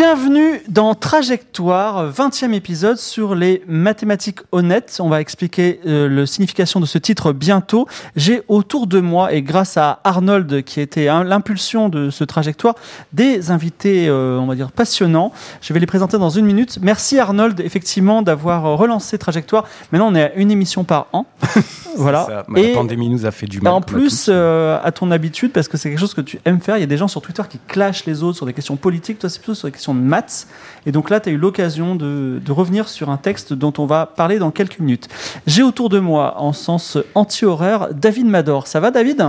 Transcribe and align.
Bienvenue 0.00 0.62
dans 0.68 0.94
Trajectoire, 0.94 2.08
20e 2.12 2.52
épisode 2.52 2.98
sur 2.98 3.34
les 3.34 3.64
mathématiques 3.66 4.38
honnêtes. 4.52 4.98
On 5.02 5.08
va 5.08 5.20
expliquer 5.20 5.80
euh, 5.86 6.08
la 6.08 6.24
signification 6.24 6.78
de 6.78 6.86
ce 6.86 6.98
titre 6.98 7.32
bientôt. 7.32 7.88
J'ai 8.14 8.42
autour 8.46 8.86
de 8.86 9.00
moi, 9.00 9.32
et 9.32 9.42
grâce 9.42 9.76
à 9.76 9.98
Arnold 10.04 10.62
qui 10.62 10.80
été 10.80 11.08
hein, 11.08 11.24
l'impulsion 11.24 11.88
de 11.88 12.10
ce 12.10 12.22
Trajectoire, 12.22 12.76
des 13.12 13.50
invités, 13.50 14.08
euh, 14.08 14.38
on 14.38 14.46
va 14.46 14.54
dire, 14.54 14.70
passionnants. 14.70 15.32
Je 15.62 15.72
vais 15.72 15.80
les 15.80 15.86
présenter 15.86 16.16
dans 16.16 16.30
une 16.30 16.46
minute. 16.46 16.78
Merci 16.80 17.18
Arnold, 17.18 17.58
effectivement, 17.58 18.22
d'avoir 18.22 18.78
relancé 18.78 19.18
Trajectoire. 19.18 19.64
Maintenant, 19.90 20.12
on 20.12 20.14
est 20.14 20.22
à 20.22 20.34
une 20.34 20.52
émission 20.52 20.84
par 20.84 21.08
an. 21.12 21.26
voilà. 21.96 22.24
Ça, 22.24 22.44
mais 22.46 22.62
Et- 22.62 22.68
la 22.68 22.74
pandémie 22.74 23.08
nous 23.08 23.26
a 23.26 23.32
fait 23.32 23.46
du 23.46 23.60
mal. 23.60 23.72
en 23.72 23.80
plus, 23.80 24.26
euh, 24.28 24.78
à 24.80 24.92
ton 24.92 25.10
habitude, 25.10 25.50
parce 25.50 25.66
que 25.66 25.76
c'est 25.76 25.88
quelque 25.88 25.98
chose 25.98 26.14
que 26.14 26.20
tu 26.20 26.38
aimes 26.44 26.60
faire, 26.60 26.76
il 26.76 26.80
y 26.82 26.84
a 26.84 26.86
des 26.86 26.98
gens 26.98 27.08
sur 27.08 27.20
Twitter 27.20 27.42
qui 27.50 27.58
clashent 27.66 28.06
les 28.06 28.22
autres 28.22 28.36
sur 28.36 28.46
des 28.46 28.52
questions 28.52 28.76
politiques, 28.76 29.18
toi 29.18 29.28
c'est 29.28 29.40
plutôt 29.40 29.54
sur 29.54 29.66
des 29.66 29.72
questions 29.72 29.87
de 29.94 30.00
maths. 30.00 30.46
Et 30.86 30.92
donc 30.92 31.10
là, 31.10 31.20
tu 31.20 31.28
as 31.28 31.32
eu 31.32 31.36
l'occasion 31.36 31.94
de, 31.96 32.40
de 32.44 32.52
revenir 32.52 32.88
sur 32.88 33.10
un 33.10 33.16
texte 33.16 33.52
dont 33.52 33.72
on 33.78 33.86
va 33.86 34.06
parler 34.06 34.38
dans 34.38 34.50
quelques 34.50 34.78
minutes. 34.78 35.08
J'ai 35.46 35.62
autour 35.62 35.88
de 35.88 35.98
moi, 35.98 36.34
en 36.38 36.52
sens 36.52 36.98
anti-horaire, 37.14 37.88
David 37.92 38.26
Mador. 38.26 38.66
Ça 38.66 38.80
va 38.80 38.90
David? 38.90 39.26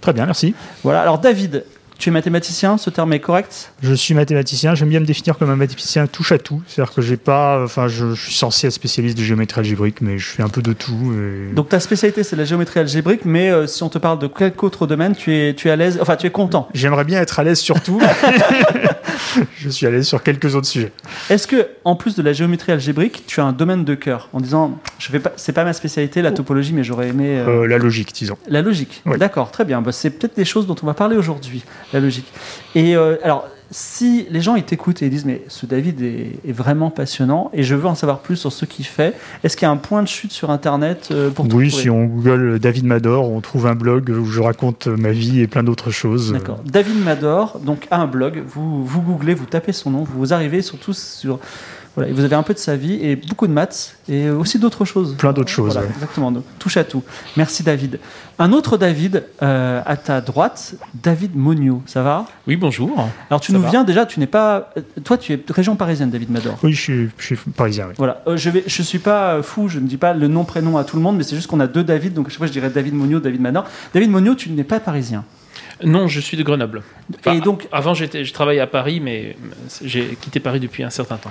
Très 0.00 0.12
bien, 0.12 0.26
merci. 0.26 0.54
Voilà, 0.84 1.02
alors 1.02 1.18
David, 1.18 1.64
tu 1.98 2.10
es 2.10 2.12
mathématicien, 2.12 2.78
ce 2.78 2.90
terme 2.90 3.12
est 3.12 3.18
correct? 3.20 3.72
Je 3.82 3.92
suis 3.92 4.14
mathématicien. 4.14 4.74
J'aime 4.76 4.88
bien 4.88 5.00
me 5.00 5.04
définir 5.04 5.36
comme 5.36 5.50
un 5.50 5.56
mathématicien 5.56 6.06
touche 6.06 6.30
à 6.32 6.38
tout. 6.38 6.62
C'est-à-dire 6.68 6.94
que 6.94 7.02
j'ai 7.02 7.16
pas, 7.16 7.62
enfin, 7.64 7.88
je, 7.88 8.14
je 8.14 8.22
suis 8.26 8.34
censé 8.34 8.68
être 8.68 8.72
spécialiste 8.72 9.18
de 9.18 9.22
géométrie 9.24 9.60
algébrique, 9.60 10.00
mais 10.00 10.16
je 10.16 10.26
fais 10.28 10.42
un 10.44 10.48
peu 10.48 10.62
de 10.62 10.72
tout. 10.72 11.12
et- 11.14 11.52
Donc 11.54 11.68
ta 11.70 11.80
spécialité 11.80 12.22
c'est 12.22 12.36
la 12.36 12.44
géométrie 12.44 12.78
algébrique, 12.80 13.24
mais 13.24 13.50
euh, 13.50 13.66
si 13.66 13.82
on 13.82 13.88
te 13.88 13.98
parle 13.98 14.18
de 14.20 14.28
quelque 14.28 14.62
autre 14.64 14.86
domaine, 14.86 15.14
tu 15.16 15.34
es, 15.34 15.54
tu 15.54 15.68
es 15.68 15.70
à 15.72 15.76
l'aise, 15.76 15.98
enfin 16.00 16.14
tu 16.16 16.26
es 16.26 16.30
content. 16.30 16.68
J'aimerais 16.72 17.04
bien 17.04 17.20
être 17.20 17.38
à 17.40 17.44
l'aise 17.44 17.58
sur 17.58 17.80
tout. 17.82 18.00
je 19.58 19.68
suis 19.68 19.86
à 19.86 19.90
l'aise 19.90 20.06
sur 20.06 20.22
quelques 20.22 20.54
autres 20.54 20.66
sujets. 20.66 20.92
Est-ce 21.30 21.46
que, 21.46 21.68
en 21.84 21.96
plus 21.96 22.14
de 22.14 22.22
la 22.22 22.32
géométrie 22.32 22.72
algébrique, 22.72 23.24
tu 23.26 23.40
as 23.40 23.44
un 23.44 23.52
domaine 23.52 23.84
de 23.84 23.94
cœur? 23.94 24.28
En 24.32 24.40
disant, 24.40 24.78
je 24.98 25.10
vais 25.12 25.18
pas, 25.20 25.32
c'est 25.36 25.52
pas 25.52 25.64
ma 25.64 25.72
spécialité, 25.72 26.22
la 26.22 26.32
topologie, 26.32 26.72
mais 26.72 26.84
j'aurais 26.84 27.08
aimé 27.08 27.38
euh, 27.38 27.62
Euh, 27.62 27.66
la 27.66 27.78
logique, 27.78 28.12
disons. 28.14 28.38
la 28.48 28.62
logique. 28.62 29.02
oui. 29.06 29.18
D'accord, 29.18 29.50
très 29.50 29.64
bien. 29.64 29.80
Bah, 29.82 29.92
c'est 29.92 30.10
peut-être 30.10 30.36
des 30.36 30.44
choses 30.44 30.66
dont 30.66 30.76
on 30.82 30.86
va 30.86 30.94
parler 30.94 31.16
aujourd'hui, 31.16 31.64
la 31.92 32.00
logique. 32.00 32.30
Et 32.74 32.96
euh, 32.96 33.16
alors, 33.22 33.48
si 33.70 34.26
les 34.30 34.40
gens 34.40 34.54
ils 34.56 34.62
t'écoutent 34.62 35.02
et 35.02 35.06
ils 35.06 35.10
disent, 35.10 35.26
mais 35.26 35.42
ce 35.48 35.66
David 35.66 36.00
est, 36.00 36.38
est 36.46 36.52
vraiment 36.52 36.90
passionnant 36.90 37.50
et 37.52 37.62
je 37.62 37.74
veux 37.74 37.86
en 37.86 37.94
savoir 37.94 38.20
plus 38.20 38.36
sur 38.36 38.52
ce 38.52 38.64
qu'il 38.64 38.86
fait, 38.86 39.14
est-ce 39.44 39.56
qu'il 39.56 39.66
y 39.66 39.68
a 39.68 39.70
un 39.70 39.76
point 39.76 40.02
de 40.02 40.08
chute 40.08 40.32
sur 40.32 40.50
Internet 40.50 41.08
euh, 41.10 41.30
pour 41.30 41.46
Oui, 41.52 41.70
si 41.70 41.90
on 41.90 42.04
google 42.04 42.58
David 42.58 42.84
Mador, 42.84 43.30
on 43.30 43.40
trouve 43.40 43.66
un 43.66 43.74
blog 43.74 44.08
où 44.08 44.24
je 44.24 44.40
raconte 44.40 44.86
ma 44.86 45.10
vie 45.10 45.40
et 45.40 45.46
plein 45.46 45.62
d'autres 45.62 45.90
choses. 45.90 46.32
D'accord. 46.32 46.60
David 46.64 47.02
Mador, 47.04 47.58
donc 47.58 47.86
a 47.90 47.98
un 47.98 48.06
blog. 48.06 48.42
Vous 48.46 48.84
vous 48.84 49.02
googlez, 49.02 49.34
vous 49.34 49.46
tapez 49.46 49.72
son 49.72 49.90
nom, 49.90 50.04
vous 50.04 50.32
arrivez 50.32 50.62
surtout 50.62 50.92
sur. 50.92 51.38
Voilà, 51.98 52.10
et 52.10 52.14
vous 52.14 52.24
avez 52.24 52.36
un 52.36 52.42
peu 52.42 52.54
de 52.54 52.58
sa 52.58 52.76
vie 52.76 52.94
et 53.02 53.16
beaucoup 53.16 53.46
de 53.46 53.52
maths 53.52 53.96
et 54.08 54.30
aussi 54.30 54.58
d'autres 54.58 54.84
choses. 54.84 55.16
Plein 55.16 55.32
d'autres 55.32 55.50
choses, 55.50 55.72
Voilà, 55.72 55.86
ouais. 55.88 55.92
Exactement. 55.94 56.30
Donc 56.32 56.44
touche 56.58 56.76
à 56.76 56.84
tout. 56.84 57.02
Merci 57.36 57.62
David. 57.62 57.98
Un 58.38 58.52
autre 58.52 58.76
David 58.76 59.24
euh, 59.42 59.80
à 59.84 59.96
ta 59.96 60.20
droite, 60.20 60.74
David 60.94 61.34
Monio. 61.34 61.82
Ça 61.86 62.02
va? 62.02 62.26
Oui, 62.46 62.56
bonjour. 62.56 63.08
Alors 63.30 63.40
tu 63.40 63.52
Ça 63.52 63.58
nous 63.58 63.64
va. 63.64 63.70
viens 63.70 63.84
déjà. 63.84 64.06
Tu 64.06 64.20
n'es 64.20 64.26
pas. 64.26 64.70
euh, 64.76 64.80
Toi, 65.04 65.18
tu 65.18 65.32
es 65.32 65.40
région 65.50 65.74
parisienne, 65.76 66.10
David 66.10 66.30
Mador. 66.30 66.56
Oui, 66.62 66.72
je 66.72 66.80
suis, 66.80 67.10
je 67.18 67.24
suis 67.24 67.36
parisien. 67.36 67.86
oui. 67.88 67.94
Voilà, 67.98 68.22
Euh, 68.26 68.36
je 68.36 68.50
vais, 68.50 68.62
je 68.66 68.82
suis 68.82 68.98
pas 69.00 69.42
fou, 69.42 69.68
je 69.68 69.78
ne 69.80 69.86
dis 69.86 69.96
pas 69.96 70.14
le 70.14 70.28
nom 70.28 70.44
prénom 70.44 70.76
à 70.78 70.84
tout 70.84 70.96
le 70.96 71.02
monde, 71.02 71.16
mais 71.16 71.24
c'est 71.24 71.34
juste 71.36 71.48
qu'on 71.48 71.60
a 71.60 71.66
deux 71.66 71.82
David, 71.84 72.14
donc 72.14 72.26
à 72.26 72.30
chaque 72.30 72.38
fois 72.38 72.46
je 72.46 72.52
dirais 72.52 72.70
David 72.70 72.94
Monio, 72.94 73.18
David 73.20 73.40
Mador. 73.40 73.64
David 73.92 74.10
Monio, 74.10 74.34
tu 74.34 74.50
n'es 74.50 74.64
pas 74.64 74.78
parisien? 74.80 75.24
Non, 75.84 76.08
je 76.08 76.18
suis 76.20 76.36
de 76.36 76.42
Grenoble. 76.42 76.82
Enfin, 77.20 77.34
Et 77.34 77.40
donc- 77.40 77.68
avant, 77.70 77.94
j'étais, 77.94 78.24
je 78.24 78.32
travaillais 78.32 78.60
à 78.60 78.66
Paris, 78.66 79.00
mais 79.00 79.36
j'ai 79.82 80.16
quitté 80.20 80.40
Paris 80.40 80.58
depuis 80.60 80.82
un 80.82 80.90
certain 80.90 81.16
temps. 81.16 81.30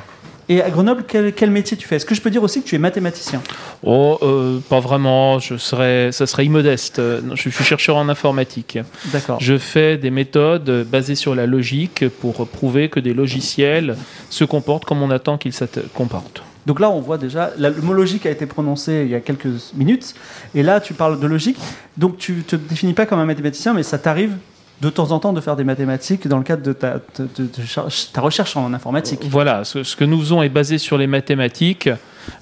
Et 0.49 0.61
à 0.61 0.69
Grenoble, 0.69 1.03
quel, 1.07 1.33
quel 1.33 1.51
métier 1.51 1.75
tu 1.75 1.87
fais? 1.87 1.97
Est-ce 1.97 2.05
que 2.05 2.15
je 2.15 2.21
peux 2.21 2.29
dire 2.29 2.41
aussi 2.41 2.61
que 2.61 2.67
tu 2.67 2.75
es 2.75 2.77
mathématicien? 2.77 3.41
Oh, 3.83 4.17
euh, 4.21 4.59
pas 4.69 4.79
vraiment. 4.79 5.39
Je 5.39 5.57
serais, 5.57 6.11
ça 6.13 6.25
serait 6.25 6.45
immodeste. 6.45 6.99
Euh, 6.99 7.19
Je 7.35 7.49
suis 7.49 7.63
chercheur 7.65 7.97
en 7.97 8.07
informatique. 8.07 8.79
D'accord. 9.11 9.39
Je 9.41 9.57
fais 9.57 9.97
des 9.97 10.09
méthodes 10.09 10.85
basées 10.89 11.15
sur 11.15 11.35
la 11.35 11.45
logique 11.47 12.07
pour 12.21 12.47
prouver 12.47 12.87
que 12.87 12.99
des 13.01 13.13
logiciels 13.13 13.97
se 14.29 14.45
comportent 14.45 14.85
comme 14.85 15.01
on 15.01 15.11
attend 15.11 15.37
qu'ils 15.37 15.53
se 15.53 15.65
comportent. 15.93 16.43
Donc 16.65 16.79
là, 16.79 16.89
on 16.89 16.99
voit 17.01 17.17
déjà, 17.17 17.51
la- 17.57 17.69
le 17.69 17.81
mot 17.81 17.93
logique 17.93 18.25
a 18.25 18.29
été 18.29 18.45
prononcé 18.45 19.03
il 19.05 19.11
y 19.11 19.15
a 19.15 19.21
quelques 19.21 19.47
minutes, 19.75 20.15
et 20.53 20.63
là, 20.63 20.81
tu 20.81 20.93
parles 20.93 21.17
de 21.19 21.25
logique. 21.27 21.57
Donc 21.97 22.17
tu 22.17 22.43
te 22.43 22.55
définis 22.57 22.91
pas 22.93 23.05
comme 23.05 23.19
un 23.19 23.25
mathématicien, 23.25 23.73
mais 23.73 23.83
ça 23.83 23.97
t'arrive 23.97 24.33
de 24.81 24.89
temps 24.89 25.11
en 25.11 25.19
temps 25.19 25.33
de 25.33 25.41
faire 25.41 25.55
des 25.55 25.63
mathématiques 25.63 26.27
dans 26.27 26.37
le 26.37 26.43
cadre 26.43 26.61
de 26.61 26.73
ta, 26.73 26.95
de- 27.17 27.27
de- 27.37 27.43
de 27.45 27.65
cha- 27.65 27.87
ta 28.13 28.21
recherche 28.21 28.55
en 28.55 28.73
informatique. 28.73 29.21
Voilà, 29.29 29.63
ce, 29.63 29.83
ce 29.83 29.95
que 29.95 30.03
nous 30.05 30.19
faisons 30.19 30.43
est 30.43 30.49
basé 30.49 30.77
sur 30.77 30.97
les 30.99 31.07
mathématiques, 31.07 31.89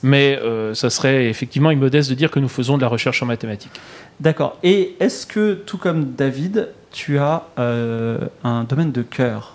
mais 0.03 0.37
euh, 0.43 0.73
ça 0.73 0.89
serait 0.89 1.27
effectivement 1.29 1.71
immodeste 1.71 2.09
de 2.09 2.15
dire 2.15 2.29
que 2.31 2.39
nous 2.39 2.49
faisons 2.49 2.75
de 2.77 2.81
la 2.81 2.89
recherche 2.89 3.23
en 3.23 3.25
mathématiques. 3.25 3.71
D'accord. 4.19 4.57
Et 4.63 4.95
est-ce 4.99 5.25
que, 5.25 5.53
tout 5.53 5.77
comme 5.77 6.11
David, 6.13 6.69
tu 6.91 7.17
as 7.19 7.43
euh, 7.59 8.17
un 8.43 8.63
domaine 8.65 8.91
de 8.91 9.01
cœur? 9.01 9.53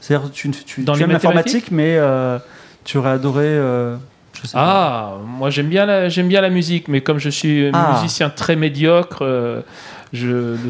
C'est-à-dire, 0.00 0.30
tu, 0.30 0.50
tu, 0.50 0.82
Dans 0.82 0.92
tu 0.94 1.02
aimes 1.02 1.10
l'informatique, 1.12 1.70
mais 1.70 1.96
euh, 1.98 2.38
tu 2.84 2.98
aurais 2.98 3.10
adoré. 3.12 3.58
pas. 3.58 3.98
Ah, 4.54 5.14
moi 5.26 5.48
j'aime 5.50 5.68
bien 5.68 5.86
la 5.86 6.08
j'aime 6.10 6.28
bien 6.28 6.42
la 6.42 6.50
musique, 6.50 6.88
mais 6.88 7.00
comme 7.00 7.18
je 7.18 7.30
suis 7.30 7.70
Ah. 7.72 7.94
musicien 7.94 8.28
très 8.30 8.54
médiocre. 8.56 9.24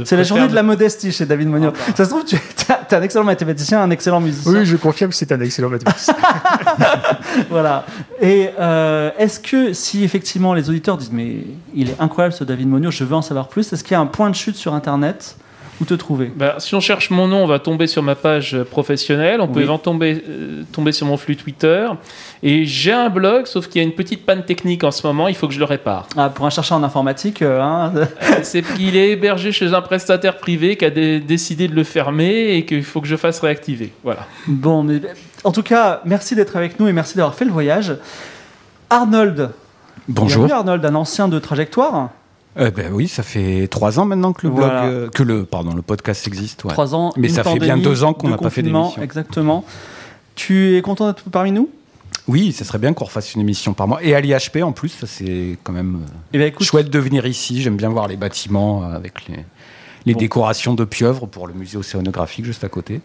C'est 0.05 0.17
la 0.17 0.23
journée 0.23 0.49
de 0.49 0.55
la 0.55 0.63
modestie 0.63 1.13
chez 1.13 1.27
David 1.27 1.49
Monio. 1.49 1.71
Ah 1.75 1.79
bah. 1.79 1.95
Ça 1.97 2.05
se 2.05 2.11
trouve, 2.11 2.25
tu 2.25 2.37
es 2.37 2.95
un 2.95 3.03
excellent 3.03 3.25
mathématicien, 3.25 3.83
un 3.83 3.91
excellent 3.91 4.21
musicien. 4.21 4.53
Oui, 4.53 4.67
je 4.67 4.77
confirme 4.77 5.11
que 5.11 5.17
c'est 5.17 5.33
un 5.33 5.41
excellent 5.41 5.71
mathématicien. 5.71 6.17
Voilà. 7.51 7.85
Et 8.21 8.51
euh, 8.59 9.11
est-ce 9.19 9.41
que 9.41 9.73
si 9.73 10.05
effectivement 10.05 10.55
les 10.55 10.69
auditeurs 10.71 10.97
disent 10.97 11.13
mais 11.13 11.45
il 11.75 11.91
est 11.91 12.01
incroyable 12.01 12.35
ce 12.35 12.45
David 12.45 12.69
Monio, 12.69 12.91
je 12.91 13.05
veux 13.05 13.15
en 13.15 13.23
savoir 13.23 13.49
plus, 13.49 13.73
est-ce 13.73 13.85
qu'il 13.85 13.93
y 13.93 13.97
a 13.97 14.01
un 14.01 14.07
point 14.07 14.31
de 14.31 14.35
chute 14.35 14.57
sur 14.57 14.75
Internet 14.75 15.37
où 15.81 15.85
te 15.85 15.95
trouver? 15.95 16.33
Bah, 16.35 16.55
si 16.59 16.75
on 16.75 16.81
cherche 16.81 17.11
mon 17.11 17.29
nom, 17.29 17.45
on 17.45 17.47
va 17.47 17.59
tomber 17.59 17.87
sur 17.87 18.03
ma 18.03 18.15
page 18.15 18.57
professionnelle. 18.71 19.41
On 19.41 19.49
peut 19.49 19.61
éventuellement 19.61 19.77
tomber, 19.79 20.25
euh, 20.29 20.63
tomber 20.73 20.93
sur 20.93 21.07
mon 21.07 21.17
flux 21.17 21.37
Twitter. 21.37 21.87
Et 22.43 22.65
j'ai 22.67 22.93
un 22.93 23.09
blog, 23.11 23.47
sauf 23.47 23.69
qu'il 23.69 23.83
y 23.83 23.85
a 23.85 23.87
une 23.89 23.95
petite 23.95 24.25
panne 24.25 24.45
technique 24.45 24.85
en 24.85 24.91
ce 24.91 25.07
moment. 25.07 25.29
Il 25.29 25.35
faut 25.35 25.49
que 25.49 25.55
je 25.55 25.59
le 25.59 25.65
répare. 25.65 26.07
ah, 26.17 26.31
Pour 26.31 26.47
un 26.47 26.51
chercheur 26.51 26.79
en 26.79 26.83
informatique, 26.83 27.43
euh, 27.43 27.61
hein, 27.61 27.93
Euh, 27.97 28.05
C'est 28.43 28.63
qu'il 28.63 28.97
est 28.97 29.11
hébergé 29.13 29.53
chez 29.53 29.75
un 29.75 29.83
prestataire 29.83 30.39
privé 30.39 30.77
qui 30.77 30.85
a 30.85 30.91
dé- 30.91 31.21
décidé 31.21 31.69
de 31.69 31.75
le 31.75 31.85
fermer 31.85 32.55
et 32.57 32.65
qu'il 32.65 32.83
faut 32.85 33.01
que 33.01 33.07
je 33.09 33.17
fasse 33.17 33.41
réactiver. 33.41 33.93
Voilà. 34.05 34.27
bon, 34.47 34.83
mais 34.83 35.01
en 35.45 35.53
tout 35.53 35.63
cas, 35.63 36.01
merci 36.05 36.35
d'être 36.35 36.57
avec 36.57 36.81
nous 36.81 36.89
et 36.89 36.93
merci 36.93 37.17
d'avoir 37.17 37.35
fait 37.35 37.45
le 37.45 37.53
voyage. 37.53 37.95
Arnold, 38.91 39.51
Bonjour. 40.09 40.45
bienvenue 40.47 40.59
Arnold, 40.59 40.85
un 40.87 40.95
ancien 40.95 41.29
de 41.29 41.39
Trajectoire, 41.39 42.11
Euh, 42.59 42.71
ben 42.71 42.91
oui, 42.93 43.07
ça 43.09 43.23
fait 43.23 43.69
trois 43.69 43.99
ans 44.01 44.07
maintenant 44.07 44.33
que 44.33 44.47
le 44.47 44.53
Voilà. 44.53 44.85
euh, 44.87 45.09
que 45.11 45.23
le, 45.23 45.45
pardon, 45.45 45.75
le 45.75 45.83
podcast 45.83 46.27
existe. 46.27 46.65
ouais. 46.65 46.73
trois 46.73 46.95
ans, 46.95 47.13
Mais 47.17 47.29
ça 47.29 47.45
fait 47.45 47.59
bien 47.59 47.77
deux 47.77 48.03
ans 48.05 48.15
qu'on 48.15 48.29
n'a 48.29 48.39
pas 48.39 48.51
fait 48.51 48.63
d'émission. 48.63 49.03
Exactement. 49.03 49.65
Tu 50.35 50.77
es 50.77 50.83
content 50.83 51.07
d'être 51.07 51.29
parmi 51.31 51.53
nous? 51.53 51.69
Oui, 52.29 52.53
ça 52.53 52.65
serait 52.65 52.79
bien 52.79 52.93
qu'on 52.93 53.05
refasse 53.05 53.35
une 53.35 53.41
émission 53.41 53.73
par 53.75 53.87
mois. 53.89 54.03
Et 54.03 54.15
à 54.15 54.21
l'IHP 54.21 54.63
en 54.63 54.73
plus, 54.73 54.89
ça 54.89 55.07
c'est 55.07 55.59
quand 55.63 55.73
même 55.73 55.97
euh, 56.03 56.09
Eh 56.33 56.47
écoute, 56.47 56.67
chouette 56.67 56.91
de 56.91 56.99
venir 56.99 57.27
ici. 57.27 57.63
J'aime 57.63 57.77
bien 57.77 57.89
voir 57.89 58.09
les 58.09 58.17
bâtiments 58.17 58.83
avec 58.83 59.29
les, 59.29 59.45
les 60.07 60.15
Bon. 60.15 60.19
décorations 60.19 60.75
de 60.75 60.85
pieuvre 60.85 61.27
pour 61.27 61.47
le 61.47 61.55
musée 61.55 61.77
océanographique 61.77 62.45
juste 62.45 62.65
à 62.65 62.69
côté. 62.69 63.01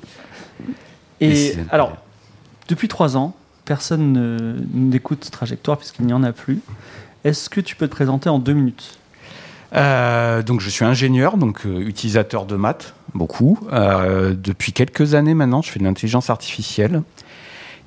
Et 1.19 1.53
alors, 1.69 1.97
depuis 2.67 2.87
trois 2.87 3.15
ans, 3.17 3.35
personne 3.65 4.13
ne- 4.13 4.55
n'écoute 4.73 5.29
Trajectoire 5.31 5.77
puisqu'il 5.77 6.05
n'y 6.05 6.13
en 6.13 6.23
a 6.23 6.31
plus. 6.31 6.59
Est-ce 7.23 7.49
que 7.49 7.61
tu 7.61 7.75
peux 7.75 7.87
te 7.87 7.91
présenter 7.93 8.29
en 8.29 8.39
deux 8.39 8.53
minutes? 8.53 8.97
Euh, 9.73 10.41
donc 10.41 10.59
je 10.59 10.69
suis 10.69 10.83
ingénieur, 10.83 11.37
donc 11.37 11.65
euh, 11.65 11.79
utilisateur 11.79 12.45
de 12.45 12.55
maths, 12.55 12.93
beaucoup. 13.13 13.57
Euh, 13.71 14.33
depuis 14.35 14.73
quelques 14.73 15.13
années 15.13 15.33
maintenant, 15.33 15.61
je 15.61 15.71
fais 15.71 15.79
de 15.79 15.85
l'intelligence 15.85 16.29
artificielle. 16.29 17.03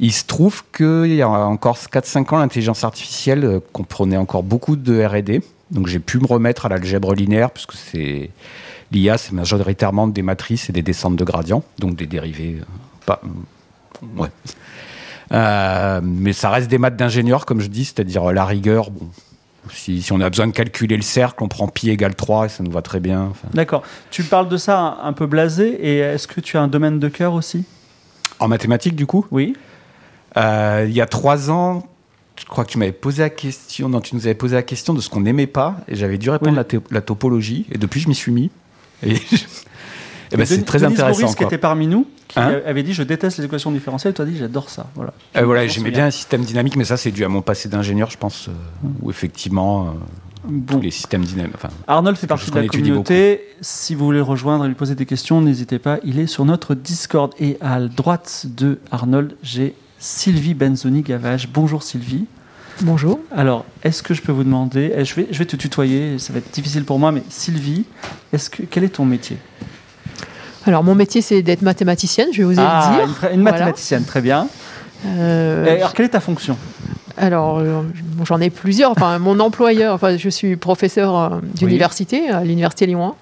Il 0.00 0.12
se 0.12 0.24
trouve 0.24 0.64
qu'il 0.76 1.14
y 1.14 1.22
a 1.22 1.28
encore 1.28 1.76
4-5 1.76 2.34
ans, 2.34 2.38
l'intelligence 2.38 2.84
artificielle 2.84 3.60
comprenait 3.72 4.16
encore 4.16 4.42
beaucoup 4.42 4.76
de 4.76 5.04
R&D. 5.04 5.42
Donc 5.70 5.86
j'ai 5.86 6.00
pu 6.00 6.18
me 6.18 6.26
remettre 6.26 6.66
à 6.66 6.68
l'algèbre 6.68 7.14
linéaire, 7.14 7.50
puisque 7.50 7.74
c'est 7.74 8.30
l'IA, 8.90 9.18
c'est 9.18 9.32
majoritairement 9.32 10.08
des 10.08 10.22
matrices 10.22 10.68
et 10.68 10.72
des 10.72 10.82
descentes 10.82 11.16
de 11.16 11.24
gradients, 11.24 11.62
donc 11.78 11.96
des 11.96 12.06
dérivés 12.06 12.60
mais 15.30 16.32
ça 16.32 16.50
reste 16.50 16.68
des 16.68 16.78
maths 16.78 16.96
d'ingénieur, 16.96 17.46
comme 17.46 17.60
je 17.60 17.68
dis, 17.68 17.84
c'est-à-dire 17.84 18.32
la 18.32 18.44
rigueur. 18.44 18.90
Si, 19.72 20.02
si 20.02 20.12
on 20.12 20.20
a 20.20 20.28
besoin 20.30 20.46
de 20.46 20.52
calculer 20.52 20.96
le 20.96 21.02
cercle, 21.02 21.42
on 21.42 21.48
prend 21.48 21.68
pi 21.68 21.90
égale 21.90 22.14
3 22.14 22.46
et 22.46 22.48
ça 22.48 22.62
nous 22.62 22.70
va 22.70 22.82
très 22.82 23.00
bien. 23.00 23.22
Enfin, 23.30 23.48
D'accord. 23.54 23.82
Tu 24.10 24.22
parles 24.22 24.48
de 24.48 24.56
ça 24.56 24.78
un, 24.78 25.08
un 25.08 25.12
peu 25.12 25.26
blasé, 25.26 25.68
et 25.80 25.98
est-ce 25.98 26.26
que 26.26 26.40
tu 26.40 26.56
as 26.56 26.62
un 26.62 26.68
domaine 26.68 26.98
de 26.98 27.08
cœur 27.08 27.34
aussi? 27.34 27.64
En 28.40 28.48
mathématiques, 28.48 28.96
du 28.96 29.06
coup, 29.06 29.26
Oui. 29.30 29.54
euh, 30.36 30.84
il 30.88 30.94
y 30.94 31.00
a 31.00 31.06
trois 31.06 31.50
ans, 31.50 31.86
je 32.38 32.44
crois 32.46 32.64
que 32.64 32.70
tu 32.70 32.78
m'avais 32.78 32.92
posé 32.92 33.22
la 33.22 33.30
question, 33.30 33.88
non, 33.88 34.00
tu 34.00 34.14
nous 34.16 34.22
avais 34.26 34.34
posé 34.34 34.56
la 34.56 34.62
question 34.62 34.92
de 34.94 35.00
ce 35.00 35.08
qu'on 35.08 35.20
n'aimait 35.20 35.46
pas, 35.46 35.76
et 35.88 35.94
j'avais 35.94 36.18
dû 36.18 36.30
répondre 36.30 36.58
Oui. 36.58 36.78
la, 36.90 36.96
la 36.96 37.00
topologie, 37.00 37.66
et 37.72 37.78
depuis 37.78 38.00
je 38.00 38.08
m'y 38.08 38.14
suis 38.14 38.32
mis. 38.32 38.50
Et, 39.04 39.14
et 40.34 40.36
ben, 40.36 40.44
Denis- 40.44 40.58
c'est 40.58 40.64
très 40.64 40.78
Denise 40.80 40.92
intéressant. 41.00 41.20
Boris, 41.20 41.34
qui 41.34 41.38
quoi. 41.38 41.46
était 41.46 41.58
parmi 41.58 41.86
nous, 41.86 42.06
qui 42.28 42.38
Hein 42.38 42.60
avait 42.66 42.82
dit 42.82 42.92
Je 42.92 43.02
déteste 43.02 43.38
les 43.38 43.44
équations 43.44 43.70
différentielles, 43.70 44.10
et 44.10 44.14
toi 44.14 44.24
dit 44.24 44.36
J'adore 44.36 44.68
ça. 44.68 44.86
Voilà. 44.94 45.14
Euh, 45.36 45.44
voilà, 45.44 45.66
j'aimais 45.66 45.90
bien 45.90 46.06
un 46.06 46.10
système 46.10 46.42
dynamique, 46.44 46.76
mais 46.76 46.84
ça 46.84 46.96
c'est 46.96 47.10
dû 47.12 47.24
à 47.24 47.28
mon 47.28 47.40
passé 47.42 47.68
d'ingénieur, 47.68 48.10
je 48.10 48.18
pense, 48.18 48.48
euh, 48.48 48.52
où 49.02 49.10
effectivement, 49.10 49.86
euh, 49.86 49.90
Bon. 50.46 50.74
tous 50.76 50.80
les 50.82 50.90
systèmes 50.90 51.24
dynamiques. 51.24 51.54
Enfin, 51.54 51.70
Arnold 51.86 52.18
fait 52.18 52.26
partie 52.26 52.50
de 52.50 52.58
la 52.60 52.66
communauté. 52.66 53.40
Si 53.62 53.94
vous 53.94 54.04
voulez 54.04 54.18
le 54.18 54.24
rejoindre 54.24 54.66
et 54.66 54.68
lui 54.68 54.74
poser 54.74 54.94
des 54.94 55.06
questions, 55.06 55.40
n'hésitez 55.40 55.78
pas. 55.78 55.98
Il 56.04 56.18
est 56.18 56.26
sur 56.26 56.44
notre 56.44 56.74
Discord. 56.74 57.32
Et 57.40 57.56
à 57.62 57.80
droite 57.80 58.44
de 58.54 58.78
Arnold, 58.90 59.36
j'ai 59.42 59.74
Sylvie 59.98 60.52
Benzoni 60.52 61.00
Gavage. 61.00 61.48
Bonjour 61.50 61.82
Sylvie. 61.82 62.26
Bonjour. 62.82 63.20
Alors, 63.30 63.64
est-ce 63.84 64.02
que 64.02 64.12
je 64.12 64.20
peux 64.20 64.32
vous 64.32 64.44
demander, 64.44 64.92
eh, 64.96 65.04
je 65.04 65.14
vais, 65.14 65.28
je 65.30 65.38
vais 65.38 65.46
te 65.46 65.54
tutoyer, 65.56 66.18
ça 66.18 66.32
va 66.32 66.40
être 66.40 66.50
difficile 66.52 66.84
pour 66.84 66.98
moi, 66.98 67.10
mais 67.12 67.22
Sylvie, 67.30 67.84
est-ce 68.32 68.50
que, 68.50 68.64
quel 68.64 68.82
est 68.84 68.88
ton 68.88 69.04
métier? 69.06 69.36
Alors, 70.66 70.82
mon 70.82 70.94
métier, 70.94 71.20
c'est 71.20 71.42
d'être 71.42 71.62
mathématicienne, 71.62 72.28
je 72.32 72.38
vais 72.38 72.44
oser 72.44 72.62
Ah, 72.64 72.90
le 73.00 73.06
dire. 73.06 73.18
une, 73.30 73.34
une 73.36 73.42
Voilà. 73.42 73.58
mathématicienne, 73.58 74.04
très 74.04 74.20
bien. 74.20 74.48
Euh, 75.06 75.66
Et 75.66 75.70
alors, 75.78 75.92
quelle 75.92 76.06
est 76.06 76.10
ta 76.10 76.20
fonction? 76.20 76.56
Alors, 77.16 77.58
euh, 77.58 77.82
j'en 78.24 78.40
ai 78.40 78.50
plusieurs. 78.50 78.90
Enfin, 78.90 79.18
mon 79.20 79.38
employeur, 79.38 79.94
enfin, 79.94 80.16
je 80.16 80.28
suis 80.28 80.56
professeur 80.56 81.16
euh, 81.16 81.28
d'université 81.54 82.28
à 82.30 82.42
l'Université 82.42 82.86
Lyon 82.86 83.14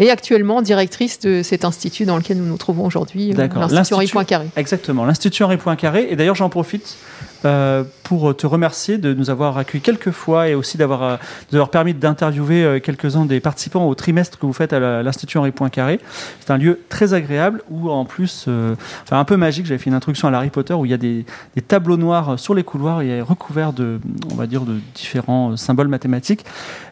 1 0.00 0.04
et 0.04 0.10
actuellement 0.10 0.60
directrice 0.60 1.20
de 1.20 1.42
cet 1.42 1.64
institut 1.64 2.04
dans 2.04 2.16
lequel 2.18 2.36
nous 2.36 2.44
nous 2.44 2.58
trouvons 2.58 2.84
aujourd'hui, 2.84 3.32
l'Institut 3.32 3.94
Henri 3.94 4.08
Poincaré. 4.08 4.46
Exactement, 4.56 5.06
l'Institut 5.06 5.42
Henri 5.44 5.56
Poincaré. 5.56 6.08
Et 6.10 6.16
d'ailleurs, 6.16 6.34
j'en 6.34 6.50
profite 6.50 6.96
euh, 7.44 7.84
pour 8.10 8.36
te 8.36 8.44
remercier 8.44 8.98
de 8.98 9.14
nous 9.14 9.30
avoir 9.30 9.56
accueillis 9.56 9.82
quelques 9.82 10.10
fois 10.10 10.48
et 10.48 10.56
aussi 10.56 10.76
d'avoir 10.76 11.02
euh, 11.04 11.16
leur 11.52 11.70
permis 11.70 11.94
d'interviewer 11.94 12.64
euh, 12.64 12.80
quelques-uns 12.80 13.24
des 13.24 13.38
participants 13.38 13.86
au 13.86 13.94
trimestre 13.94 14.36
que 14.36 14.46
vous 14.46 14.52
faites 14.52 14.72
à 14.72 15.02
l'Institut 15.04 15.38
Henri 15.38 15.52
Poincaré. 15.52 16.00
C'est 16.40 16.50
un 16.50 16.58
lieu 16.58 16.80
très 16.88 17.14
agréable 17.14 17.62
où, 17.70 17.88
en 17.88 18.04
plus, 18.04 18.46
euh, 18.48 18.74
enfin 19.04 19.20
un 19.20 19.24
peu 19.24 19.36
magique, 19.36 19.66
j'avais 19.66 19.78
fait 19.78 19.90
une 19.90 19.94
introduction 19.94 20.26
à 20.26 20.32
Harry 20.32 20.50
Potter 20.50 20.74
où 20.74 20.84
il 20.84 20.90
y 20.90 20.94
a 20.94 20.98
des, 20.98 21.24
des 21.54 21.62
tableaux 21.62 21.96
noirs 21.96 22.36
sur 22.36 22.52
les 22.52 22.64
couloirs 22.64 23.02
et 23.02 23.20
recouverts 23.20 23.72
de, 23.72 24.00
on 24.32 24.34
va 24.34 24.48
dire, 24.48 24.62
de 24.62 24.80
différents 24.96 25.56
symboles 25.56 25.86
mathématiques. 25.86 26.44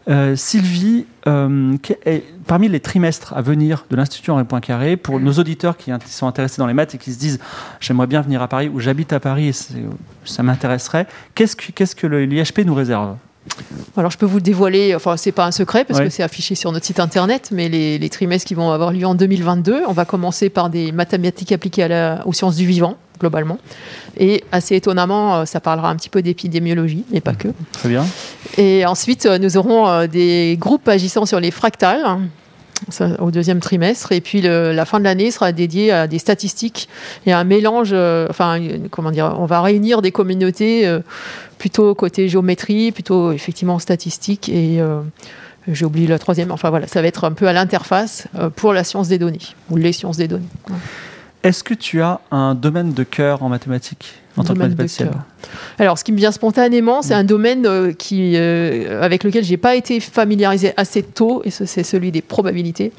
Euh, 0.08 0.37
Sylvie, 0.37 1.05
euh, 1.26 1.76
parmi 2.46 2.69
les 2.69 2.81
trimestres 2.81 3.34
à 3.37 3.43
venir 3.43 3.84
de 3.90 3.96
l'Institut 3.96 4.31
Henri 4.31 4.44
Poincaré, 4.44 4.96
pour 4.96 5.20
nos 5.20 5.32
auditeurs 5.32 5.76
qui 5.76 5.93
sont 6.06 6.26
intéressés 6.26 6.58
dans 6.58 6.66
les 6.66 6.72
maths 6.72 6.94
et 6.94 6.99
qui 6.99 7.12
se 7.12 7.19
disent 7.19 7.38
j'aimerais 7.78 8.06
bien 8.06 8.22
venir 8.22 8.40
à 8.40 8.49
Paris 8.49 8.70
ou 8.72 8.81
j'habite 8.81 9.12
à 9.12 9.20
Paris 9.20 9.49
et 9.49 9.52
ça 10.25 10.43
m'intéresserait, 10.43 11.06
qu'est-ce 11.34 11.56
que, 11.56 11.72
qu'est-ce 11.72 11.94
que 11.94 12.06
l'IHP 12.06 12.64
nous 12.64 12.75
réserve? 12.75 13.16
Alors, 13.96 14.11
je 14.11 14.19
peux 14.19 14.26
vous 14.26 14.37
le 14.37 14.43
dévoiler, 14.43 14.94
enfin, 14.94 15.17
c'est 15.17 15.32
pas 15.32 15.44
un 15.46 15.50
secret 15.50 15.85
parce 15.85 15.99
Ouais. 16.00 16.06
que 16.06 16.11
c'est 16.12 16.23
affiché 16.23 16.55
sur 16.55 16.70
notre 16.70 16.85
site 16.87 17.00
internet, 17.00 17.49
mais 17.52 17.69
les, 17.69 17.99
les 17.99 18.08
trimestres 18.11 18.46
qui 18.46 18.55
vont 18.55 18.70
avoir 18.70 18.93
lieu 18.93 19.06
en 19.06 19.14
2022, 19.14 19.82
on 19.88 19.93
va 19.93 20.05
commencer 20.05 20.50
par 20.50 20.70
des 20.70 20.93
mathématiques 20.93 21.50
appliquées 21.52 21.82
à 21.85 21.88
la- 21.88 22.23
aux 22.26 22.32
sciences 22.32 22.56
du 22.56 22.67
vivant, 22.67 22.96
globalement. 23.19 23.58
Et 24.19 24.44
assez 24.52 24.76
étonnamment, 24.76 25.37
euh, 25.38 25.44
ça 25.46 25.61
parlera 25.61 25.88
un 25.90 25.96
petit 25.96 26.11
peu 26.11 26.23
d'épidémiologie, 26.23 27.05
mais 27.11 27.20
pas 27.20 27.35
que. 27.35 27.49
Très 27.73 27.88
bien. 27.88 28.06
Et 28.58 28.85
ensuite, 28.87 29.26
euh, 29.26 29.38
nous 29.38 29.56
aurons 29.56 29.88
euh, 29.88 30.06
des 30.06 30.56
groupes 30.61 30.87
agissant 30.87 31.25
sur 31.26 31.41
les 31.41 31.50
fractales 31.50 32.02
hein, 32.05 32.20
ça, 32.91 33.08
au 33.20 33.31
deuxième 33.32 33.58
trimestre. 33.61 34.12
Et 34.12 34.20
puis, 34.20 34.41
le- 34.43 34.73
la 34.73 34.84
fin 34.84 35.00
de 35.00 35.05
l'année 35.05 35.31
sera 35.32 35.50
dédiée 35.50 35.91
à 35.91 36.06
des 36.06 36.19
statistiques 36.20 36.88
et 37.26 37.32
à 37.32 37.38
un 37.41 37.44
mélange. 37.44 37.91
euh, 37.93 38.26
enfin, 38.31 38.61
comment 38.91 39.11
dire 39.11 39.34
On 39.41 39.46
va 39.46 39.62
réunir 39.62 40.00
des 40.02 40.12
communautés 40.12 40.87
euh, 40.87 41.00
plutôt 41.58 41.94
côté 41.94 42.28
géométrie, 42.28 42.93
plutôt 42.93 43.32
effectivement 43.32 43.78
statistique 43.78 44.49
et. 44.49 44.81
euh, 44.81 45.00
j'ai 45.70 45.84
oublié 45.84 46.06
la 46.06 46.19
troisième. 46.19 46.50
Enfin 46.50 46.70
voilà, 46.70 46.87
ça 46.87 47.02
va 47.02 47.08
être 47.08 47.25
un 47.25 47.32
peu 47.32 47.46
à 47.46 47.52
l'interface 47.52 48.26
euh, 48.38 48.49
pour 48.49 48.72
la 48.72 48.84
science 48.84 49.06
des 49.08 49.19
données 49.19 49.38
ou 49.69 49.76
les 49.76 49.93
sciences 49.93 50.16
des 50.16 50.26
données. 50.26 50.49
Est-ce 51.43 51.62
que 51.62 51.75
tu 51.75 52.00
as 52.00 52.20
un 52.31 52.55
domaine 52.55 52.94
de 52.94 53.02
cœur 53.05 53.43
en 53.43 53.50
mathématiques 53.50 54.14
en 54.38 54.44
tant 54.44 54.55
que 54.55 54.60
mathématicienne. 54.60 55.10
Alors, 55.78 55.99
ce 55.99 56.05
qui 56.05 56.12
me 56.12 56.16
vient 56.16 56.32
spontanément, 56.32 57.00
Mm. 57.00 57.02
c'est 57.02 57.14
un 57.14 57.25
domaine 57.25 57.66
euh, 57.66 57.93
qui, 57.93 58.32
euh, 58.37 59.02
avec 59.02 59.25
lequel 59.25 59.44
j'ai 59.44 59.58
pas 59.58 59.75
été 59.76 60.00
familiarisé 60.00 60.72
assez 60.78 61.02
tôt, 61.02 61.43
et 61.44 61.50
ce- 61.50 61.66
c'est 61.66 61.82
celui 61.82 62.12
des 62.12 62.22
probabilités, 62.22 62.93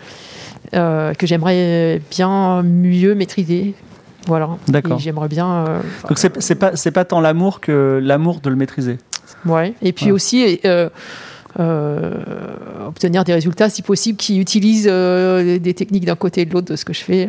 euh, 0.75 1.13
que 1.15 1.25
j'aimerais 1.25 2.01
bien 2.11 2.61
mieux 2.61 3.15
maîtriser. 3.15 3.73
Voilà. 4.27 4.50
D'accord. 4.68 5.00
J'aimerais 5.00 5.27
bien. 5.30 5.66
euh, 5.68 5.80
Donc 6.07 6.18
c'est, 6.19 6.42
c'est 6.42 6.56
pas 6.56 6.75
c'est 6.75 6.92
pas 6.92 7.06
tant 7.06 7.21
l'amour 7.21 7.60
que 7.62 8.00
l'amour 8.04 8.39
de 8.42 8.50
le 8.50 8.56
maîtriser. 8.56 8.98
ouais. 9.45 9.74
Et 9.81 9.94
puis 9.94 10.07
Ouais. 10.07 10.12
aussi. 10.12 10.60
euh, 10.66 10.89
euh, 11.60 12.13
obtenir 12.88 13.24
des 13.24 13.33
résultats, 13.33 13.69
si 13.69 13.81
possible, 13.81 14.18
qui 14.18 14.39
utilisent 14.39 14.86
des 14.86 15.74
techniques 15.75 16.06
d'un 16.06 16.16
côté 16.16 16.42
et 16.42 16.45
de 16.45 16.54
l'autre 16.54 16.71
de 16.71 16.75
ce 16.75 16.86
que 16.86 16.94
je 16.94 17.04
fais, 17.04 17.27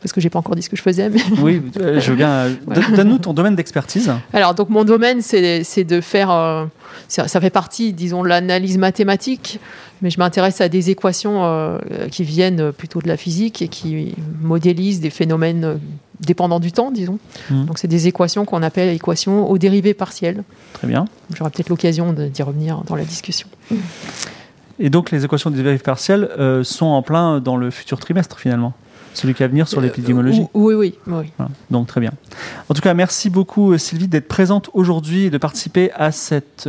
parce 0.00 0.12
que 0.12 0.20
j'ai 0.20 0.28
pas 0.30 0.38
encore 0.38 0.54
dit 0.56 0.62
ce 0.62 0.68
que 0.70 0.76
je 0.76 0.82
faisais. 0.82 1.08
Mais... 1.08 1.20
Oui, 1.40 1.62
je 1.78 2.10
veux 2.10 2.16
bien. 2.16 2.48
don- 2.66 2.96
Donne-nous 2.96 3.18
ton 3.18 3.32
domaine 3.32 3.54
d'expertise. 3.56 4.12
Alors, 4.32 4.54
donc 4.54 4.68
mon 4.68 4.84
domaine, 4.84 5.22
c'est 5.22 5.64
c'est 5.64 5.84
de 5.84 6.00
faire. 6.00 6.30
euh, 6.30 6.64
ça, 7.08 7.28
ça 7.28 7.40
fait 7.40 7.50
partie, 7.50 7.92
disons, 7.92 8.22
de 8.22 8.28
l'analyse 8.28 8.78
mathématique, 8.78 9.58
mais 10.02 10.10
je 10.10 10.18
m'intéresse 10.18 10.60
à 10.60 10.68
des 10.68 10.90
équations 10.90 11.44
euh, 11.44 11.78
qui 12.10 12.24
viennent 12.24 12.72
plutôt 12.72 13.00
de 13.00 13.08
la 13.08 13.16
physique 13.16 13.62
et 13.62 13.68
qui 13.68 14.14
modélisent 14.42 15.00
des 15.00 15.10
phénomènes 15.10 15.78
dépendants 16.24 16.60
du 16.60 16.72
temps, 16.72 16.90
disons. 16.90 17.18
Mhm. 17.50 17.66
Donc, 17.66 17.78
c'est 17.78 17.88
des 17.88 18.08
équations 18.08 18.44
qu'on 18.44 18.62
appelle 18.62 18.88
équations 18.88 19.50
aux 19.50 19.58
dérivées 19.58 19.94
partielles. 19.94 20.44
Très 20.72 20.86
bien. 20.86 21.06
J'aurai 21.34 21.50
peut-être 21.50 21.68
l'occasion 21.68 22.12
d'y 22.12 22.42
revenir 22.42 22.82
dans 22.86 22.96
la 22.96 23.04
discussion. 23.04 23.48
Et 24.78 24.90
donc 24.90 25.10
les 25.10 25.24
équations 25.24 25.50
des 25.50 25.62
dérivées 25.62 25.82
partielles 25.82 26.28
euh, 26.38 26.64
sont 26.64 26.86
en 26.86 27.02
plein 27.02 27.40
dans 27.40 27.56
le 27.56 27.70
futur 27.70 27.98
trimestre 27.98 28.38
finalement. 28.38 28.74
Celui 29.14 29.34
qui 29.34 29.42
va 29.42 29.48
venir 29.48 29.68
sur 29.68 29.82
l'épidémiologie. 29.82 30.40
Euh, 30.40 30.46
oui, 30.54 30.74
oui, 30.74 30.94
oui. 31.06 31.32
Voilà. 31.36 31.50
Donc 31.70 31.86
très 31.86 32.00
bien. 32.00 32.12
En 32.70 32.74
tout 32.74 32.80
cas, 32.80 32.94
merci 32.94 33.28
beaucoup 33.28 33.72
euh, 33.72 33.78
Sylvie 33.78 34.08
d'être 34.08 34.26
présente 34.26 34.70
aujourd'hui 34.72 35.24
et 35.24 35.30
de 35.30 35.36
participer 35.36 35.92
à 35.92 36.12
cette 36.12 36.68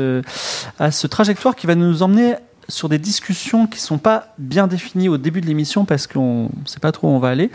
à 0.78 0.92
ce 0.92 1.08
trajectoire 1.08 1.56
qui 1.56 1.68
va 1.68 1.76
nous 1.76 2.04
emmener 2.04 2.36
sur 2.70 2.90
des 2.90 2.98
discussions 2.98 3.68
qui 3.68 3.80
sont 3.80 3.98
pas 3.98 4.34
bien 4.38 4.68
définies 4.68 5.10
au 5.10 5.18
début 5.18 5.42
de 5.42 5.48
l'émission 5.48 5.86
parce 5.86 6.08
qu'on 6.08 6.44
ne 6.44 6.68
sait 6.68 6.80
pas 6.80 6.92
trop 6.92 7.08
où 7.08 7.12
on 7.12 7.20
va 7.20 7.30
aller 7.30 7.52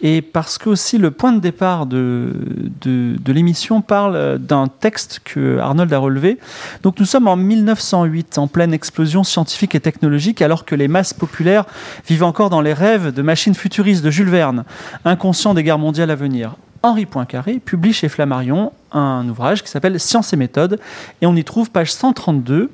et 0.00 0.22
parce 0.22 0.58
que 0.58 0.68
aussi 0.68 0.98
le 0.98 1.10
point 1.10 1.32
de 1.32 1.40
départ 1.40 1.86
de, 1.86 2.32
de, 2.80 3.16
de 3.18 3.32
l'émission 3.32 3.80
parle 3.80 4.14
euh, 4.14 4.38
d'un 4.38 4.68
texte 4.68 5.20
que 5.24 5.58
Arnold 5.58 5.92
a 5.92 5.98
relevé. 5.98 6.38
Donc 6.82 7.00
nous 7.00 7.06
sommes 7.06 7.26
en 7.26 7.36
1908, 7.36 8.38
en 8.38 8.46
pleine 8.46 8.72
explosion 8.72 9.24
scientifique 9.24 9.74
et 9.74 9.80
technologique, 9.80 10.40
alors 10.40 10.64
que 10.64 10.74
les 10.74 10.88
masses 10.88 11.14
populaires 11.14 11.64
vivent 12.06 12.24
encore 12.24 12.50
dans 12.50 12.60
les 12.60 12.72
rêves 12.72 13.12
de 13.12 13.22
machines 13.22 13.54
futuristes 13.54 14.04
de 14.04 14.10
Jules 14.10 14.30
Verne, 14.30 14.64
inconscient 15.04 15.54
des 15.54 15.64
guerres 15.64 15.78
mondiales 15.78 16.10
à 16.10 16.14
venir. 16.14 16.54
Henri 16.82 17.06
Poincaré 17.06 17.58
publie 17.58 17.92
chez 17.92 18.08
Flammarion 18.08 18.72
un 18.92 19.28
ouvrage 19.28 19.64
qui 19.64 19.68
s'appelle 19.68 19.98
Science 19.98 20.32
et 20.32 20.36
méthode, 20.36 20.78
et 21.20 21.26
on 21.26 21.34
y 21.34 21.42
trouve 21.42 21.70
page 21.70 21.92
132. 21.92 22.70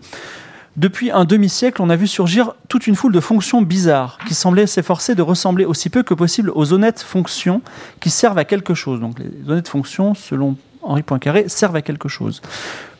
Depuis 0.77 1.13
un 1.13 1.25
demi-siècle, 1.25 1.81
on 1.81 1.89
a 1.89 1.95
vu 1.95 2.09
surgir 2.09 2.55
toute 2.69 2.89
une 2.89 2.97
foule 2.97 3.13
de 3.13 3.21
fonctions 3.21 3.63
bizarres 3.63 4.19
qui 4.27 4.35
semblaient 4.35 4.67
s'efforcer 4.67 5.15
de 5.15 5.23
ressembler 5.23 5.65
aussi 5.65 5.89
peu 5.89 6.03
que 6.03 6.15
possible 6.15 6.51
aux 6.53 6.73
honnêtes 6.73 7.01
fonctions 7.01 7.63
qui 8.01 8.11
servent 8.11 8.39
à 8.39 8.45
quelque 8.45 8.75
chose. 8.75 8.99
Donc 9.01 9.21
les 9.21 9.31
honnêtes 9.49 9.69
fonctions, 9.69 10.15
selon 10.15 10.57
Henri 10.83 11.03
Poincaré, 11.03 11.49
servent 11.49 11.77
à 11.77 11.83
quelque 11.83 12.09
chose. 12.09 12.43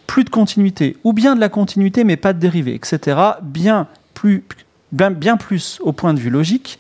Plus 0.07 0.23
de 0.23 0.31
continuité, 0.31 0.97
ou 1.03 1.13
bien 1.13 1.35
de 1.35 1.41
la 1.41 1.49
continuité 1.49 2.05
mais 2.05 2.17
pas 2.17 2.33
de 2.33 2.39
dérivée, 2.39 2.77
etc. 2.77 3.19
Bien 3.43 3.89
plus, 4.15 4.45
bien, 4.93 5.11
bien 5.11 5.37
plus 5.37 5.79
au 5.81 5.93
point 5.93 6.15
de 6.15 6.21
vue 6.21 6.31
logique. 6.31 6.79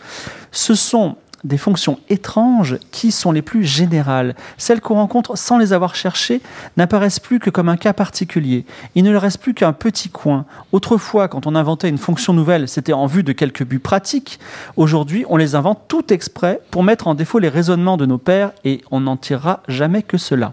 Ce 0.53 0.77
sont 0.77 1.17
des 1.45 1.59
fonctions 1.59 1.99
étranges 2.09 2.79
qui 2.91 3.13
sont 3.13 3.33
les 3.33 3.43
plus 3.43 3.65
générales. 3.65 4.35
Celles 4.57 4.81
qu'on 4.81 4.95
rencontre 4.95 5.37
sans 5.37 5.59
les 5.59 5.73
avoir 5.73 5.95
cherchées 5.95 6.41
n'apparaissent 6.77 7.21
plus 7.21 7.39
que 7.39 7.51
comme 7.51 7.69
un 7.69 7.77
cas 7.77 7.93
particulier. 7.93 8.65
Il 8.95 9.05
ne 9.05 9.11
leur 9.11 9.23
reste 9.23 9.41
plus 9.41 9.55
qu'un 9.55 9.73
petit 9.73 10.09
coin. 10.09 10.47
Autrefois, 10.73 11.29
quand 11.29 11.47
on 11.47 11.55
inventait 11.55 11.89
une 11.89 11.99
fonction 11.99 12.33
nouvelle, 12.33 12.69
c'était 12.69 12.93
en 12.93 13.07
vue 13.07 13.23
de 13.23 13.33
quelques 13.33 13.65
buts 13.65 13.79
pratiques. 13.79 14.41
Aujourd'hui, 14.77 15.25
on 15.29 15.37
les 15.37 15.55
invente 15.55 15.83
tout 15.89 16.13
exprès 16.13 16.61
pour 16.71 16.83
mettre 16.83 17.07
en 17.07 17.15
défaut 17.15 17.39
les 17.39 17.49
raisonnements 17.49 17.97
de 17.97 18.07
nos 18.07 18.19
pères 18.19 18.53
et 18.65 18.81
on 18.91 19.01
n'en 19.01 19.17
tirera 19.17 19.63
jamais 19.69 20.03
que 20.03 20.19
cela. 20.19 20.53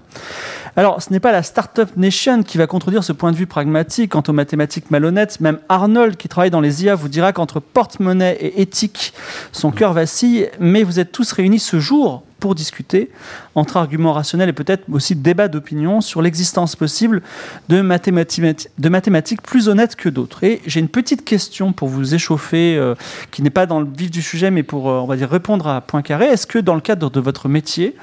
Alors, 0.77 1.01
ce 1.01 1.11
n'est 1.11 1.19
pas 1.19 1.33
la 1.33 1.43
Startup 1.43 1.89
Nation 1.97 2.43
qui 2.43 2.57
va 2.57 2.65
contredire 2.65 3.03
ce 3.03 3.11
point 3.11 3.31
de 3.31 3.37
vue 3.37 3.47
pragmatique 3.47 4.11
quant 4.11 4.23
aux 4.27 4.33
mathématiques 4.33 4.89
malhonnêtes. 4.89 5.41
Même 5.41 5.59
Arnold, 5.67 6.15
qui 6.15 6.29
travaille 6.29 6.49
dans 6.49 6.61
les 6.61 6.85
IA, 6.85 6.95
vous 6.95 7.09
dira 7.09 7.33
qu'entre 7.33 7.59
porte-monnaie 7.59 8.37
et 8.39 8.61
éthique, 8.61 9.13
son 9.51 9.71
cœur 9.71 9.91
vacille. 9.91 10.49
Mais 10.59 10.83
vous 10.83 10.99
êtes 10.99 11.11
tous 11.11 11.33
réunis 11.33 11.59
ce 11.59 11.79
jour 11.79 12.23
pour 12.39 12.55
discuter 12.55 13.11
entre 13.53 13.77
arguments 13.77 14.13
rationnels 14.13 14.49
et 14.49 14.53
peut-être 14.53 14.85
aussi 14.91 15.15
débat 15.15 15.47
d'opinion 15.47 16.01
sur 16.01 16.21
l'existence 16.21 16.75
possible 16.75 17.21
de 17.69 17.81
mathématiques, 17.81 19.41
plus 19.43 19.69
honnêtes 19.69 19.95
que 19.95 20.09
d'autres. 20.09 20.43
Et 20.43 20.61
j'ai 20.65 20.79
une 20.79 20.89
petite 20.89 21.23
question 21.23 21.71
pour 21.73 21.89
vous 21.89 22.15
échauffer, 22.15 22.75
euh, 22.77 22.95
qui 23.29 23.43
n'est 23.43 23.51
pas 23.51 23.65
dans 23.65 23.79
le 23.79 23.87
vif 23.95 24.09
du 24.09 24.21
sujet, 24.21 24.51
mais 24.51 24.63
pour, 24.63 24.89
euh, 24.89 24.99
on 24.99 25.05
va 25.05 25.17
dire, 25.17 25.29
répondre 25.29 25.67
à 25.67 25.81
point 25.81 26.01
carré. 26.01 26.25
Est-ce 26.25 26.47
que 26.47 26.59
dans 26.59 26.75
le 26.75 26.81
cadre 26.81 27.11
de 27.11 27.19
votre 27.19 27.47
métier, 27.47 27.95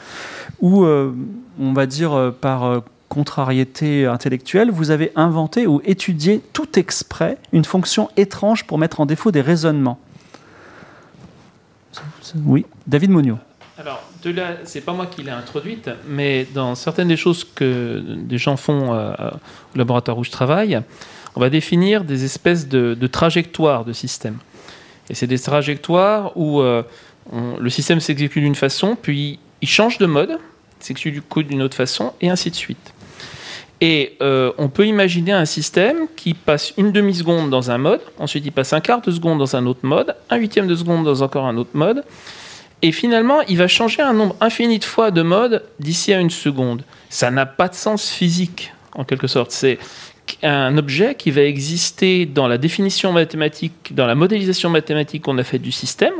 ou 0.60 0.84
euh, 0.84 1.14
on 1.58 1.72
va 1.72 1.86
dire 1.86 2.12
euh, 2.12 2.30
par 2.30 2.64
euh, 2.64 2.80
contrariété 3.08 4.06
intellectuelle, 4.06 4.70
vous 4.70 4.90
avez 4.90 5.12
inventé 5.16 5.66
ou 5.66 5.80
étudié 5.84 6.42
tout 6.52 6.78
exprès 6.78 7.38
une 7.52 7.64
fonction 7.64 8.10
étrange 8.16 8.66
pour 8.66 8.78
mettre 8.78 9.00
en 9.00 9.06
défaut 9.06 9.30
des 9.30 9.40
raisonnements 9.40 9.98
Oui, 12.44 12.66
David 12.86 13.10
Monio. 13.10 13.38
Alors, 13.78 14.02
de 14.22 14.30
là, 14.30 14.56
c'est 14.64 14.80
pas 14.80 14.92
moi 14.92 15.06
qui 15.06 15.22
l'ai 15.22 15.30
introduite, 15.30 15.88
mais 16.06 16.46
dans 16.52 16.74
certaines 16.74 17.08
des 17.08 17.16
choses 17.16 17.44
que 17.44 18.02
des 18.16 18.36
gens 18.36 18.56
font 18.56 18.92
au 18.92 19.78
laboratoire 19.78 20.18
où 20.18 20.24
je 20.24 20.32
travaille, 20.32 20.80
on 21.36 21.40
va 21.40 21.48
définir 21.48 22.02
des 22.02 22.24
espèces 22.24 22.68
de, 22.68 23.06
trajectoires 23.06 23.84
de 23.84 23.92
système. 23.92 24.36
Et 25.08 25.14
c'est 25.14 25.28
des 25.28 25.38
trajectoires 25.38 26.36
où 26.36 26.60
le 26.60 27.70
système 27.70 28.00
s'exécute 28.00 28.42
d'une 28.42 28.56
façon, 28.56 28.96
puis 29.00 29.38
il 29.62 29.68
change 29.68 29.98
de 29.98 30.06
mode, 30.06 30.38
s'exécute 30.80 31.14
du 31.14 31.22
coup 31.22 31.42
d'une 31.42 31.62
autre 31.62 31.76
façon, 31.76 32.12
et 32.20 32.30
ainsi 32.30 32.50
de 32.50 32.56
suite. 32.56 32.92
Et 33.80 34.16
euh, 34.22 34.52
on 34.58 34.68
peut 34.68 34.86
imaginer 34.86 35.32
un 35.32 35.44
système 35.44 36.08
qui 36.16 36.34
passe 36.34 36.74
une 36.76 36.90
demi-seconde 36.90 37.48
dans 37.48 37.70
un 37.70 37.78
mode, 37.78 38.00
ensuite 38.18 38.44
il 38.44 38.50
passe 38.50 38.72
un 38.72 38.80
quart 38.80 39.00
de 39.00 39.10
seconde 39.10 39.38
dans 39.38 39.54
un 39.54 39.66
autre 39.66 39.84
mode, 39.84 40.16
un 40.30 40.36
huitième 40.36 40.66
de 40.66 40.74
seconde 40.74 41.04
dans 41.04 41.22
encore 41.22 41.46
un 41.46 41.56
autre 41.56 41.70
mode, 41.74 42.04
et 42.82 42.92
finalement, 42.92 43.40
il 43.42 43.56
va 43.56 43.66
changer 43.66 44.02
un 44.02 44.12
nombre 44.12 44.36
infini 44.40 44.78
de 44.78 44.84
fois 44.84 45.10
de 45.10 45.22
mode 45.22 45.64
d'ici 45.80 46.12
à 46.12 46.20
une 46.20 46.30
seconde. 46.30 46.82
Ça 47.10 47.30
n'a 47.30 47.44
pas 47.44 47.68
de 47.68 47.74
sens 47.74 48.08
physique, 48.08 48.72
en 48.94 49.04
quelque 49.04 49.26
sorte. 49.26 49.50
C'est 49.50 49.78
un 50.42 50.76
objet 50.78 51.14
qui 51.16 51.30
va 51.30 51.42
exister 51.42 52.26
dans 52.26 52.46
la 52.46 52.58
définition 52.58 53.12
mathématique, 53.12 53.94
dans 53.94 54.06
la 54.06 54.14
modélisation 54.14 54.70
mathématique 54.70 55.22
qu'on 55.22 55.38
a 55.38 55.44
faite 55.44 55.62
du 55.62 55.72
système, 55.72 56.14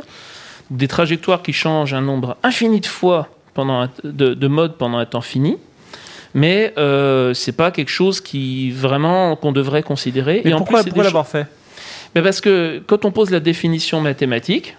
des 0.71 0.89
trajectoires 0.89 1.43
qui 1.43 1.53
changent 1.53 1.95
un 1.95 2.01
nombre 2.01 2.37
infini 2.43 2.81
de 2.81 2.87
fois 2.87 3.29
pendant 3.55 3.83
un- 3.83 3.91
de, 4.05 4.35
de 4.35 4.47
mode 4.49 4.77
pendant 4.77 4.99
un 4.99 5.07
temps 5.07 5.21
fini. 5.21 5.57
Mais 6.35 6.75
euh, 6.77 7.33
c'est 7.35 7.53
pas 7.53 7.71
quelque 7.71 7.91
chose 7.91 8.21
qui 8.21 8.71
vraiment 8.71 9.35
qu'on 9.37 9.53
devrait 9.53 9.83
considérer. 9.83 10.43
Mais 10.45 10.53
en 10.53 10.59
pourquoi, 10.59 10.83
l'avoir 11.03 11.27
fait? 11.27 11.47
Mais 12.15 12.23
parce 12.23 12.41
que 12.41 12.83
quand 12.87 13.05
on 13.05 13.11
pose 13.11 13.31
la 13.31 13.41
définition 13.41 14.01
mathématique, 14.01 14.77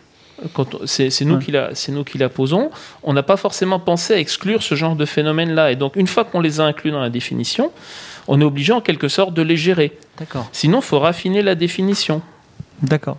c'est 0.85 1.09
nous, 1.25 1.35
Ouais. 1.35 1.43
qui 1.43 1.51
la- 1.51 1.71
nous 1.89 2.03
qui 2.03 2.17
la 2.17 2.29
posons, 2.29 2.69
on 3.03 3.13
n'a 3.13 3.23
pas 3.23 3.35
forcément 3.35 3.79
pensé 3.79 4.13
à 4.13 4.19
exclure 4.19 4.63
ce 4.63 4.75
genre 4.75 4.95
de 4.95 5.05
phénomène-là. 5.05 5.71
Et 5.71 5.75
donc, 5.75 5.95
une 5.95 6.07
fois 6.07 6.23
qu'on 6.23 6.39
les 6.39 6.61
a 6.61 6.63
inclus 6.65 6.91
dans 6.91 7.01
la 7.01 7.09
définition, 7.09 7.71
on 8.27 8.39
est 8.39 8.43
obligé 8.45 8.71
en 8.71 8.79
quelque 8.81 9.07
sorte 9.09 9.33
de 9.33 9.41
les 9.41 9.57
gérer. 9.57 9.97
D'accord. 10.17 10.47
Sinon, 10.51 10.79
il 10.79 10.83
faut 10.85 10.99
raffiner 10.99 11.41
la 11.41 11.55
définition. 11.55 12.21
D'accord. 12.81 13.17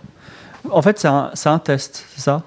En 0.71 0.81
fait, 0.81 0.97
c'est 0.99 1.07
un, 1.09 1.31
un 1.45 1.59
test, 1.59 2.05
c'est 2.15 2.21
ça? 2.21 2.43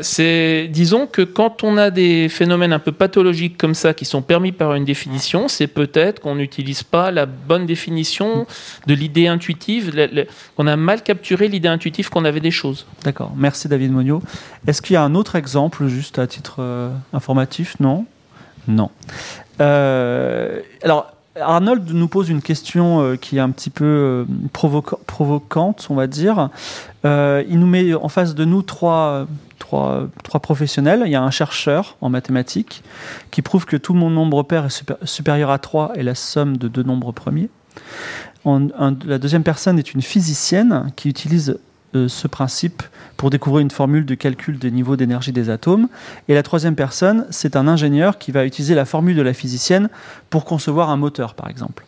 C'est, 0.00 0.68
disons 0.70 1.06
que 1.06 1.22
quand 1.22 1.64
on 1.64 1.76
a 1.76 1.90
des 1.90 2.28
phénomènes 2.28 2.72
un 2.72 2.78
peu 2.78 2.92
pathologiques 2.92 3.56
comme 3.58 3.74
ça 3.74 3.94
qui 3.94 4.04
sont 4.04 4.22
permis 4.22 4.52
par 4.52 4.74
une 4.74 4.84
définition, 4.84 5.48
c'est 5.48 5.66
peut-être 5.66 6.20
qu'on 6.20 6.34
n'utilise 6.34 6.82
pas 6.82 7.10
la 7.10 7.26
bonne 7.26 7.66
définition 7.66 8.46
de 8.86 8.94
l'idée 8.94 9.28
intuitive, 9.28 10.08
qu'on 10.56 10.66
a 10.66 10.76
mal 10.76 11.02
capturé 11.02 11.48
l'idée 11.48 11.68
intuitive 11.68 12.10
qu'on 12.10 12.24
avait 12.24 12.40
des 12.40 12.50
choses. 12.50 12.86
D'accord. 13.04 13.32
Merci 13.36 13.68
David 13.68 13.92
Monio. 13.92 14.22
Est-ce 14.66 14.82
qu'il 14.82 14.94
y 14.94 14.96
a 14.96 15.02
un 15.02 15.14
autre 15.14 15.36
exemple, 15.36 15.86
juste 15.86 16.18
à 16.18 16.26
titre 16.26 16.56
euh, 16.60 16.90
informatif? 17.12 17.76
Non? 17.80 18.06
Non. 18.68 18.90
Euh, 19.60 20.60
alors, 20.82 21.12
Arnold 21.40 21.90
nous 21.92 22.08
pose 22.08 22.28
une 22.28 22.42
question 22.42 23.00
euh, 23.00 23.16
qui 23.16 23.38
est 23.38 23.40
un 23.40 23.50
petit 23.50 23.70
peu 23.70 23.84
euh, 23.84 24.24
provoca- 24.52 24.98
provocante, 25.06 25.86
on 25.88 25.94
va 25.94 26.06
dire. 26.06 26.50
Euh, 27.04 27.42
il 27.48 27.58
nous 27.58 27.66
met 27.66 27.94
en 27.94 28.08
face 28.08 28.34
de 28.34 28.44
nous 28.44 28.62
trois, 28.62 29.26
trois, 29.58 30.08
professionnels. 30.42 31.02
Il 31.06 31.10
y 31.10 31.14
a 31.14 31.22
un 31.22 31.30
chercheur 31.30 31.96
en 32.02 32.10
mathématiques 32.10 32.82
qui 33.30 33.40
prouve 33.40 33.64
que 33.64 33.76
tout 33.76 33.94
mon 33.94 34.10
nombre 34.10 34.42
pair 34.42 34.66
est 34.66 34.68
supé- 34.68 34.96
supérieur 35.04 35.50
à 35.50 35.58
3 35.58 35.92
et 35.94 36.02
la 36.02 36.14
somme 36.14 36.58
de 36.58 36.68
deux 36.68 36.82
nombres 36.82 37.12
premiers. 37.12 37.48
La 38.44 39.18
deuxième 39.18 39.44
personne 39.44 39.78
est 39.78 39.94
une 39.94 40.02
physicienne 40.02 40.92
qui 40.96 41.08
utilise 41.08 41.58
euh, 41.94 42.08
ce 42.08 42.26
principe 42.26 42.82
pour 43.16 43.30
découvrir 43.30 43.60
une 43.60 43.70
formule 43.70 44.06
de 44.06 44.14
calcul 44.14 44.58
des 44.58 44.70
niveaux 44.70 44.96
d'énergie 44.96 45.32
des 45.32 45.50
atomes. 45.50 45.88
Et 46.28 46.34
la 46.34 46.42
troisième 46.42 46.74
personne, 46.74 47.26
c'est 47.30 47.54
un 47.54 47.68
ingénieur 47.68 48.18
qui 48.18 48.32
va 48.32 48.44
utiliser 48.44 48.74
la 48.74 48.84
formule 48.84 49.16
de 49.16 49.22
la 49.22 49.34
physicienne 49.34 49.88
pour 50.30 50.44
concevoir 50.44 50.90
un 50.90 50.96
moteur, 50.96 51.34
par 51.34 51.48
exemple. 51.48 51.84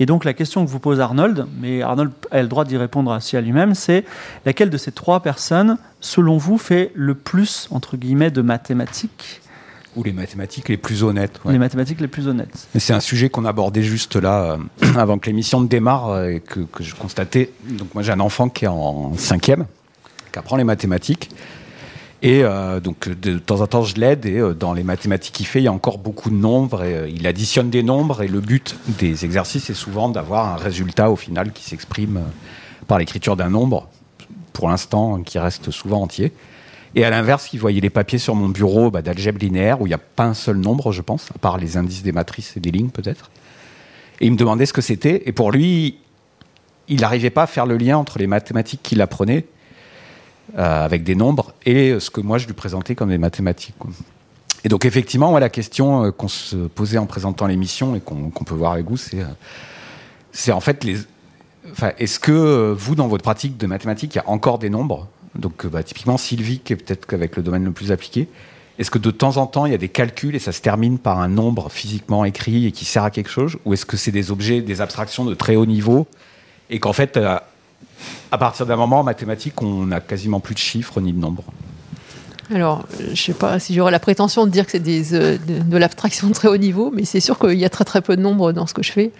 Et 0.00 0.06
donc 0.06 0.24
la 0.24 0.32
question 0.32 0.64
que 0.64 0.70
vous 0.70 0.78
pose 0.78 1.00
Arnold, 1.00 1.46
mais 1.60 1.82
Arnold 1.82 2.12
a 2.30 2.40
le 2.40 2.48
droit 2.48 2.64
d'y 2.64 2.76
répondre 2.76 3.14
aussi 3.14 3.36
à 3.36 3.40
lui-même, 3.40 3.74
c'est 3.74 4.04
laquelle 4.46 4.70
de 4.70 4.78
ces 4.78 4.92
trois 4.92 5.20
personnes, 5.20 5.76
selon 6.00 6.36
vous, 6.36 6.58
fait 6.58 6.92
le 6.94 7.14
plus, 7.14 7.68
entre 7.70 7.96
guillemets, 7.96 8.30
de 8.30 8.42
mathématiques, 8.42 9.42
Ou 9.98 10.04
les 10.04 10.12
mathématiques 10.12 10.68
les 10.68 10.76
plus 10.76 11.02
honnêtes. 11.02 11.40
ouais. 11.44 11.52
les 11.52 11.58
mathématiques 11.58 12.00
les 12.00 12.06
plus 12.06 12.28
honnêtes 12.28 12.68
Mais 12.72 12.78
C'est 12.78 12.92
un 12.92 13.00
sujet 13.00 13.30
qu'on 13.30 13.44
abordait 13.44 13.82
juste 13.82 14.14
là, 14.14 14.56
euh, 14.82 14.86
avant 14.96 15.18
que 15.18 15.26
l'émission 15.26 15.60
ne 15.60 15.66
démarre, 15.66 16.10
euh, 16.10 16.28
et 16.28 16.40
que, 16.40 16.60
que 16.60 16.84
je 16.84 16.94
constatais. 16.94 17.50
Donc 17.64 17.92
moi 17.94 18.04
j'ai 18.04 18.12
un 18.12 18.20
enfant 18.20 18.48
qui 18.48 18.64
est 18.64 18.68
en 18.68 19.14
cinquième, 19.16 19.66
qui 20.32 20.38
apprend 20.38 20.56
les 20.56 20.62
mathématiques. 20.62 21.30
Et 22.22 22.44
euh, 22.44 22.78
donc 22.78 23.08
de 23.08 23.38
temps 23.38 23.60
en 23.60 23.66
temps 23.66 23.82
je 23.82 23.96
l'aide, 23.96 24.24
et 24.24 24.40
dans 24.54 24.72
les 24.72 24.84
mathématiques 24.84 25.34
qu'il 25.34 25.46
fait, 25.46 25.58
il 25.58 25.64
y 25.64 25.68
a 25.68 25.72
encore 25.72 25.98
beaucoup 25.98 26.30
de 26.30 26.36
nombres, 26.36 26.84
et 26.84 27.12
il 27.12 27.26
additionne 27.26 27.68
des 27.68 27.82
nombres, 27.82 28.22
et 28.22 28.28
le 28.28 28.40
but 28.40 28.76
des 29.00 29.24
exercices 29.24 29.68
est 29.68 29.74
souvent 29.74 30.08
d'avoir 30.08 30.46
un 30.46 30.56
résultat 30.56 31.10
au 31.10 31.16
final 31.16 31.50
qui 31.50 31.64
s'exprime 31.64 32.20
par 32.86 32.98
l'écriture 32.98 33.36
d'un 33.36 33.50
nombre, 33.50 33.88
pour 34.52 34.68
l'instant 34.68 35.20
qui 35.22 35.40
reste 35.40 35.72
souvent 35.72 36.02
entier. 36.02 36.32
Et 36.94 37.04
à 37.04 37.10
l'inverse, 37.10 37.50
il 37.52 37.60
voyait 37.60 37.80
les 37.80 37.90
papiers 37.90 38.18
sur 38.18 38.34
mon 38.34 38.48
bureau 38.48 38.90
bah, 38.90 39.02
d'algèbre 39.02 39.38
linéaire 39.38 39.80
où 39.80 39.86
il 39.86 39.90
n'y 39.90 39.94
a 39.94 39.98
pas 39.98 40.24
un 40.24 40.34
seul 40.34 40.56
nombre, 40.56 40.92
je 40.92 41.02
pense, 41.02 41.28
à 41.34 41.38
part 41.38 41.58
les 41.58 41.76
indices 41.76 42.02
des 42.02 42.12
matrices 42.12 42.56
et 42.56 42.60
des 42.60 42.70
lignes 42.70 42.90
peut-être. 42.90 43.30
Et 44.20 44.26
il 44.26 44.32
me 44.32 44.36
demandait 44.36 44.66
ce 44.66 44.72
que 44.72 44.80
c'était. 44.80 45.22
Et 45.26 45.32
pour 45.32 45.52
lui, 45.52 45.98
il 46.88 47.00
n'arrivait 47.00 47.30
pas 47.30 47.42
à 47.42 47.46
faire 47.46 47.66
le 47.66 47.76
lien 47.76 47.98
entre 47.98 48.18
les 48.18 48.26
mathématiques 48.26 48.82
qu'il 48.82 49.00
apprenait 49.00 49.46
euh, 50.56 50.84
avec 50.84 51.04
des 51.04 51.14
nombres 51.14 51.52
et 51.66 52.00
ce 52.00 52.10
que 52.10 52.22
moi 52.22 52.38
je 52.38 52.46
lui 52.46 52.54
présentais 52.54 52.94
comme 52.94 53.10
des 53.10 53.18
mathématiques. 53.18 53.74
Et 54.64 54.68
donc 54.68 54.84
effectivement, 54.84 55.32
ouais, 55.32 55.40
la 55.40 55.48
question 55.48 56.04
euh, 56.04 56.10
qu'on 56.10 56.28
se 56.28 56.56
posait 56.56 56.98
en 56.98 57.06
présentant 57.06 57.46
l'émission 57.46 57.94
et 57.94 58.00
qu'on 58.00 58.30
peut 58.30 58.54
voir 58.54 58.72
avec 58.72 58.86
vous, 58.86 58.96
c'est 58.96 59.20
euh, 59.20 60.52
en 60.52 60.60
fait 60.60 60.84
les. 60.84 60.98
Enfin, 61.70 61.92
est-ce 61.98 62.18
que 62.18 62.32
euh, 62.32 62.74
vous, 62.76 62.94
dans 62.94 63.08
votre 63.08 63.22
pratique 63.22 63.56
de 63.56 63.66
mathématiques, 63.66 64.14
il 64.14 64.18
y 64.18 64.20
a 64.20 64.28
encore 64.28 64.58
des 64.58 64.70
nombres 64.70 65.06
Donc, 65.38 65.64
euh, 65.64 65.68
bah, 65.68 65.82
typiquement 65.82 66.18
Sylvie, 66.18 66.58
qui 66.60 66.72
est 66.72 66.76
peut-être 66.76 67.06
qu'avec 67.06 67.36
le 67.36 67.42
domaine 67.42 67.64
le 67.64 67.72
plus 67.72 67.92
appliqué. 67.92 68.28
Est-ce 68.78 68.90
que 68.90 68.98
de 68.98 69.10
temps 69.10 69.38
en 69.38 69.46
temps, 69.46 69.66
il 69.66 69.72
y 69.72 69.74
a 69.74 69.78
des 69.78 69.88
calculs 69.88 70.36
et 70.36 70.38
ça 70.38 70.52
se 70.52 70.60
termine 70.60 70.98
par 70.98 71.18
un 71.18 71.28
nombre 71.28 71.68
physiquement 71.70 72.24
écrit 72.24 72.66
et 72.66 72.72
qui 72.72 72.84
sert 72.84 73.02
à 73.02 73.10
quelque 73.10 73.30
chose 73.30 73.56
Ou 73.64 73.72
est-ce 73.72 73.86
que 73.86 73.96
c'est 73.96 74.12
des 74.12 74.30
objets, 74.30 74.60
des 74.60 74.80
abstractions 74.80 75.24
de 75.24 75.34
très 75.34 75.56
haut 75.56 75.66
niveau 75.66 76.06
et 76.70 76.78
qu'en 76.78 76.92
fait, 76.92 77.16
euh, 77.16 77.38
à 78.30 78.38
partir 78.38 78.66
d'un 78.66 78.76
moment 78.76 79.00
en 79.00 79.02
mathématiques, 79.02 79.60
on 79.62 79.86
n'a 79.86 80.00
quasiment 80.00 80.38
plus 80.38 80.54
de 80.54 80.60
chiffres 80.60 81.00
ni 81.00 81.12
de 81.12 81.18
nombres? 81.18 81.44
Alors, 82.54 82.86
euh, 83.00 83.10
je 83.14 83.22
sais 83.22 83.34
pas 83.34 83.58
si 83.58 83.74
j'aurais 83.74 83.90
la 83.90 83.98
prétention 83.98 84.46
de 84.46 84.50
dire 84.50 84.64
que 84.64 84.72
c'est 84.72 84.78
des, 84.78 85.10
de, 85.10 85.38
de 85.38 85.76
l'abstraction 85.76 86.28
de 86.28 86.32
très 86.32 86.48
haut 86.48 86.56
niveau, 86.56 86.92
mais 86.94 87.04
c'est 87.04 87.20
sûr 87.20 87.38
qu'il 87.38 87.58
y 87.58 87.64
a 87.64 87.70
très 87.70 87.84
très 87.84 88.00
peu 88.00 88.16
de 88.16 88.22
nombres 88.22 88.52
dans 88.52 88.66
ce 88.66 88.74
que 88.74 88.82
je 88.82 88.92
fais. 88.92 89.10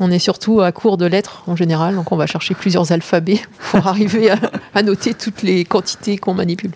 On 0.00 0.10
est 0.10 0.18
surtout 0.18 0.62
à 0.62 0.72
court 0.72 0.96
de 0.96 1.04
lettres 1.04 1.42
en 1.46 1.54
général, 1.54 1.94
donc 1.94 2.10
on 2.10 2.16
va 2.16 2.26
chercher 2.26 2.54
plusieurs 2.54 2.90
alphabets 2.90 3.40
pour 3.70 3.86
arriver 3.86 4.30
à, 4.74 4.82
noter 4.82 5.12
toutes 5.12 5.42
les 5.42 5.64
quantités 5.66 6.16
qu'on 6.16 6.32
manipule. 6.34 6.72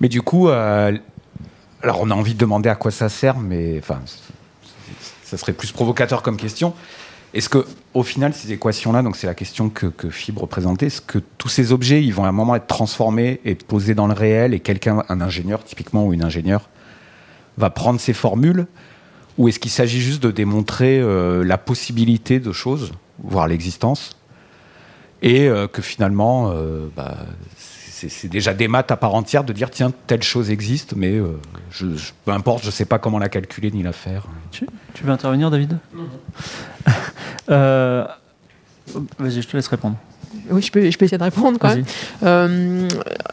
Mais 0.00 0.08
du 0.08 0.22
coup, 0.22 0.48
euh, 0.48 0.96
alors 1.82 2.00
on 2.00 2.10
a 2.10 2.14
envie 2.14 2.32
de 2.32 2.38
demander 2.38 2.70
à 2.70 2.74
quoi 2.74 2.90
ça 2.90 3.10
sert, 3.10 3.38
mais 3.38 3.76
enfin, 3.78 4.00
ça 5.22 5.36
serait 5.36 5.52
plus 5.52 5.72
provocateur 5.72 6.22
comme 6.22 6.38
question. 6.38 6.72
Est-ce 7.34 7.48
que, 7.48 7.66
au 7.94 8.02
final, 8.02 8.34
ces 8.34 8.52
équations-là, 8.52 9.02
donc 9.02 9.16
c'est 9.16 9.26
la 9.26 9.34
question 9.34 9.70
que, 9.70 9.86
que 9.86 10.10
Fibre 10.10 10.46
présentait, 10.46 10.86
est-ce 10.86 11.00
que 11.00 11.18
tous 11.38 11.48
ces 11.48 11.72
objets, 11.72 12.02
ils 12.02 12.12
vont 12.12 12.24
à 12.24 12.28
un 12.28 12.32
moment 12.32 12.56
être 12.56 12.66
transformés 12.66 13.40
et 13.44 13.54
posés 13.54 13.94
dans 13.94 14.06
le 14.06 14.12
réel, 14.12 14.52
et 14.52 14.60
quelqu'un, 14.60 15.02
un 15.08 15.20
ingénieur 15.22 15.64
typiquement 15.64 16.06
ou 16.06 16.12
une 16.12 16.24
ingénieure, 16.24 16.68
va 17.56 17.70
prendre 17.70 18.00
ces 18.00 18.12
formules, 18.12 18.66
ou 19.38 19.48
est-ce 19.48 19.58
qu'il 19.58 19.70
s'agit 19.70 20.00
juste 20.00 20.22
de 20.22 20.30
démontrer 20.30 21.00
euh, 21.00 21.42
la 21.44 21.58
possibilité 21.58 22.38
de 22.40 22.52
choses, 22.52 22.92
voire 23.22 23.46
l'existence, 23.48 24.16
et 25.22 25.48
euh, 25.48 25.66
que 25.68 25.80
finalement, 25.82 26.50
euh, 26.52 26.88
bah, 26.96 27.16
c'est 27.56 28.26
déjà 28.28 28.52
des 28.52 28.66
maths 28.66 28.90
à 28.90 28.96
part 28.96 29.14
entière 29.14 29.44
de 29.44 29.52
dire 29.52 29.70
tiens 29.70 29.92
telle 30.08 30.24
chose 30.24 30.50
existe 30.50 30.94
mais 30.96 31.12
euh, 31.12 31.38
je, 31.70 31.94
je- 31.94 32.10
peu 32.24 32.32
importe 32.32 32.64
je 32.64 32.70
sais 32.72 32.84
pas 32.84 32.98
comment 32.98 33.20
la 33.20 33.28
calculer 33.28 33.70
ni 33.70 33.84
la 33.84 33.92
faire. 33.92 34.26
Tu 34.50 34.66
veux 35.04 35.10
intervenir, 35.12 35.50
David? 35.50 35.78
Euh, 37.50 38.06
Vas-y, 39.18 39.42
je 39.42 39.48
te 39.48 39.56
laisse 39.56 39.68
répondre. 39.68 39.96
Oui, 40.50 40.62
je 40.62 40.70
peux, 40.72 40.90
je 40.90 40.96
peux 40.98 41.04
essayer 41.04 41.18
de 41.18 41.22
répondre 41.24 41.58
même. 41.76 41.84
Euh, 42.24 42.88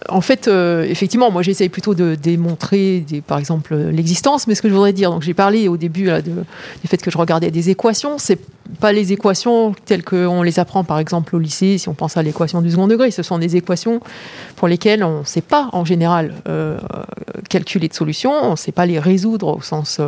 en 0.10 0.22
fait, 0.22 0.48
euh, 0.48 0.84
effectivement, 0.84 1.32
moi 1.32 1.41
j'essaye 1.41 1.70
plutôt 1.70 1.94
de 1.96 2.15
démontrer, 2.15 3.00
des, 3.08 3.22
par 3.22 3.38
exemple, 3.39 3.74
euh, 3.74 3.91
l'existence, 3.91 4.48
mais 4.48 4.56
ce 4.56 4.62
que 4.62 4.70
je 4.70 4.74
voudrais 4.74 4.94
dire, 4.94 5.10
donc 5.12 5.22
j'ai 5.22 5.34
parlé 5.34 5.68
au 5.68 5.77
début 5.77 6.06
là, 6.06 6.22
de- 6.22 6.32
du 6.82 6.88
fait 6.88 6.98
que 6.98 7.10
je 7.12 7.18
regardais 7.18 7.51
des 7.51 7.70
équations, 7.70 8.18
c'est 8.18 8.39
pas 8.79 8.91
les 8.91 9.12
équations 9.12 9.74
telles 9.86 10.03
qu'on 10.03 10.44
les 10.44 10.60
apprend 10.60 10.84
par 10.84 11.00
exemple 11.00 11.36
au 11.36 11.39
lycée, 11.39 11.77
si 11.77 11.89
on 11.89 11.94
pense 11.96 12.18
à 12.18 12.22
l'équation 12.24 12.62
du 12.62 12.70
second 12.72 12.88
degré, 12.88 13.10
ce 13.12 13.24
sont 13.24 13.39
des 13.39 13.56
équations 13.56 14.00
pour 14.56 14.68
lesquelles 14.68 15.03
on 15.03 15.22
ne 15.22 15.25
sait 15.25 15.41
pas 15.41 15.70
en 15.74 15.86
général 15.86 16.34
euh, 16.48 16.77
calculer 17.50 17.88
de 17.88 17.94
solutions, 17.94 18.32
on 18.44 18.51
ne 18.51 18.56
sait 18.56 18.72
pas 18.72 18.86
les 18.86 19.00
résoudre 19.00 19.58
au 19.58 19.62
sens 19.62 20.00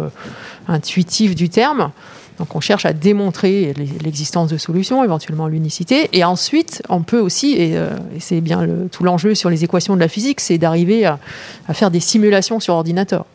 intuitif 0.67 1.35
du 1.35 1.49
terme. 1.49 1.91
Donc 2.37 2.55
on 2.55 2.59
cherche 2.59 2.85
à 2.85 2.93
démontrer 2.93 3.73
l'existence 4.01 4.49
de 4.49 4.57
solutions, 4.57 5.03
éventuellement 5.03 5.47
l'unicité. 5.47 6.09
Et 6.13 6.23
ensuite, 6.23 6.81
on 6.89 7.03
peut 7.03 7.19
aussi, 7.19 7.53
et, 7.53 7.77
euh, 7.77 7.89
c'est 8.19 8.41
bien 8.41 8.67
tout 8.91 9.03
l'enjeu 9.03 9.35
sur 9.35 9.49
les 9.49 9.63
équations 9.63 9.95
de 9.95 9.99
la 9.99 10.07
physique, 10.07 10.39
c'est 10.39 10.57
d'arriver 10.57 11.05
à, 11.05 11.19
faire 11.73 11.91
des 11.91 11.99
simulations 11.99 12.59
sur 12.59 12.73
ordinateur. 12.73 13.25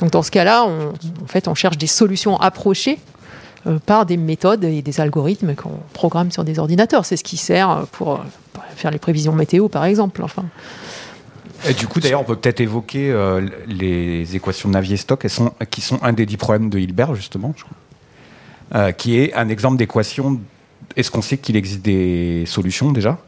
Donc 0.00 0.10
dans 0.10 0.22
ce 0.22 0.30
cas-là, 0.30 0.64
on, 0.64 0.92
en 1.22 1.26
fait, 1.26 1.48
on 1.48 1.54
cherche 1.54 1.76
des 1.76 1.86
solutions 1.86 2.36
approchées 2.38 2.98
euh, 3.66 3.78
par 3.84 4.06
des 4.06 4.16
méthodes 4.16 4.62
et 4.64 4.80
des 4.82 5.00
algorithmes 5.00 5.54
qu'on 5.54 5.80
programme 5.92 6.30
sur 6.30 6.44
des 6.44 6.58
ordinateurs. 6.58 7.04
C'est 7.04 7.16
ce 7.16 7.24
qui 7.24 7.36
sert 7.36 7.86
pour 7.92 8.14
euh, 8.14 8.18
faire 8.76 8.90
les 8.90 8.98
prévisions 8.98 9.32
météo, 9.32 9.68
par 9.68 9.84
exemple. 9.86 10.22
Enfin, 10.22 10.44
Et 11.68 11.74
du 11.74 11.88
coup, 11.88 11.98
d'ailleurs, 11.98 12.20
on 12.20 12.24
peut 12.24 12.36
peut-être 12.36 12.60
évoquer 12.60 13.10
euh, 13.10 13.48
les 13.66 14.36
équations 14.36 14.68
Navier-Stokes, 14.68 15.26
qui 15.70 15.80
sont 15.80 15.98
un 16.02 16.12
des 16.12 16.26
dix 16.26 16.36
problèmes 16.36 16.70
de 16.70 16.78
Hilbert, 16.78 17.14
justement, 17.16 17.54
je 17.56 17.64
crois. 17.64 17.76
Euh, 18.74 18.90
qui 18.90 19.18
est 19.18 19.32
un 19.34 19.48
exemple 19.48 19.76
d'équation. 19.76 20.40
Est-ce 20.96 21.10
qu'on 21.10 21.22
sait 21.22 21.38
qu'il 21.38 21.56
existe 21.56 21.82
des 21.82 22.44
solutions 22.46 22.90
déjà? 22.90 23.18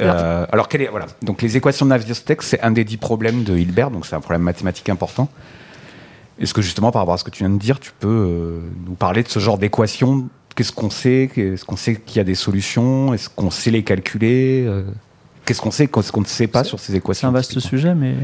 Euh, 0.00 0.46
alors, 0.50 0.68
quelle 0.68 0.82
est, 0.82 0.88
voilà. 0.88 1.06
Donc, 1.22 1.42
les 1.42 1.56
équations 1.56 1.86
de 1.86 1.90
Navier-Stokes, 1.90 2.42
c'est 2.42 2.60
un 2.60 2.72
des 2.72 2.84
dix 2.84 2.96
problèmes 2.96 3.44
de 3.44 3.56
Hilbert, 3.56 3.90
donc 3.90 4.06
c'est 4.06 4.16
un 4.16 4.20
problème 4.20 4.42
mathématique 4.42 4.88
important. 4.88 5.28
Est-ce 6.40 6.54
que 6.54 6.62
justement, 6.62 6.90
par 6.90 7.02
rapport 7.02 7.14
à 7.14 7.18
ce 7.18 7.24
que 7.24 7.30
tu 7.30 7.44
viens 7.44 7.50
de 7.50 7.58
dire, 7.58 7.78
tu 7.78 7.92
peux 8.00 8.08
euh, 8.08 8.60
nous 8.86 8.94
parler 8.94 9.22
de 9.22 9.28
ce 9.28 9.38
genre 9.38 9.58
d'équations 9.58 10.28
Qu'est-ce 10.56 10.72
qu'on 10.72 10.90
sait? 10.90 11.30
Est-ce 11.36 11.64
qu'on 11.64 11.76
sait 11.76 11.94
qu'il 11.94 12.16
y 12.16 12.20
a 12.20 12.24
des 12.24 12.34
solutions? 12.34 13.14
Est-ce 13.14 13.28
qu'on 13.28 13.50
sait 13.50 13.70
les 13.70 13.84
calculer? 13.84 14.66
Qu'est-ce 15.50 15.60
qu'on 15.60 15.72
sait 15.72 15.88
Qu'est-ce 15.88 16.12
qu'on 16.12 16.20
ne 16.20 16.26
sait 16.26 16.46
pas 16.46 16.62
sur 16.62 16.78
ces 16.78 16.94
équations 16.94 17.22
C'est 17.22 17.26
un 17.26 17.32
vaste 17.32 17.58
sujet, 17.58 17.92
mais 17.92 18.14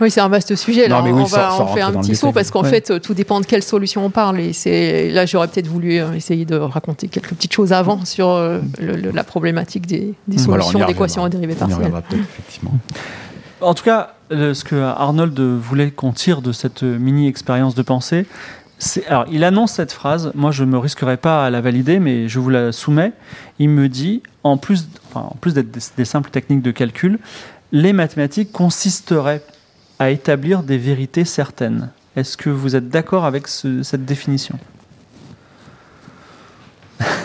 Oui, 0.00 0.10
c'est 0.10 0.20
un 0.20 0.28
vaste 0.28 0.56
sujet. 0.56 0.88
Là, 0.88 0.96
Non, 0.98 1.04
mais 1.04 1.12
oui, 1.12 1.20
on, 1.22 1.26
va, 1.26 1.50
sans 1.50 1.62
on 1.62 1.66
fait 1.74 1.80
un 1.80 1.92
petit 1.92 2.16
saut 2.16 2.32
parce 2.32 2.50
qu'en 2.50 2.64
Ouais. 2.64 2.70
fait, 2.70 2.90
euh, 2.90 2.98
tout 2.98 3.14
dépend 3.14 3.40
de 3.40 3.46
quelle 3.46 3.62
solution 3.62 4.04
on 4.04 4.10
parle. 4.10 4.40
Et 4.40 4.52
c'est 4.52 5.08
là, 5.10 5.24
j'aurais 5.24 5.46
peut-être 5.46 5.68
voulu 5.68 6.00
euh, 6.00 6.12
essayer 6.14 6.44
de 6.44 6.56
raconter 6.56 7.06
quelques 7.06 7.28
petites 7.34 7.52
choses 7.52 7.72
avant 7.72 8.04
sur 8.04 8.30
euh, 8.30 8.58
le- 8.80 8.96
le- 8.96 9.12
la 9.12 9.22
problématique 9.22 9.86
des, 9.86 10.12
on 10.28 10.38
solutions 10.38 10.84
d'équations 10.84 11.24
et 11.24 11.30
dérivées 11.30 11.52
On 11.54 11.58
partielles. 11.60 11.76
reviendra 11.76 12.02
peut-être, 12.02 12.24
effectivement. 12.24 12.72
En 13.60 13.74
tout 13.74 13.84
cas, 13.84 14.14
ce 14.32 14.64
que 14.64 14.74
Arnold 14.74 15.38
voulait 15.38 15.92
qu'on 15.92 16.10
tire 16.10 16.42
de 16.42 16.50
cette 16.50 16.82
mini-expérience 16.82 17.76
de 17.76 17.82
pensée, 17.82 18.26
c'est. 18.78 19.06
Alors, 19.06 19.26
il 19.30 19.44
annonce 19.44 19.70
cette 19.74 19.92
phrase, 19.92 20.32
moi 20.34 20.50
je 20.50 20.64
ne 20.64 20.70
me 20.72 20.78
risquerai 20.78 21.16
pas 21.16 21.46
à 21.46 21.50
la 21.50 21.60
valider, 21.60 22.00
mais 22.00 22.26
je 22.28 22.40
vous 22.40 22.50
la 22.50 22.72
soumets. 22.72 23.12
Il 23.60 23.68
me 23.68 23.88
dit, 23.88 24.20
en 24.42 24.56
plus, 24.56 24.88
enfin, 25.14 25.26
en 25.30 25.36
plus 25.40 25.54
d'être 25.54 25.70
des, 25.70 25.80
des 25.96 26.04
simples 26.04 26.30
techniques 26.30 26.62
de 26.62 26.70
calcul, 26.70 27.18
les 27.70 27.92
mathématiques 27.92 28.52
consisteraient 28.52 29.42
à 29.98 30.10
établir 30.10 30.62
des 30.62 30.78
vérités 30.78 31.24
certaines. 31.24 31.90
Est-ce 32.16 32.36
que 32.36 32.50
vous 32.50 32.76
êtes 32.76 32.88
d'accord 32.88 33.24
avec 33.24 33.48
ce- 33.48 33.82
cette 33.82 34.04
définition? 34.04 34.58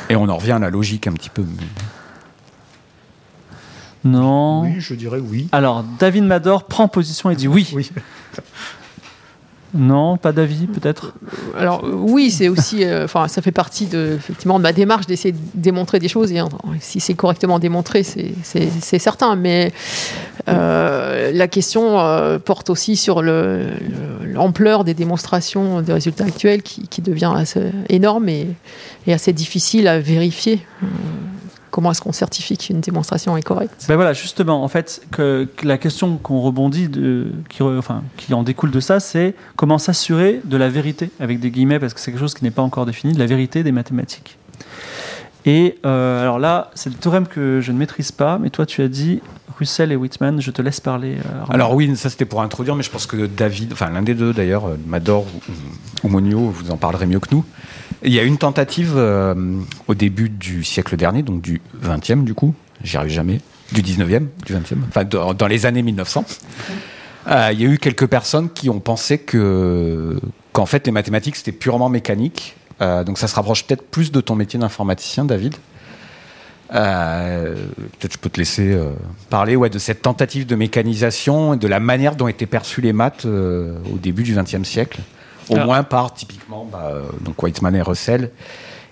Et 0.09 0.15
on 0.15 0.29
en 0.29 0.37
revient 0.37 0.53
à 0.53 0.59
la 0.59 0.69
logique 0.69 1.07
un 1.07 1.13
petit 1.13 1.29
peu. 1.29 1.43
Non. 4.03 4.61
Oui, 4.61 4.75
je 4.79 4.93
dirais 4.93 5.19
oui. 5.19 5.49
Alors, 5.51 5.83
David 5.99 6.23
Mador 6.23 6.65
prend 6.65 6.87
position 6.87 7.29
et 7.29 7.35
dit 7.35 7.47
oui. 7.47 7.69
Oui. 7.73 7.91
Non, 9.73 10.15
pas 10.17 10.31
d'avis, 10.31 10.65
peut-être? 10.67 11.13
Alors 11.57 11.83
oui, 11.83 12.31
c'est 12.31 12.47
aussi, 12.47 12.85
euh, 12.85 13.03
enfin, 13.03 13.27
ça 13.27 13.41
fait 13.41 13.51
partie 13.51 13.85
de, 13.85 14.13
effectivement, 14.15 14.57
de 14.59 14.63
ma 14.63 14.71
démarche 14.71 15.05
d'essayer 15.07 15.33
de 15.33 15.37
démontrer 15.55 15.99
des 15.99 16.07
choses. 16.07 16.31
Et 16.31 16.39
si 16.79 16.99
c'est 17.01 17.13
correctement 17.15 17.59
démontré, 17.59 18.03
c'est- 18.03 18.33
certain. 18.99 19.35
Mais 19.35 19.73
euh, 20.47 21.31
la 21.33 21.47
question 21.47 21.99
euh, 21.99 22.39
porte 22.39 22.69
aussi 22.69 22.95
sur 22.95 23.21
le- 23.21 23.65
le- 24.21 24.25
l'ampleur 24.33 24.83
des 24.85 24.93
démonstrations 24.93 25.81
des 25.81 25.93
résultats 25.93 26.23
actuels, 26.25 26.61
qui, 26.61 26.87
qui 26.87 27.01
devient 27.01 27.33
assez 27.35 27.71
énorme 27.89 28.29
et, 28.29 28.47
et 29.05 29.13
assez 29.13 29.33
difficile 29.33 29.87
à 29.87 29.99
vérifier. 29.99 30.61
Comment 31.71 31.91
est-ce 31.91 32.01
qu'on 32.01 32.11
certifie 32.13 32.57
qu'une 32.57 32.79
démonstration 32.79 33.35
est 33.37 33.41
correcte 33.41 33.85
Ben 33.87 33.95
voilà, 33.95 34.13
justement, 34.13 34.63
en 34.63 34.67
fait, 34.67 35.01
que, 35.11 35.47
que 35.57 35.67
la 35.67 35.77
question 35.77 36.17
qu'on 36.17 36.39
rebondit, 36.41 36.87
de, 36.89 37.27
qui, 37.49 37.61
re- 37.61 37.77
enfin, 37.77 38.03
qui 38.15 38.33
en 38.33 38.43
découle 38.43 38.71
de 38.71 38.79
ça, 38.79 38.99
c'est 38.99 39.35
comment 39.55 39.77
s'assurer 39.77 40.41
de 40.45 40.57
la 40.57 40.69
vérité, 40.69 41.11
avec 41.19 41.39
des 41.39 41.51
guillemets, 41.51 41.79
parce 41.79 41.93
que 41.93 41.99
c'est 41.99 42.11
quelque 42.11 42.19
chose 42.21 42.33
qui 42.33 42.43
n'est 42.43 42.51
pas 42.51 42.61
encore 42.61 42.85
défini, 42.85 43.13
de 43.13 43.19
la 43.19 43.25
vérité 43.25 43.63
des 43.63 43.71
mathématiques. 43.73 44.37
Et 45.45 45.77
euh, 45.85 46.21
alors 46.21 46.39
là, 46.39 46.71
c'est 46.73 46.89
le 46.89 46.95
théorème 46.95 47.25
que 47.27 47.61
je 47.61 47.71
ne 47.71 47.77
maîtrise 47.77 48.11
pas, 48.11 48.37
mais 48.37 48.49
toi 48.49 48.65
tu 48.65 48.81
as 48.81 48.89
dit 48.89 49.21
Russell 49.57 49.93
et 49.93 49.95
Whitman, 49.95 50.41
je 50.41 50.51
te 50.51 50.61
laisse 50.61 50.81
parler. 50.81 51.15
euh. 51.25 51.43
Alors 51.49 51.73
oui, 51.73 51.95
ça 51.95 52.09
c'était 52.09 52.25
pour 52.25 52.41
introduire, 52.41 52.75
mais 52.75 52.83
je 52.83 52.89
pense 52.89 53.05
que 53.05 53.27
David, 53.27 53.71
enfin 53.71 53.89
l'un 53.89 54.01
des 54.01 54.13
deux 54.13 54.33
d'ailleurs, 54.33 54.65
euh, 54.65 54.75
Mador 54.87 55.25
ou, 56.03 56.07
ou 56.07 56.09
Monio, 56.09 56.39
vous 56.49 56.69
en 56.71 56.75
parlerez 56.75 57.05
mieux 57.05 57.19
que 57.21 57.33
nous. 57.33 57.45
Il 58.03 58.13
y 58.13 58.19
a 58.19 58.23
une 58.23 58.37
tentative 58.37 58.93
euh, 58.95 59.59
au 59.87 59.95
début 59.95 60.29
du 60.29 60.63
siècle 60.63 60.95
dernier, 60.97 61.23
donc 61.23 61.41
du 61.41 61.61
20e 61.83 62.23
du 62.23 62.33
coup, 62.33 62.53
j'y 62.83 62.97
arrive 62.97 63.11
jamais, 63.11 63.41
du 63.71 63.81
19e, 63.81 64.27
du 64.45 64.53
20e, 64.53 64.77
enfin 64.87 65.03
dans, 65.03 65.33
dans 65.33 65.47
les 65.47 65.65
années 65.65 65.81
1900. 65.81 66.25
Euh, 67.27 67.49
il 67.51 67.61
y 67.61 67.65
a 67.65 67.69
eu 67.69 67.77
quelques 67.77 68.07
personnes 68.07 68.49
qui 68.49 68.69
ont 68.69 68.79
pensé 68.79 69.17
que 69.17 70.19
qu'en 70.53 70.65
fait 70.65 70.85
les 70.85 70.91
mathématiques 70.91 71.35
c'était 71.35 71.51
purement 71.51 71.89
mécanique. 71.89 72.55
Euh, 72.79 73.03
donc 73.03 73.17
ça 73.17 73.27
se 73.27 73.35
rapproche 73.35 73.65
peut-être 73.65 73.89
plus 73.89 74.11
de 74.11 74.21
ton 74.21 74.35
métier 74.35 74.59
d'informaticien, 74.59 75.25
David. 75.25 75.55
Euh, 76.73 77.55
peut-être 77.99 78.13
je 78.13 78.17
peux 78.17 78.29
te 78.29 78.39
laisser 78.39 78.73
euh, 78.73 78.89
parler 79.29 79.55
ouais, 79.55 79.69
de 79.69 79.79
cette 79.79 80.01
tentative 80.01 80.45
de 80.45 80.55
mécanisation 80.55 81.53
et 81.53 81.57
de 81.57 81.67
la 81.67 81.79
manière 81.79 82.15
dont 82.15 82.27
étaient 82.27 82.45
perçues 82.45 82.81
les 82.81 82.93
maths 82.93 83.25
euh, 83.25 83.77
au 83.93 83.97
début 83.97 84.23
du 84.23 84.35
XXe 84.35 84.63
siècle, 84.63 84.99
au 85.49 85.55
Alors- 85.55 85.65
moins 85.67 85.83
par 85.83 86.13
typiquement 86.13 86.67
bah, 86.71 86.91
euh, 86.93 87.03
donc 87.21 87.41
Weizmann 87.43 87.75
et 87.75 87.81
Russell 87.81 88.31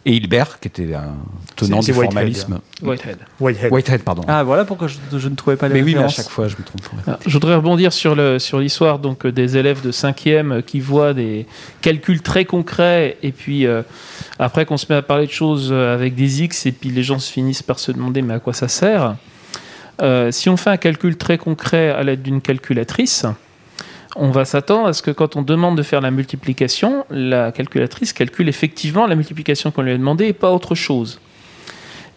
et 0.07 0.13
Hilbert 0.15 0.59
qui 0.59 0.67
était 0.67 0.93
un 0.93 1.15
tenant 1.55 1.79
du 1.79 1.91
formalisme. 1.91 2.59
Whitehead. 2.83 3.17
Whitehead. 3.39 3.71
Whitehead, 3.71 4.03
pardon. 4.03 4.21
Ah 4.27 4.43
voilà 4.43 4.63
pourquoi 4.63 4.87
je, 4.87 4.97
je 5.17 5.27
ne 5.29 5.33
trouvais 5.35 5.55
pas 5.55 5.67
les 5.67 5.73
mais 5.75 5.81
oui, 5.81 5.95
mais 5.95 6.03
à 6.03 6.07
chaque 6.09 6.29
fois 6.29 6.47
je 6.47 6.55
me 6.57 6.63
trompe. 6.63 6.81
Alors, 7.07 7.19
Je 7.25 7.31
voudrais 7.33 7.55
rebondir 7.55 7.91
sur 7.91 8.13
le 8.13 8.37
sur 8.37 8.59
l'histoire 8.59 8.99
donc 8.99 9.25
euh, 9.25 9.31
des 9.31 9.57
élèves 9.57 9.81
de 9.81 9.91
5e 9.91 10.61
qui 10.61 10.79
voient 10.79 11.13
des 11.15 11.47
calculs 11.81 12.21
très 12.21 12.45
concrets 12.45 13.17
et 13.23 13.31
puis 13.31 13.65
euh, 13.65 13.81
après 14.37 14.65
qu'on 14.65 14.77
se 14.77 14.85
met 14.89 14.95
à 14.95 15.01
parler 15.01 15.25
de 15.25 15.31
choses 15.31 15.69
euh, 15.71 15.95
avec 15.95 16.13
des 16.13 16.43
x 16.43 16.67
et 16.67 16.71
puis 16.71 16.89
les 16.91 17.01
gens 17.01 17.17
se 17.17 17.31
finissent 17.31 17.63
par 17.63 17.79
se 17.79 17.91
demander 17.91 18.21
mais 18.21 18.35
à 18.35 18.39
quoi 18.39 18.53
ça 18.53 18.67
sert 18.67 19.15
Euh, 20.01 20.29
Si 20.31 20.49
on 20.49 20.57
fait 20.57 20.69
un 20.71 20.77
calcul 20.77 21.15
très 21.17 21.37
concret 21.39 21.89
à 21.89 22.03
l'aide 22.03 22.21
d'une 22.21 22.41
calculatrice, 22.41 23.25
on 24.15 24.31
va 24.31 24.45
s'attendre 24.45 24.87
à 24.87 24.93
ce 24.93 25.01
que 25.01 25.11
quand 25.11 25.35
on 25.35 25.41
demande 25.41 25.77
de 25.77 25.83
faire 25.83 26.01
la 26.01 26.09
multiplication, 26.09 27.05
la 27.09 27.51
calculatrice 27.51 28.13
calcule 28.13 28.47
effectivement 28.47 29.07
la 29.07 29.15
multiplication 29.15 29.71
qu'on 29.71 29.81
lui 29.81 29.91
a 29.91 29.97
demandé 29.97 30.27
et 30.27 30.33
pas 30.33 30.51
autre 30.51 30.73
chose. 30.73 31.19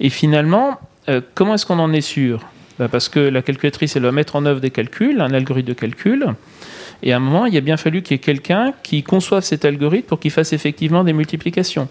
Et 0.00 0.10
finalement, 0.10 0.78
euh, 1.08 1.20
comment 1.34 1.54
est-ce 1.54 1.66
qu'on 1.66 1.80
en 1.80 1.92
est 1.92 2.00
sûr? 2.00 2.44
Bah, 2.78 2.88
Parce 2.88 3.08
que 3.08 3.18
la 3.18 3.42
calculatrice, 3.42 3.96
elle 3.96 4.02
doit 4.02 4.12
mettre 4.12 4.36
en 4.36 4.46
œuvre 4.46 4.60
des 4.60 4.70
calculs, 4.70 5.20
un 5.20 5.32
algorithme 5.32 5.68
de 5.68 5.74
calcul. 5.74 6.34
Et 7.02 7.12
à 7.12 7.16
un 7.16 7.20
moment, 7.20 7.46
il 7.46 7.56
a 7.56 7.60
bien 7.60 7.76
fallu 7.76 8.02
qu'il 8.02 8.14
y 8.14 8.16
ait 8.16 8.22
quelqu'un 8.22 8.72
qui 8.82 9.02
conçoive 9.02 9.42
cet 9.42 9.64
algorithme 9.64 10.06
pour 10.06 10.20
qu'il 10.20 10.30
fasse 10.30 10.52
effectivement 10.52 11.02
des 11.02 11.12
multiplications. 11.12 11.88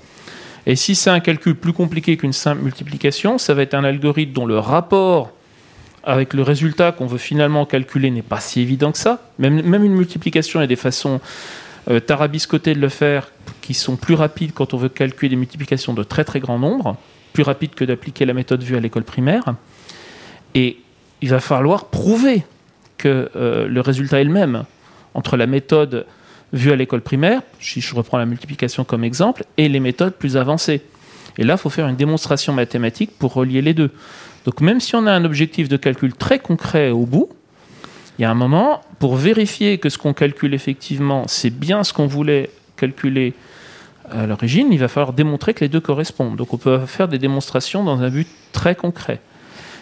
Et 0.65 0.75
si 0.75 0.95
c'est 0.95 1.09
un 1.09 1.19
calcul 1.19 1.55
plus 1.55 1.73
compliqué 1.73 2.17
qu'une 2.17 2.33
simple 2.33 2.61
multiplication, 2.61 3.37
ça 3.37 3.53
va 3.53 3.61
être 3.61 3.73
un 3.73 3.83
algorithme 3.83 4.33
dont 4.33 4.45
le 4.45 4.59
rapport 4.59 5.31
avec 6.07 6.33
le 6.33 6.41
résultat 6.41 6.93
qu'on 6.93 7.05
veut 7.05 7.17
finalement 7.17 7.65
calculer 7.65 8.09
n'est 8.09 8.21
pas 8.21 8.39
si 8.39 8.61
évident 8.61 8.93
que 8.93 8.97
ça. 8.97 9.21
Même, 9.39 9.59
une 9.59 9.93
multiplication, 9.93 10.61
il 10.61 10.63
y 10.63 10.65
a 10.65 10.67
des 10.67 10.77
façons 10.77 11.19
euh, 11.91 11.99
tarabiscotées 11.99 12.73
de 12.73 12.79
le 12.79 12.87
faire 12.87 13.29
qui 13.61 13.73
sont 13.73 13.97
plus 13.97 14.15
rapides 14.15 14.53
quand 14.53 14.73
on 14.73 14.77
veut 14.77 14.87
calculer 14.87 15.27
des 15.27 15.35
multiplications 15.35 15.93
de 15.93 16.03
très 16.03 16.23
très 16.23 16.39
grands 16.39 16.59
nombres, 16.59 16.95
plus 17.33 17.43
rapides 17.43 17.75
que 17.75 17.83
d'appliquer 17.83 18.25
la 18.25 18.33
méthode 18.33 18.63
vue 18.63 18.77
à 18.77 18.79
l'école 18.79 19.03
primaire. 19.03 19.43
Et 20.55 20.77
il 21.21 21.29
va 21.29 21.41
falloir 21.41 21.85
prouver 21.85 22.45
que 22.97 23.29
euh, 23.35 23.67
le 23.67 23.81
résultat 23.81 24.21
est 24.21 24.23
le 24.23 24.31
même 24.31 24.63
entre 25.13 25.35
la 25.35 25.45
méthode 25.45 26.05
vue 26.53 26.71
à 26.71 26.77
l'école 26.77 27.01
primaire, 27.01 27.41
si 27.59 27.81
je 27.81 27.93
reprends 27.93 28.17
la 28.17 28.25
multiplication 28.25 28.85
comme 28.85 29.03
exemple, 29.03 29.43
et 29.57 29.67
les 29.67 29.81
méthodes 29.81 30.13
plus 30.13 30.37
avancées. 30.37 30.81
Et 31.37 31.43
là, 31.43 31.55
il 31.55 31.59
faut 31.59 31.69
faire 31.69 31.89
une 31.89 31.97
démonstration 31.97 32.53
mathématique 32.53 33.11
pour 33.19 33.33
relier 33.33 33.61
les 33.61 33.73
deux. 33.73 33.91
Donc 34.47 34.61
même 34.61 34.79
si 34.79 34.95
on 34.95 35.05
a 35.07 35.11
un 35.11 35.25
objectif 35.25 35.67
de 35.67 35.75
calcul 35.75 36.13
très 36.13 36.39
concret 36.39 36.89
au 36.89 37.05
bout, 37.05 37.27
il 38.17 38.21
y 38.21 38.25
a 38.25 38.31
un 38.31 38.33
moment, 38.33 38.79
pour 38.97 39.17
vérifier 39.17 39.77
que 39.77 39.89
ce 39.89 39.97
qu'on 39.97 40.13
calcule 40.13 40.53
effectivement, 40.53 41.25
c'est 41.27 41.49
bien 41.49 41.83
ce 41.83 41.91
qu'on 41.91 42.07
voulait 42.07 42.49
calculer 42.77 43.33
à 44.09 44.25
l'origine, 44.25 44.69
il 44.71 44.79
va 44.79 44.87
falloir 44.87 45.11
démontrer 45.11 45.53
que 45.53 45.59
les 45.59 45.67
deux 45.67 45.81
correspondent. 45.81 46.37
Donc 46.37 46.53
on 46.53 46.57
peut 46.57 46.79
faire 46.85 47.09
des 47.09 47.19
démonstrations 47.19 47.83
dans 47.83 47.99
un 47.99 48.09
but 48.09 48.29
très 48.53 48.73
concret. 48.73 49.19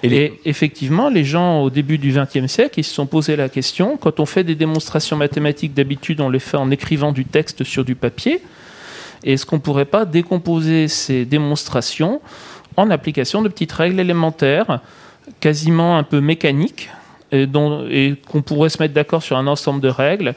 Et 0.02 0.34
effectivement, 0.46 1.10
les 1.10 1.24
gens 1.24 1.62
au 1.62 1.70
début 1.70 2.00
du 2.00 2.12
XXe 2.12 2.52
siècle, 2.52 2.80
ils 2.80 2.84
se 2.84 2.94
sont 2.94 3.06
posé 3.06 3.36
la 3.36 3.50
question, 3.50 3.98
quand 3.98 4.20
on 4.20 4.26
fait 4.26 4.44
des 4.44 4.56
démonstrations 4.56 5.16
mathématiques, 5.16 5.76
d'habitude 5.76 6.22
on 6.22 6.30
les 6.30 6.40
fait 6.40 6.58
en 6.58 6.72
écrivant 6.72 7.12
du 7.12 7.26
texte 7.26 7.64
sur 7.64 7.86
du 7.86 7.94
papier, 7.94 8.42
est-ce 9.24 9.46
qu'on 9.46 9.56
ne 9.58 9.62
pourrait 9.62 9.86
pas 9.86 10.06
décomposer 10.06 10.88
ces 10.88 11.26
démonstrations 11.26 12.22
en 12.78 12.90
application 12.90 13.42
de 13.42 13.50
petites 13.50 13.72
règles 13.72 14.00
élémentaires, 14.00 14.80
quasiment 15.40 15.98
un 15.98 16.04
peu 16.04 16.22
mécaniques, 16.22 16.90
et, 17.32 17.48
et 17.90 18.16
qu'on 18.28 18.42
pourrait 18.42 18.70
se 18.70 18.82
mettre 18.82 18.94
d'accord 18.94 19.24
sur 19.24 19.38
un 19.38 19.48
ensemble 19.48 19.82
de 19.82 19.90
règles 19.90 20.36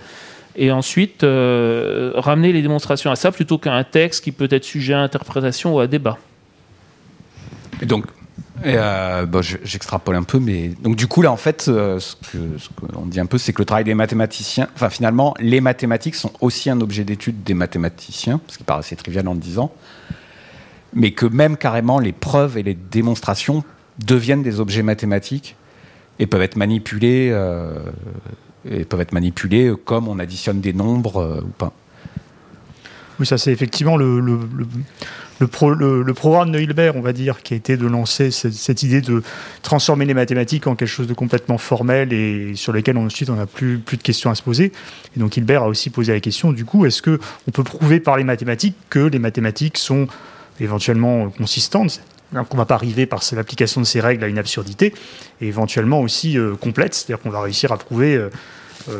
et 0.58 0.72
ensuite 0.72 1.22
euh, 1.22 2.12
ramener 2.16 2.52
les 2.52 2.62
démonstrations 2.62 3.10
à 3.10 3.16
ça 3.16 3.30
plutôt 3.30 3.58
qu'à 3.58 3.72
un 3.72 3.84
texte 3.84 4.24
qui 4.24 4.32
peut 4.32 4.48
être 4.50 4.64
sujet 4.64 4.92
à 4.92 5.00
interprétation 5.00 5.76
ou 5.76 5.78
à 5.78 5.86
débat. 5.86 6.18
Donc, 7.82 8.06
euh, 8.66 9.24
j'extrapole 9.62 10.16
un 10.16 10.24
peu, 10.24 10.40
mais 10.40 10.72
donc 10.82 10.96
du 10.96 11.06
coup 11.06 11.22
là 11.22 11.30
en 11.30 11.36
fait, 11.36 11.66
euh, 11.68 12.00
ce 12.00 12.16
que 12.16 12.58
ce 12.58 12.68
qu'on 12.70 13.06
dit 13.06 13.20
un 13.20 13.26
peu, 13.26 13.38
c'est 13.38 13.52
que 13.52 13.62
le 13.62 13.66
travail 13.66 13.84
des 13.84 13.94
mathématiciens, 13.94 14.66
enfin 14.74 14.90
finalement, 14.90 15.34
les 15.38 15.60
mathématiques 15.60 16.16
sont 16.16 16.32
aussi 16.40 16.68
un 16.68 16.80
objet 16.80 17.04
d'étude 17.04 17.44
des 17.44 17.54
mathématiciens, 17.54 18.40
ce 18.48 18.58
qui 18.58 18.64
paraît 18.64 18.80
assez 18.80 18.96
trivial 18.96 19.28
en 19.28 19.34
le 19.34 19.38
disant, 19.38 19.70
mais 20.94 21.10
que 21.12 21.26
même 21.26 21.56
carrément 21.56 21.98
les 21.98 22.12
preuves 22.12 22.58
et 22.58 22.62
les 22.62 22.74
démonstrations 22.74 23.64
deviennent 24.04 24.42
des 24.42 24.60
objets 24.60 24.82
mathématiques 24.82 25.56
et 26.18 26.26
peuvent 26.26 26.42
être 26.42 26.56
manipulés, 26.56 27.30
euh, 27.32 27.78
et 28.68 28.84
peuvent 28.84 29.00
être 29.00 29.12
manipulés 29.12 29.72
comme 29.84 30.08
on 30.08 30.18
additionne 30.18 30.60
des 30.60 30.72
nombres 30.72 31.18
euh, 31.18 31.40
ou 31.42 31.48
pas. 31.48 31.72
Oui, 33.20 33.26
ça 33.26 33.36
c'est 33.38 33.50
effectivement 33.52 33.96
le, 33.96 34.20
le, 34.20 34.38
le, 35.40 35.46
pro- 35.48 35.74
le- 35.74 36.14
programme 36.14 36.52
de 36.52 36.60
Hilbert, 36.60 36.94
on 36.94 37.00
va 37.00 37.12
dire, 37.12 37.42
qui 37.42 37.54
a 37.54 37.56
été 37.56 37.76
de 37.76 37.86
lancer 37.86 38.30
cette, 38.30 38.82
idée 38.84 39.00
de 39.00 39.24
transformer 39.62 40.04
les 40.04 40.14
mathématiques 40.14 40.68
en 40.68 40.76
quelque 40.76 40.88
chose 40.88 41.08
de 41.08 41.14
complètement 41.14 41.58
formel 41.58 42.12
et 42.12 42.52
sur 42.54 42.72
lequel 42.72 42.96
ensuite 42.96 43.28
on 43.28 43.34
n'a 43.34 43.46
plus, 43.46 43.78
plus 43.78 43.96
de 43.96 44.02
questions 44.02 44.30
à 44.30 44.36
se 44.36 44.42
poser. 44.42 44.72
Et 45.16 45.20
donc 45.20 45.36
Hilbert 45.36 45.64
a 45.64 45.68
aussi 45.68 45.90
posé 45.90 46.12
la 46.12 46.20
question, 46.20 46.52
du 46.52 46.64
coup, 46.64 46.86
est-ce 46.86 47.02
que 47.02 47.18
on 47.48 47.50
peut 47.50 47.64
prouver 47.64 47.98
par 47.98 48.16
les 48.16 48.24
mathématiques 48.24 48.76
que 48.88 49.00
les 49.00 49.18
mathématiques 49.18 49.78
sont 49.78 50.06
éventuellement 50.64 51.30
consistantes 51.30 52.00
donc 52.32 52.46
on 52.50 52.56
ne 52.56 52.60
va 52.60 52.66
pas 52.66 52.74
arriver 52.74 53.06
par 53.06 53.22
l'application 53.32 53.80
de 53.80 53.86
ces 53.86 54.00
règles 54.00 54.24
à 54.24 54.28
une 54.28 54.38
absurdité, 54.38 54.92
et 55.40 55.46
éventuellement 55.46 56.00
aussi 56.00 56.38
euh, 56.38 56.54
complète, 56.56 56.94
c'est-à-dire 56.94 57.22
qu'on 57.22 57.30
va 57.30 57.40
réussir 57.40 57.72
à 57.72 57.78
prouver 57.78 58.16
euh, 58.16 58.30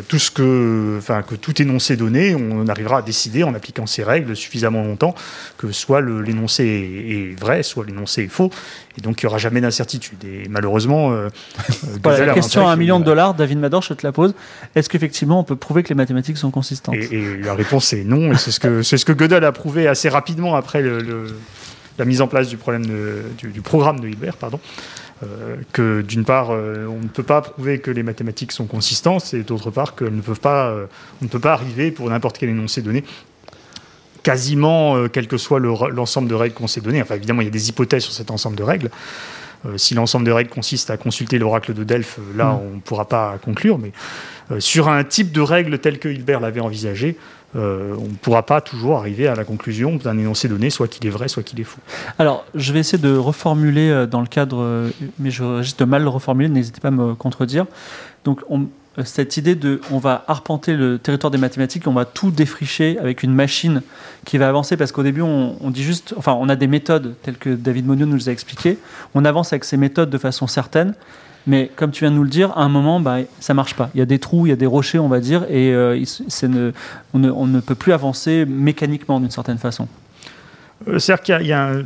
tout 0.09 0.19
ce 0.19 0.31
que, 0.31 0.97
enfin, 0.99 1.23
que 1.23 1.35
tout 1.35 1.61
énoncé 1.63 1.97
donné, 1.97 2.35
on 2.35 2.67
arrivera 2.69 2.99
à 2.99 3.03
décider 3.03 3.43
en 3.45 3.55
appliquant 3.55 3.87
ces 3.87 4.03
règles 4.03 4.37
suffisamment 4.37 4.83
longtemps 4.83 5.15
que 5.57 5.73
soit 5.73 6.01
l'énoncé 6.01 6.65
est, 6.65 7.13
est 7.33 7.41
vrai, 7.41 7.63
soit 7.63 7.85
l'énoncé 7.87 8.25
est 8.25 8.29
faux, 8.29 8.51
et 8.97 9.01
donc 9.01 9.23
il 9.23 9.27
n'y 9.27 9.29
aura 9.29 9.39
jamais 9.39 9.61
d'incertitude. 9.61 10.19
Et 10.25 10.49
malheureusement, 10.49 11.13
euh, 11.13 11.15
euh, 11.15 11.29
Voilà, 12.03 12.27
la 12.27 12.35
question 12.35 12.67
à 12.69 12.73
un 12.73 12.77
million 12.77 13.01
de 13.01 13.05
dollars, 13.05 13.35
David 13.35 13.59
Mador, 13.59 13.83
je 13.83 13.95
te 13.95 14.07
la 14.07 14.13
pose. 14.13 14.35
Est-ce 14.75 14.89
qu'effectivement 14.89 15.41
on 15.41 15.45
peut 15.45 15.57
prouver 15.57 15.83
que 15.83 15.89
les 15.91 15.95
mathématiques 15.95 16.37
sont 16.39 16.51
consistantes? 16.51 16.95
Et, 16.97 17.15
et 17.15 17.37
la 17.39 17.55
réponse 17.55 17.93
est 17.93 18.05
non, 18.05 18.33
et 18.33 18.37
c'est 18.37 18.51
ce 18.51 18.61
que 18.61 18.83
c'est 18.89 18.99
ce 18.99 19.05
que 19.05 19.13
Gödel 19.13 19.45
a 19.45 19.53
prouvé 19.53 19.87
assez 19.89 20.09
rapidement 20.09 20.57
après 20.57 20.83
le- 20.83 21.01
le- 21.01 21.35
la 21.99 22.05
mise 22.05 22.21
en 22.21 22.29
place 22.29 22.49
du 22.49 22.57
problème 22.57 22.87
de- 22.87 23.23
du, 23.39 23.49
du 23.49 23.61
programme 23.61 23.99
de 24.01 24.09
Hilbert, 24.09 24.37
pardon. 24.37 24.61
Euh, 25.25 25.57
que 25.73 26.03
d'une 26.03 26.25
part, 26.25 26.51
euh, 26.51 26.87
on 26.87 27.03
ne 27.03 27.09
peut 27.09 27.25
pas 27.25 27.41
prouver 27.41 27.81
que 27.81 27.91
les 27.91 28.03
mathématiques 28.03 28.53
sont 28.53 28.67
consistantes, 28.67 29.35
et 29.35 29.43
d'autre 29.43 29.71
part 29.71 29.97
qu'elles 29.97 30.15
ne 30.15 30.21
peuvent 30.21 30.41
pas, 30.41 30.69
euh, 30.69 30.87
on 31.21 31.25
ne 31.25 31.31
peut 31.31 31.41
pas 31.41 31.53
arriver 31.53 31.91
pour 31.91 32.09
n'importe 32.09 32.39
quel 32.39 32.51
énoncé 32.51 32.83
donné 32.83 33.05
quasiment, 34.25 35.09
quel 35.09 35.27
que 35.27 35.39
soit 35.39 35.59
le 35.59 35.73
l'ensemble 35.91 36.29
de 36.29 36.35
règles 36.35 36.55
qu'on 36.55 36.67
s'est 36.67 36.83
donné. 36.83 37.01
Enfin, 37.01 37.15
évidemment, 37.15 37.41
il 37.41 37.47
y 37.47 37.49
a 37.49 37.53
des 37.53 37.71
hypothèses 37.71 38.03
sur 38.03 38.13
cet 38.13 38.31
ensemble 38.31 38.57
de 38.57 38.63
règles. 38.63 38.91
Si 39.77 39.95
l'ensemble 39.95 40.27
de 40.27 40.33
règles 40.33 40.51
consiste 40.51 40.91
à 40.91 40.99
consulter 40.99 41.39
l'oracle 41.39 41.73
de 41.73 41.83
Delphes, 41.83 42.19
là, 42.37 42.53
Mm. 42.53 42.61
on 42.61 42.75
ne 42.77 42.81
pourra 42.81 43.07
pas 43.09 43.39
conclure. 43.43 43.79
Mais 43.79 43.93
sur 44.61 44.89
un 44.89 45.03
type 45.05 45.33
de 45.33 45.41
règle 45.41 45.79
tel 45.79 45.99
que 45.99 46.09
Hilbert 46.09 46.41
l'avait 46.41 46.61
envisagé, 46.61 47.17
euh, 47.57 47.95
on 47.99 48.05
ne 48.09 48.15
pourra 48.21 48.45
pas 48.45 48.61
toujours 48.61 48.99
arriver 48.99 49.27
à 49.27 49.35
la 49.35 49.45
conclusion 49.45 49.97
d'un 49.97 50.19
énoncé 50.19 50.49
donné, 50.49 50.69
soit 50.71 50.87
qu'il 50.89 51.07
est 51.07 51.11
vrai, 51.11 51.29
soit 51.29 51.43
qu'il 51.43 51.59
est 51.61 51.65
faux. 51.65 51.81
Alors, 52.19 52.45
je 52.55 52.73
vais 52.73 52.81
essayer 52.81 53.03
de 53.03 53.17
reformuler 53.17 53.89
euh, 53.91 54.07
dans 54.07 54.21
le 54.21 54.27
cadre, 54.27 54.59
euh, 54.63 54.91
mais 55.19 55.31
je 55.31 55.43
risque 55.45 55.79
de 55.79 55.85
mal 55.85 56.03
le 56.03 56.09
reformuler, 56.11 56.49
n'hésitez 56.49 56.81
pas 56.81 56.89
à 56.89 56.93
me 56.93 57.15
contredire. 57.15 57.65
Donc, 58.25 58.41
on- 58.51 58.67
cette 59.05 59.37
idée 59.37 59.55
de 59.55 59.81
on 59.93 59.99
va 59.99 60.25
arpenter 60.27 60.75
le 60.75 60.99
territoire 60.99 61.31
des 61.31 61.39
mathématiques, 61.39 61.87
on 61.87 61.93
va 61.93 62.05
tout 62.05 62.33
défricher 62.33 62.99
avec 62.99 63.23
une 63.23 63.33
machine 63.33 63.83
qui 64.25 64.39
va 64.39 64.49
avancer, 64.49 64.77
parce 64.77 64.91
qu'au 64.91 65.05
début, 65.05 65.23
on, 65.23 65.71
dit 65.71 65.85
juste, 65.85 66.15
enfin, 66.17 66.37
on 66.39 66.49
a 66.49 66.57
des 66.57 66.67
méthodes 66.67 67.15
telles 67.23 67.39
que 67.39 67.51
David 67.51 67.87
Monod 67.87 68.09
nous 68.09 68.29
a 68.29 68.33
expliqué, 68.33 68.77
on 69.15 69.25
avance 69.25 69.53
avec 69.53 69.63
ces 69.65 69.77
méthodes 69.77 70.11
de 70.11 70.19
façon 70.19 70.49
certaine, 70.49 70.95
mais 71.49 71.71
comme 71.75 71.91
tu 71.91 72.05
viens 72.05 72.11
de 72.11 72.17
nous 72.17 72.23
le 72.23 72.29
dire, 72.29 72.53
à 72.57 72.63
un 72.63 72.69
moment, 72.69 73.01
bah, 73.01 73.17
ça 73.41 73.55
marche 73.55 73.75
pas. 73.75 73.91
Il 73.95 73.99
y 73.99 74.03
a 74.03 74.07
des 74.07 74.19
trous, 74.19 74.47
il 74.47 74.51
y 74.51 74.53
a 74.53 74.57
des 74.57 74.67
rochers, 74.67 74.99
on 74.99 75.09
va 75.09 75.19
dire, 75.19 75.45
et 75.49 75.73
euh, 75.73 75.99
on, 77.15 77.19
ne, 77.47 77.61
peut 77.61 77.75
plus 77.75 77.95
avancer 77.95 78.45
mécaniquement 78.47 79.19
d'une 79.19 79.31
certaine 79.31 79.57
façon. 79.57 79.89
Euh, 80.87 80.99
C'est-à-dire 80.99 81.23
qu'il 81.23 81.47
y 81.47 81.53
a- 81.55 81.73
des, 81.75 81.85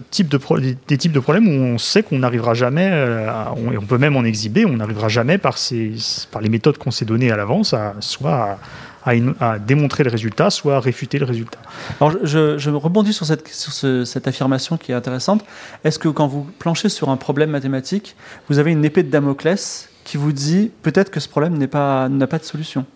types 0.98 1.12
de 1.12 1.20
problèmes 1.20 1.46
où 1.46 1.62
on 1.62 1.78
sait 1.78 2.02
qu'on 2.02 2.18
n'arrivera 2.18 2.54
jamais, 2.54 2.90
euh, 2.92 3.30
et 3.72 3.78
on 3.78 3.86
peut 3.86 3.98
même 3.98 4.16
en 4.16 4.24
exhiber, 4.24 4.66
on 4.66 4.76
n'arrivera 4.76 5.08
jamais 5.08 5.38
par, 5.38 5.56
les 5.70 6.48
méthodes 6.48 6.76
qu'on 6.76 6.90
s'est 6.90 7.04
données 7.04 7.30
à 7.30 7.36
l'avance, 7.36 7.72
soit 8.00 8.34
à, 8.34 8.58
à 9.04 9.58
démontrer 9.58 10.04
le 10.04 10.10
résultat, 10.10 10.50
soit 10.50 10.76
à 10.76 10.80
réfuter 10.80 11.18
le 11.18 11.26
résultat. 11.26 11.58
Alors, 12.00 12.16
je, 12.22 12.58
je- 12.58 12.70
rebondis 12.70 13.12
sur, 13.12 13.26
cette, 13.26 14.26
affirmation 14.28 14.76
qui 14.76 14.92
est 14.92 14.94
intéressante. 14.94 15.44
Est-ce 15.84 15.98
que 15.98 16.08
quand 16.08 16.26
vous 16.26 16.44
planchez 16.58 16.88
sur 16.88 17.08
un 17.10 17.16
problème 17.16 17.50
mathématique, 17.50 18.16
vous 18.48 18.58
avez 18.58 18.72
une 18.72 18.84
épée 18.84 19.02
de 19.02 19.10
Damoclès 19.10 19.88
qui 20.04 20.16
vous 20.16 20.32
dit 20.32 20.70
peut-être 20.82 21.10
que 21.10 21.20
ce 21.20 21.28
problème 21.28 21.58
n'a 21.58 21.66
pas 21.68 22.08
de 22.38 22.44
solution? 22.44 22.86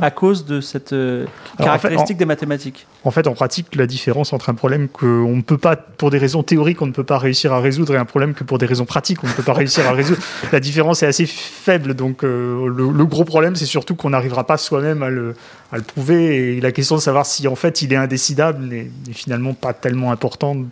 À 0.00 0.10
cause 0.10 0.44
de 0.44 0.60
cette 0.60 0.92
euh, 0.92 1.26
Alors, 1.58 1.74
en 1.74 1.78
fait, 1.78 1.88
caractéristique 1.88 2.16
des 2.16 2.24
mathématiques 2.24 2.86
En 3.04 3.10
fait, 3.10 3.26
en 3.26 3.34
pratique, 3.34 3.74
la 3.74 3.86
différence 3.86 4.32
entre 4.32 4.50
un 4.50 4.54
problème 4.54 4.88
qu'on 4.88 5.36
ne 5.36 5.42
peut 5.42 5.58
pas, 5.58 5.76
pour 5.76 6.10
des 6.10 6.18
raisons 6.18 6.42
théoriques, 6.42 6.82
on 6.82 6.86
ne 6.86 6.92
peut 6.92 7.04
pas 7.04 7.18
réussir 7.18 7.52
à 7.52 7.60
résoudre, 7.60 7.94
et 7.94 7.98
un 7.98 8.04
problème 8.04 8.34
que 8.34 8.44
pour 8.44 8.58
des 8.58 8.66
raisons 8.66 8.84
pratiques, 8.84 9.22
on 9.24 9.28
ne 9.28 9.32
peut 9.32 9.42
pas 9.42 9.52
réussir 9.52 9.86
à 9.86 9.92
résoudre, 9.92 10.20
la 10.52 10.60
différence 10.60 11.02
est 11.02 11.06
assez 11.06 11.26
faible. 11.26 11.94
Donc, 11.94 12.24
euh, 12.24 12.66
le, 12.68 12.90
le 12.90 13.04
gros 13.04 13.24
problème, 13.24 13.56
c'est 13.56 13.66
surtout 13.66 13.94
qu'on 13.94 14.10
n'arrivera 14.10 14.46
pas 14.46 14.56
soi-même 14.56 15.02
à 15.02 15.10
le, 15.10 15.34
à 15.72 15.76
le 15.76 15.82
prouver. 15.82 16.56
Et 16.56 16.60
la 16.60 16.72
question 16.72 16.96
de 16.96 17.00
savoir 17.00 17.26
si, 17.26 17.46
en 17.48 17.56
fait, 17.56 17.82
il 17.82 17.92
est 17.92 17.96
indécidable 17.96 18.64
n'est 18.64 18.90
n'est 19.06 19.12
finalement 19.12 19.54
pas 19.54 19.72
tellement 19.72 20.12
importante 20.12 20.66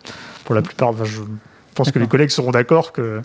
pour 0.45 0.55
la 0.55 0.61
plupart. 0.61 0.89
Enfin, 0.89 1.05
je 1.05 1.21
pense 1.75 1.91
que 1.91 1.99
les 1.99 2.07
collègues 2.07 2.29
seront 2.29 2.51
d'accord 2.51 2.91
que. 2.91 3.21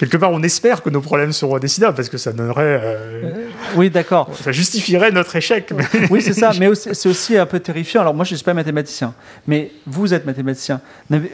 Quelque 0.00 0.16
part, 0.16 0.32
on 0.32 0.42
espère 0.42 0.82
que 0.82 0.88
nos 0.88 1.02
problèmes 1.02 1.30
seront 1.30 1.56
indécidables 1.56 1.94
parce 1.94 2.08
que 2.08 2.16
ça 2.16 2.32
donnerait, 2.32 2.80
euh, 2.82 3.44
Oui, 3.76 3.90
d'accord. 3.90 4.30
ça 4.42 4.50
justifierait 4.50 5.10
notre 5.10 5.36
échec. 5.36 5.70
mais- 5.76 5.84
Oui, 6.08 6.22
c'est 6.22 6.32
ça, 6.32 6.52
mais 6.58 6.74
c'est 6.74 7.06
aussi 7.06 7.36
un 7.36 7.44
peu 7.44 7.60
terrifiant. 7.60 8.00
Alors 8.00 8.14
moi, 8.14 8.24
je 8.24 8.32
ne 8.32 8.36
suis 8.38 8.44
pas 8.46 8.54
mathématicien, 8.54 9.12
mais 9.46 9.70
vous 9.84 10.14
êtes 10.14 10.24
mathématicien. 10.24 10.80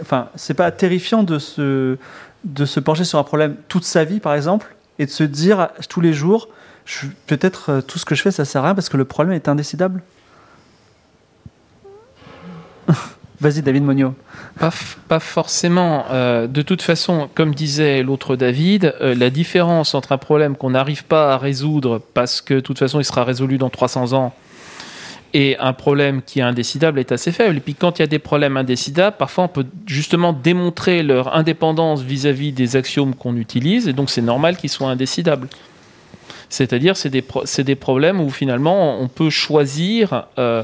Enfin, 0.00 0.30
c'est 0.34 0.54
pas 0.54 0.72
terrifiant 0.72 1.22
de 1.22 1.38
se, 1.38 1.96
de 2.42 2.64
se 2.64 2.80
pencher 2.80 3.04
sur 3.04 3.20
un 3.20 3.22
problème 3.22 3.54
toute 3.68 3.84
sa 3.84 4.02
vie, 4.02 4.18
par 4.18 4.34
exemple, 4.34 4.74
et 4.98 5.06
de 5.06 5.10
se 5.12 5.22
dire 5.22 5.60
euh, 5.60 5.66
tous 5.88 6.00
les 6.00 6.12
jours, 6.12 6.48
peut-être 7.28 7.70
euh, 7.70 7.80
tout 7.82 8.00
ce 8.00 8.04
que 8.04 8.16
je 8.16 8.22
fais, 8.22 8.32
ça 8.32 8.44
sert 8.44 8.62
à 8.62 8.64
rien 8.66 8.74
parce 8.74 8.88
que 8.88 8.96
le 8.96 9.04
problème 9.04 9.36
est 9.36 9.46
indécidable. 9.46 10.02
Vas-y, 13.40 13.62
David 13.62 13.82
Monio. 13.82 14.14
Pas, 14.58 15.20
forcément. 15.20 16.06
Euh, 16.10 16.46
de 16.46 16.62
toute 16.62 16.80
façon, 16.82 17.28
comme 17.34 17.54
disait 17.54 18.02
l'autre 18.02 18.34
David, 18.36 18.94
euh, 19.00 19.14
la 19.14 19.30
différence 19.30 19.94
entre 19.94 20.12
un 20.12 20.18
problème 20.18 20.56
qu'on 20.56 20.70
n'arrive 20.70 21.04
pas 21.04 21.34
à 21.34 21.38
résoudre 21.38 22.00
parce 22.14 22.40
que 22.40 22.54
de 22.54 22.60
toute 22.60 22.78
façon 22.78 22.98
il 22.98 23.04
sera 23.04 23.24
résolu 23.24 23.58
dans 23.58 23.68
300 23.68 24.14
ans 24.14 24.34
et 25.34 25.56
un 25.58 25.74
problème 25.74 26.22
qui 26.22 26.38
est 26.38 26.42
indécidable 26.42 26.98
est 26.98 27.12
assez 27.12 27.30
faible. 27.30 27.58
Et 27.58 27.60
puis 27.60 27.74
quand 27.74 27.98
il 27.98 28.02
y 28.02 28.04
a 28.04 28.06
des 28.06 28.18
problèmes 28.18 28.56
indécidables, 28.56 29.16
parfois 29.18 29.44
on 29.44 29.48
peut 29.48 29.66
justement 29.86 30.32
démontrer 30.32 31.02
leur 31.02 31.36
indépendance 31.36 32.00
vis-à-vis 32.00 32.52
des 32.52 32.76
axiomes 32.76 33.14
qu'on 33.14 33.36
utilise 33.36 33.86
et 33.86 33.92
donc 33.92 34.08
c'est 34.08 34.22
normal 34.22 34.56
qu'ils 34.56 34.70
soient 34.70 34.88
indécidables. 34.88 35.48
C'est-à-dire 36.48 36.96
c'est 36.96 37.10
des, 37.10 37.24
des 37.64 37.74
problèmes 37.74 38.20
où 38.20 38.30
finalement 38.30 38.98
on 38.98 39.08
peut 39.08 39.30
choisir 39.30 40.26
euh, 40.38 40.62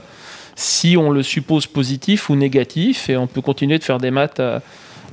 si 0.54 0.96
on 0.96 1.10
le 1.10 1.22
suppose 1.22 1.66
positif 1.66 2.30
ou 2.30 2.36
négatif 2.36 3.08
et 3.08 3.16
on 3.16 3.26
peut 3.26 3.40
continuer 3.40 3.78
de 3.78 3.84
faire 3.84 3.98
des 3.98 4.10
maths 4.10 4.40
euh, 4.40 4.60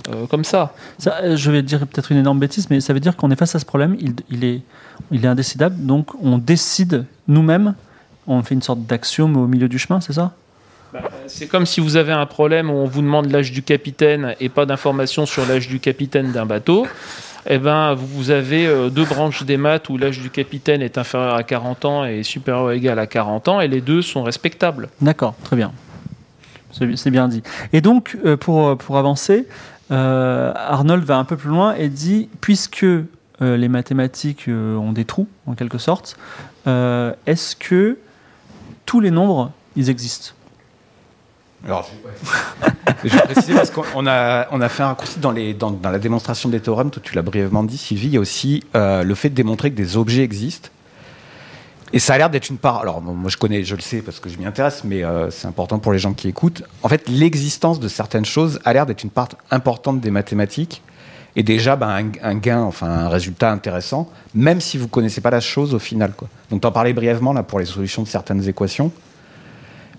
euh, 0.09 0.25
comme 0.27 0.43
ça. 0.43 0.73
Ça, 0.97 1.17
euh, 1.23 1.35
je 1.35 1.51
vais 1.51 1.61
dire 1.61 1.79
peut-être 1.79 2.11
une 2.11 2.17
énorme 2.17 2.39
bêtise, 2.39 2.69
mais 2.69 2.79
ça 2.79 2.93
veut 2.93 2.99
dire 2.99 3.15
qu'on 3.15 3.31
est 3.31 3.35
face 3.35 3.55
à 3.55 3.59
ce 3.59 3.65
problème, 3.65 3.95
il, 3.99 4.13
il 4.29 4.43
est, 4.43 4.61
il 5.11 5.25
est 5.25 5.27
indécidable, 5.27 5.75
donc 5.85 6.11
on 6.21 6.37
décide 6.37 7.05
nous-mêmes, 7.27 7.75
on 8.27 8.41
fait 8.43 8.55
une 8.55 8.61
sorte 8.61 8.85
d'axiome 8.85 9.37
au 9.37 9.47
milieu 9.47 9.67
du 9.67 9.79
chemin, 9.79 10.01
c'est 10.01 10.13
ça? 10.13 10.33
C'est 11.27 11.47
comme 11.47 11.65
si 11.65 11.81
vous 11.81 11.97
avez 11.97 12.11
un 12.11 12.25
problème 12.25 12.69
où 12.71 12.73
on 12.73 12.85
vous 12.85 13.01
demande 13.01 13.31
l'âge 13.31 13.51
du 13.51 13.61
capitaine 13.61 14.35
et 14.39 14.49
pas 14.49 14.65
d'informations 14.65 15.27
sur 15.27 15.45
l'âge 15.45 15.67
du 15.67 15.79
capitaine 15.79 16.31
d'un 16.31 16.47
bateau. 16.47 16.87
Eh 17.47 17.57
ben, 17.57 17.93
vous 17.93 18.31
avez 18.31 18.67
euh, 18.67 18.89
deux 18.89 19.05
branches 19.05 19.43
des 19.43 19.57
maths 19.57 19.89
où 19.89 19.97
l'âge 19.97 20.19
du 20.19 20.29
capitaine 20.29 20.81
est 20.81 20.97
inférieur 20.97 21.35
à 21.35 21.43
40 21.43 21.85
ans 21.85 22.05
et 22.05 22.23
supérieur 22.23 22.65
ou 22.65 22.71
égal 22.71 22.99
à 22.99 23.07
40 23.07 23.47
ans, 23.47 23.61
et 23.61 23.67
les 23.67 23.81
deux 23.81 24.01
sont 24.01 24.23
respectables. 24.23 24.89
D'accord, 25.01 25.35
très 25.43 25.55
bien. 25.55 25.71
C'est 26.71 27.11
bien 27.11 27.27
dit. 27.27 27.41
Et 27.73 27.81
donc, 27.81 28.17
euh, 28.25 28.37
pour, 28.37 28.77
pour 28.77 28.97
avancer, 28.97 29.47
euh, 29.91 30.51
Arnold 30.55 31.03
va 31.03 31.17
un 31.17 31.23
peu 31.23 31.35
plus 31.35 31.49
loin 31.49 31.73
et 31.73 31.89
dit, 31.89 32.29
puisque 32.41 32.85
euh, 33.41 33.57
les 33.57 33.69
mathématiques 33.69 34.47
euh, 34.47 34.75
ont 34.75 34.91
des 34.91 35.05
trous, 35.05 35.27
en 35.47 35.53
quelque 35.53 35.77
sorte, 35.77 36.17
euh, 36.67 37.13
est-ce 37.25 37.55
que 37.55 37.97
tous 38.85 38.99
les 38.99 39.11
nombres, 39.11 39.51
ils 39.75 39.89
existent? 39.89 40.33
Alors, 41.65 41.89
je, 43.03 43.09
vais 43.09 43.21
préciser 43.21 43.53
parce 43.53 43.69
qu'on 43.69 44.07
a, 44.07 44.47
on 44.51 44.61
a 44.61 44.69
fait 44.69 44.83
un 44.83 44.87
raccourci 44.87 45.19
dans, 45.19 45.33
dans, 45.33 45.71
dans 45.71 45.91
la 45.91 45.99
démonstration 45.99 46.49
des 46.49 46.59
théorèmes, 46.59 46.89
tu 46.89 47.15
l'as 47.15 47.21
brièvement 47.21 47.63
dit, 47.63 47.77
Sylvie, 47.77 48.07
il 48.07 48.13
y 48.13 48.17
a 48.17 48.19
aussi 48.19 48.63
euh, 48.75 49.03
le 49.03 49.15
fait 49.15 49.29
de 49.29 49.35
démontrer 49.35 49.71
que 49.71 49.75
des 49.75 49.97
objets 49.97 50.23
existent. 50.23 50.69
Et 51.91 51.99
ça 51.99 52.13
a 52.13 52.17
l'air 52.17 52.29
d'être 52.29 52.49
une 52.49 52.57
part. 52.57 52.77
Alors, 52.77 53.01
moi 53.01 53.29
je 53.29 53.37
connais, 53.37 53.63
je 53.63 53.75
le 53.75 53.81
sais 53.81 54.01
parce 54.01 54.19
que 54.19 54.29
je 54.29 54.37
m'y 54.37 54.45
intéresse, 54.45 54.83
mais 54.83 55.03
euh, 55.03 55.31
c'est 55.31 55.47
important 55.47 55.79
pour 55.79 55.91
les 55.91 55.99
gens 55.99 56.13
qui 56.13 56.27
écoutent. 56.27 56.63
En 56.83 56.89
fait, 56.89 57.09
l'existence 57.09 57.79
de 57.79 57.87
certaines 57.87 58.25
choses 58.25 58.59
a 58.63 58.73
l'air 58.73 58.85
d'être 58.85 59.03
une 59.03 59.09
part 59.09 59.29
importante 59.49 59.99
des 59.99 60.11
mathématiques 60.11 60.83
et 61.35 61.43
déjà 61.43 61.75
ben, 61.75 62.11
un, 62.21 62.35
gain, 62.35 62.61
enfin 62.61 62.87
un 62.87 63.09
résultat 63.09 63.51
intéressant, 63.51 64.09
même 64.35 64.61
si 64.61 64.77
vous 64.77 64.87
connaissez 64.87 65.21
pas 65.21 65.31
la 65.31 65.39
chose 65.39 65.73
au 65.73 65.79
final. 65.79 66.13
Quoi. 66.13 66.27
Donc, 66.51 66.61
t'en 66.61 66.71
parlais 66.71 66.93
brièvement 66.93 67.33
là 67.33 67.43
pour 67.43 67.59
les 67.59 67.65
solutions 67.65 68.03
de 68.03 68.07
certaines 68.07 68.47
équations. 68.47 68.91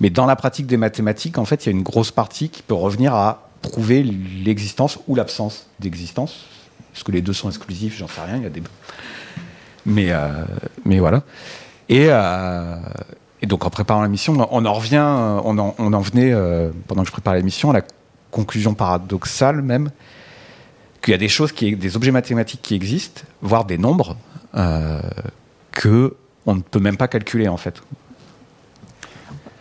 Mais 0.01 0.11
dans 0.11 0.27
la 0.27 0.35
pratique 0.35 0.67
des 0.67 0.79
mathématiques, 0.79 1.39
en 1.39 1.45
fait, 1.45 1.67
il 1.67 1.69
y 1.69 1.73
a 1.73 1.77
une 1.77 1.83
grosse 1.83 2.11
partie 2.11 2.49
qui 2.49 2.63
peut 2.63 2.75
revenir 2.75 3.15
à 3.15 3.49
prouver 3.61 4.03
l'existence 4.03 4.99
ou 5.07 5.15
l'absence 5.15 5.67
d'existence. 5.79 6.47
Est-ce 6.95 7.05
que 7.05 7.13
les 7.13 7.21
deux 7.21 7.35
sont 7.35 7.49
exclusifs? 7.49 7.97
J'en 7.99 8.09
sais 8.09 8.23
rien. 8.23 8.39
Il 8.39 8.43
y 8.43 8.47
a 8.47 8.51
des. 8.51 8.63
Mais, 9.85 10.11
euh, 10.11 10.45
mais 10.85 10.99
voilà. 10.99 11.23
Et, 11.89 12.07
euh, 12.09 12.77
et 13.43 13.47
donc, 13.47 13.65
en 13.67 13.71
préparant 13.71 14.03
l'émission, 14.03 14.35
on 14.51 14.65
en 14.65 14.73
revient, 14.73 15.05
on 15.45 15.59
en, 15.59 15.75
on 15.79 15.93
en 15.93 16.01
venait, 16.01 16.33
euh, 16.33 16.71
pendant 16.89 17.03
que 17.03 17.09
je 17.09 17.13
prépare 17.13 17.35
l'émission, 17.35 17.71
à 17.71 17.75
la 17.75 17.83
conclusion 18.31 18.75
paradoxale 18.75 19.61
même, 19.61 19.91
qu'il 21.03 21.13
y 21.13 21.15
a 21.15 21.19
des 21.19 21.29
choses, 21.29 21.53
qui, 21.53 21.77
des 21.77 21.97
objets 21.97 22.13
mathématiques 22.13 22.63
qui 22.63 22.75
existent, 22.75 23.23
voire 23.43 23.65
des 23.65 23.79
nombres, 23.79 24.17
que 25.73 26.17
on 26.47 26.55
ne 26.55 26.61
peut 26.61 26.81
même 26.81 26.97
pas 26.97 27.09
calculer 27.09 27.49
en 27.49 27.57
fait. 27.57 27.81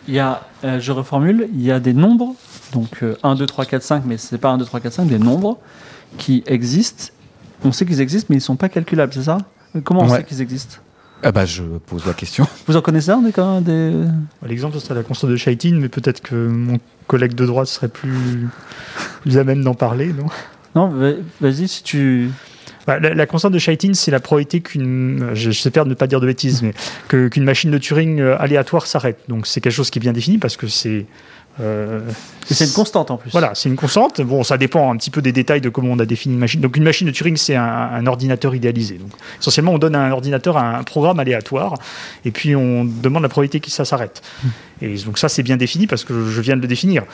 Il 0.08 0.14
y 0.14 0.18
a, 0.18 0.42
euh, 0.64 0.80
je 0.80 0.92
reformule, 0.92 1.48
il 1.54 1.62
y 1.62 1.70
a 1.70 1.78
des 1.80 1.92
nombres, 1.92 2.34
donc 2.72 3.02
euh, 3.02 3.16
1, 3.22 3.34
2, 3.34 3.46
3, 3.46 3.64
4, 3.66 3.82
5, 3.82 4.02
mais 4.06 4.16
c'est 4.16 4.38
pas 4.38 4.50
1, 4.50 4.58
2, 4.58 4.64
3, 4.64 4.80
4, 4.80 4.92
5, 4.92 5.06
des 5.08 5.18
nombres 5.18 5.58
qui 6.18 6.42
existent. 6.46 7.12
On 7.64 7.72
sait 7.72 7.84
qu'ils 7.86 8.00
existent, 8.00 8.26
mais 8.30 8.36
ils 8.36 8.38
ne 8.38 8.42
sont 8.44 8.56
pas 8.56 8.68
calculables, 8.68 9.12
c'est 9.12 9.24
ça? 9.24 9.38
Comment 9.84 10.00
on 10.02 10.08
Ouais. 10.10 10.16
sait 10.18 10.24
qu'ils 10.24 10.40
existent? 10.40 10.76
Ah 11.22 11.32
bah, 11.32 11.44
je 11.44 11.62
pose 11.62 12.06
la 12.06 12.14
question. 12.14 12.46
Vous 12.66 12.76
en 12.76 12.80
connaissez 12.80 13.10
un 13.10 13.20
des, 13.20 13.30
quand 13.30 13.60
des... 13.60 13.92
L'exemple, 14.46 14.74
ce 14.74 14.80
serait 14.80 14.94
la 14.94 15.02
constante 15.02 15.30
de 15.30 15.36
Chaitin, 15.36 15.76
mais 15.78 15.90
peut-être 15.90 16.22
que 16.22 16.34
mon 16.48 16.78
collègue 17.06 17.34
de 17.34 17.44
droite 17.44 17.66
serait 17.66 17.88
plus, 17.88 18.48
plus 19.20 19.36
à 19.36 19.44
même 19.44 19.62
d'en 19.62 19.74
parler, 19.74 20.12
non? 20.14 20.26
Non, 20.74 20.88
va- 20.88 21.12
vas-y, 21.42 21.68
si 21.68 21.82
tu... 21.82 22.30
Bah, 22.90 22.98
la, 22.98 23.14
la 23.14 23.26
constante 23.26 23.52
de 23.52 23.58
Chaitin, 23.60 23.94
c'est 23.94 24.10
la 24.10 24.18
probabilité 24.18 24.60
qu'une, 24.60 25.30
je, 25.34 25.52
je 25.52 25.60
sais 25.60 25.70
peur 25.70 25.84
de 25.84 25.90
ne 25.90 25.94
pas 25.94 26.08
dire 26.08 26.18
de 26.20 26.26
bêtises, 26.26 26.60
mais 26.62 26.72
que- 27.06 27.28
qu'une 27.28 27.44
machine 27.44 27.70
de 27.70 27.78
Turing 27.78 28.20
euh, 28.20 28.36
aléatoire 28.40 28.84
s'arrête. 28.88 29.20
Donc 29.28 29.46
c'est 29.46 29.60
quelque 29.60 29.72
chose 29.72 29.90
qui 29.90 30.00
est 30.00 30.06
bien 30.08 30.12
défini 30.12 30.38
parce 30.38 30.56
que 30.56 30.66
c'est. 30.66 31.06
euh, 31.60 32.00
C'est 32.46 32.64
une 32.64 32.72
constante 32.72 33.12
en 33.12 33.16
plus. 33.16 33.30
Voilà, 33.30 33.52
c'est 33.54 33.68
une 33.68 33.76
constante. 33.76 34.20
Bon, 34.22 34.42
ça 34.42 34.58
dépend 34.58 34.92
un 34.92 34.96
petit 34.96 35.10
peu 35.10 35.22
des 35.22 35.30
détails 35.30 35.60
de 35.60 35.68
comment 35.68 35.92
on 35.92 36.00
a 36.00 36.04
défini 36.04 36.34
une 36.34 36.40
machine. 36.40 36.60
Donc 36.60 36.76
une 36.76 36.82
machine 36.82 37.06
de 37.06 37.12
Turing, 37.12 37.36
c'est 37.36 37.54
un, 37.54 37.62
un 37.64 38.06
ordinateur 38.08 38.56
idéalisé. 38.56 38.94
Donc 38.96 39.10
essentiellement, 39.40 39.72
on 39.74 39.78
donne 39.78 39.94
à 39.94 40.00
un 40.00 40.10
ordinateur 40.10 40.56
un 40.58 40.82
programme 40.82 41.20
aléatoire 41.20 41.74
et 42.24 42.32
puis 42.32 42.56
on 42.56 42.84
demande 42.84 43.22
la 43.22 43.28
probabilité 43.28 43.60
que 43.60 43.70
ça 43.70 43.84
s'arrête. 43.84 44.20
Et 44.82 44.96
donc 45.04 45.16
ça, 45.18 45.28
c'est 45.28 45.44
bien 45.44 45.56
défini 45.56 45.86
parce 45.86 46.02
que 46.02 46.26
je 46.28 46.40
viens 46.40 46.56
de 46.56 46.62
le 46.62 46.66
définir. 46.66 47.04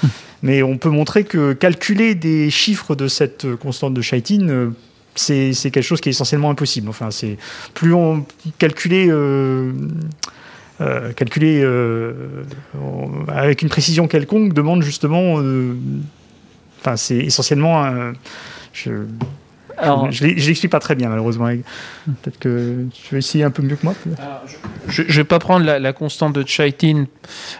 Mais 0.42 0.62
on 0.62 0.78
peut 0.78 0.90
montrer 0.90 1.24
que 1.24 1.52
calculer 1.52 2.14
des 2.14 2.48
chiffres 2.50 2.94
de 2.94 3.08
cette 3.08 3.54
constante 3.56 3.92
de 3.92 4.00
Chaitin, 4.00 4.48
euh, 4.48 4.70
c'est 5.16 5.52
c'est 5.52 5.70
quelque 5.70 5.85
chose 5.85 6.00
qui 6.00 6.09
est 6.09 6.12
essentiellement 6.12 6.50
impossible. 6.50 6.88
Enfin, 6.88 7.11
c'est 7.11 7.37
plus 7.74 7.92
on 7.94 8.24
calculer. 8.59 9.07
euh, 9.09 9.72
euh, 10.83 11.12
calculer 11.14 11.62
euh, 11.64 12.12
avec 13.29 13.62
une 13.62 13.68
précision 13.70 14.09
quelconque 14.09 14.52
demande 14.52 14.83
justement. 14.83 15.37
euh, 15.40 15.74
Enfin, 16.81 16.96
c'est 16.96 17.16
essentiellement. 17.16 17.83
un- 17.85 18.12
je 18.72 18.90
Alors, 19.79 20.11
je 20.12 20.18
je 20.37 20.46
l'explique 20.48 20.70
pas 20.70 20.79
très 20.79 20.94
bien 20.94 21.09
malheureusement. 21.09 21.46
Peut-être 22.22 22.38
que 22.38 22.85
tu 22.92 23.12
vas 23.14 23.18
essayer 23.18 23.42
un 23.44 23.50
peu 23.50 23.62
mieux 23.62 23.76
que 23.76 23.85
moi. 23.85 23.94
Je 24.88 25.02
ne 25.02 25.07
vais 25.09 25.24
pas 25.24 25.38
prendre 25.38 25.64
la, 25.66 25.79
la 25.79 25.92
constante 25.92 26.35
de 26.35 26.46
Chaitin. 26.46 27.07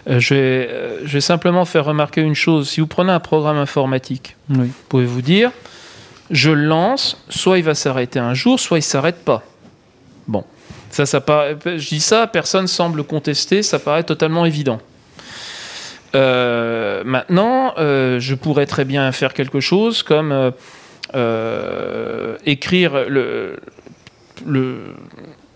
Euh, 0.09 0.19
je, 0.19 0.33
vais, 0.33 0.39
euh, 0.71 0.99
je 1.05 1.13
vais 1.13 1.21
simplement 1.21 1.65
faire 1.65 1.85
remarquer 1.85 2.21
une 2.21 2.35
chose. 2.35 2.69
Si 2.69 2.79
vous 2.81 2.87
prenez 2.87 3.11
un 3.11 3.19
programme 3.19 3.57
informatique, 3.57 4.35
oui. 4.49 4.67
pouvez-vous 4.89 5.21
dire, 5.21 5.51
je 6.31 6.51
lance, 6.51 7.17
soit 7.29 7.57
il 7.57 7.63
va 7.63 7.75
s'arrêter 7.75 8.19
un 8.19 8.33
jour, 8.33 8.59
soit 8.59 8.79
il 8.79 8.83
s'arrête 8.83 9.23
pas. 9.23 9.43
Bon, 10.27 10.43
ça, 10.89 11.21
paraît- 11.21 11.57
je 11.65 11.87
dis 11.87 11.99
ça, 11.99 12.27
personne 12.27 12.67
semble 12.67 13.03
contester, 13.03 13.63
ça 13.63 13.79
paraît 13.79 14.03
totalement 14.03 14.45
évident. 14.45 14.79
Euh, 16.15 17.03
maintenant, 17.05 17.73
euh, 17.77 18.19
je 18.19 18.35
pourrais 18.35 18.65
très 18.65 18.85
bien 18.85 19.11
faire 19.11 19.33
quelque 19.33 19.59
chose 19.59 20.03
comme 20.03 20.51
euh, 21.15 22.37
écrire 22.45 23.05
le, 23.07 23.59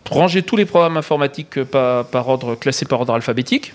ranger 0.10 0.44
tous 0.44 0.58
les 0.58 0.66
programmes 0.66 0.98
informatiques 0.98 1.64
par, 1.64 2.28
ordre 2.28 2.56
classés 2.56 2.86
par 2.86 3.00
ordre 3.00 3.14
alphabétique. 3.14 3.74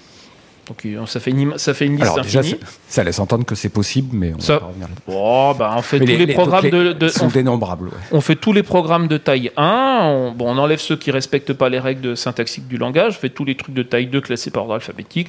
Donc 0.68 0.84
ça 1.06 1.20
fait 1.20 1.30
une, 1.30 1.40
ima- 1.50 1.58
ça 1.58 1.74
fait 1.74 1.86
une 1.86 1.92
liste 1.96 2.02
Alors 2.04 2.20
déjà, 2.22 2.42
ça, 2.88 3.04
laisse 3.04 3.18
entendre 3.18 3.44
que 3.44 3.54
c'est 3.54 3.68
possible, 3.68 4.08
mais 4.16 4.32
on 4.36 4.40
Ça- 4.40 4.54
va 4.54 4.60
pas 4.60 4.66
revenir. 4.66 4.88
Oh, 5.06 5.54
bah, 5.58 5.74
on 5.76 5.82
fait 5.82 5.98
Mais 6.00 6.06
tous 6.06 6.26
les, 6.26 6.34
programmes 6.34 6.64
les- 6.64 6.70
de, 6.70 6.92
de- 6.92 7.08
sont 7.08 7.26
on, 7.26 7.28
dénombrables. 7.28 7.86
ouais. 7.88 7.94
on 8.12 8.20
fait 8.20 8.36
tous 8.36 8.52
les 8.52 8.62
programmes 8.62 9.06
de 9.08 9.16
taille 9.16 9.52
1. 9.56 10.00
On, 10.02 10.32
bon, 10.32 10.54
on 10.54 10.58
enlève 10.58 10.80
ceux 10.80 10.96
qui 10.96 11.10
respectent 11.10 11.52
pas 11.52 11.68
les 11.68 11.78
règles 11.78 12.00
de 12.00 12.14
syntaxique 12.14 12.66
du 12.66 12.78
langage. 12.78 13.14
On 13.16 13.20
fait 13.20 13.28
tous 13.30 13.44
les 13.44 13.54
trucs 13.56 13.74
de 13.74 13.82
taille 13.82 14.06
2 14.06 14.20
classés 14.20 14.50
par 14.50 14.62
ordre 14.64 14.74
alphabétique. 14.74 15.28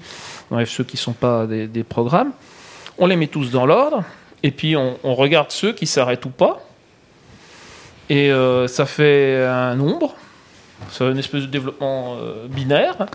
On 0.50 0.56
enlève 0.56 0.70
ceux 0.70 0.84
qui 0.84 0.98
sont 0.98 1.14
pas 1.14 1.46
des, 1.46 1.68
des 1.68 1.84
programmes. 1.84 2.32
On 2.98 3.06
les 3.08 3.16
met 3.16 3.28
tous 3.28 3.52
dans 3.52 3.66
l'ordre. 3.66 4.04
Et 4.44 4.52
puis 4.52 4.76
on, 4.76 4.98
on 5.04 5.14
regarde 5.16 5.52
ceux 5.52 5.74
qui 5.74 5.86
s'arrêtent 5.88 6.26
ou 6.26 6.30
pas. 6.30 6.60
Et 8.10 8.32
euh, 8.32 8.68
ça 8.68 8.86
fait 8.86 9.46
un 9.46 9.76
nombre. 9.76 10.16
C'est 10.92 11.04
une 11.04 11.18
espèce 11.18 11.42
de 11.42 11.48
développement 11.48 12.16
euh, 12.22 12.48
binaire. 12.48 13.08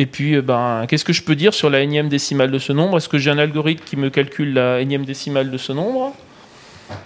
Et 0.00 0.06
puis, 0.06 0.36
euh, 0.36 0.42
ben, 0.42 0.86
qu'est-ce 0.88 1.04
que 1.04 1.12
je 1.12 1.22
peux 1.22 1.34
dire 1.34 1.52
sur 1.52 1.68
la 1.70 1.80
énième 1.80 2.08
décimale 2.08 2.52
de 2.52 2.58
ce 2.60 2.72
nombre? 2.72 2.96
Est-ce 2.98 3.08
que 3.08 3.18
j'ai 3.18 3.30
un 3.30 3.38
algorithme 3.38 3.82
qui 3.84 3.96
me 3.96 4.10
calcule 4.10 4.54
la 4.54 4.80
énième 4.80 5.04
décimale 5.04 5.50
de 5.50 5.58
ce 5.58 5.72
nombre? 5.72 6.14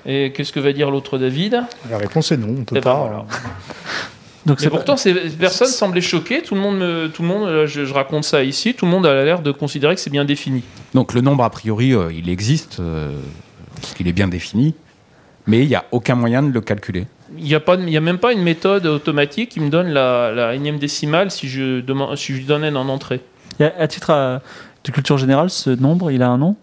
Et 0.06 0.32
qu'est-ce 0.32 0.52
que 0.52 0.60
va 0.60 0.72
dire 0.74 0.90
l'autre 0.90 1.16
David? 1.18 1.62
La 1.90 1.96
réponse 1.98 2.30
est 2.32 2.36
non, 2.36 2.48
on 2.60 2.64
peut 2.64 2.76
Eh 2.76 2.80
ben, 2.80 2.82
pas. 2.82 2.94
voilà. 3.00 3.24
Donc 4.46 4.58
Mais 4.58 4.64
c'est 4.64 4.70
pourtant, 4.70 4.96
c'est- 4.98 5.38
personne 5.38 5.68
semblait 5.68 6.00
choqué. 6.02 6.42
Tout 6.42 6.54
le 6.54 6.60
monde, 6.60 6.76
me- 6.78 7.06
tout 7.08 7.22
le 7.22 7.28
monde, 7.28 7.64
je, 7.66 7.84
je 7.86 7.94
raconte 7.94 8.24
ça 8.24 8.42
ici. 8.44 8.74
Tout 8.74 8.84
le 8.84 8.90
monde 8.90 9.06
a 9.06 9.24
l'air 9.24 9.40
de 9.40 9.52
considérer 9.52 9.94
que 9.94 10.00
c'est 10.00 10.10
bien 10.10 10.24
défini. 10.26 10.62
Donc 10.94 11.14
le 11.14 11.20
nombre, 11.22 11.44
a 11.44 11.50
priori, 11.50 11.94
euh, 11.94 12.12
il 12.12 12.28
existe, 12.28 12.78
euh, 12.80 13.12
parce 13.80 13.94
qu'il 13.94 14.06
est 14.06 14.12
bien 14.12 14.28
défini, 14.28 14.74
mais 15.46 15.60
il 15.62 15.68
n'y 15.68 15.76
a 15.76 15.84
aucun 15.92 16.14
moyen 16.16 16.42
de 16.42 16.52
le 16.52 16.60
calculer. 16.60 17.06
Il 17.36 17.44
n'y 17.44 17.54
a 17.54 17.62
y 17.88 17.96
a 17.96 18.00
même 18.00 18.18
pas 18.18 18.32
une 18.32 18.42
méthode 18.42 18.86
automatique 18.86 19.50
qui 19.50 19.60
me 19.60 19.70
donne 19.70 19.88
la, 19.88 20.32
la 20.32 20.54
énième 20.54 20.78
décimale 20.78 21.30
si 21.30 21.48
je 21.48 21.80
demande, 21.80 22.16
si 22.16 22.32
je 22.32 22.38
lui 22.38 22.44
donnais 22.44 22.70
en 22.70 22.88
entrée. 22.88 23.20
À 23.60 23.86
titre 23.86 24.10
euh, 24.10 24.38
de 24.84 24.90
culture 24.90 25.18
générale, 25.18 25.50
ce 25.50 25.70
nombre, 25.70 26.10
il 26.10 26.22
a 26.22 26.28
un 26.28 26.38
nom? 26.38 26.56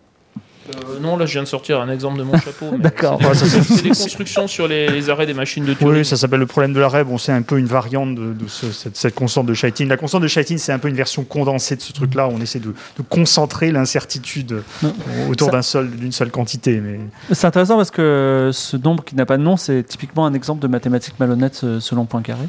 Euh, 0.69 0.99
non, 1.01 1.17
là, 1.17 1.25
je 1.25 1.33
viens 1.33 1.43
de 1.43 1.47
sortir 1.47 1.79
un 1.81 1.89
exemple 1.89 2.19
de 2.19 2.23
mon 2.23 2.37
chapeau. 2.37 2.71
D'accord. 2.77 3.19
c'est- 3.33 3.81
des 3.83 3.89
constructions 3.89 4.47
sur 4.47 4.67
les, 4.67 4.87
les 4.89 5.09
arrêts 5.09 5.25
des 5.25 5.33
machines 5.33 5.65
de 5.65 5.73
Turing. 5.73 5.97
Oui, 5.99 6.05
ça 6.05 6.15
s'appelle 6.17 6.39
le 6.39 6.45
problème 6.45 6.73
de 6.73 6.79
l'arrêt. 6.79 7.03
Bon, 7.03 7.17
c'est 7.17 7.31
un 7.31 7.41
peu 7.41 7.57
une 7.57 7.65
variante 7.65 8.15
de, 8.15 8.33
de 8.33 8.47
ce- 8.47 8.71
cette, 8.71 8.95
cette 8.97 9.15
constante 9.15 9.45
de 9.47 9.53
Chaitin. 9.53 9.85
La 9.85 9.97
constante 9.97 10.21
de 10.23 10.27
Chaitin, 10.27 10.57
c'est 10.57 10.71
un 10.71 10.79
peu 10.79 10.87
une 10.89 10.95
version 10.95 11.23
condensée 11.23 11.75
de 11.75 11.81
ce 11.81 11.93
truc-là. 11.93 12.27
On 12.31 12.39
essaie 12.41 12.59
de, 12.59 12.69
de 12.97 13.03
concentrer 13.09 13.71
l'incertitude 13.71 14.61
Non. 14.83 14.93
autour 15.29 15.49
d'un 15.51 15.61
seul, 15.61 15.89
d'une 15.89 16.11
seule 16.11 16.31
quantité. 16.31 16.79
Mais 16.79 16.99
C'est 17.31 17.47
intéressant 17.47 17.77
parce 17.77 17.91
que 17.91 18.51
ce 18.53 18.77
nombre 18.77 19.03
qui 19.03 19.15
n'a 19.15 19.25
pas 19.25 19.37
de 19.37 19.43
nom, 19.43 19.57
c'est 19.57 19.83
typiquement 19.83 20.25
un 20.25 20.33
exemple 20.33 20.61
de 20.61 20.67
mathématiques 20.67 21.15
malhonnêtes 21.19 21.61
euh, 21.63 21.79
selon 21.79 22.05
Poincaré. 22.05 22.43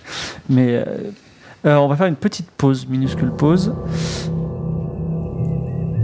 Mais 0.49 0.75
euh, 0.77 0.85
euh, 1.67 1.77
on 1.77 1.89
va 1.89 1.97
faire 1.97 2.07
une 2.07 2.17
petite 2.17 2.51
pause, 2.51 2.87
minuscule 2.89 3.31
pause. 3.31 3.73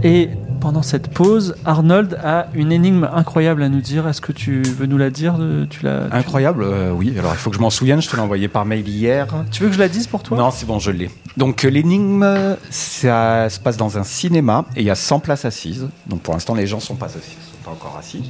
Et 0.03 0.29
pendant 0.59 0.81
cette 0.81 1.09
pause, 1.09 1.55
Arnold 1.65 2.19
a 2.23 2.47
une 2.53 2.71
énigme 2.71 3.09
incroyable 3.13 3.63
à 3.63 3.69
nous 3.69 3.81
dire. 3.81 4.07
Est-ce 4.07 4.21
que 4.21 4.31
tu 4.31 4.61
veux 4.61 4.85
nous 4.85 4.97
la 4.97 5.09
dire 5.09 5.35
tu- 5.69 5.87
Incroyable, 5.87 6.63
euh, 6.63 6.91
oui. 6.91 7.13
Alors 7.17 7.33
il 7.33 7.37
faut 7.37 7.49
que 7.49 7.55
je 7.55 7.61
m'en 7.61 7.69
souvienne, 7.69 8.01
je 8.01 8.09
te 8.09 8.15
l'ai 8.15 8.21
envoyé 8.21 8.47
par 8.47 8.65
mail 8.65 8.87
hier. 8.87 9.27
Tu 9.51 9.63
veux 9.63 9.69
que 9.69 9.75
je 9.75 9.79
la 9.79 9.89
dise 9.89 10.07
pour 10.07 10.23
toi? 10.23 10.37
Non, 10.37 10.51
c'est 10.51 10.65
bon, 10.65 10.79
je 10.79 10.91
l'ai. 10.91 11.09
Donc 11.37 11.63
euh, 11.65 11.69
l'énigme, 11.69 12.25
ça 12.69 13.49
se 13.49 13.59
passe 13.59 13.77
dans 13.77 13.97
un 13.97 14.03
cinéma 14.03 14.65
et 14.75 14.81
il 14.81 14.85
y 14.85 14.89
a 14.89 14.95
100 14.95 15.19
places 15.19 15.45
assises. 15.45 15.87
Donc 16.07 16.21
pour 16.21 16.33
l'instant, 16.33 16.55
les 16.55 16.67
gens 16.67 16.79
sont 16.79 16.95
pas 16.95 17.05
assis, 17.07 17.17
sont 17.19 17.63
pas 17.63 17.71
encore 17.71 17.95
assis. 17.99 18.23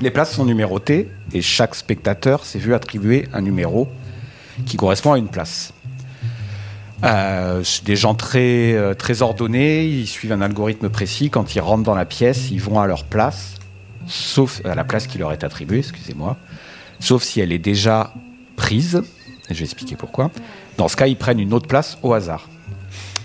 Les 0.00 0.10
places 0.10 0.32
sont 0.32 0.44
numérotées 0.44 1.10
et 1.32 1.42
chaque 1.42 1.74
spectateur 1.74 2.44
s'est 2.44 2.58
vu 2.60 2.72
attribuer 2.74 3.28
un 3.32 3.40
numéro 3.40 3.88
qui 4.66 4.76
correspond 4.76 5.12
à 5.12 5.18
une 5.18 5.28
place. 5.28 5.72
Euh, 7.04 7.62
des 7.84 7.96
gens 7.96 8.14
très, 8.14 8.72
euh, 8.74 8.94
très 8.94 9.22
ordonnés, 9.22 9.86
ils 9.86 10.08
suivent 10.08 10.32
un 10.32 10.40
algorithme 10.40 10.88
précis. 10.88 11.30
Quand 11.30 11.54
ils 11.54 11.60
rentrent 11.60 11.84
dans 11.84 11.94
la 11.94 12.04
pièce, 12.04 12.50
ils 12.50 12.60
vont 12.60 12.80
à 12.80 12.86
leur 12.86 13.04
place, 13.04 13.54
sauf 14.06 14.60
à 14.64 14.74
la 14.74 14.84
place 14.84 15.06
qui 15.06 15.18
leur 15.18 15.32
est 15.32 15.44
attribuée, 15.44 15.78
excusez-moi, 15.78 16.36
sauf 16.98 17.22
si 17.22 17.40
elle 17.40 17.52
est 17.52 17.58
déjà 17.58 18.12
prise. 18.56 19.02
Et 19.48 19.54
je 19.54 19.60
vais 19.60 19.64
expliquer 19.64 19.96
pourquoi. 19.96 20.30
Dans 20.76 20.88
ce 20.88 20.96
cas, 20.96 21.06
ils 21.06 21.16
prennent 21.16 21.40
une 21.40 21.54
autre 21.54 21.68
place 21.68 21.98
au 22.02 22.12
hasard. 22.12 22.48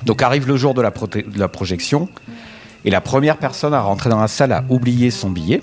Donc 0.05 0.21
arrive 0.21 0.47
le 0.47 0.57
jour 0.57 0.73
de 0.73 0.81
la 0.81 1.47
projection, 1.47 2.09
et 2.85 2.89
la 2.89 3.01
première 3.01 3.37
personne 3.37 3.73
à 3.73 3.81
rentrer 3.81 4.09
dans 4.09 4.19
la 4.19 4.27
salle 4.27 4.51
a 4.51 4.65
oublié 4.69 5.09
son 5.11 5.29
billet. 5.29 5.61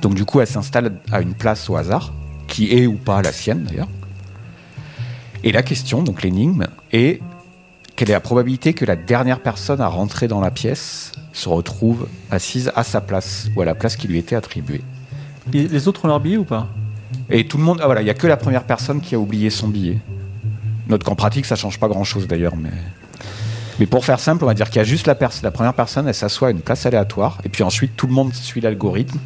Donc 0.00 0.14
du 0.14 0.24
coup, 0.24 0.40
elle 0.40 0.46
s'installe 0.46 1.00
à 1.10 1.20
une 1.20 1.34
place 1.34 1.68
au 1.68 1.76
hasard, 1.76 2.12
qui 2.46 2.72
est 2.72 2.86
ou 2.86 2.94
pas 2.94 3.20
la 3.22 3.32
sienne 3.32 3.64
d'ailleurs. 3.64 3.88
Et 5.42 5.52
la 5.52 5.62
question, 5.62 6.02
donc 6.02 6.22
l'énigme, 6.22 6.66
est 6.92 7.20
quelle 7.96 8.10
est 8.10 8.14
la 8.14 8.20
probabilité 8.20 8.74
que 8.74 8.84
la 8.84 8.96
dernière 8.96 9.40
personne 9.40 9.80
à 9.80 9.86
rentrer 9.86 10.26
dans 10.26 10.40
la 10.40 10.50
pièce 10.50 11.12
se 11.32 11.48
retrouve 11.48 12.08
assise 12.30 12.72
à 12.74 12.82
sa 12.82 13.00
place 13.00 13.48
ou 13.54 13.62
à 13.62 13.64
la 13.64 13.74
place 13.74 13.96
qui 13.96 14.08
lui 14.08 14.18
était 14.18 14.34
attribuée? 14.34 14.82
Et 15.52 15.68
les 15.68 15.88
autres 15.88 16.04
ont 16.04 16.08
leur 16.08 16.20
billet 16.20 16.36
ou 16.36 16.44
pas? 16.44 16.68
Et 17.30 17.46
tout 17.46 17.56
le 17.56 17.62
monde, 17.62 17.78
ah 17.82 17.86
voilà, 17.86 18.00
il 18.00 18.04
n'y 18.04 18.10
a 18.10 18.14
que 18.14 18.26
la 18.26 18.36
première 18.36 18.64
personne 18.64 19.00
qui 19.00 19.14
a 19.14 19.18
oublié 19.18 19.50
son 19.50 19.68
billet. 19.68 19.98
Note 20.88 21.04
qu'en 21.04 21.14
pratique, 21.14 21.46
ça 21.46 21.56
change 21.56 21.78
pas 21.78 21.88
grand-chose 21.88 22.26
d'ailleurs, 22.26 22.56
mais... 22.56 22.70
Mais 23.80 23.86
pour 23.86 24.04
faire 24.04 24.20
simple, 24.20 24.44
on 24.44 24.46
va 24.46 24.54
dire 24.54 24.68
qu'il 24.68 24.76
y 24.76 24.80
a 24.80 24.84
juste 24.84 25.06
la 25.06 25.14
première 25.50 25.74
personne, 25.74 26.06
elle 26.06 26.14
s'assoit 26.14 26.48
à 26.48 26.50
une 26.52 26.60
place 26.60 26.86
aléatoire, 26.86 27.38
et 27.44 27.48
puis 27.48 27.64
ensuite 27.64 27.96
tout 27.96 28.06
le 28.06 28.12
monde 28.12 28.32
suit 28.32 28.60
l'algorithme. 28.60 29.18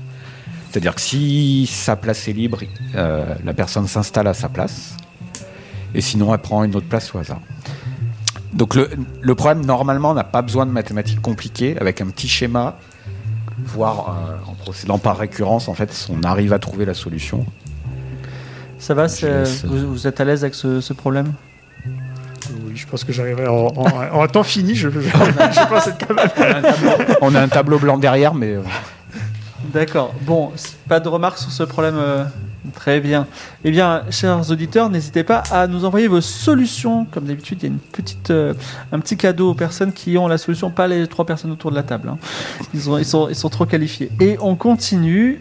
C'est-à-dire 0.71 0.95
que 0.95 1.03
si 1.03 1.67
sa 1.67 1.97
place 1.97 2.29
est 2.29 2.33
libre, 2.33 2.61
euh, 2.95 3.35
la 3.45 3.53
personne 3.53 3.87
s'installe 3.87 4.27
à 4.27 4.33
sa 4.33 4.49
place, 4.49 4.97
et 5.95 6.01
sinon 6.01 6.33
elle 6.33 6.41
prend 6.41 6.65
une 6.65 6.75
autre 6.77 6.89
place 6.89 7.15
au 7.15 7.19
hasard. 7.19 7.41
Donc 8.53 8.75
le, 8.75 8.89
le 9.21 9.35
problème, 9.35 9.65
normalement, 9.65 10.15
n'a 10.15 10.25
pas 10.25 10.43
besoin 10.43 10.67
de 10.67 10.71
mathématiques 10.71 11.21
compliquées, 11.21 11.77
avec 11.81 12.01
un 12.01 12.07
petit 12.07 12.29
schéma, 12.29 12.77
voire 13.65 14.17
euh, 14.47 14.51
en 14.51 14.55
procédant 14.55 14.99
par 14.99 15.19
récurrence, 15.19 15.69
en 15.69 15.75
fait, 15.75 16.07
on 16.11 16.23
arrive 16.23 16.53
à 16.53 16.59
trouver 16.59 16.85
la 16.87 16.95
solution. 16.95 17.45
Ça 18.79 18.95
va 18.95 19.09
laisse. 19.09 19.65
vous, 19.65 19.89
vous 19.91 20.07
êtes 20.07 20.21
à 20.21 20.25
l'aise 20.25 20.45
avec 20.45 20.55
ce, 20.55 20.81
ce 20.81 20.93
problème? 20.93 21.33
Oui, 22.65 22.73
je 22.77 22.87
pense 22.87 23.05
que 23.05 23.13
j'arriverai 23.13 23.47
en, 23.49 23.67
en- 23.77 24.21
en 24.23 24.27
temps 24.29 24.43
fini. 24.45 24.75
Je, 24.75 24.89
je, 24.89 25.01
je 25.01 25.69
pense 25.69 25.87
être 25.89 25.99
capable. 25.99 26.31
On 27.21 27.35
a 27.35 27.41
un 27.43 27.49
tableau, 27.49 27.79
blanc 27.79 27.99
derrière, 27.99 28.35
mais... 28.35 28.55
euh, 28.55 28.63
D'accord. 29.75 30.15
Bon, 30.23 30.53
pas 30.89 31.01
de 31.01 31.09
remarques 31.09 31.39
sur 31.39 31.51
ce 31.51 31.65
problème. 31.65 31.97
Très 32.75 33.01
bien. 33.01 33.27
Eh 33.65 33.71
bien, 33.71 34.03
chers 34.11 34.51
auditeurs, 34.51 34.91
n'hésitez 34.91 35.25
pas 35.25 35.43
à 35.51 35.67
nous 35.67 35.85
envoyer 35.85 36.09
vos 36.09 36.21
solutions. 36.21 37.07
Comme 37.11 37.25
d'habitude, 37.25 37.59
il 37.63 37.69
y 37.71 37.73
a 37.73 37.79
petite, 37.93 38.31
euh, 38.31 38.55
un 38.93 39.01
petit 39.01 39.17
cadeau 39.17 39.51
aux 39.51 39.55
personnes 39.55 39.93
qui 39.93 40.17
ont 40.19 40.29
la 40.29 40.39
solution, 40.39 40.71
pas 40.71 40.87
les 40.87 41.07
trois 41.07 41.25
personnes 41.27 41.51
autour 41.51 41.71
de 41.71 41.77
la 41.77 41.83
table. 41.83 42.09
hein. 42.09 42.19
Ils, 42.75 42.91
ont- 42.91 42.99
ils 42.99 43.05
sont, 43.05 43.49
trop 43.49 43.67
qualifiés. 43.67 44.11
Et 44.21 44.37
on 44.41 44.57
continue. 44.57 45.41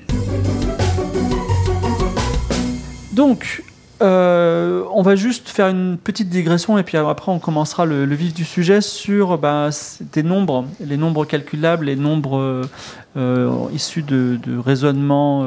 Donc, 3.14 3.64
euh, 4.02 4.84
on 4.94 5.02
va 5.02 5.16
juste 5.16 5.50
faire 5.50 5.68
une 5.70 5.98
petite 5.98 6.30
digression 6.30 6.78
et 6.78 6.84
puis 6.84 6.98
après 6.98 7.32
on 7.32 7.40
commencera 7.40 7.88
le, 7.88 8.06
vif 8.06 8.32
du 8.32 8.46
sujet 8.46 8.80
sur 8.80 9.40
bah, 9.40 9.70
des 10.14 10.22
nombres, 10.22 10.66
les 10.80 10.98
nombres 10.98 11.26
calculables, 11.26 11.86
les 11.86 11.96
nombres 11.96 12.70
euh, 13.18 13.48
issus 13.74 14.04
de, 14.04 14.40
raisonnements. 14.64 15.46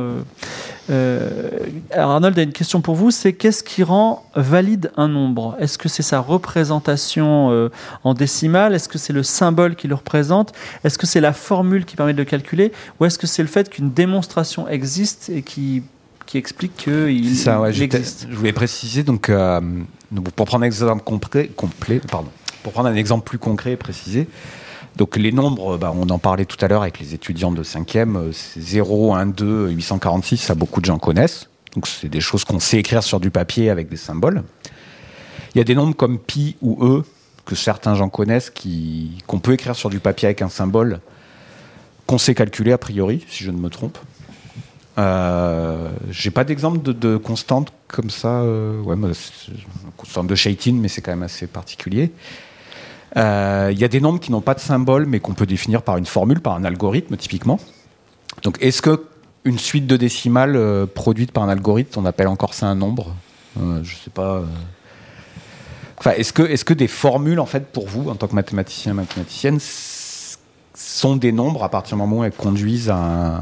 Alors 0.88 2.10
Arnold 2.10 2.38
a 2.38 2.42
une 2.42 2.52
question 2.52 2.80
pour 2.80 2.94
vous, 2.94 3.10
c'est 3.10 3.32
qu'est-ce 3.32 3.62
qui 3.62 3.82
rend 3.82 4.24
valide 4.34 4.90
un 4.96 5.08
nombre? 5.08 5.56
Est-ce 5.60 5.78
que 5.78 5.88
c'est 5.88 6.02
sa 6.02 6.20
représentation 6.20 7.50
euh, 7.50 7.70
en 8.04 8.14
décimale 8.14 8.74
Est-ce 8.74 8.88
que 8.88 8.98
c'est 8.98 9.12
le 9.12 9.22
symbole 9.22 9.76
qui 9.76 9.88
le 9.88 9.94
représente? 9.94 10.52
Est-ce 10.84 10.98
que 10.98 11.06
c'est 11.06 11.20
la 11.20 11.32
formule 11.32 11.84
qui 11.84 11.96
permet 11.96 12.12
de 12.12 12.18
le 12.18 12.24
calculer? 12.24 12.72
Ou 12.98 13.04
est-ce 13.04 13.18
que 13.18 13.26
c'est 13.26 13.42
le 13.42 13.48
fait 13.48 13.70
qu'une 13.70 13.90
démonstration 13.92 14.68
existe 14.68 15.28
et 15.28 15.42
qui, 15.42 15.82
qui 16.26 16.38
explique 16.38 16.76
qu'il 16.76 17.36
ça, 17.36 17.60
ouais, 17.60 17.82
existe? 17.82 18.26
Je 18.30 18.36
voulais 18.36 18.52
préciser, 18.52 19.02
donc, 19.02 19.28
euh, 19.28 19.60
pour 20.34 20.46
prendre 20.46 20.64
un 20.64 20.66
exemple 20.66 21.04
complet, 21.04 21.50
complet, 21.54 22.00
pardon, 22.10 22.30
pour 22.62 22.72
prendre 22.72 22.88
un 22.88 22.94
exemple 22.94 23.24
plus 23.24 23.38
concret 23.38 23.72
et 23.72 23.76
précisé, 23.76 24.28
donc 24.96 25.16
les 25.16 25.32
nombres, 25.32 25.78
bah, 25.78 25.92
on 25.94 26.08
en 26.10 26.18
parlait 26.18 26.44
tout 26.44 26.62
à 26.64 26.68
l'heure 26.68 26.82
avec 26.82 26.98
les 26.98 27.14
étudiants 27.14 27.52
de 27.52 27.62
5e, 27.62 28.16
euh, 28.16 28.32
c'est 28.32 28.60
0, 28.60 29.14
1, 29.14 29.26
2, 29.26 29.70
846, 29.70 30.36
ça 30.38 30.54
beaucoup 30.54 30.80
de 30.80 30.86
gens 30.86 30.98
connaissent. 30.98 31.48
Donc 31.74 31.86
c'est 31.86 32.08
des 32.08 32.20
choses 32.20 32.44
qu'on 32.44 32.60
sait 32.60 32.78
écrire 32.78 33.02
sur 33.02 33.20
du 33.20 33.30
papier 33.30 33.70
avec 33.70 33.88
des 33.88 33.96
symboles. 33.96 34.42
Il 35.54 35.58
y 35.58 35.60
a 35.60 35.64
des 35.64 35.74
nombres 35.74 35.94
comme 35.94 36.18
pi 36.18 36.56
ou 36.60 36.84
e 36.84 37.04
que 37.44 37.54
certains 37.54 37.94
gens 37.94 38.08
connaissent 38.08 38.50
qu'on 39.26 39.38
peut 39.38 39.52
écrire 39.52 39.74
sur 39.74 39.90
du 39.90 40.00
papier 40.00 40.26
avec 40.26 40.42
un 40.42 40.48
symbole 40.48 41.00
qu'on 42.06 42.18
sait 42.18 42.34
calculer 42.34 42.72
a 42.72 42.78
priori, 42.78 43.24
si 43.28 43.44
je 43.44 43.50
ne 43.50 43.58
me 43.58 43.70
trompe. 43.70 43.98
Euh, 44.98 45.88
J'ai 46.10 46.30
pas 46.30 46.44
d'exemple 46.44 46.80
de, 46.82 47.16
constante 47.16 47.72
comme 47.88 48.10
ça. 48.10 48.42
euh, 48.42 48.82
constante 49.96 50.26
de 50.26 50.34
Chaitin, 50.34 50.74
mais 50.74 50.88
c'est 50.88 51.00
quand 51.00 51.12
même 51.12 51.22
assez 51.22 51.46
particulier. 51.46 52.10
Euh, 53.16 53.70
Il 53.72 53.78
y 53.78 53.84
a 53.84 53.88
des 53.88 54.00
nombres 54.00 54.20
qui 54.20 54.30
n'ont 54.32 54.40
pas 54.40 54.54
de 54.54 54.60
symbole, 54.60 55.06
mais 55.06 55.20
qu'on 55.20 55.34
peut 55.34 55.46
définir 55.46 55.82
par 55.82 55.96
une 55.96 56.06
formule, 56.06 56.40
par 56.40 56.54
un 56.54 56.64
algorithme, 56.64 57.16
typiquement. 57.16 57.58
Donc, 58.42 58.56
est-ce 58.60 58.82
que 58.82 59.04
une 59.44 59.58
suite 59.58 59.86
de 59.86 59.96
décimales 59.96 60.54
euh, 60.56 60.86
produite 60.86 61.32
par 61.32 61.42
un 61.42 61.48
algorithme, 61.48 61.98
on 62.00 62.04
appelle 62.04 62.28
encore 62.28 62.54
ça 62.54 62.66
un 62.66 62.74
nombre? 62.74 63.14
Euh, 63.60 63.80
Je 63.82 63.96
sais 63.96 64.10
pas. 64.10 64.36
euh. 64.36 64.44
Enfin, 65.98 66.12
est-ce 66.16 66.32
que, 66.32 66.42
est-ce 66.42 66.64
que 66.64 66.74
des 66.74 66.88
formules, 66.88 67.40
en 67.40 67.46
fait, 67.46 67.72
pour 67.72 67.86
vous, 67.88 68.08
en 68.08 68.14
tant 68.14 68.26
que 68.26 68.34
mathématicien, 68.34 68.94
mathématicienne, 68.94 69.58
sont 70.74 71.16
des 71.16 71.32
nombres 71.32 71.62
à 71.64 71.68
partir 71.68 71.96
du 71.96 72.02
moment 72.02 72.18
où 72.20 72.24
elles 72.24 72.32
conduisent 72.32 72.88
à 72.88 72.96
un, 72.96 73.40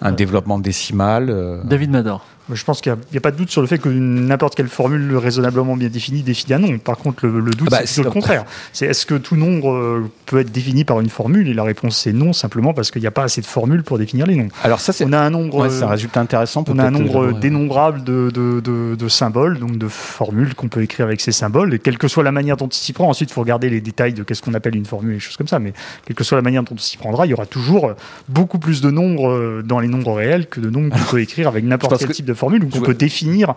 un 0.00 0.12
développement 0.12 0.58
décimal 0.58 1.60
David 1.64 1.90
Mador. 1.90 2.24
Je 2.52 2.64
pense 2.64 2.80
qu'il 2.80 2.94
n'y 3.12 3.18
a, 3.18 3.20
pas 3.20 3.30
de 3.30 3.36
doute 3.36 3.50
sur 3.50 3.60
le 3.60 3.66
fait 3.66 3.78
que 3.78 3.88
n'importe 3.88 4.54
quelle 4.54 4.68
formule 4.68 5.16
raisonnablement 5.16 5.76
bien 5.76 5.88
définie 5.88 6.22
définit 6.22 6.54
un 6.54 6.58
nombre. 6.58 6.78
Par 6.80 6.96
contre, 6.96 7.26
le, 7.26 7.40
le 7.40 7.50
doute, 7.50 7.68
Ah 7.72 7.80
bah, 7.80 7.82
c'est 7.84 8.02
le 8.02 8.10
contraire. 8.10 8.44
C'est 8.72 8.86
est-ce 8.86 9.04
que 9.06 9.14
tout 9.14 9.36
nombre 9.36 9.72
euh, 9.72 10.10
peut 10.26 10.38
être 10.40 10.50
défini 10.50 10.84
par 10.84 11.00
une 11.00 11.08
formule? 11.10 11.48
Et 11.48 11.54
la 11.54 11.62
réponse, 11.64 11.96
c'est 11.98 12.12
non, 12.12 12.32
simplement 12.32 12.72
parce 12.74 12.90
qu'il 12.90 13.00
n'y 13.02 13.06
a 13.06 13.10
pas 13.10 13.24
assez 13.24 13.40
de 13.40 13.46
formules 13.46 13.82
pour 13.82 13.98
définir 13.98 14.26
les 14.26 14.36
nombres. 14.36 14.52
Alors 14.64 14.80
ça, 14.80 14.92
c'est 14.92 15.04
On 15.04 15.12
a 15.12 15.18
un 15.18 15.30
nombre, 15.30 15.58
ouais, 15.58 15.70
c'est 15.70 15.82
un 15.82 15.88
résultat 15.88 16.20
intéressant. 16.20 16.64
on 16.68 16.78
a 16.78 16.84
un 16.84 16.92
peut-être, 16.92 17.04
nombre 17.04 17.24
euh, 17.26 17.32
dénombrable 17.32 18.04
de, 18.04 18.30
de, 18.32 18.60
de- 18.60 18.94
de 18.94 19.08
symboles, 19.08 19.58
donc 19.58 19.76
de 19.78 19.88
formules 19.88 20.54
qu'on 20.54 20.68
peut 20.68 20.82
écrire 20.82 21.06
avec 21.06 21.20
ces 21.20 21.32
symboles. 21.32 21.74
Et 21.74 21.78
quelle 21.78 21.98
que 21.98 22.08
soit 22.08 22.22
la 22.24 22.32
manière 22.32 22.56
dont 22.56 22.66
on 22.66 22.70
s'y 22.70 22.92
prend, 22.92 23.08
ensuite, 23.08 23.30
il 23.30 23.32
faut 23.34 23.40
regarder 23.42 23.68
les 23.70 23.80
détails 23.80 24.12
de 24.14 24.22
qu'est-ce 24.22 24.42
qu'on 24.42 24.54
appelle 24.54 24.74
une 24.76 24.86
formule 24.86 25.12
et 25.12 25.14
des 25.14 25.20
choses 25.20 25.36
comme 25.36 25.48
ça. 25.48 25.58
Mais 25.58 25.72
quelle 26.06 26.16
que 26.16 26.24
soit 26.24 26.36
la 26.36 26.42
manière 26.42 26.62
dont 26.62 26.74
on 26.74 26.78
s'y 26.78 26.96
prendra, 26.96 27.26
il 27.26 27.30
y 27.30 27.34
aura 27.34 27.46
toujours 27.46 27.92
beaucoup 28.28 28.58
plus 28.58 28.80
de 28.80 28.90
nombres 28.90 29.30
euh, 29.30 29.62
dans 29.64 29.80
les 29.80 29.88
nombres 29.88 30.14
réels 30.14 30.46
que 30.46 30.60
de 30.60 30.70
nombres 30.70 30.96
qu'on 30.96 31.04
peut 31.10 31.20
écrire 31.20 31.48
avec 31.48 31.64
n'importe 31.64 31.98
quel 31.98 32.08
que- 32.08 32.12
type 32.12 32.24
de 32.26 32.34
formule 32.38 32.64
ou 32.64 32.68
qu'on 32.68 32.80
peut 32.80 32.94
définir 32.94 33.54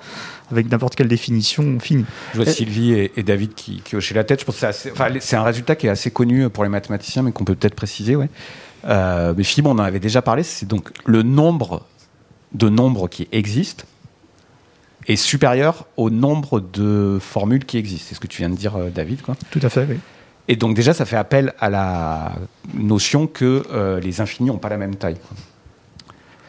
avec 0.51 0.69
n'importe 0.69 0.95
quelle 0.95 1.07
définition 1.07 1.79
finie. 1.79 2.05
Je 2.33 2.41
vois 2.41 2.51
Sylvie 2.51 2.93
et, 2.93 3.11
et 3.15 3.23
David 3.23 3.53
qui, 3.53 3.81
qui 3.81 3.95
hochaient 3.95 4.15
la 4.15 4.23
tête. 4.23 4.41
Je 4.41 4.45
pense 4.45 4.59
que 4.59 4.71
c'est 4.71 4.91
enfin, 4.91 5.09
un 5.09 5.43
résultat 5.43 5.75
qui 5.75 5.87
est 5.87 5.89
assez 5.89 6.11
connu 6.11 6.49
pour 6.49 6.63
les 6.63 6.69
mathématiciens, 6.69 7.21
mais 7.21 7.31
qu'on 7.31 7.45
peut 7.45 7.55
peut-être 7.55 7.75
préciser. 7.75 8.15
Ouais. 8.15 8.29
Euh, 8.85 9.33
mais 9.35 9.43
Philippe, 9.43 9.67
on 9.67 9.71
en 9.71 9.79
avait 9.79 9.99
déjà 9.99 10.21
parlé. 10.21 10.43
C'est 10.43 10.67
donc 10.67 10.89
le 11.05 11.23
nombre 11.23 11.85
de 12.53 12.69
nombres 12.69 13.07
qui 13.07 13.27
existent 13.31 13.85
est 15.07 15.15
supérieur 15.15 15.85
au 15.97 16.09
nombre 16.09 16.59
de 16.59 17.17
formules 17.21 17.65
qui 17.65 17.77
existent. 17.77 18.07
C'est 18.09 18.15
ce 18.15 18.19
que 18.19 18.27
tu 18.27 18.39
viens 18.39 18.49
de 18.49 18.55
dire, 18.55 18.75
euh, 18.75 18.89
David. 18.89 19.21
Quoi. 19.21 19.35
Tout 19.49 19.59
à 19.63 19.69
fait, 19.69 19.85
oui. 19.89 19.97
Et 20.47 20.55
donc 20.55 20.75
déjà, 20.75 20.93
ça 20.93 21.05
fait 21.05 21.15
appel 21.15 21.53
à 21.59 21.69
la 21.69 22.33
notion 22.73 23.27
que 23.27 23.63
euh, 23.71 23.99
les 23.99 24.21
infinis 24.21 24.49
n'ont 24.49 24.57
pas 24.57 24.69
la 24.69 24.77
même 24.77 24.95
taille. 24.95 25.17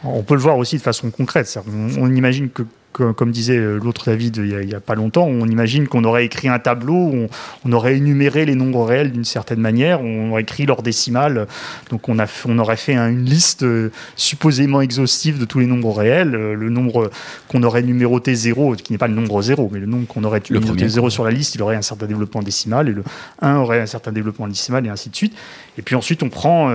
On 0.03 0.23
peut 0.23 0.33
le 0.35 0.39
voir 0.41 0.57
aussi 0.57 0.77
de 0.77 0.81
façon 0.81 1.11
concrète. 1.11 1.47
Qu'on- 1.65 2.01
On, 2.01 2.13
imagine 2.13 2.49
que, 2.49 2.63
que- 2.93 3.11
comme 3.11 3.31
disait 3.31 3.57
euh, 3.57 3.79
l'autre 3.83 4.05
David 4.05 4.37
il 4.37 4.69
y, 4.69 4.75
a, 4.75 4.79
pas 4.79 4.95
longtemps, 4.95 5.25
on 5.25 5.47
imagine 5.47 5.87
qu'on 5.87 6.03
aurait 6.03 6.25
écrit 6.25 6.47
un 6.47 6.59
tableau, 6.59 6.93
où 6.93 7.13
on, 7.15 7.27
on 7.65 7.71
aurait 7.73 7.97
énuméré 7.97 8.45
les 8.45 8.55
nombres 8.55 8.85
réels 8.85 9.11
d'une 9.11 9.25
certaine 9.25 9.59
manière, 9.59 10.01
on 10.01 10.31
aurait 10.31 10.43
écrit 10.43 10.65
leur 10.65 10.81
décimale, 10.83 11.47
donc 11.89 12.07
on, 12.09 12.19
a, 12.19 12.25
on 12.47 12.57
aurait 12.59 12.77
fait 12.77 12.95
un- 12.95 13.09
une 13.09 13.25
liste 13.25 13.63
euh, 13.63 13.91
supposément 14.15 14.81
exhaustive 14.81 15.39
de 15.39 15.45
tous 15.45 15.59
les 15.59 15.65
nombres 15.65 15.91
réels, 15.95 16.35
euh, 16.35 16.53
le 16.55 16.69
nombre 16.69 17.09
qu'on 17.47 17.63
aurait 17.63 17.81
numéroté 17.83 18.35
0, 18.35 18.75
qui 18.75 18.91
n'est 18.93 18.97
pas 18.97 19.07
le 19.07 19.15
nombre 19.15 19.41
0, 19.41 19.69
mais 19.73 19.79
le 19.79 19.85
nombre 19.87 20.07
qu'on 20.07 20.23
aurait 20.23 20.41
Le 20.49 20.59
numéroté 20.59 20.77
premier. 20.81 20.89
0 20.89 21.09
sur 21.09 21.23
la 21.23 21.31
liste, 21.31 21.55
il 21.55 21.61
aurait 21.61 21.75
un 21.75 21.81
certain 21.81 22.05
développement 22.05 22.41
décimal, 22.43 22.89
et 22.89 22.93
le 22.93 23.03
1 23.41 23.55
aurait 23.57 23.81
un 23.81 23.85
certain 23.87 24.11
développement 24.11 24.47
décimal, 24.47 24.85
et 24.85 24.89
ainsi 24.89 25.09
de 25.09 25.15
suite. 25.15 25.33
Et 25.77 25.81
puis 25.81 25.95
ensuite, 25.95 26.21
on 26.23 26.29
prend, 26.29 26.71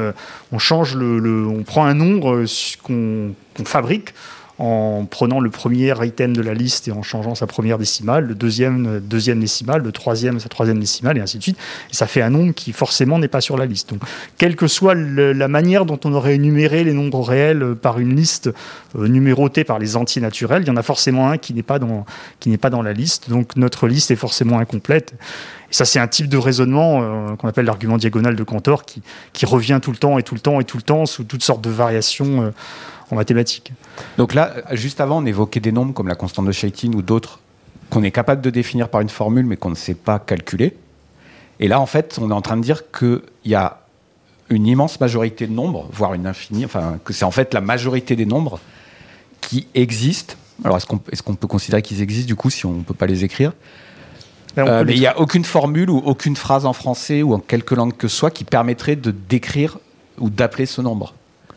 on 0.52 0.58
change 0.58 0.94
le, 0.96 1.18
le- 1.20 1.46
on 1.46 1.62
prend 1.62 1.84
un 1.84 1.94
nombre 1.94 2.44
qu'on 2.82 3.34
qu'on 3.56 3.64
fabrique 3.64 4.10
en 4.58 5.04
prenant 5.04 5.38
le 5.38 5.50
premier 5.50 5.94
item 6.04 6.36
de 6.36 6.42
la 6.42 6.52
liste 6.52 6.88
et 6.88 6.92
en 6.92 7.02
changeant 7.02 7.34
sa 7.34 7.46
première 7.46 7.78
décimale, 7.78 8.26
le 8.26 8.34
deuxième, 8.34 9.00
deuxième 9.00 9.38
décimale, 9.38 9.82
le 9.82 9.92
troisième, 9.92 10.40
sa 10.40 10.48
troisième 10.48 10.80
décimale, 10.80 11.16
et 11.16 11.20
ainsi 11.20 11.38
de 11.38 11.42
suite. 11.42 11.58
Et 11.90 11.94
ça 11.94 12.06
fait 12.06 12.22
un 12.22 12.30
nombre 12.30 12.52
qui 12.52 12.72
forcément 12.72 13.18
n'est 13.18 13.28
pas 13.28 13.40
sur 13.40 13.56
la 13.56 13.66
liste. 13.66 13.90
Donc, 13.90 14.02
quelle 14.36 14.56
que 14.56 14.66
soit 14.66 14.94
la 14.94 15.48
manière 15.48 15.84
dont 15.84 16.00
on 16.04 16.12
aurait 16.12 16.34
énuméré 16.34 16.82
les 16.82 16.92
nombres 16.92 17.22
réels 17.22 17.62
euh, 17.62 17.74
par 17.74 18.00
une 18.00 18.16
liste 18.16 18.50
euh, 18.98 19.06
numérotée 19.06 19.62
par 19.62 19.78
les 19.78 19.96
entiers 19.96 20.20
naturels, 20.20 20.62
il 20.62 20.68
y 20.68 20.70
en 20.70 20.76
a 20.76 20.82
forcément 20.82 21.30
un 21.30 21.38
qui 21.38 21.54
n'est 21.54 21.62
pas 21.62 21.78
dans, 21.78 22.04
qui 22.40 22.48
n'est 22.48 22.58
pas 22.58 22.70
dans 22.70 22.82
la 22.82 22.92
liste. 22.92 23.30
Donc, 23.30 23.54
notre 23.56 23.86
liste 23.86 24.10
est 24.10 24.16
forcément 24.16 24.58
incomplète. 24.58 25.14
Et 25.70 25.74
ça, 25.74 25.84
c'est 25.84 26.00
un 26.00 26.08
type 26.08 26.28
de 26.28 26.38
raisonnement 26.38 27.00
euh, 27.02 27.36
qu'on 27.36 27.46
appelle 27.46 27.66
l'argument 27.66 27.96
diagonal 27.96 28.34
de 28.34 28.42
Cantor 28.42 28.84
qui, 28.84 29.02
qui 29.32 29.46
revient 29.46 29.78
tout 29.80 29.92
le 29.92 29.98
temps 29.98 30.18
et 30.18 30.24
tout 30.24 30.34
le 30.34 30.40
temps 30.40 30.60
et 30.60 30.64
tout 30.64 30.78
le 30.78 30.82
temps 30.82 31.06
sous 31.06 31.22
toutes 31.22 31.44
sortes 31.44 31.60
de 31.60 31.70
variations 31.70 32.52
en 33.10 33.16
mathématiques. 33.16 33.72
Donc 34.16 34.34
là, 34.34 34.54
juste 34.72 35.00
avant, 35.00 35.22
on 35.22 35.26
évoquait 35.26 35.60
des 35.60 35.72
nombres 35.72 35.94
comme 35.94 36.08
la 36.08 36.14
constante 36.14 36.46
de 36.46 36.52
Chaitin 36.52 36.92
ou 36.94 37.02
d'autres 37.02 37.40
qu'on 37.90 38.02
est 38.02 38.10
capable 38.10 38.42
de 38.42 38.50
définir 38.50 38.88
par 38.88 39.00
une 39.00 39.08
formule 39.08 39.46
mais 39.46 39.56
qu'on 39.56 39.70
ne 39.70 39.74
sait 39.74 39.94
pas 39.94 40.18
calculer. 40.18 40.76
Et 41.60 41.68
là, 41.68 41.80
en 41.80 41.86
fait, 41.86 42.18
on 42.20 42.30
est 42.30 42.34
en 42.34 42.42
train 42.42 42.56
de 42.56 42.62
dire 42.62 42.90
qu'il 42.90 43.22
y 43.44 43.54
a 43.54 43.80
une 44.50 44.66
immense 44.66 45.00
majorité 45.00 45.46
de 45.46 45.52
nombres, 45.52 45.88
voire 45.92 46.14
une 46.14 46.26
infinie, 46.26 46.64
enfin, 46.64 46.98
que 47.04 47.12
c'est 47.12 47.24
en 47.24 47.30
fait 47.30 47.52
la 47.54 47.60
majorité 47.60 48.16
des 48.16 48.26
nombres 48.26 48.60
qui 49.40 49.66
existent. 49.74 50.34
Alors, 50.64 50.76
est-ce 50.76 50.86
qu'on 50.86 50.96
est 51.32 51.36
peut 51.36 51.46
considérer 51.46 51.82
qu'ils 51.82 52.02
existent 52.02 52.26
du 52.28 52.36
coup 52.36 52.50
si 52.50 52.66
on 52.66 52.72
ne 52.72 52.82
peut 52.82 52.94
pas 52.94 53.06
les 53.06 53.24
écrire? 53.24 53.52
On 54.56 54.66
Euh, 54.66 54.84
Mais 54.84 54.94
il 54.94 55.00
n'y 55.00 55.06
a 55.06 55.18
aucune 55.20 55.44
formule 55.44 55.90
ou 55.90 55.98
aucune 55.98 56.36
phrase 56.36 56.66
en 56.66 56.72
français 56.72 57.22
ou 57.22 57.34
en 57.34 57.38
quelque 57.38 57.74
langue 57.74 57.96
que 57.96 58.08
ce 58.08 58.16
soit 58.16 58.30
qui 58.30 58.44
permettrait 58.44 58.96
de 58.96 59.10
décrire 59.10 59.78
ou 60.18 60.30
d'appeler 60.30 60.66
ce 60.66 60.80
nombre. 60.80 61.14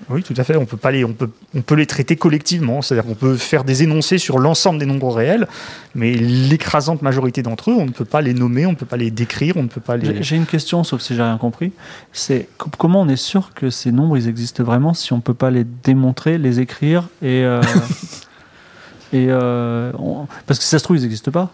Oui, 0.09 0.23
tout 0.23 0.33
à 0.37 0.43
fait. 0.43 0.55
On 0.57 0.65
peut, 0.65 0.75
pas 0.77 0.91
les, 0.91 1.05
on 1.05 1.13
peut, 1.13 1.29
on 1.55 1.61
peut 1.61 1.75
les 1.75 1.85
traiter 1.85 2.15
collectivement. 2.17 2.81
C'est-à-dire 2.81 3.05
qu'on 3.05 3.15
peut 3.15 3.37
faire 3.37 3.63
des 3.63 3.83
énoncés 3.83 4.17
sur 4.17 4.39
l'ensemble 4.39 4.79
des 4.79 4.85
nombres 4.85 5.13
réels, 5.13 5.47
mais 5.95 6.13
l'écrasante 6.13 7.01
majorité 7.01 7.43
d'entre 7.43 7.71
eux, 7.71 7.75
on 7.77 7.85
ne 7.85 7.91
peut 7.91 8.03
pas 8.05 8.21
les 8.21 8.33
nommer, 8.33 8.65
on 8.65 8.71
ne 8.71 8.75
peut 8.75 8.85
pas 8.85 8.97
les 8.97 9.11
décrire, 9.11 9.55
on 9.57 9.63
ne 9.63 9.67
peut 9.69 9.79
pas 9.81 9.95
les. 9.97 10.05
J'ai 10.17 10.23
j'ai 10.23 10.35
une 10.35 10.45
question, 10.45 10.83
sauf 10.83 11.01
si 11.01 11.15
j'ai 11.15 11.21
rien 11.21 11.37
compris. 11.37 11.71
C'est 12.11 12.49
co- 12.57 12.69
comment 12.77 13.01
on 13.01 13.07
est 13.07 13.15
sûr 13.15 13.53
que 13.53 13.69
ces 13.69 13.91
nombres 13.91 14.17
ils 14.17 14.27
existent 14.27 14.63
vraiment 14.63 14.93
si 14.93 15.13
on 15.13 15.21
peut 15.21 15.33
pas 15.33 15.49
les 15.51 15.63
démontrer, 15.63 16.37
les 16.37 16.59
écrire 16.59 17.07
et 17.21 17.43
euh, 17.45 17.61
et 19.13 19.27
euh, 19.29 19.91
on- 19.97 20.25
parce 20.47 20.57
que 20.59 20.63
si 20.65 20.69
ça 20.71 20.79
se 20.79 20.83
trouve 20.83 20.97
ils 20.97 21.03
n'existent 21.03 21.31
pas. 21.31 21.53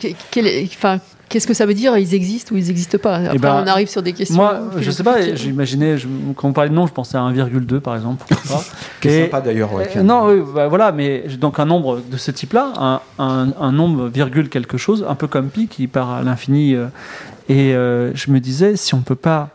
Qu- 0.00 0.14
quel 0.30 0.46
est- 0.46 0.64
enfin, 0.64 0.98
Qu'est-ce 1.32 1.46
que 1.46 1.54
ça 1.54 1.64
veut 1.66 1.74
dire 1.74 1.96
Ils 1.96 2.14
existent 2.14 2.54
ou 2.54 2.58
ils 2.58 2.66
n'existent 2.66 2.98
pas? 2.98 3.16
Après, 3.16 3.38
ben, 3.38 3.62
on 3.64 3.66
arrive 3.66 3.88
sur 3.88 4.02
des 4.02 4.12
questions. 4.12 4.36
Moi, 4.36 4.60
je 4.78 4.90
sais 4.90 5.02
pas. 5.02 5.34
J'imaginais 5.34 5.96
quand 6.36 6.48
on 6.48 6.52
parlait 6.52 6.68
de 6.70 6.74
nombres, 6.74 6.88
je 6.88 6.92
pensais 6.94 7.16
à 7.16 7.22
1,2 7.22 7.80
par 7.80 7.96
exemple. 7.96 8.24
Qui 9.00 9.10
sympa 9.10 9.40
d'ailleurs. 9.40 9.72
ouais, 9.72 9.88
Euh, 9.96 10.02
non, 10.02 10.26
oui, 10.28 10.42
bah, 10.54 10.68
voilà, 10.68 10.92
mais 10.92 11.24
donc 11.40 11.58
un 11.58 11.64
nombre 11.64 12.00
de 12.08 12.16
ce 12.16 12.30
type-là, 12.30 12.72
un, 12.78 13.00
un- 13.18 13.48
un 13.58 13.72
nombre 13.72 14.08
virgule 14.08 14.48
quelque 14.48 14.76
chose, 14.76 15.04
un 15.08 15.14
peu 15.14 15.26
comme 15.26 15.48
pi 15.48 15.66
qui 15.68 15.86
part 15.86 16.10
à 16.10 16.22
l'infini. 16.22 16.74
euh, 16.74 16.86
et 17.48 17.74
euh, 17.74 18.12
je 18.14 18.30
me 18.30 18.38
disais, 18.38 18.76
si 18.76 18.94
on 18.94 19.00
peut 19.00 19.14
pas 19.16 19.48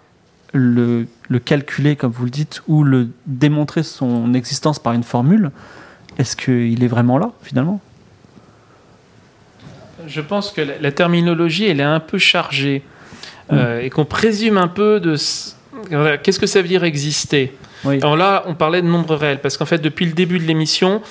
le, 0.54 1.06
le 1.30 1.40
calculer 1.40 1.96
comme 1.96 2.12
vous 2.12 2.26
le 2.26 2.30
dites, 2.32 2.62
ou 2.68 2.84
le 2.84 3.10
démontrer 3.28 3.84
son 3.84 4.34
existence 4.34 4.80
par 4.80 4.94
une 4.94 5.04
formule, 5.04 5.52
est-ce 6.18 6.36
qu'il 6.36 6.84
est 6.84 6.88
vraiment 6.88 7.18
là 7.18 7.32
finalement? 7.44 7.80
Je 10.08 10.22
pense 10.22 10.52
que 10.52 10.62
la, 10.62 10.74
la 10.82 10.92
terminologie, 10.92 11.66
elle 11.68 11.80
est 11.80 11.84
un 11.84 12.00
peu 12.00 12.18
chargée 12.18 12.82
euh, 13.54 13.82
et 13.82 13.90
qu'on 13.90 14.06
présume 14.06 14.58
un 14.58 14.68
peu 14.68 15.00
de. 15.00 15.16
Qu'est-ce 16.24 16.40
que 16.40 16.48
ça 16.48 16.62
veut 16.62 16.68
dire 16.68 16.84
exister 16.84 17.54
Oui. 17.86 17.98
Alors 18.02 18.18
là, 18.18 18.44
on 18.48 18.56
parlait 18.56 18.82
de 18.82 18.88
nombre 18.88 19.16
réel, 19.16 19.40
parce 19.42 19.58
qu'en 19.58 19.66
fait, 19.66 19.78
depuis 19.78 20.06
le 20.06 20.14
début 20.14 20.40
de 20.40 20.44
l'émission, 20.46 21.02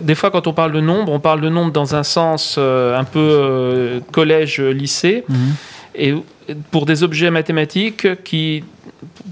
des 0.00 0.14
fois, 0.14 0.30
quand 0.30 0.46
on 0.46 0.52
parle 0.52 0.72
de 0.72 0.80
nombre, 0.80 1.12
on 1.12 1.20
parle 1.20 1.40
de 1.40 1.48
nombre 1.48 1.72
dans 1.72 1.94
un 1.96 2.02
sens 2.04 2.54
euh, 2.58 2.96
un 2.96 3.04
peu 3.04 3.18
euh, 3.20 4.00
collège-lycée, 4.12 5.24
Mhm. 5.28 5.36
et 5.96 6.14
pour 6.70 6.86
des 6.86 7.02
objets 7.02 7.30
mathématiques 7.30 8.22
qui, 8.24 8.64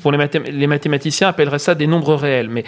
pour 0.02 0.12
les, 0.12 0.18
mathém- 0.18 0.50
les 0.50 0.66
mathématiciens, 0.66 1.28
appelleraient 1.28 1.58
ça 1.58 1.74
des 1.74 1.86
nombres 1.86 2.14
réels. 2.14 2.48
Mais 2.50 2.64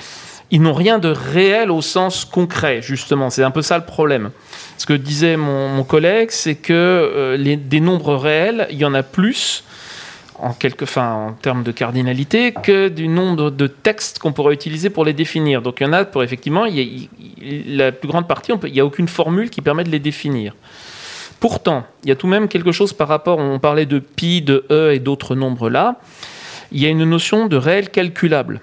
ils 0.53 0.61
n'ont 0.61 0.75
rien 0.75 0.99
de 0.99 1.09
réel 1.09 1.71
au 1.71 1.81
sens 1.81 2.27
concret, 2.27 2.83
justement. 2.83 3.31
C'est 3.31 3.43
un 3.43 3.51
peu 3.51 3.63
ça 3.63 3.79
le 3.79 3.85
problème. 3.85 4.31
Ce 4.77 4.85
que 4.85 4.93
disait 4.93 5.39
mon, 5.39 5.83
collègue, 5.83 6.29
c'est 6.31 6.57
que 6.57 6.73
euh, 6.73 7.57
des 7.57 7.81
nombres 7.81 8.15
réels, 8.15 8.69
il 8.71 8.77
y 8.77 8.85
en 8.85 8.93
a 8.93 9.03
plus 9.03 9.65
en, 10.39 10.55
en 10.97 11.33
termes 11.33 11.63
de 11.63 11.73
cardinalité 11.73 12.53
que 12.53 12.89
du 12.89 13.09
nombre 13.09 13.51
de 13.51 13.67
textes 13.67 14.19
qu'on 14.19 14.33
pourrait 14.33 14.53
utiliser 14.53 14.91
pour 14.91 15.07
les 15.07 15.15
définir. 15.15 15.63
Donc 15.63 15.81
il 15.81 15.85
y 15.85 15.87
en 15.87 15.93
a 15.95 16.05
pour 16.05 16.23
effectivement, 16.23 16.67
la 17.67 17.91
plus 17.91 18.09
grande 18.09 18.29
partie, 18.29 18.53
il 18.65 18.73
n'y 18.73 18.81
a 18.81 18.85
aucune 18.85 19.09
formule 19.09 19.49
qui 19.49 19.63
permet 19.63 19.85
de 19.85 19.91
les 19.91 20.01
définir. 20.01 20.55
Pourtant, 21.41 21.85
il 22.05 22.11
y 22.11 22.13
a 22.13 22.15
tout 22.15 22.27
de 22.27 22.31
même 22.33 22.47
quelque 22.47 22.73
chose 22.73 22.93
par 22.93 23.09
rapport, 23.09 23.39
on 23.39 23.59
parlait 23.59 23.87
de 23.87 24.01
pi, 24.01 24.43
de 24.43 24.67
e 24.71 24.93
et 24.93 24.99
d'autres 24.99 25.35
nombres 25.35 25.71
là, 25.71 25.97
il 26.73 26.81
y 26.81 26.87
a 26.87 26.91
une 26.91 27.05
notion 27.05 27.47
de 27.47 27.57
réel 27.57 27.89
calculable. 27.89 28.61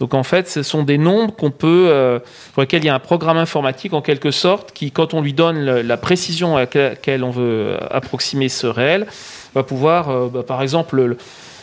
Donc 0.00 0.14
en 0.14 0.22
fait, 0.22 0.48
ce 0.48 0.62
sont 0.62 0.82
des 0.82 0.96
nombres 0.98 1.36
qu'on 1.36 1.50
peut, 1.50 1.86
euh, 1.90 2.18
pour 2.54 2.62
lesquels 2.62 2.82
il 2.82 2.86
y 2.86 2.90
a 2.90 2.94
un 2.94 2.98
programme 2.98 3.36
informatique 3.36 3.92
en 3.92 4.00
quelque 4.00 4.30
sorte 4.30 4.72
qui, 4.72 4.90
quand 4.90 5.12
on 5.12 5.20
lui 5.20 5.34
donne 5.34 5.62
la 5.62 5.96
précision 5.98 6.56
à 6.56 6.60
laquelle 6.60 7.22
on 7.22 7.30
veut 7.30 7.76
approximer 7.90 8.48
ce 8.48 8.66
réel, 8.66 9.06
va 9.54 9.62
pouvoir, 9.62 10.08
euh, 10.08 10.28
bah, 10.32 10.42
par 10.42 10.62
exemple, 10.62 10.96
le- 10.96 11.18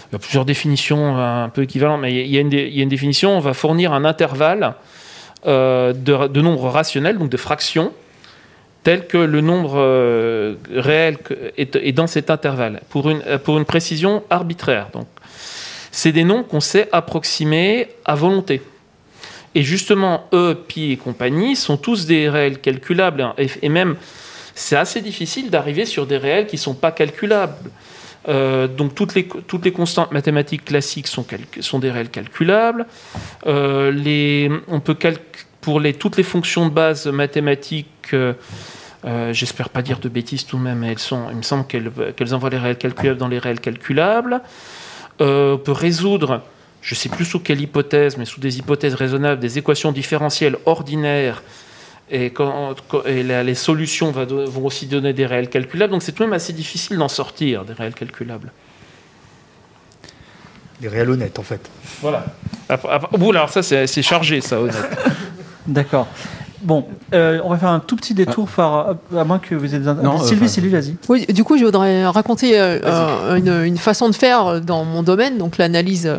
il 0.10 0.14
y 0.14 0.16
a 0.16 0.20
plusieurs 0.20 0.46
définitions 0.46 1.18
euh, 1.18 1.46
un 1.46 1.50
peu 1.50 1.64
équivalentes, 1.64 2.00
mais 2.02 2.14
il 2.14 2.32
y 2.32 2.38
a 2.38 2.42
une, 2.42 2.90
définition, 2.90 3.36
on 3.36 3.40
va 3.40 3.54
fournir 3.54 3.92
un 3.92 4.06
intervalle 4.06 4.76
euh, 5.48 5.94
de, 5.94 6.42
nombres 6.42 6.70
rationnels, 6.70 7.18
donc 7.18 7.30
de 7.30 7.38
fractions, 7.38 7.92
tel 8.84 9.08
que 9.08 9.18
le 9.18 9.42
nombre 9.42 9.74
euh, 9.78 10.56
réel 10.74 11.18
est, 11.58 11.92
dans 11.92 12.08
cet 12.08 12.30
intervalle, 12.30 12.82
pour 12.90 13.10
une, 13.10 13.22
euh, 13.28 13.64
précision 13.66 14.24
arbitraire. 14.30 14.88
C'est 15.98 16.12
des 16.12 16.24
nombres 16.24 16.46
qu'on 16.46 16.60
sait 16.60 16.90
approximer 16.92 17.88
à 18.06 18.14
volonté. 18.14 18.62
Et 19.56 19.64
justement, 19.64 20.28
E, 20.32 20.54
pi 20.54 20.92
et 20.92 20.98
compagnie 20.98 21.56
sont 21.56 21.76
tous 21.76 22.06
des 22.06 22.30
réels 22.30 22.62
calculables. 22.62 23.24
hein. 23.24 23.34
Et, 23.64 23.68
même, 23.68 23.96
c'est 24.54 24.76
assez 24.76 25.02
difficile 25.02 25.50
d'arriver 25.50 25.86
sur 25.86 26.06
des 26.06 26.18
réels 26.18 26.46
qui 26.46 26.58
ne 26.58 26.62
sont 26.62 26.76
pas 26.76 26.92
calculables. 26.92 27.72
Euh, 28.30 28.68
donc 28.68 28.94
toutes 28.94 29.16
les, 29.16 29.26
constantes 29.72 30.12
mathématiques 30.12 30.66
classiques 30.66 31.08
sont, 31.08 31.80
des 31.80 31.90
réels 31.90 32.12
calculables. 32.12 32.86
Euh, 33.48 34.60
on 34.68 34.80
peut 34.80 34.98
pour 35.62 35.82
toutes 35.98 36.18
les 36.18 36.24
fonctions 36.24 36.68
de 36.68 36.74
base 36.74 37.08
mathématiques, 37.08 38.14
euh, 38.14 38.34
j'espère 39.34 39.70
pas 39.70 39.82
dire 39.82 39.98
de 39.98 40.10
bêtises 40.10 40.46
tout 40.46 40.60
de 40.60 40.62
même, 40.62 40.78
mais 40.78 40.92
elles 40.92 41.00
sont, 41.00 41.32
il 41.32 41.38
me 41.38 41.42
semble 41.42 41.66
qu'elles 41.66 42.36
envoient 42.36 42.52
les 42.52 42.60
réels 42.60 42.78
calculables 42.78 43.18
dans 43.18 43.28
les 43.28 43.40
réels 43.40 43.62
calculables. 43.62 44.44
Euh, 45.22 45.54
on 45.56 45.58
peut 45.58 45.72
résoudre, 45.72 46.42
je 46.82 46.94
sais 46.96 47.10
plus 47.10 47.26
sous 47.26 47.40
quelle 47.40 47.60
hypothèse, 47.62 48.18
mais 48.18 48.26
sous 48.26 48.40
des 48.40 48.60
hypothèses 48.60 48.94
raisonnables, 48.96 49.40
des 49.42 49.58
équations 49.58 49.92
différentielles 49.92 50.58
ordinaires. 50.66 51.42
Et, 52.10 52.30
quand, 52.30 52.76
quand- 52.88 53.04
et 53.06 53.22
la- 53.24 53.44
les 53.44 53.56
solutions 53.56 54.12
vont 54.12 54.66
aussi 54.66 54.86
donner 54.86 55.12
des 55.12 55.26
réels 55.26 55.50
calculables. 55.50 55.92
Donc 55.92 56.04
c'est 56.04 56.14
tout 56.14 56.24
de 56.24 56.30
même 56.30 56.34
assez 56.36 56.54
difficile 56.54 56.98
d'en 56.98 57.10
sortir, 57.10 57.66
des 57.66 57.74
réels 57.74 57.94
calculables. 57.96 58.52
Les 60.82 60.88
réels 60.88 61.10
honnêtes, 61.10 61.40
en 61.40 61.44
fait. 61.44 61.60
Voilà. 62.02 62.26
Après, 62.70 62.90
après- 62.90 63.18
oh, 63.20 63.32
alors 63.32 63.50
ça, 63.50 63.64
c'est 63.64 63.88
c'est 63.88 64.04
chargé, 64.04 64.40
ça, 64.42 64.62
honnête. 64.62 64.76
D'accord. 65.66 66.08
Bon, 66.62 66.86
euh, 67.14 67.40
on 67.44 67.50
va 67.50 67.58
faire 67.58 67.70
un 67.70 67.80
tout 67.80 67.96
petit 67.96 68.14
détour, 68.14 68.48
par, 68.48 68.96
à 69.16 69.24
moins 69.24 69.38
que 69.38 69.54
vous 69.54 69.76
ayez 69.76 69.80
des... 69.80 69.94
Non, 70.02 70.18
Sylvie, 70.18 70.46
euh, 70.46 70.48
Sylvie, 70.48 70.70
vas-y. 70.70 70.96
Oui, 71.08 71.26
du 71.28 71.44
coup, 71.44 71.58
je 71.58 71.66
voudrais 71.66 72.06
raconter 72.08 72.60
euh, 72.60 73.36
une, 73.36 73.64
une 73.64 73.78
façon 73.78 74.10
de 74.10 74.16
faire 74.16 74.60
dans 74.62 74.84
mon 74.84 75.04
domaine, 75.04 75.38
donc 75.38 75.58
l'analyse 75.58 76.08
euh, 76.08 76.18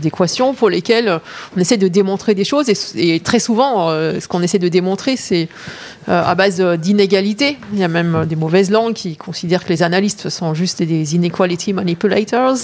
d'équations, 0.00 0.54
pour 0.54 0.70
lesquelles 0.70 1.20
on 1.56 1.60
essaie 1.60 1.76
de 1.76 1.88
démontrer 1.88 2.34
des 2.34 2.44
choses. 2.44 2.68
Et, 2.68 3.14
et 3.14 3.20
très 3.20 3.40
souvent, 3.40 3.90
euh, 3.90 4.20
ce 4.20 4.28
qu'on 4.28 4.42
essaie 4.42 4.60
de 4.60 4.68
démontrer, 4.68 5.16
c'est 5.16 5.48
à 6.06 6.34
base 6.34 6.60
euh, 6.60 6.76
d'inégalités. 6.76 7.58
Il 7.72 7.78
y 7.78 7.84
a 7.84 7.88
même 7.88 8.14
euh, 8.14 8.24
des 8.24 8.36
mauvaises 8.36 8.70
langues 8.70 8.94
qui 8.94 9.16
considèrent 9.16 9.64
que 9.64 9.68
les 9.68 9.82
analystes 9.82 10.28
sont 10.28 10.54
juste 10.54 10.82
des 10.82 11.14
inequality 11.14 11.72
manipulators. 11.72 12.56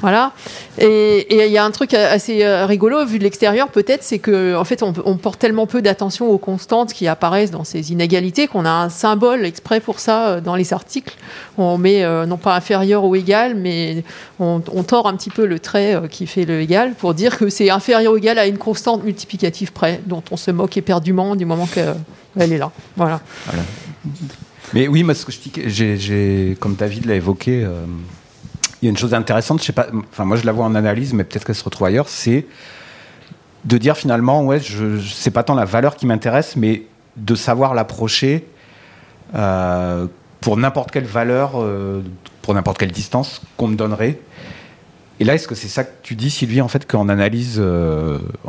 Voilà. 0.00 0.32
Et 0.78 1.44
il 1.46 1.52
y 1.52 1.58
a 1.58 1.64
un 1.64 1.70
truc 1.70 1.94
assez 1.94 2.42
euh, 2.42 2.64
rigolo, 2.64 3.04
vu 3.04 3.18
de 3.18 3.24
l'extérieur, 3.24 3.68
peut-être, 3.68 4.02
c'est 4.02 4.18
que 4.18 4.56
en 4.56 4.64
fait, 4.64 4.82
on, 4.82 4.92
porte 5.16 5.38
tellement 5.38 5.66
peu 5.66 5.82
d'attention 5.82 6.30
aux 6.30 6.38
constantes 6.38 6.92
qui 6.92 7.06
apparaissent 7.06 7.50
dans 7.50 7.64
ces 7.64 7.92
inégalités 7.92 8.46
qu'on 8.46 8.64
a 8.64 8.70
un 8.70 8.88
symbole 8.88 9.44
exprès 9.44 9.80
pour 9.80 10.00
ça 10.00 10.28
euh, 10.28 10.40
dans 10.40 10.56
les 10.56 10.72
articles. 10.72 11.16
On 11.58 11.76
met 11.76 12.02
euh, 12.04 12.26
non 12.26 12.38
pas 12.38 12.54
inférieur 12.54 13.04
ou 13.04 13.14
égal, 13.14 13.54
mais 13.54 14.04
on, 14.38 14.62
on 14.72 14.82
tord 14.82 15.06
un 15.06 15.16
petit 15.16 15.30
peu 15.30 15.44
le 15.44 15.58
trait 15.58 15.94
euh, 15.94 16.08
qui 16.08 16.26
fait 16.26 16.44
le 16.44 16.60
égal 16.60 16.94
pour 16.94 17.14
dire 17.14 17.36
que 17.36 17.50
c'est 17.50 17.70
inférieur 17.70 18.14
ou 18.14 18.16
égal 18.16 18.38
à 18.38 18.46
une 18.46 18.58
constante 18.58 19.04
multiplicative 19.04 19.72
près, 19.72 20.00
dont 20.06 20.22
on 20.30 20.36
se 20.36 20.50
moque 20.50 20.76
éperdument 20.76 21.36
du 21.36 21.44
moment 21.44 21.68
qu'elle 22.38 22.52
est 22.52 22.58
là. 22.58 22.70
Voilà. 22.96 23.20
Mais 24.72 24.86
oui, 24.88 25.02
moi, 25.02 25.14
ce 25.14 25.26
que 25.26 25.32
je 25.32 25.38
dis, 25.40 25.52
j'ai, 25.66 25.96
j'ai- 25.96 26.56
comme 26.60 26.74
David 26.74 27.06
l'a 27.06 27.14
évoqué, 27.16 27.64
euh, 27.64 27.84
il 28.82 28.86
y 28.86 28.88
a 28.88 28.90
une 28.90 28.96
chose 28.96 29.14
intéressante, 29.14 29.60
je 29.60 29.66
sais 29.66 29.72
pas, 29.72 29.88
enfin 30.12 30.24
moi 30.24 30.36
je 30.36 30.46
la 30.46 30.52
vois 30.52 30.64
en 30.64 30.74
analyse, 30.74 31.12
mais 31.12 31.24
peut-être 31.24 31.44
qu'elle 31.44 31.54
se 31.56 31.64
retrouve 31.64 31.86
ailleurs, 31.86 32.08
c'est 32.08 32.46
de 33.66 33.76
dire 33.78 33.96
finalement, 33.96 34.44
ouais, 34.44 34.58
je, 34.60 34.96
je- 34.98 35.12
c'est 35.12 35.30
pas 35.32 35.42
tant 35.42 35.54
la 35.54 35.64
valeur 35.66 35.96
qui 35.96 36.06
m'intéresse, 36.06 36.56
mais 36.56 36.84
de 37.16 37.34
savoir 37.34 37.74
l'approcher 37.74 38.46
euh, 39.34 40.06
pour 40.40 40.56
n'importe 40.56 40.90
quelle 40.92 41.04
valeur, 41.04 41.52
euh, 41.56 42.00
pour 42.40 42.54
n'importe 42.54 42.78
quelle 42.78 42.92
distance 42.92 43.42
qu'on 43.58 43.68
me 43.68 43.76
donnerait. 43.76 44.18
Et 45.18 45.24
là, 45.24 45.34
est-ce 45.34 45.46
que 45.46 45.54
c'est 45.54 45.68
ça 45.68 45.84
que 45.84 45.90
tu 46.02 46.14
dis, 46.14 46.30
Sylvie, 46.30 46.62
en 46.62 46.68
fait, 46.68 46.86
qu'en 46.90 47.10
analyse 47.10 47.62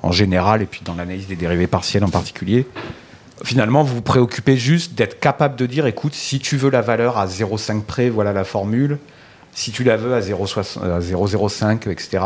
en 0.01 0.11
général, 0.13 0.61
et 0.61 0.65
puis 0.65 0.81
dans 0.85 0.95
l'analyse 0.95 1.27
des 1.27 1.35
dérivés 1.35 1.67
partiels 1.67 2.05
en 2.05 2.09
particulier, 2.09 2.65
finalement, 3.43 3.83
vous 3.83 3.95
vous 3.95 4.01
préoccupez 4.01 4.57
juste 4.57 4.93
d'être 4.95 5.19
capable 5.19 5.55
de 5.55 5.65
dire, 5.65 5.85
écoute, 5.87 6.13
si 6.13 6.39
tu 6.39 6.57
veux 6.57 6.69
la 6.69 6.81
valeur 6.81 7.17
à 7.17 7.27
0,5 7.27 7.83
près, 7.83 8.09
voilà 8.09 8.33
la 8.33 8.43
formule. 8.43 8.97
Si 9.53 9.71
tu 9.71 9.83
la 9.83 9.97
veux 9.97 10.13
à 10.13 10.21
0,60 10.21 10.83
à 10.83 10.99
0,05, 10.99 11.89
etc. 11.89 12.23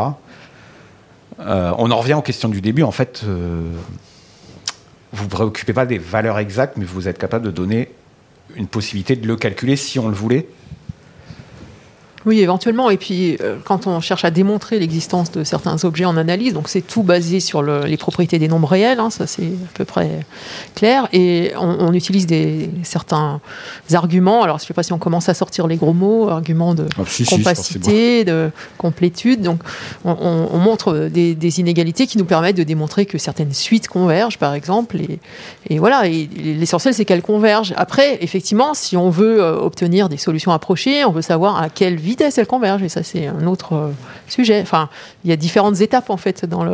Euh, 1.40 1.72
on 1.78 1.90
en 1.90 1.98
revient 1.98 2.14
aux 2.14 2.22
questions 2.22 2.48
du 2.48 2.60
début. 2.60 2.82
En 2.82 2.92
fait, 2.92 3.22
euh, 3.26 3.62
vous 5.12 5.24
vous 5.24 5.28
préoccupez 5.28 5.72
pas 5.72 5.86
des 5.86 5.98
valeurs 5.98 6.38
exactes, 6.38 6.76
mais 6.76 6.84
vous 6.84 7.08
êtes 7.08 7.18
capable 7.18 7.44
de 7.46 7.50
donner 7.50 7.90
une 8.54 8.68
possibilité 8.68 9.16
de 9.16 9.26
le 9.26 9.36
calculer 9.36 9.76
si 9.76 9.98
on 9.98 10.08
le 10.08 10.14
voulait. 10.14 10.46
Oui, 12.26 12.40
éventuellement. 12.40 12.90
Et 12.90 12.96
puis, 12.96 13.36
euh, 13.40 13.56
quand 13.64 13.86
on 13.86 14.00
cherche 14.00 14.24
à 14.24 14.32
démontrer 14.32 14.80
l'existence 14.80 15.30
de 15.30 15.44
certains 15.44 15.84
objets 15.84 16.04
en 16.04 16.16
analyse, 16.16 16.52
donc 16.54 16.68
c'est 16.68 16.80
tout 16.80 17.04
basé 17.04 17.38
sur 17.38 17.62
le- 17.62 17.84
les 17.84 17.96
propriétés 17.96 18.40
des 18.40 18.48
nombres 18.48 18.66
réels, 18.66 18.98
hein, 18.98 19.10
ça 19.10 19.28
c'est 19.28 19.44
à 19.44 19.72
peu 19.74 19.84
près 19.84 20.10
clair. 20.74 21.06
Et 21.12 21.52
on, 21.56 21.76
on 21.78 21.92
utilise 21.92 22.26
des, 22.26 22.68
certains 22.82 23.40
arguments. 23.94 24.42
Alors, 24.42 24.58
je 24.58 24.64
ne 24.64 24.66
sais 24.66 24.74
pas 24.74 24.82
si 24.82 24.92
on 24.92 24.98
commence 24.98 25.28
à 25.28 25.34
sortir 25.34 25.68
les 25.68 25.76
gros 25.76 25.92
mots, 25.92 26.28
arguments 26.28 26.74
de 26.74 26.86
Ah, 26.98 27.02
si, 27.06 27.24
si, 27.24 27.30
bon. 27.30 27.36
compacité, 27.38 28.24
de 28.24 28.50
complétude. 28.76 29.42
Donc, 29.42 29.60
on, 30.04 30.10
on- 30.20 30.48
on 30.52 30.58
montre 30.58 31.08
des, 31.12 31.36
des 31.36 31.60
inégalités 31.60 32.08
qui 32.08 32.18
nous 32.18 32.24
permettent 32.24 32.56
de 32.56 32.64
démontrer 32.64 33.06
que 33.06 33.18
certaines 33.18 33.52
suites 33.54 33.86
convergent, 33.86 34.38
par 34.38 34.54
exemple. 34.54 34.96
Et, 34.96 35.20
et 35.70 35.78
voilà, 35.78 36.08
et 36.08 36.28
l'essentiel, 36.36 36.92
c'est 36.92 37.04
qu'elles 37.04 37.22
convergent. 37.22 37.72
Après, 37.76 38.18
effectivement, 38.20 38.74
si 38.74 38.96
on 38.96 39.10
veut 39.10 39.40
euh, 39.40 39.56
obtenir 39.60 40.08
des 40.08 40.16
solutions 40.16 40.50
approchées, 40.50 41.04
on 41.04 41.12
veut 41.12 41.22
savoir 41.22 41.62
à 41.62 41.68
quelle 41.68 41.94
vitesse 41.94 42.15
elles 42.24 42.46
convergent. 42.46 42.82
Et 42.82 42.88
ça, 42.88 43.02
c'est 43.02 43.26
un 43.26 43.46
autre 43.46 43.72
euh, 43.74 43.90
sujet. 44.28 44.60
Enfin, 44.62 44.88
il 45.24 45.30
y 45.30 45.32
a 45.32 45.36
différentes 45.36 45.80
étapes, 45.80 46.10
en 46.10 46.16
fait, 46.16 46.44
dans 46.44 46.64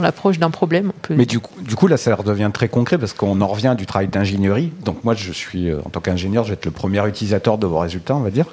l'approche 0.00 0.38
d'un 0.38 0.50
problème. 0.50 0.92
Mais 1.10 1.26
du 1.26 1.40
coup, 1.40 1.60
du 1.62 1.74
coup, 1.76 1.86
là, 1.86 1.96
ça 1.96 2.14
redevient 2.14 2.50
très 2.52 2.68
concret 2.68 2.98
parce 2.98 3.12
qu'on 3.12 3.40
en 3.40 3.46
revient 3.46 3.74
du 3.76 3.86
travail 3.86 4.08
d'ingénierie. 4.08 4.72
Donc 4.84 5.04
moi, 5.04 5.14
je 5.14 5.32
suis, 5.32 5.68
euh, 5.70 5.80
en 5.84 5.90
tant 5.90 6.00
qu'ingénieur, 6.00 6.44
je 6.44 6.50
vais 6.50 6.54
être 6.54 6.64
le 6.64 6.70
premier 6.70 7.06
utilisateur 7.08 7.58
de 7.58 7.66
vos 7.66 7.78
résultats, 7.78 8.16
on 8.16 8.20
va 8.20 8.30
dire. 8.30 8.46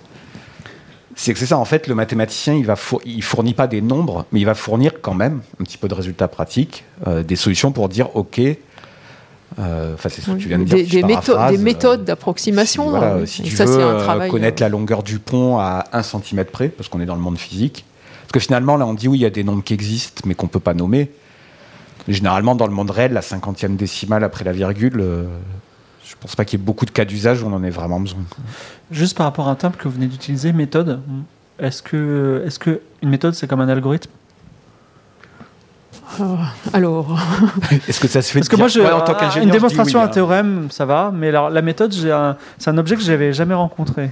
C'est 1.16 1.34
que 1.34 1.40
c'est 1.40 1.46
ça, 1.46 1.58
en 1.58 1.66
fait, 1.66 1.88
le 1.88 1.96
mathématicien, 1.96 2.54
il 2.54 2.66
va 2.66 2.78
four- 2.78 3.02
fournit 3.22 3.54
pas 3.54 3.68
des 3.68 3.82
nombres, 3.82 4.26
mais 4.32 4.40
il 4.40 4.46
va 4.46 4.56
fournir 4.56 4.94
quand 5.02 5.14
même 5.14 5.42
un 5.60 5.64
petit 5.66 5.78
peu 5.78 5.88
de 5.90 5.94
résultats 5.94 6.30
pratiques, 6.30 6.86
euh, 7.06 7.22
des 7.22 7.36
solutions 7.36 7.72
pour 7.74 7.90
dire, 7.90 8.16
OK, 8.16 8.40
enfin, 9.58 10.10
c'est 10.10 10.22
ce 10.22 10.32
que 10.32 10.38
tu 10.38 10.48
viens 10.48 10.60
de 10.60 10.64
dire. 10.64 10.76
des, 10.76 10.86
si 10.86 10.90
je 10.92 10.96
des 10.98 11.04
méthodes, 11.04 11.50
des 11.50 11.58
euh, 11.58 11.62
méthodes 11.62 12.04
d'approximation. 12.06 12.84
si, 12.84 12.90
voilà, 12.90 13.14
euh, 13.16 13.26
si 13.26 13.44
tu 13.44 13.56
ça, 13.56 13.66
veux 13.66 13.74
c'est 13.74 13.84
un 13.84 13.96
euh, 13.96 14.04
travail. 14.04 14.30
connaître 14.30 14.62
euh, 14.62 14.66
la 14.66 14.70
longueur 14.70 15.04
du 15.04 15.20
pont 15.20 15.58
à 15.60 15.86
1 15.94 16.04
cm 16.04 16.46
près, 16.46 16.70
parce 16.70 16.90
qu'on 16.90 17.02
est 17.02 17.06
dans 17.06 17.16
le 17.16 17.22
monde 17.22 17.38
physique. 17.38 17.86
Parce 18.22 18.32
que 18.32 18.40
finalement, 18.40 18.78
là, 18.78 18.86
on 18.86 18.94
dit 18.94 19.08
oui, 19.08 19.20
il 19.20 19.22
y 19.22 19.26
a 19.26 19.30
des 19.30 19.44
nombres 19.44 19.64
qui 19.64 19.74
existent, 19.74 20.22
mais 20.26 20.36
qu'on 20.36 20.48
peut 20.48 20.60
pas 20.60 20.74
nommer. 20.74 21.12
Généralement, 22.08 22.56
dans 22.56 22.68
le 22.68 22.74
monde 22.74 22.90
réel, 22.90 23.14
la 23.14 23.22
cinquantième 23.22 23.76
décimale 23.76 24.24
après 24.24 24.44
la 24.44 24.54
virgule, 24.54 25.00
euh, 25.00 25.26
je 26.06 26.16
pense 26.20 26.36
pas 26.36 26.46
qu'il 26.46 26.60
y 26.60 26.64
ait 26.64 26.66
beaucoup 26.66 26.86
de 26.86 26.92
cas 26.92 27.06
d'usage 27.06 27.44
où 27.44 27.48
on 27.48 27.54
en 27.54 27.64
ait 27.64 27.70
vraiment 27.70 28.00
besoin. 28.00 28.22
Juste 28.90 29.18
par 29.18 29.26
rapport 29.26 29.48
à 29.48 29.52
un 29.52 29.56
terme 29.56 29.74
que 29.74 29.88
vous 29.88 29.96
venez 29.96 30.08
d'utiliser, 30.08 30.54
méthode. 30.54 31.02
Est-ce 31.60 31.84
que, 31.84 32.44
est-ce 32.48 32.58
que 32.58 32.82
une 33.04 33.10
méthode 33.10 33.36
c'est 33.36 33.48
comme 33.48 33.62
un 33.62 33.70
algorithme? 33.70 34.10
Alors, 36.74 37.18
Est-ce 37.88 38.00
que 38.00 38.08
ça 38.08 38.22
se 38.22 38.32
fait 38.32 38.40
Parce 38.40 38.50
que 38.50 38.56
moi, 38.56 38.68
je, 38.68 38.80
Ouais, 38.82 38.92
en 38.92 39.02
tant 39.02 39.12
un- 39.14 39.16
qu'ingénieur, 39.16 39.46
une 39.46 39.52
démonstration, 39.52 40.00
oui, 40.00 40.06
un 40.06 40.08
hein. 40.08 40.12
théorème, 40.12 40.68
ça 40.72 40.86
va. 40.86 41.12
Mais 41.14 41.32
la 41.32 41.62
méthode, 41.62 41.94
j'ai 41.94 42.12
un- 42.12 42.38
c'est 42.58 42.70
un 42.70 42.78
objet 42.78 42.96
que 42.96 43.02
j'avais 43.02 43.34
jamais 43.34 43.54
rencontré. 43.56 44.10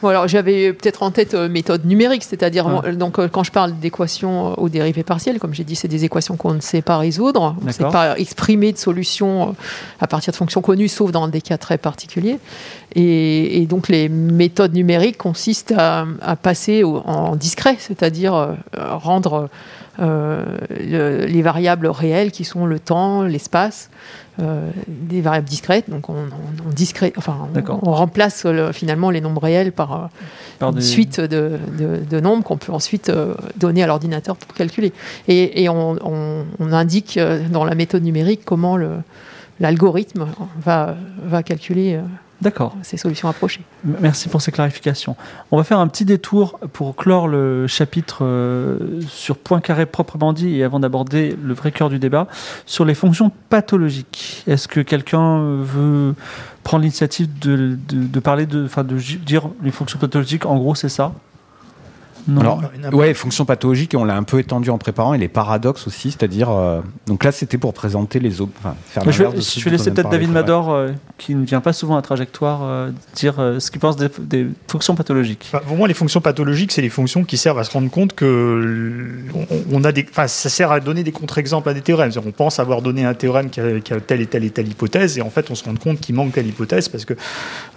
Bon, 0.00 0.06
alors 0.10 0.28
j'avais 0.28 0.72
peut-être 0.72 1.02
en 1.02 1.10
tête 1.10 1.34
euh, 1.34 1.48
méthode 1.48 1.84
numérique, 1.84 2.22
c'est-à-dire 2.22 2.66
Ah. 2.68 2.70
moi, 2.70 2.82
donc 2.92 3.18
euh, 3.18 3.26
quand 3.26 3.42
je 3.42 3.50
parle 3.50 3.76
d'équations 3.80 4.50
euh, 4.52 4.54
aux 4.56 4.68
dérivées 4.68 5.02
partielles, 5.02 5.40
comme 5.40 5.52
j'ai 5.52 5.64
dit, 5.64 5.74
c'est 5.74 5.88
des 5.88 6.04
équations 6.04 6.36
qu'on 6.36 6.54
ne 6.54 6.60
sait 6.60 6.82
pas 6.82 6.98
résoudre, 6.98 7.56
on 7.60 7.66
ne 7.66 7.72
sait 7.72 7.82
pas 7.82 8.16
exprimer 8.16 8.70
de 8.72 8.78
solutions 8.78 9.48
euh, 9.48 9.52
à 10.00 10.06
partir 10.06 10.30
de 10.30 10.36
fonctions 10.36 10.60
connues, 10.60 10.86
sauf 10.86 11.10
dans 11.10 11.26
des 11.26 11.40
cas 11.40 11.58
très 11.58 11.78
particuliers. 11.78 12.38
Et, 12.94 13.60
et 13.60 13.66
donc 13.66 13.88
les 13.88 14.08
méthodes 14.08 14.72
numériques 14.72 15.18
consistent 15.18 15.74
à, 15.76 16.06
à 16.22 16.36
passer 16.36 16.84
au- 16.84 16.98
en 17.04 17.34
discret, 17.34 17.74
c'est-à-dire 17.80 18.34
euh, 18.36 18.52
rendre 18.76 19.34
euh, 19.34 19.46
le- 19.98 21.26
les 21.26 21.42
variables 21.42 21.86
réelles 21.88 22.30
qui 22.30 22.44
sont 22.44 22.66
le 22.66 22.78
temps, 22.78 23.22
l'espace, 23.22 23.90
euh, 24.40 24.70
des 24.86 25.20
variables 25.20 25.48
discrètes. 25.48 25.90
Donc 25.90 26.08
on, 26.08 26.14
on- 26.14 26.68
on 26.68 26.70
discret, 26.70 27.12
enfin 27.16 27.36
on- 27.42 27.52
remplace 27.92 28.44
le- 28.44 28.70
finalement 28.72 29.10
les 29.10 29.20
nombres 29.20 29.42
réels 29.42 29.72
par 29.72 29.92
euh, 29.92 30.06
Par 30.60 30.68
une 30.70 30.76
des- 30.76 30.82
suite 30.82 31.20
de, 31.20 31.58
de- 31.78 32.00
de 32.08 32.20
nombres 32.20 32.44
qu'on 32.44 32.56
peut 32.56 32.72
ensuite 32.72 33.08
euh, 33.08 33.34
donner 33.56 33.82
à 33.82 33.86
l'ordinateur 33.88 34.36
pour 34.36 34.54
calculer. 34.54 34.92
Et, 35.26 35.62
et 35.64 35.68
on, 35.68 35.96
indique 36.72 37.16
euh, 37.16 37.40
dans 37.50 37.64
la 37.64 37.74
méthode 37.74 38.04
numérique 38.04 38.42
comment 38.44 38.78
l'algorithme 39.60 40.26
va, 40.62 40.94
va 41.24 41.42
calculer 41.42 41.94
euh, 41.96 42.02
D'accord. 42.40 42.76
ces 42.82 42.96
solutions 42.96 43.28
approchées. 43.28 43.62
Merci 43.84 44.28
pour 44.28 44.40
ces 44.40 44.52
clarifications. 44.52 45.16
On 45.50 45.56
va 45.56 45.64
faire 45.64 45.80
un 45.80 45.88
petit 45.88 46.04
détour 46.04 46.60
pour 46.72 46.94
clore 46.94 47.26
le 47.26 47.66
chapitre 47.66 48.18
euh, 48.22 49.00
sur 49.08 49.36
Poincaré 49.36 49.86
proprement 49.86 50.32
dit 50.32 50.54
et 50.56 50.62
avant 50.62 50.78
d'aborder 50.78 51.36
le 51.42 51.52
vrai 51.54 51.72
cœur 51.72 51.88
du 51.88 51.98
débat, 51.98 52.28
sur 52.64 52.84
les 52.84 52.94
fonctions 52.94 53.32
pathologiques. 53.50 54.44
Est-ce 54.46 54.68
que 54.68 54.80
quelqu'un 54.80 55.56
veut 55.62 56.14
prendre 56.62 56.82
l'initiative 56.82 57.28
de, 57.40 57.76
de- 57.88 58.06
de 58.06 58.20
parler 58.20 58.46
de, 58.46 58.64
enfin 58.64 58.84
de 58.84 58.96
dire 58.98 59.48
les 59.62 59.70
fonctions 59.72 59.98
pathologiques? 59.98 60.46
En 60.46 60.58
gros, 60.58 60.74
c'est 60.76 60.88
ça? 60.88 61.12
Non. 62.28 62.40
Alors, 62.40 62.62
ouais, 62.92 63.14
fonction 63.14 63.44
pathologique, 63.44 63.94
et 63.94 63.96
on 63.96 64.04
l'a 64.04 64.16
un 64.16 64.22
peu 64.22 64.38
étendu 64.38 64.70
en 64.70 64.78
préparant, 64.78 65.14
et 65.14 65.18
les 65.18 65.28
paradoxes 65.28 65.86
aussi, 65.86 66.10
c'est-à-dire. 66.10 66.50
euh, 66.50 66.80
donc 67.06 67.24
là, 67.24 67.32
c'était 67.32 67.58
pour 67.58 67.72
présenter 67.72 68.20
les. 68.20 68.40
Enfin, 68.40 68.76
faire 68.86 69.02
je 69.10 69.22
vais, 69.22 69.40
je 69.40 69.68
laisser 69.70 69.90
peut-être 69.90 70.10
David. 70.10 70.30
Mador, 70.30 70.70
euh, 70.70 70.90
qui 71.16 71.34
ne 71.34 71.44
vient 71.44 71.62
pas 71.62 71.72
souvent 71.72 71.96
à 71.96 72.02
Trajectoire, 72.02 72.60
euh, 72.62 72.90
dire 73.14 73.36
euh, 73.38 73.58
ce 73.60 73.70
qu'il 73.70 73.80
pense 73.80 73.96
des, 73.96 74.08
des 74.20 74.46
fonctions 74.70 74.94
pathologiques. 74.94 75.50
Enfin, 75.52 75.64
pour 75.66 75.76
moi, 75.76 75.88
les 75.88 75.94
fonctions 75.94 76.20
pathologiques, 76.20 76.70
c'est 76.70 76.82
les 76.82 76.90
fonctions 76.90 77.24
qui 77.24 77.38
servent 77.38 77.58
à 77.58 77.64
se 77.64 77.70
rendre 77.70 77.90
compte 77.90 78.14
que 78.14 79.24
on, 79.34 79.46
on 79.72 79.84
a 79.84 79.92
des, 79.92 80.06
enfin, 80.10 80.28
ça 80.28 80.50
sert 80.50 80.70
à 80.70 80.80
donner 80.80 81.02
des 81.02 81.12
contre-exemples 81.12 81.70
à 81.70 81.74
des 81.74 81.80
théorèmes. 81.80 82.10
On 82.24 82.30
pense 82.30 82.58
avoir 82.58 82.82
donné 82.82 83.04
un 83.04 83.14
théorème 83.14 83.48
qui 83.48 83.60
a, 83.60 83.80
qui 83.80 83.94
a 83.94 84.00
telle 84.00 84.20
et 84.20 84.26
telle 84.26 84.44
et 84.44 84.50
telle 84.50 84.68
hypothèse, 84.68 85.16
et 85.16 85.22
en 85.22 85.30
fait, 85.30 85.50
on 85.50 85.54
se 85.54 85.64
rend 85.64 85.74
compte 85.76 85.98
qu'il 86.00 86.14
manque 86.14 86.32
telle 86.32 86.46
hypothèse 86.46 86.88
parce 86.88 87.06
que 87.06 87.14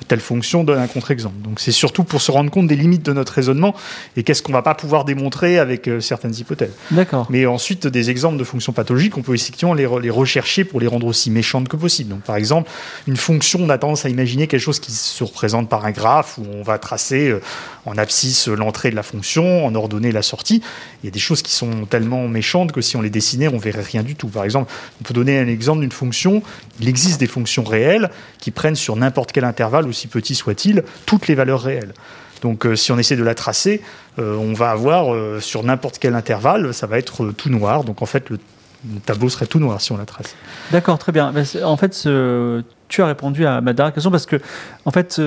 telle 0.10 0.20
fonction 0.20 0.66
donne 0.66 0.80
un 0.80 0.88
contre-exemple. 0.88 1.42
Donc, 1.42 1.62
c'est 1.62 1.72
surtout 1.72 2.04
pour 2.04 2.22
se 2.22 2.32
rendre 2.32 2.52
compte 2.52 2.68
des 2.68 2.76
limites 2.76 3.06
de 3.06 3.14
notre 3.14 3.32
raisonnement 3.32 3.74
et 4.18 4.24
qu'est-ce 4.24 4.41
qu'on 4.42 4.54
va 4.54 4.62
pas 4.62 4.76
pouvoir 4.76 5.06
démontrer 5.06 5.60
avec 5.60 5.88
euh, 5.88 6.00
certaines 6.00 6.36
hypothèses. 6.36 6.74
D'accord. 6.92 7.28
Mais 7.30 7.46
ensuite, 7.46 7.88
des 7.88 8.10
exemples 8.10 8.38
de 8.38 8.44
fonctions 8.44 8.74
pathologiques, 8.74 9.18
on 9.18 9.22
peut 9.22 9.36
effectivement 9.36 9.74
les, 9.74 9.86
re- 9.86 10.00
les 10.00 10.10
rechercher 10.10 10.64
pour 10.64 10.80
les 10.80 10.88
rendre 10.88 11.08
aussi 11.08 11.30
méchantes 11.30 11.68
que 11.68 11.78
possible. 11.78 12.10
Donc, 12.10 12.22
par 12.22 12.36
exemple, 12.36 12.70
une 13.08 13.18
fonction, 13.18 13.60
on 13.62 13.70
a 13.70 13.78
tendance 13.78 14.06
à 14.06 14.10
imaginer 14.10 14.48
quelque 14.48 14.62
chose 14.62 14.80
qui 14.80 14.92
se 14.92 15.24
représente 15.24 15.70
par 15.70 15.86
un 15.86 15.92
graphe 15.92 16.38
où 16.38 16.46
on 16.54 16.64
va 16.64 16.78
tracer 16.78 17.30
euh, 17.30 17.42
en 17.86 17.98
abscisse 17.98 18.48
euh, 18.48 18.56
l'entrée 18.56 18.92
de 18.92 18.96
la 18.96 19.04
fonction, 19.04 19.66
en 19.66 19.76
ordonnée 19.76 20.12
la 20.12 20.22
sortie. 20.22 20.62
Il 21.04 21.06
y 21.06 21.10
a 21.10 21.12
des 21.12 21.20
choses 21.20 21.42
qui 21.42 21.54
sont 21.54 21.86
tellement 21.86 22.28
méchantes 22.28 22.72
que 22.72 22.82
si 22.82 22.96
on 22.98 23.02
les 23.02 23.10
dessinait, 23.10 23.48
on 23.48 23.58
verrait 23.58 23.82
rien 23.82 24.04
du 24.04 24.16
tout. 24.16 24.28
Par 24.28 24.44
exemple, 24.44 24.72
on 25.00 25.04
peut 25.04 25.14
donner 25.14 25.40
un 25.40 25.48
exemple 25.48 25.82
d'une 25.82 25.92
fonction. 25.92 26.44
Il 26.80 26.88
existe 26.88 27.20
des 27.20 27.28
fonctions 27.28 27.64
réelles 27.64 28.10
qui 28.40 28.52
prennent 28.52 28.76
sur 28.76 28.96
n'importe 28.96 29.32
quel 29.32 29.44
intervalle, 29.44 29.88
aussi 29.88 30.08
petit 30.08 30.36
soit-il, 30.36 30.84
toutes 31.06 31.28
les 31.28 31.36
valeurs 31.36 31.62
réelles. 31.62 31.94
Donc, 32.42 32.66
euh, 32.66 32.76
si 32.76 32.92
on 32.92 32.98
essaie 32.98 33.16
de 33.16 33.24
la 33.24 33.36
tracer, 33.36 33.82
euh, 34.20 34.36
on 34.36 34.54
va 34.54 34.72
avoir 34.72 35.14
euh, 35.14 35.40
sur 35.40 35.64
n'importe 35.64 36.00
quel 36.00 36.16
intervalle, 36.16 36.74
ça 36.74 36.88
va 36.88 36.98
être 36.98 37.32
tout 37.32 37.50
noir. 37.50 37.84
Donc, 37.84 38.02
en 38.02 38.06
fait, 38.08 38.30
le, 38.30 38.40
le 38.94 39.00
tableau 39.00 39.30
serait 39.30 39.46
tout 39.46 39.60
noir 39.60 39.80
si 39.80 39.92
on 39.92 39.98
la 39.98 40.06
trace. 40.06 40.36
D'accord, 40.72 40.98
très 40.98 41.12
bien. 41.12 41.32
En 41.64 41.78
fait, 41.78 41.94
ce- 41.94 42.64
tu 42.88 43.02
as 43.02 43.06
répondu 43.06 43.46
à 43.46 43.62
ma 43.62 43.74
dernière 43.74 43.94
question 43.94 44.10
parce 44.12 44.26
que, 44.26 44.38
en 44.86 44.92
fait, 44.92 45.22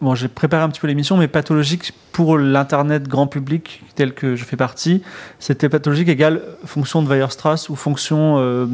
bon, 0.00 0.14
j'ai 0.14 0.28
préparé 0.28 0.62
un 0.62 0.68
petit 0.68 0.80
peu 0.80 0.86
l'émission, 0.86 1.16
mais 1.16 1.26
pathologique 1.28 1.92
pour 2.12 2.38
l'Internet 2.38 3.08
grand 3.08 3.26
public 3.26 3.82
tel 3.96 4.14
que 4.14 4.36
je 4.36 4.44
fais 4.44 4.56
partie, 4.56 5.02
c'était 5.40 5.68
pathologique 5.68 6.08
égale 6.08 6.42
fonction 6.64 7.02
de 7.02 7.08
Weierstrass 7.08 7.68
ou 7.70 7.74
fonction 7.76 8.36
euh, 8.38 8.66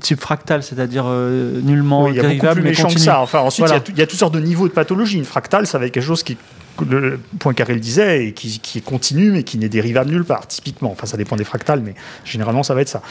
type 0.00 0.20
fractal, 0.20 0.62
c'est-à-dire 0.64 1.04
euh, 1.06 1.60
nullement 1.62 2.04
Oui, 2.04 2.10
il 2.12 2.16
y 2.16 2.20
a 2.20 2.22
beaucoup 2.28 2.54
plus 2.54 2.62
mais 2.62 2.70
méchant 2.70 2.88
que 2.88 2.98
ça. 2.98 3.20
Enfin, 3.20 3.38
ensuite, 3.38 3.66
Voilà. 3.66 3.82
il 3.88 3.98
y, 3.98 4.02
a 4.02 4.06
toutes 4.06 4.18
sortes 4.18 4.34
de 4.34 4.40
niveaux 4.40 4.66
de 4.68 4.72
pathologie. 4.72 5.16
Une 5.18 5.24
fractale, 5.24 5.66
ça 5.66 5.78
va 5.78 5.86
être 5.86 5.92
quelque 5.92 6.02
chose 6.04 6.22
qui, 6.22 6.36
le 6.84 7.20
Poincaré 7.38 7.74
le 7.74 7.80
disait, 7.80 8.26
et 8.26 8.32
qui, 8.32 8.60
qui 8.60 8.78
est 8.78 8.82
continu, 8.82 9.30
mais 9.30 9.42
qui 9.42 9.58
n'est 9.58 9.68
dérivable 9.68 10.10
nulle 10.10 10.24
part, 10.24 10.46
typiquement. 10.46 10.90
Enfin, 10.90 11.06
ça 11.06 11.16
dépend 11.16 11.36
des 11.36 11.44
fractales, 11.44 11.80
mais 11.80 11.94
généralement, 12.24 12.62
ça 12.62 12.74
va 12.74 12.82
être 12.82 12.88
ça. 12.88 13.02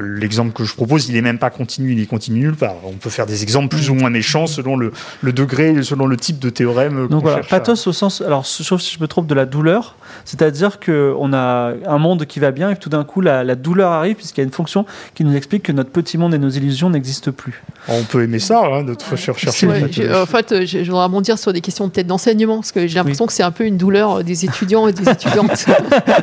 L'exemple 0.00 0.52
que 0.52 0.64
je 0.64 0.74
propose, 0.74 1.08
il 1.08 1.16
est 1.16 1.22
même 1.22 1.38
pas 1.38 1.50
continu, 1.50 1.92
il 1.92 2.00
est 2.00 2.06
continu 2.06 2.40
nulle 2.40 2.54
part. 2.54 2.76
On 2.84 2.92
peut 2.92 3.10
faire 3.10 3.26
des 3.26 3.42
exemples 3.42 3.68
plus 3.68 3.90
ou 3.90 3.94
moins 3.94 4.10
méchants 4.10 4.46
selon 4.46 4.76
le, 4.76 4.92
le 5.22 5.32
degré, 5.32 5.82
selon 5.82 6.06
le 6.06 6.16
type 6.16 6.38
de 6.38 6.50
théorème. 6.50 7.08
Donc 7.08 7.22
voilà, 7.22 7.38
cherche 7.38 7.52
à- 7.52 7.58
pathos 7.60 7.86
au 7.86 7.92
sens, 7.92 8.20
alors 8.20 8.46
sauf 8.46 8.80
si 8.80 8.94
je 8.96 9.00
me 9.00 9.08
trompe, 9.08 9.26
de 9.26 9.34
la 9.34 9.44
douleur, 9.46 9.96
c'est-à-dire 10.24 10.78
qu'on 10.80 11.32
a 11.32 11.72
un 11.86 11.98
monde 11.98 12.26
qui 12.26 12.38
va 12.40 12.50
bien 12.52 12.70
et 12.70 12.74
puis 12.74 12.82
tout 12.82 12.88
d'un 12.90 13.04
coup 13.04 13.20
la, 13.20 13.44
la 13.44 13.54
douleur 13.54 13.90
arrive 13.92 14.16
puisqu'il 14.16 14.40
y 14.40 14.44
a 14.44 14.44
une 14.44 14.52
fonction 14.52 14.86
qui 15.14 15.24
nous 15.24 15.34
explique 15.34 15.62
que 15.64 15.72
notre 15.72 15.90
petit 15.90 16.18
monde 16.18 16.34
et 16.34 16.38
nos 16.38 16.50
illusions 16.50 16.90
n'existent 16.90 17.32
plus. 17.32 17.62
On 17.88 18.02
peut 18.04 18.22
aimer 18.22 18.38
ça, 18.38 18.62
hein, 18.64 18.82
notre 18.84 19.10
recherche. 19.10 19.46
C'est 19.50 19.66
Ouais, 19.66 20.14
en 20.14 20.26
fait, 20.26 20.64
je, 20.64 20.84
je 20.84 20.90
voudrais 20.90 21.04
rebondir 21.04 21.38
sur 21.38 21.52
des 21.52 21.60
questions 21.60 21.88
peut-être 21.88 22.06
d'enseignement, 22.06 22.56
parce 22.56 22.72
que 22.72 22.86
j'ai 22.86 22.94
l'impression 22.96 23.26
que 23.26 23.32
c'est 23.32 23.42
un 23.42 23.50
peu 23.50 23.64
une 23.64 23.76
douleur 23.76 24.22
des 24.22 24.44
étudiants 24.44 24.86
et 24.88 24.92
des 24.92 25.08
étudiantes. 25.08 25.66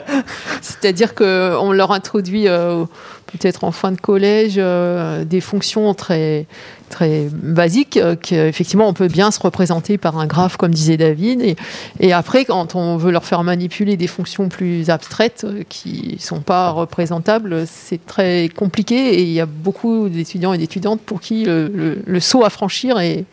C'est-à-dire 0.62 1.16
qu'on 1.16 1.72
leur 1.72 1.92
introduit 1.92 2.48
euh, 2.48 2.86
peut-être 3.32 3.64
en 3.64 3.72
fin 3.72 3.92
de 3.92 4.00
collège 4.00 4.56
euh, 4.58 5.24
des 5.24 5.42
fonctions 5.42 5.94
très 5.94 6.46
très 6.90 7.28
basiques 7.32 7.98
euh, 7.98 8.16
qu'effectivement 8.16 8.88
on 8.88 8.94
peut 8.94 9.08
bien 9.08 9.30
se 9.30 9.40
représenter 9.40 9.98
par 9.98 10.18
un 10.18 10.26
graphe 10.26 10.58
comme 10.58 10.74
disait 10.74 10.98
David. 10.98 11.56
Et, 12.00 12.14
après 12.14 12.46
quand 12.46 12.76
on 12.76 12.98
veut 12.98 13.12
leur 13.12 13.26
faire 13.26 13.44
manipuler 13.44 13.98
des 13.98 14.08
fonctions 14.08 14.50
plus 14.50 14.90
abstraites 14.90 15.46
euh, 15.46 15.64
qui 15.70 16.18
sont 16.20 16.42
pas 16.42 16.72
représentables 16.72 17.66
c'est 17.68 18.06
très 18.06 18.50
compliqué. 18.50 19.20
Et 19.20 19.24
il 19.24 19.32
y 19.32 19.40
a 19.40 19.46
beaucoup 19.46 20.10
d'étudiants 20.10 20.54
et 20.54 20.58
d'étudiantes 20.58 21.02
pour 21.02 21.22
qui 21.22 21.46
le, 21.46 22.20
saut 22.20 22.44
à 22.44 22.50
franchir 22.50 23.00
est, 23.00 23.26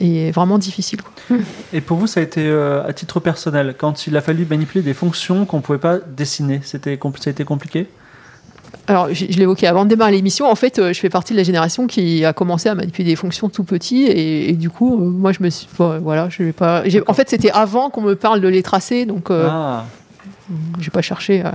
est 0.00 0.30
vraiment 0.30 0.58
difficile. 0.58 1.00
Et 1.72 1.80
pour 1.80 1.98
vous, 1.98 2.06
ça 2.06 2.20
a 2.20 2.22
été 2.22 2.46
euh, 2.46 2.86
à 2.86 2.92
titre 2.92 3.20
personnel, 3.20 3.74
quand 3.76 4.06
il 4.06 4.16
a 4.16 4.20
fallu 4.20 4.46
manipuler 4.48 4.82
des 4.82 4.94
fonctions 4.94 5.46
qu'on 5.46 5.58
ne 5.58 5.62
pouvait 5.62 5.78
pas 5.78 5.98
dessiner, 5.98 6.60
ça 6.62 6.78
a 6.84 7.30
été 7.30 7.44
compliqué? 7.44 7.86
Alors, 8.86 9.08
je, 9.12 9.24
je 9.30 9.38
l'évoquais 9.38 9.66
avant 9.66 9.84
de 9.84 9.88
démarrer 9.90 10.12
l'émission. 10.12 10.46
En 10.50 10.54
fait, 10.54 10.78
euh, 10.78 10.92
je 10.92 11.00
fais 11.00 11.08
partie 11.08 11.32
de 11.32 11.38
la 11.38 11.44
génération 11.44 11.86
qui 11.86 12.24
a 12.24 12.32
commencé 12.34 12.68
à 12.68 12.74
manipuler 12.74 13.08
des 13.08 13.16
fonctions 13.16 13.48
tout 13.48 13.64
petit, 13.64 14.02
et, 14.04 14.50
et 14.50 14.52
du 14.52 14.68
coup, 14.68 14.94
euh, 15.00 15.04
moi, 15.08 15.32
je 15.32 15.38
me 15.42 15.48
suis, 15.48 15.66
bon, 15.78 15.98
voilà, 16.00 16.28
je 16.28 16.42
vais 16.42 16.52
pas. 16.52 16.82
j'ai- 16.86 17.02
En 17.06 17.14
fait, 17.14 17.30
c'était 17.30 17.50
avant 17.50 17.88
qu'on 17.88 18.02
me 18.02 18.14
parle 18.14 18.40
de 18.42 18.48
les 18.48 18.62
tracer, 18.62 19.06
donc 19.06 19.30
euh, 19.30 19.48
Ah, 19.50 19.86
j'ai 20.80 20.90
pas 20.90 21.00
cherché. 21.02 21.40
À... 21.40 21.54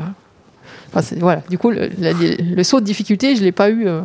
Enfin, 0.89 1.03
c'est- 1.03 1.19
voilà. 1.19 1.43
Du 1.49 1.59
coup, 1.59 1.69
le, 1.69 1.89
la- 1.99 2.13
le 2.13 2.63
saut 2.63 2.79
de 2.79 2.85
difficulté, 2.85 3.35
je 3.35 3.43
l'ai 3.43 3.51
pas 3.51 3.69
eu. 3.69 3.87
euh. 3.87 4.01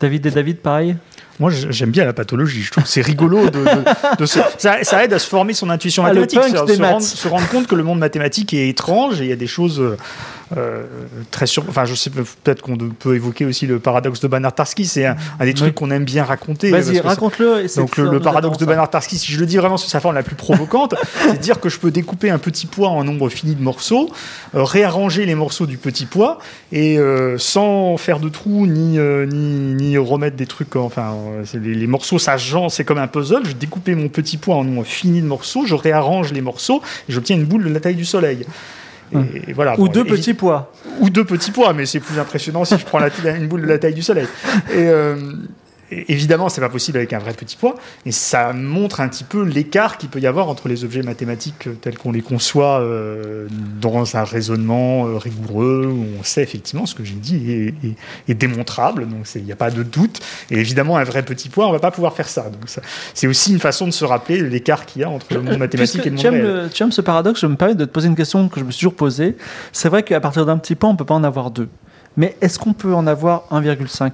David 0.00 0.26
et 0.26 0.30
David, 0.30 0.58
pareil? 0.58 0.94
Moi, 1.40 1.50
j'aime 1.52 1.90
bien 1.90 2.04
la 2.04 2.12
pathologie. 2.12 2.62
Je 2.62 2.70
trouve 2.72 2.82
que 2.84 2.90
c'est 2.90 3.00
rigolo. 3.00 3.48
De, 3.48 3.60
de- 3.64 4.16
de 4.18 4.26
se- 4.26 4.40
ça, 4.58 4.78
ça 4.82 5.04
aide 5.04 5.12
à 5.12 5.18
se 5.18 5.26
former 5.28 5.54
son 5.54 5.70
intuition 5.70 6.04
Ah, 6.04 6.08
mathématique. 6.08 6.38
punk 6.40 6.68
se, 6.68 6.82
rendre, 6.82 7.00
se 7.02 7.28
rendre 7.28 7.48
compte 7.48 7.66
que 7.66 7.76
le 7.76 7.82
monde 7.84 7.98
mathématique 8.00 8.52
est 8.52 8.68
étrange 8.68 9.20
et 9.20 9.24
il 9.24 9.30
y 9.30 9.32
a 9.32 9.36
des 9.36 9.46
choses 9.46 9.80
euh, 10.56 10.84
très 11.30 11.46
sur. 11.46 11.68
Enfin, 11.68 11.84
je 11.84 11.94
sais 11.94 12.10
peut-être 12.10 12.62
qu'on 12.62 12.76
peut 12.76 13.14
évoquer 13.14 13.44
aussi 13.44 13.66
le 13.66 13.78
paradoxe 13.78 14.20
de 14.20 14.28
Banach-Tarski. 14.28 14.86
C'est 14.86 15.06
un, 15.06 15.16
un 15.40 15.44
des 15.44 15.54
trucs 15.54 15.68
Oui. 15.68 15.74
qu'on 15.74 15.90
aime 15.90 16.04
bien 16.04 16.24
raconter. 16.24 16.70
Vas-y, 16.70 17.00
raconte-le. 17.00 17.66
Donc 17.76 17.96
le, 17.96 18.20
paradoxe 18.20 18.58
de. 18.58 18.66
Banach-Tarski, 18.66 19.18
si 19.18 19.32
je 19.32 19.40
le 19.40 19.46
dis 19.46 19.56
vraiment 19.56 19.76
sous 19.76 19.88
sa 19.88 20.00
forme 20.00 20.14
la 20.14 20.22
plus 20.22 20.36
provocante, 20.36 20.94
c'est 21.20 21.40
dire 21.40 21.60
que 21.60 21.68
je 21.68 21.78
peux 21.78 21.90
découper 21.90 22.30
un 22.30 22.38
petit 22.38 22.66
pois 22.66 22.88
en 22.88 23.04
nombre 23.04 23.28
fini 23.28 23.54
de 23.54 23.62
morceaux, 23.62 24.10
euh, 24.54 24.62
réarranger 24.62 25.26
les 25.26 25.34
morceaux 25.34 25.66
du 25.66 25.78
petit 25.78 26.06
pois 26.06 26.38
et 26.72 26.98
euh, 26.98 27.38
sans 27.38 27.96
faire 27.96 28.20
de 28.20 28.28
trous 28.28 28.66
ni, 28.66 28.98
ni, 28.98 29.74
ni 29.74 29.98
remettre 29.98 30.36
des 30.36 30.46
trucs. 30.46 30.76
Enfin, 30.76 31.14
les, 31.54 31.74
les 31.74 31.86
morceaux 31.86 32.18
s'agencent, 32.18 32.74
c'est 32.74 32.84
comme 32.84 32.98
un 32.98 33.06
puzzle. 33.06 33.44
Je 33.44 33.52
découpe 33.52 33.88
mon 33.88 34.08
petit 34.08 34.36
pois 34.36 34.56
en 34.56 34.64
nombre 34.64 34.84
fini 34.84 35.20
de 35.20 35.26
morceaux, 35.26 35.64
je 35.66 35.74
réarrange 35.74 36.32
les 36.32 36.40
morceaux 36.40 36.82
et 37.08 37.12
j'obtiens 37.12 37.36
une 37.36 37.44
boule 37.44 37.64
de 37.64 37.72
la 37.72 37.80
taille 37.80 37.94
du 37.94 38.04
soleil. 38.04 38.44
Et, 39.12 39.16
Hum. 39.16 39.26
et 39.48 39.52
voilà. 39.52 39.74
Ou 39.80 39.86
Bon, 39.86 39.92
deux 39.92 40.04
petits 40.04 40.34
pois. 40.34 40.72
ou 41.00 41.08
deux 41.10 41.24
petits 41.24 41.50
pois, 41.50 41.72
mais 41.72 41.86
c'est 41.86 42.00
plus 42.00 42.18
impressionnant 42.18 42.64
si 42.64 42.76
je 42.78 42.84
prends 42.84 42.98
la, 42.98 43.08
une 43.36 43.46
boule 43.48 43.62
de 43.62 43.66
la 43.66 43.78
taille 43.78 43.94
du 43.94 44.02
soleil. 44.02 44.26
Et, 44.70 44.76
euh, 44.88 45.16
évidemment, 45.90 46.48
c'est 46.48 46.60
pas 46.60 46.68
possible 46.68 46.98
avec 46.98 47.12
un 47.12 47.18
vrai 47.18 47.32
petit 47.32 47.56
pois, 47.56 47.74
et 48.06 48.12
ça 48.12 48.52
montre 48.52 49.00
un 49.00 49.08
petit 49.08 49.24
peu 49.24 49.42
l'écart 49.42 49.98
qu'il 49.98 50.08
peut 50.08 50.18
y 50.20 50.26
avoir 50.26 50.48
entre 50.48 50.68
les 50.68 50.84
objets 50.84 51.02
mathématiques 51.02 51.66
euh, 51.66 51.74
tels 51.80 51.96
qu'on 51.98 52.12
les 52.12 52.20
conçoit 52.22 52.80
euh, 52.80 53.46
dans 53.80 54.16
un 54.16 54.24
raisonnement 54.24 55.06
euh, 55.06 55.16
rigoureux 55.16 55.86
où 55.86 56.04
on 56.18 56.22
sait 56.22 56.42
effectivement 56.42 56.86
ce 56.86 56.94
que 56.94 57.04
j'ai 57.04 57.14
dit 57.14 57.50
est, 57.52 57.68
est- 57.86 57.96
est 58.28 58.34
démontrable, 58.34 59.08
donc 59.08 59.26
il 59.34 59.44
n'y 59.44 59.52
a 59.52 59.56
pas 59.56 59.70
de 59.70 59.82
doute. 59.82 60.20
Et 60.50 60.58
évidemment, 60.58 60.96
un 60.96 61.04
vrai 61.04 61.22
petit 61.22 61.48
pois, 61.48 61.66
on 61.68 61.72
va 61.72 61.78
pas 61.78 61.90
pouvoir 61.90 62.12
faire 62.14 62.28
ça. 62.28 62.42
Donc 62.50 62.68
c'est 63.14 63.26
aussi 63.26 63.52
une 63.52 63.60
façon 63.60 63.86
de 63.86 63.92
se 63.92 64.04
rappeler 64.04 64.40
l'écart 64.42 64.86
qu'il 64.86 65.02
y 65.02 65.04
a 65.04 65.10
entre 65.10 65.32
le 65.34 65.40
monde 65.40 65.58
mathématique 65.58 66.00
et 66.06 66.10
le 66.10 66.16
monde 66.16 66.20
tu 66.20 66.26
aimes, 66.26 66.34
réel. 66.34 66.46
le- 66.64 66.68
tu 66.70 66.82
aimes 66.82 66.92
ce 66.92 67.00
paradoxe, 67.00 67.40
je 67.40 67.46
me 67.46 67.56
permets 67.56 67.74
de 67.74 67.84
te 67.84 67.90
poser 67.90 68.08
une 68.08 68.16
question 68.16 68.48
que 68.48 68.60
je 68.60 68.64
me 68.64 68.70
suis 68.70 68.80
toujours 68.80 68.94
posée. 68.94 69.36
C'est 69.72 69.88
vrai 69.88 70.02
qu'à 70.02 70.20
partir 70.20 70.44
d'un 70.46 70.58
petit 70.58 70.74
point, 70.74 70.90
on 70.90 70.96
peut 70.96 71.04
pas 71.04 71.14
en 71.14 71.24
avoir 71.24 71.50
deux. 71.50 71.68
Mais 72.16 72.36
est-ce 72.40 72.58
qu'on 72.58 72.72
peut 72.72 72.92
en 72.94 73.06
avoir 73.06 73.44
1,5 73.52 74.10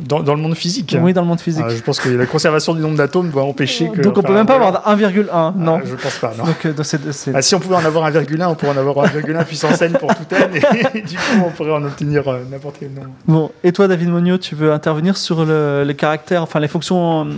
Dans, 0.00 0.20
dans 0.20 0.34
le 0.34 0.40
monde 0.40 0.54
physique. 0.54 0.96
Oui, 1.00 1.12
dans 1.12 1.20
le 1.20 1.26
monde 1.26 1.40
physique. 1.40 1.64
Ah, 1.66 1.70
je 1.74 1.82
pense 1.82 2.00
que 2.00 2.08
la 2.08 2.24
conservation 2.26 2.72
du 2.74 2.80
nombre 2.80 2.96
d'atomes 2.96 3.28
doit 3.30 3.42
empêcher 3.44 3.88
que. 3.90 4.00
Donc 4.00 4.16
on 4.16 4.22
peut 4.22 4.28
enfin, 4.28 4.34
même 4.38 4.46
pas 4.46 4.56
voilà. 4.58 4.78
avoir 4.78 4.98
1,1, 4.98 5.56
non. 5.58 5.78
Ah, 5.82 5.86
je 5.86 5.94
pense 5.94 6.16
pas, 6.16 6.32
non. 6.38 6.44
Donc, 6.44 6.64
euh, 6.64 6.72
donc 6.72 6.86
c'est- 6.86 7.12
c'est- 7.12 7.32
Ah, 7.34 7.42
si 7.42 7.54
on 7.54 7.60
pouvait 7.60 7.76
en 7.76 7.84
avoir 7.84 8.04
1,1, 8.06 8.48
on 8.48 8.54
pourrait 8.54 8.72
en 8.72 8.78
avoir 8.78 9.04
1,1 9.06 9.44
puissance 9.44 9.82
n 9.82 9.92
pour 9.92 10.14
tout 10.14 10.24
n, 10.34 10.50
et 10.94 11.02
du 11.02 11.16
coup, 11.16 11.22
on 11.44 11.50
pourrait 11.50 11.72
en 11.72 11.84
obtenir 11.84 12.26
euh, 12.26 12.38
n'importe 12.50 12.76
quel 12.80 12.90
nombre. 12.92 13.08
Bon, 13.26 13.50
et 13.62 13.72
toi, 13.72 13.86
David 13.86 14.08
Monio, 14.08 14.38
tu 14.38 14.54
veux 14.54 14.72
intervenir 14.72 15.16
sur 15.18 15.44
le, 15.44 15.84
les 15.86 15.94
caractères, 15.94 16.42
enfin 16.42 16.58
les 16.58 16.68
fonctions 16.68 17.26
euh, 17.26 17.32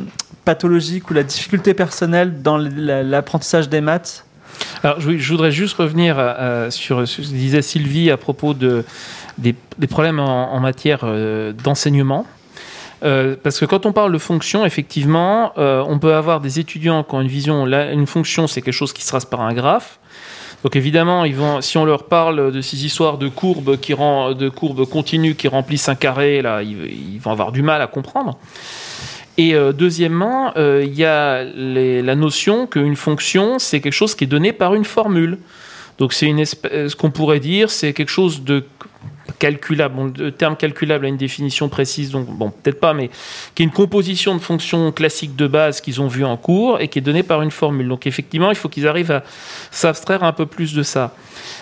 pathologiques 0.45 1.11
ou 1.11 1.15
la 1.15 1.25
difficulté 1.25 1.75
personnelle 1.75 2.41
dans 2.43 2.57
l'apprentissage 2.59 3.69
des 3.69 3.81
maths? 3.81 4.25
Alors, 4.85 5.01
je, 5.01 5.17
je 5.19 5.31
voudrais 5.33 5.51
juste 5.51 5.77
revenir 5.77 6.15
euh, 6.19 6.71
sur 6.71 7.09
ce 7.09 7.17
que 7.17 7.23
disait 7.27 7.63
Sylvie 7.63 8.11
à 8.13 8.17
propos 8.17 8.55
de, 8.55 8.85
des, 9.39 9.87
problèmes 9.89 10.21
en, 10.21 10.61
matière 10.61 11.01
euh, 11.03 11.53
d'enseignement. 11.53 12.27
Euh, 13.03 13.37
parce 13.43 13.61
que 13.61 13.65
quand 13.65 13.87
on 13.87 13.93
parle 13.93 14.13
de 14.13 14.19
fonction, 14.19 14.65
effectivement, 14.65 15.53
euh, 15.59 15.85
on 15.87 15.99
peut 15.99 16.15
avoir 16.15 16.41
des 16.41 16.59
étudiants 16.59 17.03
qui 17.05 17.15
ont 17.15 17.21
une 17.21 17.29
vision, 17.29 17.67
là, 17.67 17.93
une 17.93 18.07
fonction, 18.07 18.47
c'est 18.47 18.63
quelque 18.63 18.75
chose 18.75 18.93
qui 18.93 19.03
se 19.03 19.09
trace 19.09 19.25
par 19.25 19.43
un 19.43 19.53
graphe. 19.53 19.99
Donc 20.63 20.77
évidemment, 20.77 21.27
ils 21.27 21.35
vont, 21.35 21.61
si 21.61 21.77
on 21.77 21.85
leur 21.85 22.05
parle 22.05 22.51
de 22.51 22.61
ces 22.63 22.87
histoires 22.87 23.19
de 23.19 23.29
courbes 23.29 23.79
qui 23.79 23.93
de 23.93 24.49
courbes 24.49 24.89
continues 24.89 25.35
qui 25.35 25.49
remplissent 25.49 25.91
un 25.91 25.95
carré, 25.95 26.41
là, 26.41 26.63
ils, 26.63 27.19
vont 27.21 27.33
avoir 27.33 27.53
du 27.53 27.61
mal 27.61 27.83
à 27.83 27.87
comprendre. 27.87 28.39
Et 29.37 29.55
deuxièmement, 29.75 30.55
il 30.57 30.95
y 30.95 31.05
a 31.05 31.45
la 31.45 32.15
notion 32.15 32.67
qu'une 32.67 32.97
fonction, 32.97 33.59
c'est 33.59 33.83
quelque 33.83 33.93
chose 33.93 34.15
qui 34.15 34.25
est 34.25 34.29
donné 34.29 34.55
par 34.55 34.75
une 34.75 34.87
formule. 34.87 35.37
Donc 35.99 36.15
c'est 36.15 36.27
une 36.27 36.39
espèce, 36.39 36.93
ce 36.93 36.97
qu'on 36.97 37.11
pourrait 37.11 37.41
dire, 37.41 37.71
c'est 37.71 37.93
quelque 37.93 38.11
chose 38.11 38.43
de 38.43 38.65
calculable. 39.39 40.13
Le 40.19 40.33
terme 40.33 40.57
calculable 40.57 41.07
a 41.07 41.09
une 41.09 41.17
définition 41.17 41.69
précise, 41.69 42.11
donc 42.11 42.27
bon, 42.27 42.51
peut-être 42.51 42.81
pas, 42.81 42.95
mais 42.95 43.11
qui 43.55 43.63
est 43.63 43.67
une 43.67 43.73
composition 43.73 44.35
de 44.35 44.41
fonctions 44.41 44.93
classiques 44.93 45.37
de 45.37 45.47
base 45.47 45.81
qu'ils 45.81 46.01
ont 46.01 46.09
vues 46.09 46.25
en 46.25 46.37
cours 46.37 46.81
et 46.81 46.89
qui 46.89 46.99
est 46.99 47.03
donnée 47.03 47.23
par 47.23 47.43
une 47.43 47.51
formule. 47.51 47.89
Donc 47.89 48.07
effectivement, 48.07 48.51
il 48.51 48.57
faut 48.57 48.69
qu'ils 48.69 48.87
arrivent 48.87 49.11
à 49.11 49.23
s'abstraire 49.71 50.23
un 50.25 50.33
peu 50.33 50.47
plus 50.47 50.75
de 50.75 50.83
ça. 50.83 51.15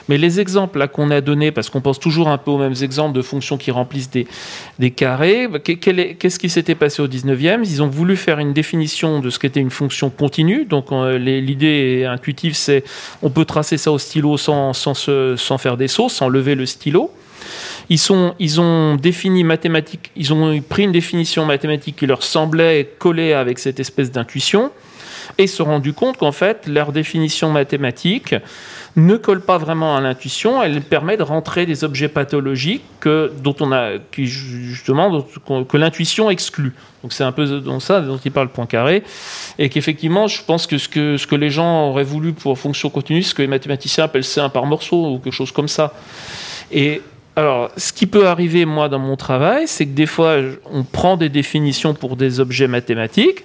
Mais 0.08 0.18
les 0.18 0.40
exemples 0.40 0.78
là 0.78 0.88
qu'on 0.88 1.10
a 1.10 1.20
donnés, 1.20 1.50
parce 1.50 1.70
qu'on 1.70 1.80
pense 1.80 1.98
toujours 1.98 2.28
un 2.28 2.38
peu 2.38 2.50
aux 2.50 2.58
mêmes 2.58 2.74
exemples 2.82 3.14
de 3.14 3.22
fonctions 3.22 3.56
qui 3.56 3.70
remplissent 3.70 4.10
des, 4.10 4.90
carrés, 4.90 5.48
bah, 5.48 5.58
qu'est-ce 5.58 6.38
qui 6.38 6.50
s'était 6.50 6.74
passé 6.74 7.02
au 7.02 7.08
19e 7.08 7.60
Ils 7.64 7.82
ont 7.82 7.88
voulu 7.88 8.16
faire 8.16 8.38
une 8.38 8.52
définition 8.52 9.20
de 9.20 9.30
ce 9.30 9.38
qu'était 9.38 9.60
une 9.60 9.70
fonction 9.70 10.10
continue. 10.10 10.64
Donc 10.64 10.92
euh, 10.92 11.18
l'idée 11.18 12.06
intuitive, 12.08 12.54
c'est 12.54 12.84
on 13.22 13.30
peut 13.30 13.44
tracer 13.44 13.78
ça 13.78 13.92
au 13.92 13.98
stylo 13.98 14.36
sans, 14.36 14.72
sans, 14.72 14.94
sans 14.94 15.58
faire 15.58 15.76
des 15.76 15.88
sauts, 15.88 16.08
sans 16.08 16.28
lever 16.28 16.54
le 16.54 16.66
stylo. 16.66 17.10
Ils, 18.38 18.60
ont 18.60 18.96
défini 18.96 19.44
mathématique, 19.44 20.10
ils 20.16 20.32
ont 20.32 20.58
pris 20.62 20.84
une 20.84 20.92
définition 20.92 21.44
mathématique 21.44 21.96
qui 21.96 22.06
leur 22.06 22.22
semblait 22.22 22.90
coller 22.98 23.34
avec 23.34 23.58
cette 23.58 23.80
espèce 23.80 24.10
d'intuition 24.10 24.70
et 25.36 25.46
se 25.46 25.56
sont 25.56 25.64
rendus 25.64 25.92
compte 25.92 26.16
qu'en 26.16 26.32
fait, 26.32 26.66
leur 26.66 26.92
définition 26.92 27.50
mathématique 27.50 28.34
ne 28.96 29.16
colle 29.16 29.42
pas 29.42 29.58
vraiment 29.58 29.96
à 29.96 30.00
l'intuition, 30.00 30.62
elle 30.62 30.80
permet 30.80 31.16
de 31.16 31.22
rentrer 31.22 31.66
des 31.66 31.84
objets 31.84 32.08
pathologiques 32.08 32.84
que, 33.00 33.30
dont 33.42 33.56
on 33.60 33.72
a, 33.72 33.92
justement, 34.16 35.22
que 35.68 35.76
l'intuition 35.76 36.30
exclut. 36.30 36.74
Donc 37.02 37.12
c'est 37.12 37.24
un 37.24 37.32
peu 37.32 37.60
dans 37.60 37.80
ça 37.80 38.00
dont 38.00 38.18
il 38.18 38.30
parle 38.30 38.48
Poincaré, 38.48 39.02
et 39.58 39.68
qu'effectivement, 39.68 40.28
je 40.28 40.42
pense 40.42 40.66
que 40.66 40.78
ce, 40.78 40.88
que 40.88 41.16
ce 41.18 41.26
que 41.26 41.36
les 41.36 41.50
gens 41.50 41.88
auraient 41.88 42.04
voulu 42.04 42.32
pour 42.32 42.58
fonction 42.58 42.88
continue, 42.90 43.22
ce 43.22 43.34
que 43.34 43.42
les 43.42 43.48
mathématiciens 43.48 44.04
appellent 44.04 44.22
C1 44.22 44.50
par 44.50 44.64
morceau 44.66 45.14
ou 45.14 45.18
quelque 45.18 45.34
chose 45.34 45.52
comme 45.52 45.68
ça. 45.68 45.94
Et 46.70 47.02
alors, 47.34 47.70
ce 47.78 47.92
qui 47.92 48.06
peut 48.06 48.26
arriver, 48.26 48.66
moi, 48.66 48.90
dans 48.90 48.98
mon 48.98 49.16
travail, 49.16 49.66
c'est 49.66 49.86
que 49.86 49.92
des 49.92 50.06
fois, 50.06 50.36
on 50.70 50.82
prend 50.84 51.16
des 51.16 51.30
définitions 51.30 51.94
pour 51.94 52.16
des 52.16 52.40
objets 52.40 52.68
mathématiques, 52.68 53.44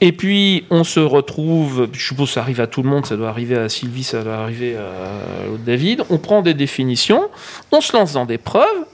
et 0.00 0.12
puis 0.12 0.64
on 0.70 0.84
se 0.84 1.00
retrouve, 1.00 1.88
je 1.92 2.06
suppose 2.06 2.28
que 2.28 2.34
ça 2.34 2.40
arrive 2.40 2.60
à 2.60 2.68
tout 2.68 2.82
le 2.82 2.88
monde, 2.88 3.06
ça 3.06 3.16
doit 3.16 3.28
arriver 3.28 3.56
à 3.56 3.68
Sylvie, 3.68 4.04
ça 4.04 4.22
doit 4.22 4.36
arriver 4.36 4.76
à 4.76 5.58
David, 5.66 6.04
on 6.10 6.18
prend 6.18 6.42
des 6.42 6.54
définitions, 6.54 7.28
on 7.72 7.80
se 7.80 7.94
lance 7.94 8.12
dans 8.12 8.24
des 8.24 8.38
preuves, 8.38 8.86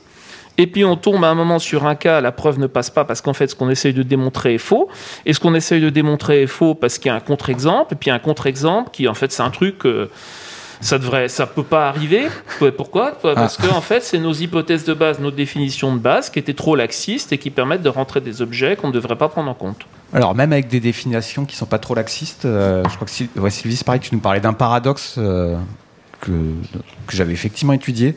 et 0.59 0.67
puis 0.67 0.85
on 0.85 0.97
tombe 0.97 1.23
à 1.23 1.29
un 1.29 1.35
moment 1.35 1.59
sur 1.59 1.87
un 1.87 1.95
cas, 1.95 2.21
la 2.23 2.33
preuve 2.33 2.59
ne 2.59 2.67
passe 2.67 2.91
pas 2.91 3.05
parce 3.05 3.21
qu'en 3.21 3.35
fait 3.35 3.47
ce 3.47 3.55
qu'on 3.55 3.69
essaye 3.69 3.93
de 3.93 4.03
démontrer 4.03 4.55
est 4.55 4.59
faux, 4.59 4.89
et 5.27 5.33
ce 5.33 5.39
qu'on 5.39 5.55
essaye 5.55 5.83
de 5.83 5.91
démontrer 5.91 6.43
est 6.43 6.49
faux 6.49 6.75
parce 6.75 6.99
qu'il 6.99 7.11
y 7.11 7.13
a 7.13 7.15
un 7.15 7.21
contre-exemple, 7.21 7.93
et 7.93 7.97
puis 7.97 8.11
un 8.11 8.19
contre-exemple 8.19 8.91
qui 8.93 9.07
en 9.07 9.15
fait 9.15 9.31
c'est 9.31 9.43
un 9.43 9.51
truc... 9.51 9.85
euh, 9.85 10.11
Ça 10.81 10.99
devrait, 10.99 11.29
ça 11.29 11.47
peut 11.47 11.63
pas 11.63 11.89
arriver. 11.89 12.29
Pourquoi? 12.77 13.13
Parce 13.13 13.57
que 13.57 13.69
en 13.69 13.81
fait, 13.81 14.03
c'est 14.03 14.19
nos 14.19 14.33
hypothèses 14.33 14.85
de 14.85 14.95
base, 14.95 15.19
nos 15.21 15.31
définitions 15.31 15.95
de 15.95 16.01
base 16.01 16.31
qui 16.31 16.39
étaient 16.39 16.55
trop 16.55 16.77
laxistes 16.77 17.33
et 17.33 17.39
qui 17.39 17.51
permettent 17.51 17.83
de 17.83 17.89
rentrer 17.89 18.21
des 18.21 18.43
objets 18.43 18.77
qu'on 18.77 18.89
ne 18.89 18.93
devrait 18.93 19.17
pas 19.17 19.29
prendre 19.29 19.51
en 19.51 19.55
compte. 19.55 19.87
Alors 20.13 20.35
même 20.35 20.53
avec 20.53 20.69
des 20.69 20.81
définitions 20.81 21.45
qui 21.45 21.57
sont 21.57 21.67
pas 21.67 21.79
trop 21.79 21.95
laxistes, 21.95 22.45
euh, 22.45 22.83
je 22.89 22.95
crois 22.95 23.07
que 23.07 23.41
ouais, 23.41 23.51
Sylvie, 23.51 23.77
c'est 23.77 23.85
pareil, 23.85 24.01
tu 24.01 24.15
nous 24.15 24.21
parlais 24.21 24.41
d'un 24.41 24.53
paradoxe 24.53 25.17
euh, 25.19 25.57
que, 26.21 26.31
que 27.07 27.17
j'avais 27.17 27.33
effectivement 27.33 27.73
étudié. 27.73 28.17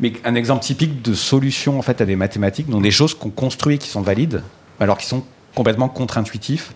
Mais 0.00 0.14
un 0.24 0.34
exemple 0.34 0.64
typique 0.64 1.00
de 1.02 1.14
solution 1.14 1.78
en 1.78 1.82
fait 1.82 2.00
à 2.00 2.06
des 2.06 2.16
mathématiques, 2.16 2.68
donc 2.68 2.82
des 2.82 2.90
choses 2.90 3.14
qu'on 3.14 3.30
construit 3.30 3.76
et 3.76 3.78
qui 3.78 3.88
sont 3.88 4.02
valides, 4.02 4.42
alors 4.80 4.98
qui 4.98 5.06
sont 5.06 5.22
complètement 5.54 5.88
contre-intuitifs, 5.88 6.72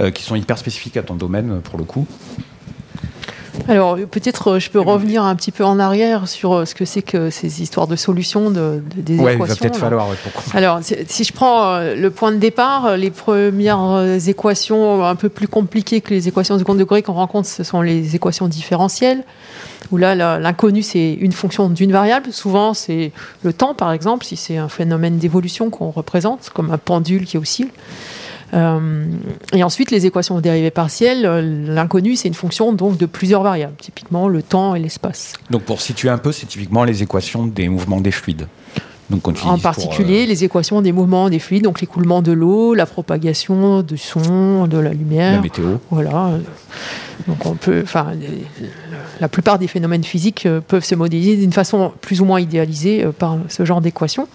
euh, 0.00 0.10
qui 0.10 0.22
sont 0.22 0.34
hyper 0.34 0.58
spécifiques 0.58 0.96
à 0.98 1.02
ton 1.02 1.14
domaine 1.14 1.60
pour 1.62 1.78
le 1.78 1.84
coup. 1.84 2.06
Alors 3.68 3.96
peut-être 4.10 4.52
euh, 4.52 4.58
je 4.58 4.70
peux 4.70 4.80
revenir 4.80 5.22
un 5.24 5.34
petit 5.36 5.52
peu 5.52 5.64
en 5.64 5.78
arrière 5.78 6.26
sur 6.26 6.52
euh, 6.54 6.64
ce 6.64 6.74
que 6.74 6.84
c'est 6.84 7.02
que 7.02 7.28
ces 7.30 7.60
histoires 7.62 7.86
de 7.86 7.96
solutions, 7.96 8.50
de, 8.50 8.82
de- 8.96 9.02
des 9.02 9.18
Ouais, 9.18 9.34
il 9.34 9.38
va 9.38 9.44
équations. 9.44 9.56
peut-être 9.56 9.76
falloir 9.76 10.08
ouais, 10.08 10.16
pour. 10.32 10.42
Alors, 10.56 10.80
si 11.06 11.24
je 11.24 11.32
prends 11.32 11.74
euh, 11.74 11.94
le 11.94 12.10
point 12.10 12.32
de 12.32 12.38
départ, 12.38 12.96
les 12.96 13.10
premières 13.10 14.02
équations 14.26 15.04
un 15.04 15.14
peu 15.16 15.28
plus 15.28 15.48
compliquées 15.48 16.00
que 16.00 16.10
les 16.14 16.28
équations 16.28 16.54
de 16.54 16.60
second 16.60 16.74
degré 16.74 17.02
qu'on 17.02 17.12
rencontre, 17.12 17.48
ce 17.48 17.62
sont 17.62 17.82
les 17.82 18.16
équations 18.16 18.48
différentielles, 18.48 19.22
où 19.90 19.96
là, 19.98 20.14
l'inconnu, 20.38 20.82
c'est 20.82 21.12
une 21.12 21.32
fonction 21.32 21.68
d'une 21.68 21.92
variable. 21.92 22.32
Souvent, 22.32 22.72
c'est 22.74 23.12
le 23.42 23.52
temps, 23.52 23.74
par 23.74 23.92
exemple, 23.92 24.24
si 24.24 24.36
c'est 24.36 24.56
un 24.56 24.68
phénomène 24.68 25.18
d'évolution 25.18 25.68
qu'on 25.70 25.90
représente, 25.90 26.50
comme 26.54 26.70
un 26.70 26.78
pendule 26.78 27.26
qui 27.26 27.36
oscille. 27.36 27.68
Euh, 28.54 29.06
et 29.54 29.64
ensuite, 29.64 29.90
les 29.90 30.06
équations 30.06 30.38
dérivées 30.40 30.70
partielles, 30.70 31.24
euh, 31.24 31.40
l'inconnu, 31.40 32.16
c'est 32.16 32.28
une 32.28 32.34
fonction 32.34 32.72
donc 32.72 32.98
de 32.98 33.06
plusieurs 33.06 33.42
variables, 33.42 33.76
typiquement 33.80 34.28
le 34.28 34.42
temps 34.42 34.74
et 34.74 34.80
l'espace. 34.80 35.34
Donc 35.50 35.62
pour 35.62 35.80
situer 35.80 36.10
un 36.10 36.18
peu, 36.18 36.32
c'est 36.32 36.46
typiquement 36.46 36.84
les 36.84 37.02
équations 37.02 37.46
des 37.46 37.68
mouvements 37.68 38.00
des 38.00 38.10
fluides. 38.10 38.46
Donc 39.10 39.28
En 39.44 39.58
particulier, 39.58 40.22
euh, 40.22 40.26
les 40.26 40.44
équations 40.44 40.80
des 40.80 40.92
mouvements 40.92 41.28
des 41.28 41.38
fluides, 41.38 41.64
donc 41.64 41.80
l'écoulement 41.80 42.22
de 42.22 42.32
l'eau, 42.32 42.72
la 42.72 42.86
propagation 42.86 43.82
du 43.82 43.98
son, 43.98 44.66
de 44.66 44.78
la 44.78 44.84
la 44.84 44.94
lumière. 44.94 45.42
météo. 45.42 45.76
Voilà. 45.90 46.30
Donc 47.28 47.44
on 47.44 47.54
peut, 47.54 47.82
enfin, 47.82 48.12
la 49.20 49.28
plupart 49.28 49.58
des 49.58 49.66
phénomènes 49.66 50.04
physiques 50.04 50.48
peuvent 50.66 50.84
se 50.84 50.94
modéliser 50.94 51.36
d'une 51.36 51.52
façon 51.52 51.92
plus 52.00 52.22
ou 52.22 52.24
moins 52.24 52.40
idéalisée 52.40 53.04
par 53.18 53.36
ce 53.48 53.66
genre 53.66 53.82
d'équations. 53.82 54.28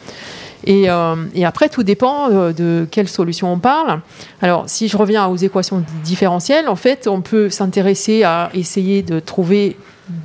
Et, 0.66 0.90
euh, 0.90 1.16
et 1.34 1.46
après, 1.46 1.70
tout 1.70 1.84
dépend 1.84 2.30
euh, 2.32 2.54
de 2.54 2.88
quelle 2.90 3.08
solution 3.08 3.52
on 3.52 3.60
parle. 3.60 4.02
Alors, 4.42 4.64
si 4.68 4.88
je 4.88 4.98
reviens 4.98 5.28
aux 5.28 5.36
équations 5.36 5.84
différentielles, 6.04 6.68
en 6.68 6.76
fait, 6.76 7.08
on 7.08 7.22
peut 7.22 7.50
s'intéresser 7.50 8.24
à 8.24 8.50
essayer 8.54 9.04
de 9.04 9.20
trouver 9.20 9.78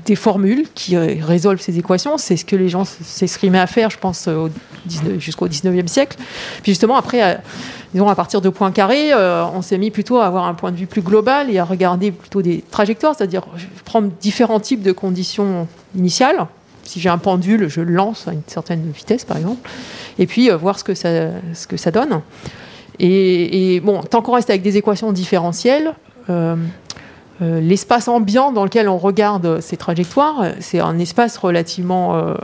des 0.07 0.15
formules 0.15 0.67
qui 0.75 0.97
résolvent 0.97 1.61
ces 1.61 1.79
équations. 1.79 2.17
C'est 2.17 2.37
ce 2.37 2.45
que 2.45 2.55
les 2.55 2.69
gens 2.69 2.85
s'escrimaient 2.85 3.59
à 3.59 3.67
faire, 3.67 3.91
je 3.91 3.99
pense, 3.99 4.29
au 4.29 4.49
19 4.87 5.19
jusqu'au 5.19 5.49
19e 5.49 5.89
siècle. 5.89 6.19
Puis 6.63 6.71
justement, 6.73 6.97
après, 6.97 7.41
disons, 7.93 8.09
à 8.09 8.15
partir 8.15 8.41
de 8.41 8.49
Poincaré, 8.49 9.13
euh, 9.13 9.45
on 9.55 9.63
s'est 9.63 9.79
mis 9.79 9.91
plutôt 9.91 10.19
à 10.19 10.27
avoir 10.27 10.45
un 10.45 10.55
point 10.55 10.71
de 10.71 10.77
vue 10.77 10.87
plus 10.87 11.03
global 11.03 11.51
et 11.51 11.59
à 11.59 11.65
regarder 11.65 12.11
plutôt 12.11 12.43
des 12.43 12.65
trajectoires, 12.71 13.15
c'est-à-dire 13.17 13.43
prendre 13.85 14.11
différents 14.21 14.61
types 14.61 14.83
de 14.83 14.93
conditions 14.93 15.69
initiales. 15.97 16.47
Si 16.85 17.01
j'ai 17.01 17.09
un 17.09 17.19
pendule, 17.19 17.69
je 17.69 17.81
le 17.81 17.93
lance 17.93 18.29
à 18.29 18.33
une 18.33 18.43
certaine 18.47 18.91
vitesse, 18.91 19.25
par 19.25 19.37
exemple, 19.37 19.69
et 20.19 20.27
puis 20.27 20.51
euh, 20.51 20.57
voir 20.57 20.79
ce 20.79 20.85
que 20.85 20.95
ça, 20.95 21.91
donne. 21.91 22.21
Et, 22.99 23.81
bon, 23.81 24.01
tant 24.03 24.23
qu'on 24.23 24.33
reste 24.33 24.51
avec 24.51 24.63
des 24.63 24.77
équations 24.77 25.13
différentielles, 25.13 25.95
euh, 26.31 26.57
euh, 27.41 27.61
l'espace 27.61 28.09
ambiant 28.09 28.53
dans 28.53 28.65
lequel 28.65 28.89
on 28.89 28.99
regarde 28.99 29.61
ces 29.61 29.77
trajectoires, 29.77 30.45
c'est 30.61 30.81
un 30.81 30.99
espace 30.99 31.37
relativement 31.37 32.37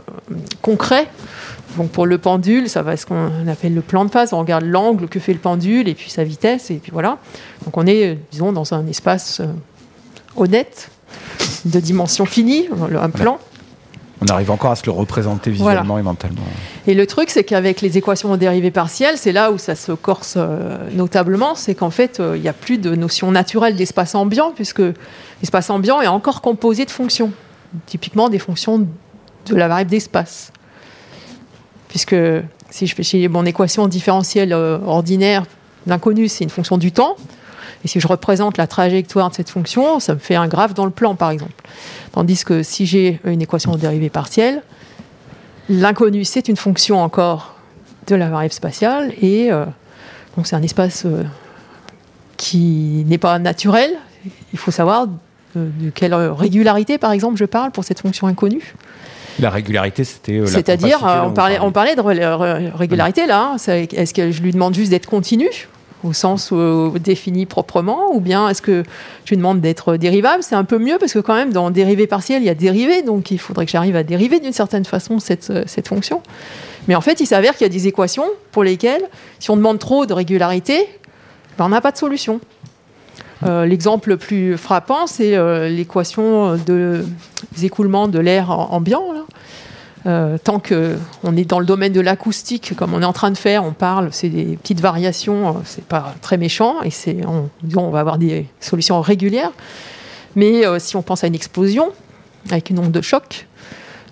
concret. 0.61 1.07
Donc 1.77 1.91
pour 1.91 2.07
le 2.07 2.17
pendule, 2.17 2.67
ça 2.67 2.81
va 2.81 2.93
être 2.93 3.01
ce 3.01 3.05
qu'on 3.05 3.47
appelle 3.47 3.75
le 3.75 3.81
plan 3.81 4.03
de 4.03 4.09
phase. 4.09 4.33
On 4.33 4.39
regarde 4.39 4.65
l'angle 4.65 5.07
que 5.07 5.19
fait 5.19 5.33
le 5.33 5.39
pendule 5.39 5.87
et 5.87 5.93
puis 5.93 6.09
sa 6.09 6.23
vitesse, 6.23 6.71
et 6.71 6.75
puis 6.75 6.91
voilà. 6.91 7.19
Donc 7.63 7.77
on 7.77 7.85
est, 7.85 8.17
disons, 8.31 8.51
dans 8.51 8.73
un 8.73 8.87
espace 8.87 9.41
honnête, 10.35 10.89
de 11.65 11.79
dimension 11.79 12.25
finie, 12.25 12.67
un 12.99 13.09
plan. 13.09 13.39
On 14.21 14.27
arrive 14.27 14.51
encore 14.51 14.71
à 14.71 14.75
se 14.75 14.85
le 14.85 14.91
représenter 14.91 15.49
visuellement 15.49 15.97
et 15.97 16.01
mentalement. 16.01 16.41
Et 16.87 16.93
le 16.93 17.07
truc, 17.07 17.29
c'est 17.29 17.43
qu'avec 17.43 17.81
les 17.81 17.97
équations 17.97 18.31
aux 18.31 18.37
dérivées 18.37 18.71
partielles, 18.71 19.17
c'est 19.17 19.31
là 19.31 19.51
où 19.51 19.57
ça 19.57 19.75
se 19.75 19.93
corse 19.93 20.33
euh, 20.37 20.77
notablement, 20.91 21.55
c'est 21.55 21.73
qu'en 21.73 21.89
fait, 21.89 22.19
euh, 22.19 22.35
il 22.35 22.41
n'y 22.41 22.49
a 22.49 22.53
plus 22.53 22.77
de 22.77 22.95
notion 22.95 23.31
naturelle 23.31 23.75
d'espace 23.75 24.15
ambiant, 24.15 24.51
puisque 24.53 24.81
l'espace 25.41 25.69
ambiant 25.69 26.01
est 26.01 26.07
encore 26.07 26.41
composé 26.41 26.85
de 26.85 26.91
fonctions, 26.91 27.31
typiquement 27.85 28.27
des 28.27 28.39
fonctions 28.39 28.85
de 29.45 29.55
la 29.55 29.69
variable 29.69 29.91
d'espace. 29.91 30.51
Puisque 31.87 32.15
si 32.69 32.87
je 32.87 32.95
fais 32.95 33.27
mon 33.29 33.45
équation 33.45 33.87
différentielle 33.87 34.51
euh, 34.51 34.79
ordinaire, 34.85 35.45
l'inconnu, 35.87 36.27
c'est 36.27 36.43
une 36.43 36.49
fonction 36.49 36.77
du 36.77 36.91
temps. 36.91 37.15
Et 37.83 37.87
si 37.87 37.99
je 37.99 38.07
représente 38.07 38.57
la 38.57 38.67
trajectoire 38.67 39.29
de 39.29 39.35
cette 39.35 39.49
fonction, 39.49 39.99
ça 39.99 40.13
me 40.13 40.19
fait 40.19 40.35
un 40.35 40.47
graphe 40.47 40.73
dans 40.73 40.85
le 40.85 40.91
plan, 40.91 41.15
par 41.15 41.29
exemple. 41.31 41.53
Tandis 42.11 42.43
que 42.43 42.61
si 42.63 42.85
j'ai 42.85 43.19
une 43.23 43.41
équation 43.41 43.71
aux 43.71 43.77
dérivées 43.77 44.09
partielles, 44.09 44.61
L'inconnu, 45.71 46.25
c'est 46.25 46.47
une 46.47 46.55
fonction 46.57 46.99
encore 46.99 47.53
de 48.07 48.15
la 48.15 48.27
variable 48.29 48.53
spatiale 48.55 49.13
et 49.21 49.51
euh, 49.51 49.65
donc 50.35 50.47
c'est 50.47 50.55
un 50.55 50.63
espace 50.63 51.03
euh, 51.05 51.21
qui 52.37 53.03
n'est 53.07 53.17
pas 53.19 53.37
naturel. 53.39 53.91
Il 54.51 54.57
faut 54.59 54.71
savoir 54.71 55.05
euh, 55.55 55.69
de 55.79 55.89
quelle 55.91 56.15
régularité, 56.15 56.97
par 56.97 57.11
exemple, 57.11 57.37
je 57.37 57.45
parle 57.45 57.69
pour 57.71 57.83
cette 57.83 57.99
fonction 58.01 58.25
inconnue. 58.27 58.73
La 59.39 59.49
régularité, 59.51 60.03
c'était. 60.03 60.41
C'est-à-dire, 60.47 60.97
on 61.27 61.31
parlait, 61.33 61.59
on 61.61 61.71
parlait 61.71 61.95
de 61.95 62.01
ré- 62.01 62.25
ré- 62.35 62.69
régularité 62.75 63.25
là. 63.27 63.51
hein. 63.53 63.55
Est-ce 63.67 64.13
que 64.13 64.31
je 64.31 64.41
lui 64.41 64.51
demande 64.51 64.73
juste 64.73 64.89
d'être 64.89 65.05
continu? 65.07 65.49
Au 66.03 66.13
sens 66.13 66.49
euh, 66.51 66.91
défini 66.99 67.45
proprement, 67.45 68.13
ou 68.13 68.19
bien 68.19 68.47
est-ce 68.49 68.61
que 68.61 68.83
je 69.25 69.29
lui 69.29 69.37
demande 69.37 69.61
d'être 69.61 69.97
dérivable? 69.97 70.43
C'est 70.43 70.55
un 70.55 70.63
peu 70.63 70.77
mieux 70.77 70.97
parce 70.97 71.13
que 71.13 71.19
quand 71.19 71.35
même 71.35 71.51
dans 71.51 71.71
dérivée 71.71 72.07
partielle, 72.07 72.41
il 72.41 72.45
y 72.45 72.49
a 72.49 72.55
dérivé, 72.55 73.01
donc 73.01 73.31
il 73.31 73.39
faudrait 73.39 73.65
que 73.65 73.71
j'arrive 73.71 73.95
à 73.95 74.03
dériver 74.03 74.39
d'une 74.39 74.53
certaine 74.53 74.85
façon 74.85 75.19
cette, 75.19 75.49
euh, 75.49 75.65
fonction. 75.85 76.21
Mais 76.87 76.95
en 76.95 77.01
fait, 77.01 77.19
il 77.19 77.25
s'avère 77.25 77.53
qu'il 77.53 77.65
y 77.65 77.69
a 77.69 77.73
des 77.73 77.87
équations 77.87 78.25
pour 78.51 78.63
lesquelles, 78.63 79.03
si 79.39 79.51
on 79.51 79.57
demande 79.57 79.79
trop 79.79 80.05
de 80.05 80.13
régularité, 80.13 80.87
ben, 81.57 81.65
on 81.65 81.69
n'a 81.69 81.81
pas 81.81 81.91
de 81.91 81.97
solution. 81.97 82.39
Euh, 83.45 83.65
L'exemple 83.65 84.09
le 84.09 84.17
plus 84.17 84.57
frappant, 84.57 85.07
c'est 85.07 85.37
l'équation 85.69 86.55
de, 86.55 87.05
des 87.55 87.65
écoulements 87.65 88.07
de 88.07 88.19
l'air 88.19 88.51
ambiant. 88.51 89.03
Euh, 90.05 90.37
tant 90.41 90.59
qu'on 90.59 91.35
est 91.35 91.43
dans 91.43 91.59
le 91.59 91.65
domaine 91.65 91.91
de 91.91 91.99
l'acoustique, 91.99 92.73
comme 92.75 92.93
on 92.93 93.01
est 93.01 93.05
en 93.05 93.13
train 93.13 93.31
de 93.31 93.37
faire, 93.37 93.65
on 93.65 93.73
parle, 93.73 94.09
c'est 94.11 94.29
des 94.29 94.55
petites 94.55 94.79
variations, 94.79 95.49
euh, 95.49 95.59
c'est 95.65 95.83
pas 95.83 96.15
très 96.21 96.37
méchant, 96.37 96.81
et 96.83 96.89
c'est, 96.89 97.17
on, 97.25 97.49
on 97.77 97.89
va 97.89 97.99
avoir 97.99 98.17
des 98.17 98.47
solutions 98.61 99.01
régulières. 99.01 99.51
Mais 100.35 100.65
euh, 100.65 100.79
si 100.79 100.95
on 100.95 101.01
pense 101.01 101.25
à 101.25 101.27
une 101.27 101.35
explosion, 101.35 101.89
avec 102.49 102.69
une 102.69 102.79
onde 102.79 102.91
de 102.91 103.01
choc, 103.01 103.47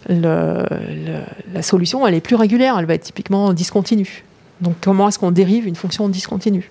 la 0.10 1.62
solution, 1.62 2.08
elle 2.08 2.14
est 2.14 2.22
plus 2.22 2.36
régulière, 2.36 2.78
elle 2.80 2.86
va 2.86 2.94
être 2.94 3.04
typiquement 3.04 3.54
discontinue. 3.54 4.24
Donc 4.62 4.76
comment 4.82 5.08
est-ce 5.10 5.20
qu'on 5.20 5.32
dérive 5.32 5.68
une 5.68 5.76
fonction 5.76 6.08
discontinue? 6.08 6.70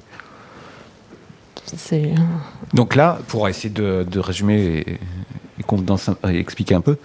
C'est 1.77 2.15
Donc 2.73 2.95
là, 2.95 3.19
pour 3.29 3.49
essayer 3.49 3.69
de, 3.69 4.19
résumer 4.19 4.85
et 5.59 6.39
expliquer 6.39 6.75
un 6.75 6.81
peu, 6.81 6.97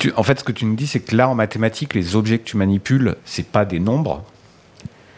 tu- 0.00 0.12
en 0.16 0.22
fait, 0.24 0.40
ce 0.40 0.44
que 0.44 0.52
tu 0.52 0.64
nous 0.64 0.74
dis, 0.74 0.86
c'est 0.88 1.00
que 1.00 1.14
là, 1.14 1.28
en 1.28 1.34
mathématiques, 1.36 1.94
les 1.94 2.16
objets 2.16 2.38
que 2.38 2.44
tu 2.44 2.56
manipules, 2.56 3.14
c'est 3.24 3.46
pas 3.46 3.64
des 3.64 3.78
nombres, 3.78 4.24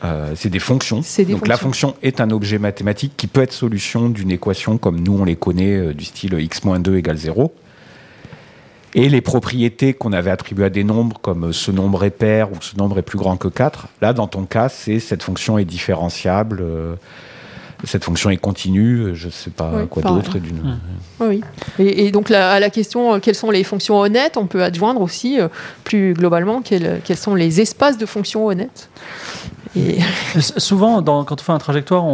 euh, 0.04 0.32
c'est 0.36 0.50
des 0.50 0.58
fonctions. 0.58 1.02
Des 1.24 1.32
Donc 1.32 1.48
la 1.48 1.56
fonction 1.56 1.94
est 2.02 2.20
un 2.20 2.30
objet 2.30 2.58
mathématique 2.58 3.12
qui 3.16 3.26
peut 3.28 3.40
être 3.42 3.52
solution 3.52 4.08
d'une 4.10 4.30
équation 4.30 4.76
comme 4.76 5.00
nous 5.00 5.16
on 5.18 5.24
les 5.24 5.36
connaît, 5.36 5.76
euh, 5.76 5.94
du 5.94 6.04
style 6.04 6.34
x-2 6.34 6.96
égale 6.96 7.16
0. 7.16 7.54
Et 8.94 9.08
les 9.08 9.22
propriétés 9.22 9.94
qu'on 9.94 10.12
avait 10.12 10.30
attribuées 10.30 10.66
à 10.66 10.70
des 10.70 10.84
nombres, 10.84 11.18
comme 11.22 11.44
euh, 11.44 11.52
ce 11.52 11.70
nombre 11.70 12.04
est 12.04 12.10
pair 12.10 12.52
ou 12.52 12.56
ce 12.60 12.76
nombre 12.76 12.98
est 12.98 13.02
plus 13.02 13.16
grand 13.16 13.36
que 13.38 13.48
4, 13.48 13.88
là, 14.02 14.12
dans 14.12 14.26
ton 14.26 14.44
cas, 14.44 14.68
c'est 14.68 14.98
cette 15.00 15.22
fonction 15.22 15.56
est 15.56 15.64
différenciable, 15.64 16.58
euh, 16.60 16.94
cette 17.84 18.04
fonction 18.04 18.30
est 18.30 18.36
continue, 18.36 19.10
je 19.14 19.28
sais 19.28 19.50
pas 19.50 19.70
Oui, 19.74 19.88
quoi 19.88 20.02
d'autre. 20.02 20.36
Oui. 21.20 21.40
Et, 21.78 22.06
et 22.06 22.10
donc 22.12 22.28
la- 22.28 22.52
à 22.52 22.60
la 22.60 22.70
question 22.70 23.14
euh, 23.14 23.18
quelles 23.18 23.34
sont 23.34 23.50
les 23.50 23.64
fonctions 23.64 23.98
honnêtes, 23.98 24.36
on 24.36 24.46
peut 24.46 24.62
adjoindre 24.62 25.00
aussi 25.00 25.40
euh, 25.40 25.48
plus 25.84 26.14
globalement 26.14 26.62
quels, 26.62 27.00
quels 27.04 27.16
sont 27.16 27.34
les 27.34 27.60
espaces 27.60 27.98
de 27.98 28.06
fonctions 28.06 28.46
honnêtes. 28.46 28.88
Et 29.76 29.98
Souvent, 30.40 31.02
dans- 31.02 31.24
quand 31.24 31.40
on 31.40 31.44
fait 31.44 31.52
un 31.52 31.58
trajectoire, 31.58 32.04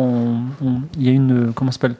il 0.96 1.02
y 1.06 1.08
a 1.08 1.12
une 1.12 1.52
comment 1.54 1.70
ça 1.70 1.76
s'appelle? 1.80 1.96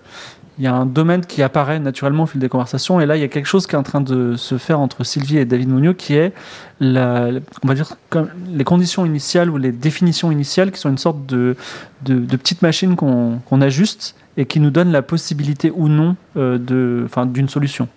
Il 0.59 0.65
y 0.65 0.67
a 0.67 0.75
un 0.75 0.87
domaine 0.87 1.25
qui 1.25 1.43
apparaît 1.43 1.79
naturellement 1.79 2.25
au 2.25 2.27
fil 2.27 2.41
des 2.41 2.49
conversations, 2.49 3.01
et 3.01 3.07
là, 3.07 3.17
il 3.17 3.21
y 3.21 3.25
a 3.25 3.29
quelque 3.29 3.47
chose 3.47 3.67
qui 3.67 3.75
est 3.75 3.79
en 3.79 3.83
train 3.83 4.01
de 4.01 4.35
se 4.37 4.59
faire 4.59 4.81
entre 4.81 5.05
Sylvie 5.05 5.39
et 5.39 5.45
David 5.45 5.69
Mugnot, 5.69 5.95
qui 5.95 6.15
est 6.15 6.33
la, 6.81 7.29
on 7.63 7.69
va 7.69 7.75
dire 7.75 7.97
les 8.53 8.65
conditions 8.65 9.07
initiales 9.07 9.51
ou 9.51 9.57
les 9.57 9.73
définitions 9.73 10.33
initiales, 10.33 10.73
qui 10.73 10.81
sont 10.81 10.91
une 10.91 10.99
sorte 10.99 11.27
de, 11.27 11.57
de, 12.05 12.19
de 12.19 12.37
petites 12.37 12.63
machines 12.63 12.97
qu'on 12.97 13.61
ajuste 13.61 14.17
et 14.37 14.47
qui 14.47 14.61
nous 14.61 14.71
donnent 14.71 14.93
la 14.93 15.03
possibilité 15.03 15.73
ou 15.75 15.89
non 15.89 16.17
euh, 16.37 16.59
d'une 16.59 17.49
solution. 17.49 17.89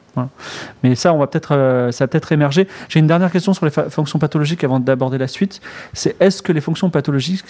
Mais 0.84 0.96
ça, 0.96 1.14
on 1.14 1.20
va 1.20 1.28
peut-être, 1.28 1.56
euh, 1.56 1.92
ça 1.92 2.04
va 2.04 2.08
peut-être 2.10 2.32
émerger. 2.32 2.68
J'ai 2.90 3.00
une 3.00 3.08
dernière 3.08 3.32
question 3.32 3.54
sur 3.54 3.66
les 3.66 3.72
fonctions 3.72 4.20
pathologiques 4.20 4.64
avant 4.64 4.80
d'aborder 4.80 5.18
la 5.18 5.28
suite. 5.28 5.62
C'est 5.94 6.20
est-ce 6.20 6.42
que 6.42 6.52
les 6.52 6.62
fonctions 6.62 6.90
pathologiques 6.90 7.46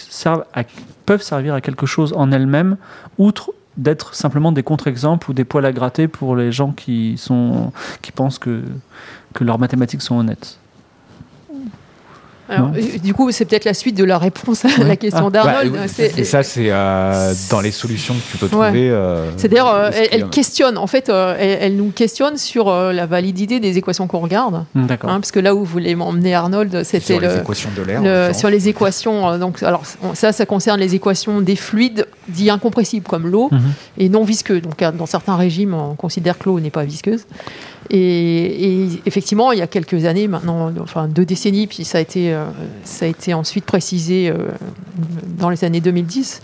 peuvent 1.05 1.22
servir 1.22 1.53
à 1.53 1.62
quelque 1.62 1.86
chose 1.86 2.14
en 2.16 2.32
elles-mêmes, 2.32 2.78
outre 3.18 3.51
d'être 3.78 4.14
simplement 4.16 4.52
des 4.52 4.64
contre-exemples 4.64 5.32
ou 5.32 5.34
des 5.34 5.46
poils 5.46 5.66
à 5.66 5.72
gratter 5.72 6.08
pour 6.08 6.36
les 6.36 6.52
gens 6.52 6.72
qui 6.72 7.16
sont, 7.18 7.72
qui 8.02 8.12
pensent 8.12 8.40
que 8.40 8.62
que 9.34 9.44
leurs 9.46 9.60
mathématiques 9.60 10.02
sont 10.02 10.16
honnêtes. 10.18 10.58
Alors, 12.50 12.72
euh, 12.76 12.82
du 13.02 13.14
coup, 13.14 13.32
c'est 13.32 13.46
peut-être 13.46 13.64
la 13.64 13.74
suite 13.74 13.96
de 13.96 14.04
la 14.04 14.18
réponse 14.18 14.66
à 14.66 14.84
la 14.84 14.98
question 14.98 15.28
Ah. 15.28 15.30
d'Arnold. 15.30 15.72
Bah, 15.72 16.04
et 16.18 16.26
ça, 16.26 16.44
c'est 16.44 16.70
euh, 16.70 17.34
dans 17.50 17.62
les 17.62 17.72
solutions 17.72 18.14
que 18.14 18.20
tu 18.30 18.38
peux 18.38 18.54
Ouais. 18.58 18.66
trouver. 18.68 18.90
euh, 18.90 19.32
C'est-à-dire, 19.38 19.66
euh, 19.68 19.90
est-ce 19.90 20.10
elle, 20.12 20.28
questionne, 20.30 20.78
en 20.78 20.88
fait, 20.88 21.08
euh, 21.08 21.34
elle, 21.40 21.60
elle 21.62 21.76
nous 21.78 21.92
questionne 21.92 22.36
sur 22.36 22.68
euh, 22.68 22.92
la 22.92 23.06
validité 23.06 23.62
des 23.62 23.78
équations 23.78 24.06
qu'on 24.08 24.20
regarde. 24.20 24.66
Hmm, 24.76 24.86
D'accord. 24.86 25.12
hein, 25.12 25.22
parce 25.22 25.32
que 25.32 25.40
là 25.40 25.56
où 25.56 25.60
vous 25.60 25.66
voulez 25.66 25.96
m'emmener 25.96 26.36
Arnold, 26.36 26.84
c'était 26.84 27.06
sur 27.14 27.22
les 27.22 27.28
le, 27.30 27.38
équations 27.40 27.70
de 27.74 27.84
l'air. 27.84 28.36
sur 28.36 28.50
les 28.50 28.68
équations. 28.68 29.30
euh, 29.30 29.38
donc, 29.38 29.64
alors, 29.64 29.84
ça, 30.14 30.34
ça 30.34 30.46
concerne 30.46 30.78
les 30.82 30.94
équations 30.94 31.40
des 31.40 31.56
fluides 31.56 32.06
dits 32.28 32.50
incompressibles, 32.50 33.06
comme 33.08 33.28
l'eau, 33.28 33.50
Mhm. 33.52 33.62
et 33.98 34.10
non 34.10 34.24
visqueux. 34.24 34.62
Donc, 34.62 34.80
dans 34.84 35.06
certains 35.06 35.36
régimes, 35.36 35.74
on 35.74 35.96
considère 35.96 36.38
que 36.38 36.46
l'eau 36.46 36.60
n'est 36.60 36.70
pas 36.70 36.84
visqueuse. 36.84 37.26
Et, 37.90 38.84
et 38.84 39.02
effectivement, 39.06 39.52
il 39.52 39.60
y 39.60 39.62
a 39.62 39.68
quelques 39.68 40.06
années, 40.06 40.28
maintenant, 40.28 40.72
enfin 40.82 41.08
deux 41.08 41.26
décennies, 41.26 41.68
puis 41.68 41.84
ça 41.84 41.98
a 41.98 42.02
été, 42.02 42.34
euh, 42.34 42.46
ça 42.84 43.06
a 43.06 43.08
été 43.08 43.34
ensuite 43.34 43.66
précisé 43.66 44.30
euh, 44.30 44.48
dans 45.38 45.50
les 45.50 45.64
années 45.66 45.82
2010, 45.82 46.42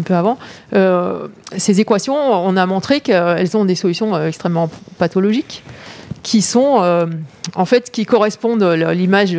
un 0.00 0.02
peu 0.02 0.14
avant. 0.14 0.38
euh, 0.72 1.28
ces 1.56 1.80
équations, 1.80 2.16
on 2.16 2.56
a 2.56 2.66
montré 2.66 3.00
qu'elles 3.00 3.56
ont 3.56 3.64
des 3.64 3.76
solutions 3.76 4.20
extrêmement 4.26 4.68
pathologiques, 4.98 5.62
qui 6.22 6.40
sont, 6.42 6.82
en 7.54 7.64
fait, 7.66 7.90
qui 7.90 8.06
correspondent 8.06 8.62
à 8.62 8.94
l'image. 8.94 9.38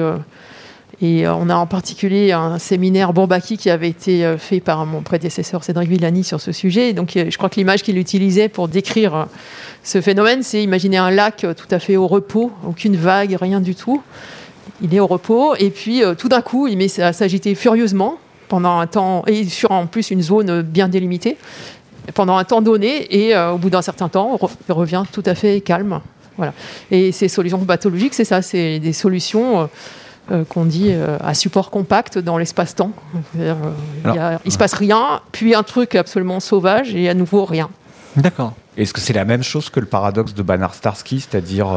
Et 1.01 1.25
euh, 1.25 1.33
on 1.35 1.49
a 1.49 1.55
en 1.55 1.65
particulier 1.67 2.31
un 2.31 2.57
séminaire 2.59 3.13
Bourbaki 3.13 3.57
qui 3.57 3.69
avait 3.69 3.89
été 3.89 4.25
euh, 4.25 4.37
fait 4.37 4.59
par 4.59 4.85
mon 4.85 5.01
prédécesseur 5.01 5.63
Cédric 5.63 5.89
Villani 5.89 6.23
sur 6.23 6.39
ce 6.39 6.51
sujet. 6.51 6.93
Donc 6.93 7.17
euh, 7.17 7.25
je 7.29 7.37
crois 7.37 7.49
que 7.49 7.55
l'image 7.55 7.83
qu'il 7.83 7.97
utilisait 7.97 8.49
pour 8.49 8.67
décrire 8.67 9.27
ce 9.83 10.01
phénomène, 10.01 10.43
c'est 10.43 10.63
imaginer 10.63 10.97
un 10.97 11.11
lac 11.11 11.45
tout 11.55 11.67
à 11.71 11.79
fait 11.79 11.97
au 11.97 12.07
repos, 12.07 12.51
aucune 12.67 12.95
vague, 12.95 13.37
rien 13.39 13.61
du 13.61 13.75
tout. 13.75 14.01
Il 14.81 14.93
est 14.93 14.99
au 14.99 15.07
repos 15.07 15.55
et 15.55 15.69
puis 15.69 16.01
tout 16.17 16.29
d'un 16.29 16.41
coup, 16.41 16.67
il 16.67 16.77
met 16.77 16.99
à 16.99 17.13
s'agiter 17.13 17.55
furieusement 17.55 18.17
pendant 18.47 18.79
un 18.79 18.87
temps, 18.87 19.23
et 19.25 19.45
sur 19.45 19.71
en 19.71 19.87
plus 19.87 20.11
une 20.11 20.21
zone 20.21 20.61
bien 20.61 20.87
délimitée, 20.87 21.37
pendant 22.13 22.37
un 22.37 22.43
temps 22.43 22.61
donné, 22.61 23.07
et 23.09 23.35
au 23.35 23.57
bout 23.57 23.71
d'un 23.71 23.81
certain 23.81 24.09
temps, 24.09 24.35
re- 24.35 24.49
revient 24.69 25.03
tout 25.11 25.23
à 25.25 25.33
fait 25.33 25.61
calme. 25.61 25.99
Voilà. 26.37 26.53
Et 26.91 27.11
ces 27.11 27.27
solutions 27.27 27.57
pathologiques, 27.59 28.13
c'est 28.13 28.25
ça, 28.25 28.41
c'est 28.41 28.79
des 28.79 28.93
solutions 28.93 29.69
euh, 30.32 30.43
qu'on 30.43 30.65
dit 30.65 30.88
euh, 30.91 31.17
à 31.21 31.34
support 31.34 31.69
compact 31.69 32.17
dans 32.17 32.38
l'espace-temps. 32.38 32.91
Euh, 33.39 33.53
il 34.05 34.39
il 34.45 34.51
se 34.51 34.57
passe 34.57 34.73
rien, 34.73 35.21
puis 35.32 35.53
un 35.55 35.63
truc 35.63 35.95
absolument 35.95 36.39
sauvage, 36.39 36.95
et 36.95 37.09
à 37.09 37.13
nouveau 37.13 37.45
rien. 37.45 37.69
D'accord. 38.15 38.53
Est-ce 38.78 38.93
que 38.93 39.01
c'est 39.01 39.13
la 39.13 39.26
même 39.26 39.43
chose 39.43 39.69
que 39.69 39.80
le 39.80 39.86
paradoxe 39.86 40.34
de 40.34 40.41
Banach-Starsky, 40.43 41.19
c'est-à-dire 41.21 41.67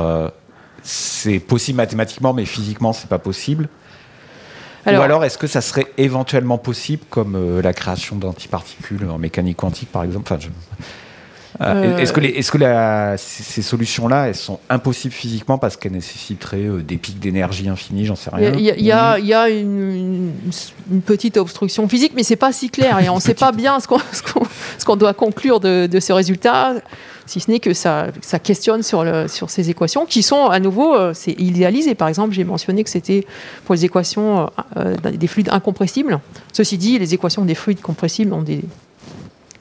c'est 0.83 1.39
possible 1.41 1.77
mathématiquement, 1.77 2.33
mais 2.33 2.45
physiquement 2.45 2.93
c'est 2.93 3.09
pas 3.09 3.19
possible? 3.19 3.69
Alors- 4.87 5.01
Ou 5.01 5.05
alors 5.05 5.25
est-ce 5.25 5.37
que 5.39 5.47
ça 5.47 5.61
serait 5.61 5.87
éventuellement 5.99 6.57
possible, 6.59 7.03
comme 7.11 7.61
la 7.61 7.73
création 7.73 8.17
d'antiparticules 8.17 9.05
en 9.11 9.19
mécanique 9.19 9.57
quantique 9.59 9.93
par 9.93 10.03
exemple? 10.05 10.33
Enfin, 10.33 10.41
je- 10.41 10.49
Euh, 11.61 11.97
Est-ce 11.99 12.13
que, 12.13 12.21
les, 12.21 12.29
est-ce 12.29 12.53
que 12.53 12.59
la- 12.59 13.17
ces 13.19 13.63
solutions-là, 13.63 14.29
elles 14.29 14.37
sont 14.37 14.61
impossibles 14.71 15.13
physiquement 15.13 15.59
parce 15.59 15.77
qu'elles 15.77 15.91
nécessiteraient 15.93 16.69
euh, 16.69 16.83
des 16.83 16.99
pics 16.99 17.19
d'énergie 17.19 17.69
infinis, 17.69 18.05
j'en 18.05 18.15
sais 18.15 18.31
rien 18.33 18.53
a, 18.53 18.55
il 18.57 18.61
y 18.65 18.71
a- 18.71 18.77
il 18.77 18.85
y 18.85 18.93
a- 18.93 19.19
il 19.19 19.27
y 19.27 19.35
a 19.35 19.49
une, 19.49 20.31
petite 21.05 21.37
obstruction 21.37 21.89
physique, 21.89 22.13
mais 22.15 22.23
c'est 22.23 22.37
pas 22.37 22.53
si 22.53 22.71
clair 22.71 23.01
et 23.01 23.09
on 23.09 23.17
ne 23.17 23.21
sait 23.21 23.35
pas 23.35 23.51
bien 23.51 23.81
ce 23.81 23.89
qu'on 23.89 23.99
ce 24.13 24.23
qu'on- 24.23 24.47
ce 24.79 24.85
qu'on 24.85 24.95
doit 24.97 25.15
conclure 25.15 25.59
de, 25.59 25.89
de 25.91 25.99
ce 26.01 26.13
résultat, 26.13 26.75
si 27.27 27.41
ce 27.41 27.51
n'est 27.51 27.59
que 27.59 27.75
ça, 27.75 28.07
ça 28.23 28.39
questionne 28.39 28.85
sur, 28.85 29.03
le, 29.03 29.27
sur 29.27 29.51
ces 29.51 29.69
équations 29.69 30.07
qui 30.07 30.23
sont 30.23 30.47
à 30.47 30.61
nouveau 30.61 30.95
euh, 30.95 31.13
c'est 31.13 31.33
idéalisé. 31.41 31.97
Par 31.97 32.07
exemple, 32.09 32.35
j'ai 32.35 32.45
mentionné 32.45 32.85
que 32.85 32.91
c'était 32.91 33.27
pour 33.65 33.75
les 33.75 33.85
équations 33.85 34.49
euh, 34.77 34.95
des 35.13 35.27
fluides 35.27 35.51
incompressibles. 35.51 36.21
Ceci 36.53 36.79
dit, 36.79 36.99
les 37.01 37.15
équations 37.15 37.45
des 37.45 37.57
fluides 37.57 37.81
compressibles 37.81 38.33
ont 38.33 38.43
des 38.43 38.63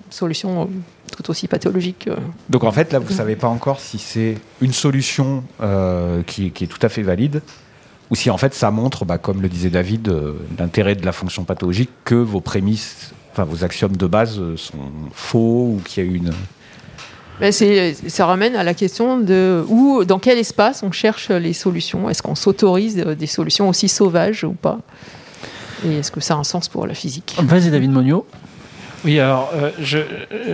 solutions 0.10 0.70
tout 1.18 1.32
aussi 1.32 1.48
pathologiques. 1.48 2.08
euh. 2.08 2.16
Donc 2.50 2.64
en 2.64 2.72
fait, 2.72 2.94
là, 2.94 3.00
vous 3.00 3.14
savez 3.14 3.36
pas 3.36 3.48
encore 3.48 3.80
si 3.80 3.98
c'est 3.98 4.36
une 4.62 4.74
solution 4.74 5.44
euh, 5.62 6.22
qui, 6.24 6.52
qui 6.52 6.66
est 6.66 6.68
tout 6.68 6.80
à 6.82 6.90
fait 6.90 7.02
valide, 7.02 7.42
ou 8.10 8.16
si 8.16 8.30
en 8.30 8.38
fait 8.38 8.54
ça 8.54 8.72
montre, 8.72 9.04
bah, 9.04 9.18
comme 9.18 9.42
le 9.42 9.50
disait 9.50 9.70
David, 9.70 10.10
euh, 10.10 10.34
l'intérêt 10.60 10.96
de 10.96 11.06
la 11.06 11.12
fonction 11.12 11.44
pathologique, 11.44 11.90
que 12.06 12.16
vos 12.16 12.40
prémices, 12.40 13.12
enfin 13.32 13.44
vos 13.44 13.64
axiomes 13.64 13.98
de 13.98 14.08
base 14.08 14.40
sont 14.56 14.92
faux, 15.14 15.76
ou 15.76 15.82
qu'il 15.84 16.06
y 16.06 16.08
a 16.08 16.12
une... 16.12 16.34
Mais 17.40 17.52
ça 17.52 18.26
ramène 18.26 18.56
à 18.56 18.64
la 18.64 18.74
question 18.74 19.20
de 19.20 19.64
où, 19.68 20.04
dans 20.06 20.18
quel 20.18 20.40
espace 20.40 20.82
on 20.82 20.92
cherche 20.92 21.30
les 21.30 21.54
solutions? 21.54 22.10
Est-ce 22.10 22.24
qu'on 22.24 22.34
s'autorise 22.34 22.96
des 22.96 23.28
solutions 23.28 23.70
aussi 23.70 23.90
sauvages 23.90 24.44
ou 24.44 24.54
pas? 24.54 24.80
Et 25.86 25.98
est-ce 25.98 26.10
que 26.12 26.20
ça 26.20 26.34
a 26.34 26.38
un 26.38 26.44
sens 26.44 26.68
pour 26.68 26.88
la 26.88 26.96
physique? 26.96 27.38
Vas-y, 27.40 27.70
David 27.70 27.92
Monio. 27.92 28.26
Oui, 29.06 29.20
alors 29.20 29.52
euh, 29.54 29.70
je- 29.80 29.98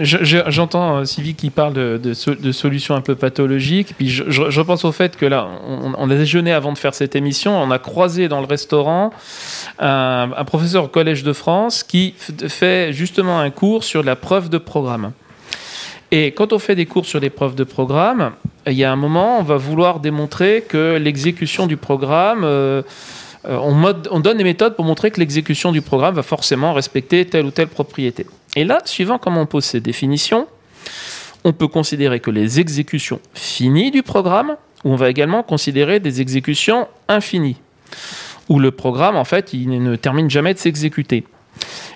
je- 0.01 0.37
j'entends 0.47 0.97
euh, 0.97 1.05
Sylvie 1.05 1.33
qui 1.33 1.49
parle 1.49 1.73
de, 1.73 1.97
de 2.01 2.13
so- 2.13 2.35
de 2.35 2.51
solutions 2.51 2.93
un 2.93 3.01
peu 3.01 3.15
pathologiques. 3.15 3.93
Puis 3.97 4.09
je, 4.09 4.23
je- 4.29 4.61
pense 4.61 4.83
au 4.85 4.91
fait 4.91 5.15
que 5.17 5.25
là, 5.25 5.47
on, 5.65 6.09
a 6.09 6.15
déjeuné 6.15 6.51
avant 6.51 6.73
de 6.73 6.77
faire 6.77 6.93
cette 6.93 7.15
émission. 7.15 7.55
On 7.57 7.71
a 7.71 7.79
croisé 7.79 8.27
dans 8.27 8.41
le 8.41 8.45
restaurant 8.45 9.11
un, 9.79 10.29
professeur 10.45 10.83
au 10.85 10.87
Collège 10.87 11.23
de 11.23 11.33
France 11.33 11.83
qui 11.83 12.13
fait 12.17 12.91
justement 12.93 13.39
un 13.39 13.49
cours 13.49 13.83
sur 13.83 14.03
la 14.03 14.15
preuve 14.15 14.49
de 14.49 14.57
programme. 14.57 15.11
Et 16.11 16.31
quand 16.31 16.53
on 16.53 16.59
fait 16.59 16.75
des 16.75 16.85
cours 16.85 17.05
sur 17.05 17.19
les 17.19 17.29
preuves 17.31 17.55
de 17.55 17.63
programme, 17.63 18.33
il 18.67 18.73
y 18.73 18.83
a 18.83 18.91
un 18.91 18.95
moment, 18.95 19.39
on 19.39 19.43
va 19.43 19.57
vouloir 19.57 19.99
démontrer 19.99 20.63
que 20.67 20.97
l'exécution 20.97 21.65
du 21.65 21.75
programme, 21.75 22.43
euh, 22.43 22.83
on, 23.45 23.73
mode- 23.73 24.07
on 24.11 24.19
donne 24.19 24.37
des 24.37 24.43
méthodes 24.43 24.75
pour 24.75 24.85
montrer 24.85 25.11
que 25.11 25.19
l'exécution 25.19 25.71
du 25.71 25.81
programme 25.81 26.15
va 26.15 26.23
forcément 26.23 26.73
respecter 26.73 27.25
telle 27.25 27.45
ou 27.45 27.51
telle 27.51 27.67
propriété. 27.67 28.25
Et 28.55 28.63
là, 28.63 28.79
suivant 28.85 29.17
comment 29.17 29.41
on 29.41 29.45
pose 29.45 29.65
ces 29.65 29.79
définitions, 29.79 30.47
on 31.43 31.53
peut 31.53 31.67
considérer 31.67 32.19
que 32.19 32.31
les 32.31 32.59
exécutions 32.59 33.19
finies 33.33 33.91
du 33.91 34.03
programme, 34.03 34.55
ou 34.83 34.93
on 34.93 34.95
va 34.95 35.09
également 35.09 35.43
considérer 35.43 35.99
des 35.99 36.21
exécutions 36.21 36.87
infinies, 37.07 37.57
où 38.49 38.59
le 38.59 38.71
programme, 38.71 39.15
en 39.15 39.25
fait, 39.25 39.53
il 39.53 39.69
ne 39.69 39.95
termine 39.95 40.29
jamais 40.29 40.53
de 40.53 40.59
s'exécuter. 40.59 41.25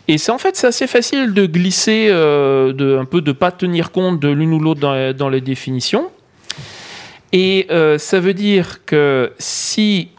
Et 0.07 0.17
c'est 0.17 0.31
en 0.31 0.37
fait 0.37 0.55
c'est 0.55 0.67
assez 0.67 0.87
facile 0.87 1.33
de 1.33 1.45
glisser, 1.45 2.07
euh, 2.09 2.71
de, 2.73 2.97
un 2.97 3.05
peu 3.05 3.21
de 3.21 3.31
pas 3.31 3.51
tenir 3.51 3.91
compte 3.91 4.19
de 4.19 4.29
l'une 4.29 4.53
ou 4.53 4.59
l'autre 4.59 4.79
dans, 4.79 5.13
dans 5.13 5.29
les 5.29 5.41
définitions. 5.41 6.09
Et 7.33 7.67
euh, 7.71 7.97
ça 7.97 8.19
veut 8.19 8.33
dire 8.33 8.85
que 8.85 9.33
si 9.37 10.09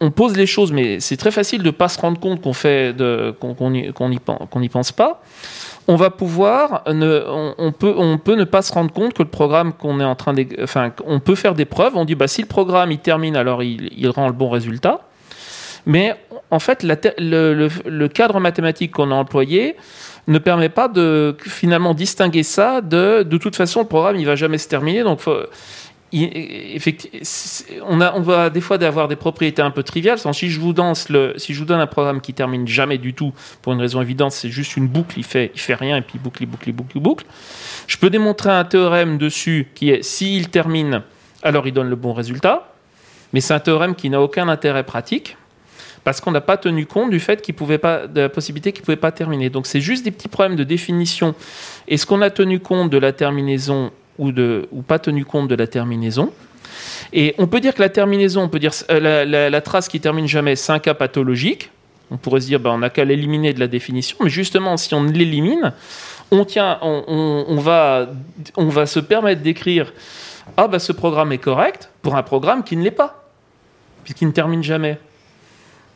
on 0.00 0.10
pose 0.10 0.36
les 0.36 0.46
choses, 0.46 0.72
mais 0.72 1.00
c'est 1.00 1.16
très 1.16 1.30
facile 1.30 1.62
de 1.62 1.70
pas 1.70 1.88
se 1.88 2.00
rendre 2.00 2.20
compte 2.20 2.40
qu'on 2.40 2.52
fait, 2.52 2.94
qu'on 3.40 3.70
n'y 3.70 4.68
pense 4.68 4.92
pas. 4.92 5.22
On 5.86 5.96
va 5.96 6.10
pouvoir, 6.10 6.82
ne, 6.86 7.22
on, 7.58 7.72
peut, 7.72 7.94
on 7.96 8.16
peut 8.16 8.36
ne 8.36 8.44
pas 8.44 8.62
se 8.62 8.72
rendre 8.72 8.90
compte 8.90 9.12
que 9.12 9.22
le 9.22 9.28
programme 9.28 9.74
qu'on 9.74 10.00
est 10.00 10.04
en 10.04 10.14
train 10.14 10.32
de, 10.32 10.46
enfin, 10.62 10.92
on 11.04 11.20
peut 11.20 11.34
faire 11.34 11.54
des 11.54 11.66
preuves. 11.66 11.92
On 11.94 12.06
dit, 12.06 12.14
bah, 12.14 12.26
si 12.26 12.40
le 12.40 12.48
programme 12.48 12.90
il 12.90 12.98
termine, 12.98 13.36
alors 13.36 13.62
il, 13.62 14.08
rend 14.08 14.26
le 14.26 14.32
bon 14.32 14.48
résultat. 14.48 15.00
Mais 15.84 16.16
en 16.50 16.58
fait, 16.58 16.82
le, 16.82 18.06
cadre 18.08 18.40
mathématique 18.40 18.92
qu'on 18.92 19.10
a 19.10 19.14
employé 19.14 19.76
ne 20.26 20.38
permet 20.38 20.70
pas 20.70 20.88
de 20.88 21.36
finalement 21.40 21.92
distinguer 21.92 22.44
ça 22.44 22.80
de 22.80 23.24
de 23.24 23.36
toute 23.36 23.56
façon 23.56 23.80
le 23.80 23.86
programme 23.86 24.16
il 24.16 24.24
va 24.24 24.36
jamais 24.36 24.56
se 24.56 24.66
terminer 24.66 25.02
donc 25.02 25.20
on, 27.82 28.20
va 28.20 28.50
des 28.50 28.60
fois 28.60 28.82
avoir 28.82 29.08
des 29.08 29.16
propriétés 29.16 29.62
un 29.62 29.70
peu 29.70 29.82
triviales. 29.82 30.18
Si, 30.18 30.50
je 30.50 30.60
vous 30.60 30.72
donne 30.72 31.80
un 31.80 31.86
programme 31.86 32.20
qui 32.20 32.34
termine 32.34 32.66
jamais 32.68 32.98
du 32.98 33.14
tout, 33.14 33.32
pour 33.62 33.72
une 33.72 33.80
raison 33.80 34.00
évidente, 34.00 34.32
c'est 34.32 34.50
juste 34.50 34.76
une 34.76 34.86
boucle, 34.86 35.18
il 35.18 35.24
fait, 35.24 35.50
fait 35.54 35.74
rien, 35.74 35.96
et 35.96 36.02
puis 36.02 36.18
boucle, 36.18 36.46
boucle, 36.46 36.72
boucle, 36.72 37.00
boucle. 37.00 37.26
Je 37.86 37.96
peux 37.96 38.10
démontrer 38.10 38.50
un 38.50 38.64
théorème 38.64 39.18
dessus 39.18 39.68
qui 39.74 39.90
est 39.90 40.02
s'il 40.02 40.48
termine, 40.50 41.02
alors 41.42 41.66
il 41.66 41.72
donne 41.72 41.88
le 41.88 41.96
bon 41.96 42.12
résultat. 42.12 42.70
Mais 43.32 43.40
c'est 43.40 43.54
un 43.54 43.60
théorème 43.60 43.96
qui 43.96 44.10
n'a 44.10 44.20
aucun 44.20 44.48
intérêt 44.48 44.84
pratique 44.84 45.36
parce 46.04 46.20
qu'on 46.20 46.30
n'a 46.30 46.42
pas 46.42 46.56
tenu 46.56 46.86
compte 46.86 47.10
du 47.10 47.18
fait 47.18 47.42
qu'il 47.42 47.54
pouvait 47.54 47.78
pas, 47.78 48.06
de 48.06 48.20
la 48.20 48.28
possibilité 48.28 48.72
qu'il 48.72 48.82
ne 48.82 48.84
pouvait 48.84 48.96
pas 48.96 49.10
terminer. 49.10 49.50
Donc 49.50 49.66
c'est 49.66 49.80
juste 49.80 50.04
des 50.04 50.10
petits 50.10 50.28
problèmes 50.28 50.54
de 50.54 50.64
définition. 50.64 51.34
Est-ce 51.88 52.06
qu'on 52.06 52.22
a 52.22 52.30
tenu 52.30 52.60
compte 52.60 52.90
de 52.90 52.98
la 52.98 53.12
terminaison 53.12 53.90
ou, 54.18 54.32
de, 54.32 54.68
ou 54.72 54.82
pas 54.82 54.98
tenu 54.98 55.24
compte 55.24 55.48
de 55.48 55.54
la 55.54 55.66
terminaison 55.66 56.32
Et 57.12 57.34
on 57.38 57.46
peut 57.46 57.60
dire 57.60 57.74
que 57.74 57.82
la 57.82 57.88
terminaison, 57.88 58.42
on 58.42 58.48
peut 58.48 58.58
dire 58.58 58.72
euh, 58.90 59.50
la, 59.50 59.60
trace 59.60 59.88
qui 59.88 60.00
termine 60.00 60.26
jamais, 60.26 60.56
c'est 60.56 60.72
un 60.72 60.78
cas 60.78 60.94
pathologique. 60.94 61.70
On 62.10 62.16
pourrait 62.16 62.40
se 62.40 62.46
dire, 62.46 62.60
ben, 62.60 62.70
on 62.70 62.78
n'a 62.78 62.90
qu'à 62.90 63.04
l'éliminer 63.04 63.54
de 63.54 63.60
la 63.60 63.66
définition, 63.66 64.16
mais 64.22 64.30
justement, 64.30 64.76
si 64.76 64.94
on 64.94 65.04
l'élimine, 65.04 65.72
on, 66.30 66.44
tient, 66.44 66.78
on, 66.82 67.56
va, 67.58 68.08
on 68.56 68.68
va 68.68 68.86
se 68.86 69.00
permettre 69.00 69.42
d'écrire 69.42 69.92
ah 70.56 70.68
bah 70.68 70.78
ce 70.78 70.92
programme 70.92 71.32
est 71.32 71.38
correct 71.38 71.90
pour 72.02 72.16
un 72.16 72.22
programme 72.22 72.64
qui 72.64 72.76
ne 72.76 72.82
l'est 72.82 72.90
pas, 72.90 73.24
puisqu'il 74.04 74.28
ne 74.28 74.32
termine 74.32 74.62
jamais. 74.62 74.98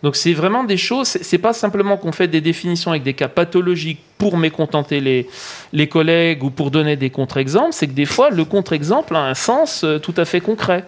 Donc 0.03 0.15
c'est 0.15 0.33
vraiment 0.33 0.63
des 0.63 0.77
choses, 0.77 1.09
c'est 1.09 1.39
pas 1.39 1.53
simplement 1.53 1.97
qu'on 1.97 2.13
fait 2.13 2.29
des 2.29 2.41
définitions 2.41 2.93
avec 2.93 3.03
des 3.03 3.15
cas 3.15 3.29
pathologiques 3.29 4.01
pour 4.17 4.37
mécontenter 4.37 5.01
les, 5.01 5.29
les 5.73 5.89
collègues 5.89 6.45
ou 6.45 6.51
pour 6.51 6.71
donner 6.71 6.97
des 6.97 7.11
contre-exemples, 7.11 7.73
c'est 7.73 7.89
que 7.89 7.93
des 7.93 8.05
fois 8.05 8.31
le 8.31 8.45
contre-exemple 8.45 9.17
a 9.17 9.21
un 9.21 9.35
sens 9.35 9.83
euh, 9.83 9.99
tout 9.99 10.15
à 10.17 10.25
fait 10.25 10.41
concret. 10.41 10.85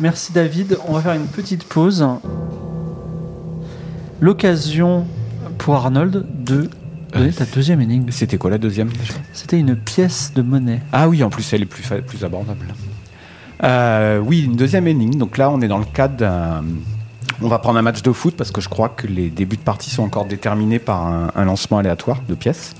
Merci 0.00 0.32
David. 0.32 0.78
On 0.86 0.92
va 0.92 1.02
faire 1.02 1.14
une 1.14 1.26
petite 1.26 1.64
pause. 1.64 2.06
L'occasion 4.20 5.06
pour 5.58 5.76
Arnold 5.76 6.26
de 6.44 6.68
donner 7.12 7.32
ta 7.32 7.44
deuxième 7.44 7.80
énigme. 7.80 8.10
C'était 8.10 8.38
quoi 8.38 8.50
la 8.50 8.58
deuxième 8.58 8.90
C'était 9.32 9.58
une 9.58 9.76
pièce 9.76 10.32
de 10.34 10.42
monnaie. 10.42 10.80
Ah 10.92 11.08
oui, 11.08 11.22
en 11.22 11.30
plus 11.30 11.52
elle 11.52 11.62
est 11.62 11.66
plus, 11.66 11.84
plus 12.06 12.24
abordable. 12.24 12.66
Euh, 13.64 14.18
oui, 14.18 14.44
une 14.44 14.56
deuxième 14.56 14.86
énigme. 14.86 15.18
Donc 15.18 15.36
là, 15.36 15.50
on 15.50 15.60
est 15.60 15.68
dans 15.68 15.78
le 15.78 15.84
cadre 15.84 16.16
d'un. 16.16 16.64
On 17.40 17.48
va 17.48 17.58
prendre 17.58 17.78
un 17.78 17.82
match 17.82 18.02
de 18.02 18.12
foot 18.12 18.36
parce 18.36 18.50
que 18.50 18.60
je 18.60 18.68
crois 18.68 18.88
que 18.88 19.06
les 19.06 19.30
débuts 19.30 19.56
de 19.56 19.62
partie 19.62 19.90
sont 19.90 20.02
encore 20.02 20.24
déterminés 20.24 20.78
par 20.78 21.06
un, 21.06 21.44
lancement 21.44 21.78
aléatoire 21.78 22.20
de 22.28 22.34
pièces. 22.34 22.74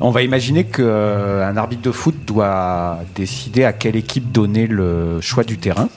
On 0.00 0.10
va 0.10 0.22
imaginer 0.22 0.64
qu'un 0.64 1.56
arbitre 1.56 1.82
de 1.82 1.90
foot 1.90 2.14
doit 2.26 3.00
décider 3.14 3.64
à 3.64 3.72
quelle 3.72 3.96
équipe 3.96 4.30
donner 4.30 4.66
le 4.66 5.20
choix 5.20 5.44
du 5.44 5.58
terrain. 5.58 5.88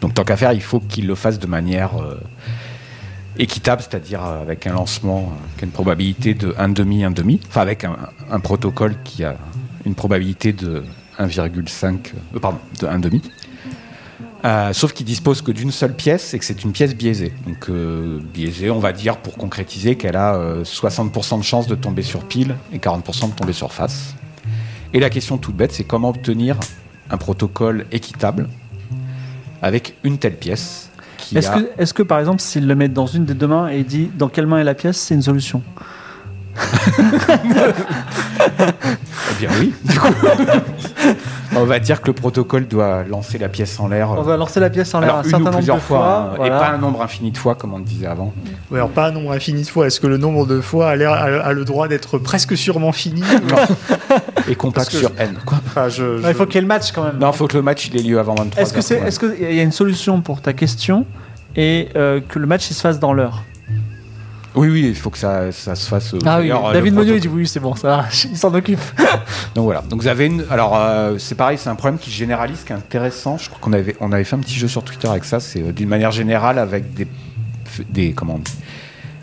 Donc 0.00 0.14
tant 0.14 0.24
qu'à 0.24 0.36
faire, 0.36 0.52
il 0.52 0.62
faut 0.62 0.80
qu'il 0.80 1.06
le 1.06 1.14
fasse 1.14 1.38
de 1.38 1.46
manière 1.46 2.00
euh, 2.00 2.20
équitable, 3.40 3.82
c'est-à-dire 3.82 4.24
euh, 4.24 4.42
avec 4.42 4.66
un 4.66 4.74
lancement 4.74 5.32
euh, 5.32 5.56
qui 5.56 5.64
a 5.64 5.66
une 5.66 5.72
probabilité 5.72 6.34
de 6.34 6.54
1 6.58 6.68
demi, 6.70 7.04
1 7.04 7.10
demi, 7.10 7.40
enfin 7.48 7.62
avec 7.62 7.84
un, 7.84 8.40
protocole 8.40 8.96
qui 9.04 9.24
a 9.24 9.36
une 9.84 9.94
probabilité 9.94 10.52
de 10.52 10.84
1,5, 11.18 12.12
euh, 12.34 12.38
pardon, 12.38 12.58
de 12.80 12.86
1 12.86 12.98
demi. 12.98 13.22
Euh, 14.44 14.72
sauf 14.72 14.92
qu'il 14.92 15.04
dispose 15.04 15.42
que 15.42 15.52
d'une 15.52 15.70
seule 15.70 15.94
pièce 15.94 16.32
et 16.32 16.38
que 16.38 16.44
c'est 16.44 16.64
une 16.64 16.72
pièce 16.72 16.94
biaisée. 16.94 17.32
Donc 17.46 17.68
euh, 17.68 18.20
biaisée, 18.32 18.70
on 18.70 18.78
va 18.78 18.92
dire 18.92 19.18
pour 19.18 19.36
concrétiser 19.36 19.96
qu'elle 19.96 20.16
a 20.16 20.34
euh, 20.34 20.64
60% 20.64 21.38
de 21.38 21.44
chances 21.44 21.66
de 21.66 21.74
tomber 21.74 22.02
sur 22.02 22.24
pile 22.24 22.56
et 22.72 22.78
40% 22.78 23.30
de 23.30 23.34
tomber 23.34 23.52
sur 23.52 23.72
face. 23.72 24.14
Et 24.94 25.00
la 25.00 25.10
question 25.10 25.36
toute 25.36 25.56
bête, 25.56 25.72
c'est 25.72 25.84
comment 25.84 26.08
obtenir 26.08 26.58
un 27.10 27.18
protocole 27.18 27.86
équitable 27.92 28.48
avec 29.60 29.96
une 30.04 30.16
telle 30.16 30.36
pièce 30.36 30.90
qui 31.18 31.36
Est-ce 31.36 31.50
a... 31.50 31.60
que, 31.60 31.70
est-ce 31.76 31.92
que 31.92 32.02
par 32.02 32.18
exemple, 32.18 32.40
s'il 32.40 32.66
le 32.66 32.74
met 32.74 32.88
dans 32.88 33.06
une 33.06 33.26
des 33.26 33.34
deux 33.34 33.46
mains 33.46 33.68
et 33.70 33.80
il 33.80 33.86
dit 33.86 34.10
dans 34.16 34.28
quelle 34.28 34.46
main 34.46 34.58
est 34.58 34.64
la 34.64 34.74
pièce, 34.74 34.96
c'est 34.96 35.14
une 35.14 35.22
solution? 35.22 35.62
Eh 38.38 39.34
bien 39.38 39.50
oui, 39.58 39.74
du 39.84 39.98
coup. 39.98 40.08
on 41.56 41.64
va 41.64 41.78
dire 41.78 42.00
que 42.00 42.08
le 42.08 42.12
protocole 42.12 42.66
doit 42.66 43.02
lancer 43.04 43.38
la 43.38 43.48
pièce 43.48 43.78
en 43.80 43.88
l'air. 43.88 44.10
On 44.10 44.22
va 44.22 44.36
lancer 44.36 44.60
la 44.60 44.70
pièce 44.70 44.94
en 44.94 45.00
l'air 45.00 45.16
un 45.16 45.22
une 45.22 45.28
certain 45.30 45.44
nombre 45.44 45.56
plusieurs 45.58 45.76
de 45.76 45.82
fois, 45.82 45.98
fois. 45.98 46.16
hein, 46.16 46.32
voilà. 46.36 46.56
et 46.56 46.58
pas 46.58 46.68
un 46.70 46.78
nombre 46.78 47.02
infini 47.02 47.30
de 47.30 47.38
fois 47.38 47.54
comme 47.54 47.74
on 47.74 47.78
le 47.78 47.84
disait 47.84 48.06
avant. 48.06 48.32
Ouais, 48.70 48.78
alors 48.78 48.90
pas 48.90 49.06
un 49.08 49.12
nombre 49.12 49.32
infini 49.32 49.62
de 49.62 49.68
fois. 49.68 49.86
Est-ce 49.86 50.00
que 50.00 50.06
le 50.06 50.16
nombre 50.18 50.46
de 50.46 50.60
fois 50.60 50.90
a, 50.90 50.96
l'air- 50.96 51.12
a- 51.12 51.24
a 51.24 51.52
le 51.52 51.64
droit 51.64 51.88
d'être 51.88 52.18
presque 52.18 52.56
sûrement 52.56 52.92
fini 52.92 53.22
Et 54.48 54.54
compact 54.54 54.90
sur 54.90 55.10
n. 55.18 55.36
Quoi. 55.44 55.58
Enfin, 55.66 55.88
je- 55.88 56.20
Non, 56.20 56.28
il 56.28 56.34
faut 56.34 56.46
qu'il 56.46 56.56
y 56.56 56.58
ait 56.58 56.62
le 56.62 56.66
match 56.66 56.92
quand 56.92 57.04
même. 57.04 57.18
Non, 57.18 57.30
il 57.30 57.36
faut 57.36 57.46
que 57.46 57.56
le 57.56 57.62
match 57.62 57.88
il 57.88 57.96
ait 57.98 58.02
lieu 58.02 58.18
avant 58.18 58.34
23 58.34 58.62
Est-ce 58.62 58.72
que 58.72 58.80
c'est, 58.80 58.98
est-ce 58.98 59.18
qu'il 59.18 59.54
y 59.54 59.60
a 59.60 59.62
une 59.62 59.72
solution 59.72 60.20
pour 60.20 60.40
ta 60.40 60.52
question 60.52 61.06
et 61.56 61.88
euh, 61.96 62.20
que 62.26 62.38
le 62.38 62.46
match 62.46 62.70
il 62.70 62.74
se 62.74 62.80
fasse 62.80 62.98
dans 63.00 63.12
l'heure? 63.12 63.42
Oui, 64.54 64.68
oui, 64.68 64.86
il 64.88 64.94
faut 64.96 65.10
que 65.10 65.18
ça, 65.18 65.52
ça 65.52 65.74
se 65.76 65.88
fasse. 65.88 66.12
euh, 66.14 66.18
Ah 66.26 66.40
oui, 66.40 66.50
euh, 66.50 66.72
David 66.72 66.92
le 66.92 66.98
Monnier 66.98 67.14
il 67.14 67.20
dit 67.20 67.28
oui, 67.28 67.46
c'est 67.46 67.60
bon, 67.60 67.74
ça, 67.76 68.06
il 68.30 68.36
s'en 68.36 68.52
occupe. 68.52 68.80
Donc 69.54 69.64
voilà. 69.64 69.82
Donc 69.82 70.02
vous 70.02 70.08
avez 70.08 70.26
une. 70.26 70.44
Alors 70.50 70.76
euh, 70.76 71.18
c'est 71.18 71.36
pareil, 71.36 71.56
c'est 71.58 71.68
un 71.68 71.76
problème 71.76 71.98
qui 71.98 72.10
se 72.10 72.16
généralise, 72.16 72.64
qui 72.64 72.72
est 72.72 72.76
intéressant. 72.76 73.38
Je 73.38 73.48
crois 73.48 73.60
qu'on 73.60 73.72
avait, 73.72 73.96
on 74.00 74.10
avait 74.12 74.24
fait 74.24 74.36
un 74.36 74.40
petit 74.40 74.56
jeu 74.58 74.66
sur 74.68 74.82
Twitter 74.82 75.08
avec 75.08 75.24
ça. 75.24 75.38
C'est 75.40 75.62
euh, 75.62 75.72
d'une 75.72 75.88
manière 75.88 76.10
générale 76.10 76.58
avec 76.58 76.92
des, 76.94 77.06
des 77.88 78.12
comment 78.12 78.40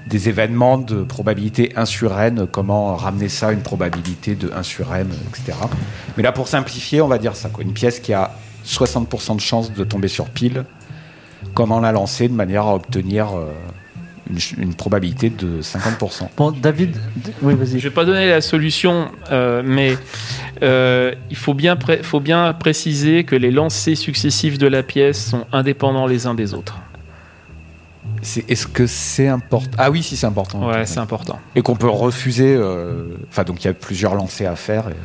des 0.07 0.29
événements 0.29 0.77
de 0.77 1.03
probabilité 1.03 1.73
1 1.75 1.83
sur 1.83 2.17
n. 2.17 2.47
Comment 2.49 2.95
ramener 2.95 3.27
ça 3.27 3.49
à 3.49 3.51
une 3.51 3.59
probabilité 3.61 4.35
de 4.35 4.49
1 4.55 4.63
sur 4.63 4.95
n, 4.95 5.07
etc. 5.27 5.57
Mais 6.15 6.23
là 6.23 6.31
pour 6.31 6.47
simplifier, 6.47 7.01
on 7.01 7.09
va 7.09 7.17
dire 7.17 7.35
ça. 7.35 7.49
Quoi. 7.49 7.65
Une 7.65 7.73
pièce 7.73 7.99
qui 7.99 8.13
a 8.13 8.31
60% 8.65 9.35
de 9.35 9.41
chance 9.41 9.73
de 9.73 9.83
tomber 9.83 10.07
sur 10.07 10.29
pile. 10.29 10.63
Comment 11.53 11.81
la 11.81 11.91
lancer 11.91 12.29
de 12.29 12.33
manière 12.33 12.63
à 12.63 12.75
obtenir 12.75 13.35
euh, 13.37 13.51
une, 14.57 14.73
probabilité 14.73 15.29
de 15.29 15.61
50%. 15.61 16.29
Bon, 16.37 16.51
David, 16.51 16.95
oui, 17.41 17.53
Je 17.59 17.65
vas-y. 17.65 17.79
vais 17.79 17.89
pas 17.89 18.05
donner 18.05 18.27
la 18.27 18.41
solution, 18.41 19.09
euh, 19.31 19.61
mais 19.65 19.97
euh, 20.63 21.13
il 21.29 21.35
faut 21.37 21.53
bien, 21.53 21.75
pré- 21.75 22.01
faut 22.03 22.19
bien 22.19 22.53
préciser 22.53 23.23
que 23.23 23.35
les 23.35 23.51
lancers 23.51 23.97
successifs 23.97 24.57
de 24.57 24.67
la 24.67 24.83
pièce 24.83 25.29
sont 25.29 25.45
indépendants 25.51 26.07
les 26.07 26.25
uns 26.27 26.33
des 26.35 26.53
autres. 26.53 26.77
C'est- 28.27 28.49
Est-ce 28.51 28.67
que 28.67 28.85
c'est 28.87 29.27
important 29.27 29.75
Ah 29.77 29.89
oui, 29.89 30.03
si 30.03 30.15
c'est 30.17 30.27
important. 30.27 30.67
Ouais, 30.67 30.85
c'est 30.85 30.99
important. 30.99 31.39
Et 31.55 31.61
qu'on 31.61 31.75
peut 31.75 31.89
refuser. 31.89 32.53
euh, 32.55 33.05
Enfin, 33.29 33.43
donc 33.43 33.63
il 33.63 33.67
y 33.67 33.69
a 33.69 33.73
plusieurs 33.73 34.15
lancers 34.15 34.51
à 34.51 34.55
faire. 34.55 34.89
et 34.89 34.95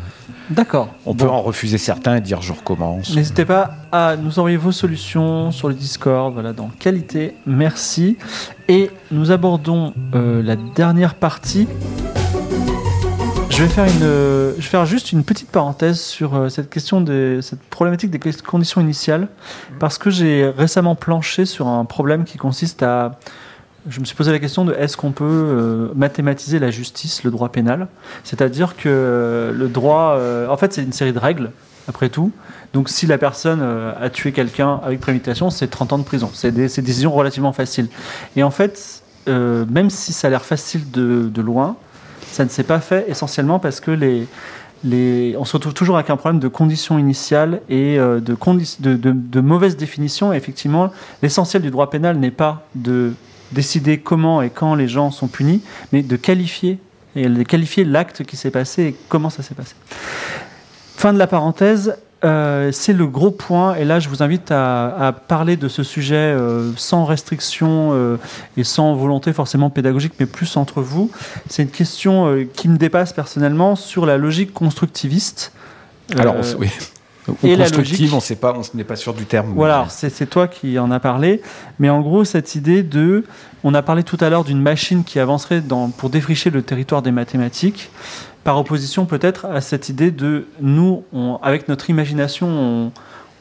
D'accord. 0.51 0.89
on 1.07 1.15
peut 1.15 1.27
Bon. 1.27 1.33
en 1.33 1.41
refuser 1.43 1.79
certains 1.79 2.17
et 2.17 2.21
dire 2.21 2.43
je 2.43 2.53
recommence. 2.53 3.15
N'hésitez 3.15 3.45
pas 3.45 3.71
à 3.93 4.17
nous 4.17 4.39
envoyer 4.39 4.57
vos 4.57 4.73
solutions 4.73 5.51
sur 5.53 5.69
le 5.69 5.75
Discord, 5.75 6.35
voilà, 6.35 6.53
dans 6.53 6.69
qualité. 6.79 7.35
Merci. 7.47 8.19
Et 8.69 8.91
nous 9.13 9.31
abordons 9.31 9.95
euh, 10.15 10.43
la 10.43 10.57
dernière 10.57 11.15
partie. 11.15 11.69
Je 13.53 13.63
vais 13.63 13.69
faire 13.69 13.85
une, 13.85 14.03
euh, 14.03 14.53
je 14.53 14.63
vais 14.63 14.69
faire 14.69 14.87
juste 14.87 15.13
une 15.13 15.25
petite 15.25 15.51
parenthèse 15.51 16.01
sur 16.01 16.35
euh, 16.35 16.49
cette 16.49 16.71
question 16.71 17.01
de 17.01 17.41
cette 17.43 17.61
problématique 17.61 18.11
des 18.11 18.19
conditions 18.19 18.81
initiales, 18.81 19.29
parce 19.79 19.99
que 19.99 20.11
j'ai 20.11 20.49
récemment 20.49 20.95
planché 20.95 21.45
sur 21.45 21.69
un 21.69 21.85
problème 21.85 22.25
qui 22.25 22.39
consiste 22.39 22.83
à, 22.83 23.19
je 23.89 24.01
me 24.01 24.05
suis 24.05 24.15
posé 24.15 24.31
la 24.31 24.39
question 24.39 24.65
de 24.65 24.73
est-ce 24.75 24.97
qu'on 24.97 25.13
peut 25.13 25.25
euh, 25.25 25.89
mathématiser 25.95 26.59
la 26.59 26.71
justice, 26.71 27.25
le 27.25 27.31
droit 27.31 27.51
pénal, 27.51 27.89
c'est-à-dire 28.25 28.77
que 28.77 28.89
euh, 28.89 29.53
le 29.53 29.69
droit, 29.69 30.15
euh, 30.17 30.49
en 30.49 30.57
fait, 30.57 30.73
c'est 30.73 30.83
une 30.83 30.93
série 30.93 31.13
de 31.13 31.19
règles 31.19 31.51
après 31.89 32.09
tout. 32.09 32.31
Donc 32.75 32.89
si 32.89 33.07
la 33.07 33.19
personne 33.19 33.61
a 33.61 34.09
tué 34.09 34.33
quelqu'un 34.33 34.81
avec 34.83 34.99
préméditation, 35.01 35.51
c'est 35.51 35.67
30 35.67 35.93
ans 35.93 35.99
de 35.99 36.05
prison. 36.05 36.31
C'est 36.33 36.53
des, 36.53 36.69
des 36.69 36.83
décisions 36.83 37.13
relativement 37.13 37.53
faciles. 37.53 37.89
Et 38.35 38.43
en 38.43 38.51
fait, 38.51 39.03
même 39.27 39.91
si 39.91 40.15
ça 40.15 40.29
a 40.29 40.31
l'air 40.31 40.45
facile 40.45 40.91
de, 40.91 41.29
de 41.29 41.43
loin, 41.43 41.77
ça 42.33 42.45
ne 42.45 42.49
s'est 42.49 42.65
pas 42.65 42.81
fait 42.81 43.05
essentiellement 43.09 43.59
parce 43.59 43.81
que 43.81 43.91
les, 44.85 45.37
on 45.39 45.45
se 45.45 45.53
retrouve 45.53 45.75
toujours 45.75 45.97
avec 45.97 46.11
un 46.11 46.17
problème 46.17 46.41
de 46.41 46.49
conditions 46.49 46.99
initiales 46.99 47.61
et 47.69 47.99
euh, 47.99 48.19
de, 48.19 48.35
condi- 48.35 48.81
de 48.81 49.41
mauvaise 49.41 49.77
définition. 49.77 50.33
Et 50.33 50.37
effectivement, 50.37 50.91
l'essentiel 51.23 51.63
du 51.63 51.71
droit 51.71 51.89
pénal 51.91 52.17
n'est 52.19 52.33
pas 52.33 52.67
de 52.75 53.13
décider 53.53 53.99
comment 53.99 54.43
et 54.43 54.51
quand 54.51 54.75
les 54.75 54.89
gens 54.89 55.11
sont 55.11 55.29
punis, 55.29 55.63
mais 55.93 56.03
de 56.03 56.17
qualifier 56.17 56.79
et 57.15 57.29
de 57.29 57.43
qualifier 57.43 57.85
l'acte 57.85 58.25
qui 58.25 58.37
s'est 58.37 58.51
passé 58.51 58.83
et 58.83 58.97
comment 59.09 59.29
ça 59.31 59.43
s'est 59.43 59.55
passé. 59.55 59.75
Fin 60.97 61.13
de 61.13 61.19
la 61.19 61.27
parenthèse. 61.27 61.97
Euh, 62.25 62.71
c'est 62.73 62.93
le 62.93 63.07
gros 63.07 63.31
point, 63.31 63.75
et 63.75 63.85
là 63.85 63.99
je 64.01 64.09
vous 64.09 64.23
invite 64.23 64.51
à, 64.51 65.09
à 65.09 65.13
parler 65.13 65.57
de 65.57 65.69
ce 65.69 65.83
sujet 65.83 66.15
euh, 66.15 66.71
sans 66.77 67.05
restriction 67.05 67.91
euh, 67.93 68.17
et 68.57 68.65
sans 68.65 68.95
volonté 68.95 69.33
forcément 69.33 69.71
pédagogique, 69.71 70.15
mais 70.21 70.27
plus 70.27 70.57
entre 70.57 70.83
vous. 70.83 71.11
C'est 71.49 71.63
une 71.63 71.71
question 71.71 72.47
qui 72.55 72.69
me 72.69 72.77
dépasse 72.77 73.13
personnellement 73.13 73.77
sur 73.77 74.07
la 74.07 74.19
logique 74.19 74.53
constructiviste. 74.53 75.53
Alors, 76.17 76.37
oui. 76.59 76.69
Ou 77.29 77.35
et 77.47 77.55
la 77.57 77.65
constructive, 77.67 77.99
logique. 78.01 78.15
on 78.15 78.21
sait 78.21 78.35
pas, 78.37 78.53
on 78.57 78.77
n'est 78.77 78.83
pas 78.85 78.97
sûr 78.97 79.15
du 79.15 79.27
terme. 79.27 79.53
Voilà, 79.55 79.87
c'est 79.89 80.29
toi 80.29 80.49
qui 80.49 80.79
en 80.79 80.91
as 80.91 80.99
parlé, 81.01 81.41
mais 81.79 81.89
en 81.89 82.01
gros 82.01 82.25
cette 82.25 82.57
idée 82.57 82.83
de, 82.83 83.25
on 83.63 83.75
a 83.75 83.83
parlé 83.83 84.03
tout 84.03 84.17
à 84.21 84.29
l'heure 84.29 84.43
d'une 84.45 84.61
machine 84.61 85.05
qui 85.05 85.21
avancerait 85.21 85.61
dans, 85.61 85.91
pour 85.91 86.11
défricher 86.11 86.51
le 86.51 86.63
territoire 86.63 87.01
des 87.01 87.13
mathématiques, 87.13 87.91
par 88.43 88.59
opposition 88.59 89.07
peut-être 89.07 89.45
à 89.47 89.61
cette 89.61 89.89
idée 89.89 90.11
de 90.11 90.47
nous, 90.61 91.05
on- 91.13 91.37
avec 91.43 91.69
notre 91.69 91.91
imagination, 91.91 92.49
on, 92.49 92.93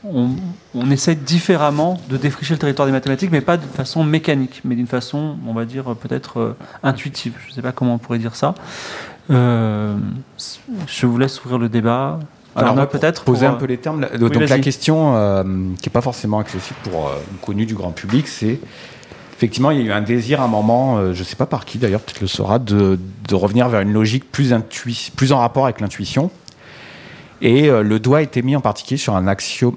on, 0.03 0.29
on 0.75 0.91
essaie 0.91 1.15
différemment 1.15 1.99
de 2.07 2.17
défricher 2.17 2.53
le 2.53 2.59
territoire 2.59 2.85
des 2.85 2.91
mathématiques, 2.91 3.31
mais 3.31 3.41
pas 3.41 3.57
de 3.57 3.65
façon 3.65 4.03
mécanique, 4.03 4.61
mais 4.63 4.75
d'une 4.75 4.85
façon, 4.87 5.37
on 5.47 5.53
va 5.53 5.65
dire 5.65 5.95
peut-être 5.95 6.39
euh, 6.39 6.55
intuitive. 6.83 7.33
Je 7.45 7.49
ne 7.49 7.55
sais 7.55 7.61
pas 7.63 7.71
comment 7.71 7.95
on 7.95 7.97
pourrait 7.97 8.19
dire 8.19 8.35
ça. 8.35 8.53
Euh, 9.31 9.95
je 10.87 11.05
vous 11.07 11.17
laisse 11.17 11.43
ouvrir 11.43 11.57
le 11.57 11.67
débat. 11.69 12.19
Alors, 12.55 12.87
peut-être 12.89 13.23
poser 13.23 13.45
pour, 13.45 13.55
un 13.55 13.57
peu 13.57 13.65
les 13.65 13.77
termes. 13.77 14.05
oui, 14.13 14.19
donc 14.19 14.35
la 14.35 14.59
question 14.59 15.15
euh, 15.15 15.43
qui 15.81 15.87
n'est 15.87 15.93
pas 15.93 16.01
forcément 16.01 16.39
accessible 16.39 16.79
pour 16.83 17.07
euh, 17.07 17.11
connue 17.41 17.65
du 17.65 17.75
grand 17.75 17.91
public, 17.91 18.27
c'est 18.27 18.59
effectivement 19.37 19.71
il 19.71 19.79
y 19.79 19.81
a 19.81 19.85
eu 19.85 19.91
un 19.91 20.01
désir 20.01 20.41
à 20.41 20.45
un 20.45 20.47
moment, 20.47 20.97
euh, 20.97 21.13
je 21.13 21.19
ne 21.19 21.23
sais 21.23 21.37
pas 21.37 21.45
par 21.45 21.63
qui 21.63 21.77
d'ailleurs, 21.77 22.01
peut-être 22.01 22.19
le 22.21 22.27
saura, 22.27 22.59
de, 22.59 22.99
de 23.27 23.35
revenir 23.35 23.69
vers 23.69 23.81
une 23.81 23.93
logique 23.93 24.29
plus, 24.31 24.51
intui- 24.51 25.11
plus 25.15 25.31
en 25.31 25.39
rapport 25.39 25.63
avec 25.63 25.79
l'intuition. 25.79 26.29
Et 27.41 27.69
euh, 27.69 27.83
le 27.83 27.99
doigt 27.99 28.17
a 28.19 28.21
été 28.21 28.41
mis 28.41 28.55
en 28.55 28.61
particulier 28.61 28.97
sur 28.97 29.15
un 29.15 29.27
axiome, 29.27 29.75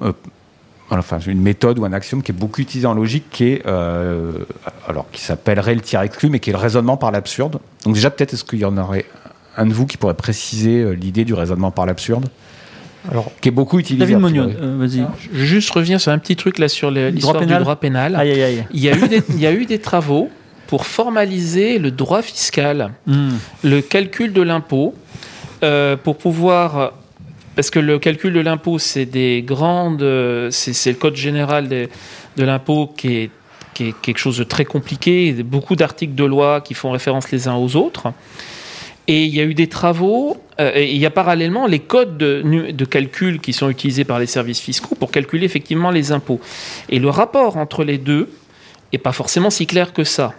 enfin 0.91 1.18
une 1.20 1.41
méthode 1.41 1.79
ou 1.79 1.85
un 1.85 1.93
axiome 1.93 2.22
qui 2.22 2.33
est 2.33 2.35
beaucoup 2.35 2.61
utilisé 2.61 2.87
en 2.87 2.95
logique, 2.95 3.31
qui 3.31 3.45
est 3.45 3.66
alors 3.66 5.07
qui 5.12 5.22
s'appellerait 5.22 5.75
le 5.75 5.81
tir 5.81 6.01
exclu, 6.03 6.29
mais 6.29 6.41
qui 6.41 6.51
est 6.51 6.53
le 6.53 6.59
raisonnement 6.59 6.97
par 6.97 7.11
l'absurde. 7.12 7.61
Donc 7.85 7.95
déjà 7.95 8.11
peut-être 8.11 8.35
est-ce 8.35 8.45
qu'il 8.45 8.59
y 8.59 8.64
en 8.64 8.77
aurait 8.77 9.07
un 9.57 9.66
de 9.66 9.72
vous 9.72 9.87
qui 9.87 9.97
pourrait 9.97 10.14
préciser 10.14 10.95
l'idée 10.97 11.25
du 11.25 11.35
raisonnement 11.35 11.70
par 11.70 11.87
l'absurde? 11.87 12.27
Alors, 13.11 13.30
qui 13.40 13.48
est 13.48 13.52
beaucoup 13.52 13.78
utilisé. 13.78 14.00
David 14.07 14.18
priori. 14.46 14.55
euh, 14.61 14.76
vas-y. 14.78 15.07
Je 15.32 15.44
juste 15.44 15.70
reviens 15.70 15.98
sur 15.98 16.11
un 16.12 16.18
petit 16.18 16.36
truc 16.36 16.59
là 16.59 16.68
sur 16.68 16.90
l'histoire 16.90 17.34
du 17.34 17.46
droit 17.62 17.76
pénal. 17.76 18.16
Aïe, 18.16 18.30
aïe, 18.32 18.42
aïe. 18.42 18.64
Il 18.72 18.80
y, 18.80 18.88
a 18.88 18.96
eu 18.96 19.09
des, 19.09 19.22
il 19.30 19.40
y 19.40 19.46
a 19.46 19.52
eu 19.52 19.66
des 19.66 19.78
travaux 19.78 20.30
pour 20.66 20.86
formaliser 20.86 21.78
le 21.78 21.90
droit 21.90 22.22
fiscal, 22.22 22.92
Hmm. 23.07 23.30
le 23.62 23.80
calcul 23.82 24.32
de 24.32 24.40
l'impôt, 24.42 24.94
euh, 25.62 25.96
pour 25.96 26.16
pouvoir. 26.16 26.92
Parce 27.57 27.70
que 27.70 27.78
le 27.78 27.98
calcul 27.98 28.32
de 28.32 28.40
l'impôt, 28.40 28.78
c'est 28.78 29.05
des 29.07 29.42
grandes. 29.46 30.05
C'est 30.50 30.72
c'est 30.72 30.90
le 30.90 30.96
code 30.96 31.14
général 31.16 31.68
des- 31.68 31.88
de 32.36 32.44
l'impôt 32.44 32.90
qui 32.96 33.16
est, 33.16 33.30
qui 33.74 33.88
est 33.88 33.94
quelque 34.02 34.18
chose 34.18 34.38
de 34.38 34.44
très 34.44 34.64
compliqué, 34.64 35.32
beaucoup 35.44 35.76
d'articles 35.76 36.14
de 36.14 36.24
loi 36.24 36.61
qui 36.62 36.74
font 36.74 36.90
référence 36.90 37.30
les 37.30 37.46
uns 37.46 37.55
aux 37.55 37.76
autres. 37.76 38.09
Et 39.07 39.24
il 39.24 39.34
y 39.34 39.40
a 39.40 39.44
eu 39.44 39.55
des 39.55 39.66
travaux, 39.66 40.38
euh, 40.61 40.72
il 40.76 40.96
y 40.96 41.05
a 41.05 41.11
parallèlement 41.11 41.66
les 41.66 41.78
codes 41.78 42.16
de, 42.16 42.84
calcul 42.84 43.40
qui 43.40 43.52
sont 43.52 43.68
utilisés 43.68 44.05
par 44.05 44.18
les 44.18 44.26
services 44.26 44.61
fiscaux 44.61 44.94
pour 44.94 45.11
calculer 45.11 45.44
effectivement 45.44 45.90
les 45.90 46.12
impôts. 46.12 46.40
Et 46.88 46.98
le 46.98 47.11
rapport 47.11 47.57
entre 47.59 47.84
les 47.84 47.98
deux 47.98 48.30
est 48.92 48.98
pas 48.98 49.12
forcément 49.12 49.50
si 49.50 49.66
clair 49.66 49.92
que 49.92 50.05
ça. 50.05 50.32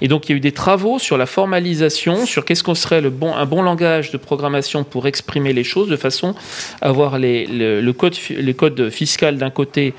Et 0.00 0.08
donc 0.08 0.28
il 0.28 0.32
y 0.32 0.34
a 0.34 0.36
eu 0.38 0.40
des 0.40 0.52
travaux 0.52 0.98
sur 0.98 1.16
la 1.16 1.26
formalisation, 1.26 2.26
sur 2.26 2.44
qu'est-ce 2.44 2.64
qu'on 2.64 2.74
serait 2.74 3.00
le 3.00 3.10
bon, 3.10 3.34
un 3.34 3.46
bon 3.46 3.62
langage 3.62 4.10
de 4.10 4.16
programmation 4.16 4.84
pour 4.84 5.06
exprimer 5.06 5.52
les 5.52 5.64
choses 5.64 5.88
de 5.88 5.96
façon 5.96 6.34
à 6.80 6.88
avoir 6.88 7.18
les, 7.18 7.46
le, 7.46 7.92
code, 7.92 8.16
le 8.30 8.52
code 8.52 8.90
fiscal 8.90 9.36
d'un 9.36 9.50
côté 9.50 9.94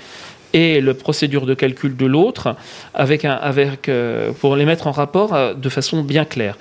et 0.54 0.82
la 0.82 0.93
procédure 0.93 1.45
de 1.45 1.54
calcul 1.54 1.95
de 1.95 2.06
l'autre, 2.06 2.56
avec 2.93 3.26
un, 3.26 3.34
avec, 3.34 3.89
euh, 3.89 4.32
pour 4.39 4.56
les 4.56 4.66
mettre 4.66 4.88
en 4.88 4.91
rapport 4.91 5.34
euh, 5.34 5.54
de 5.54 5.70
façon 5.70 6.04
bien 6.04 6.26
claire. 6.26 6.58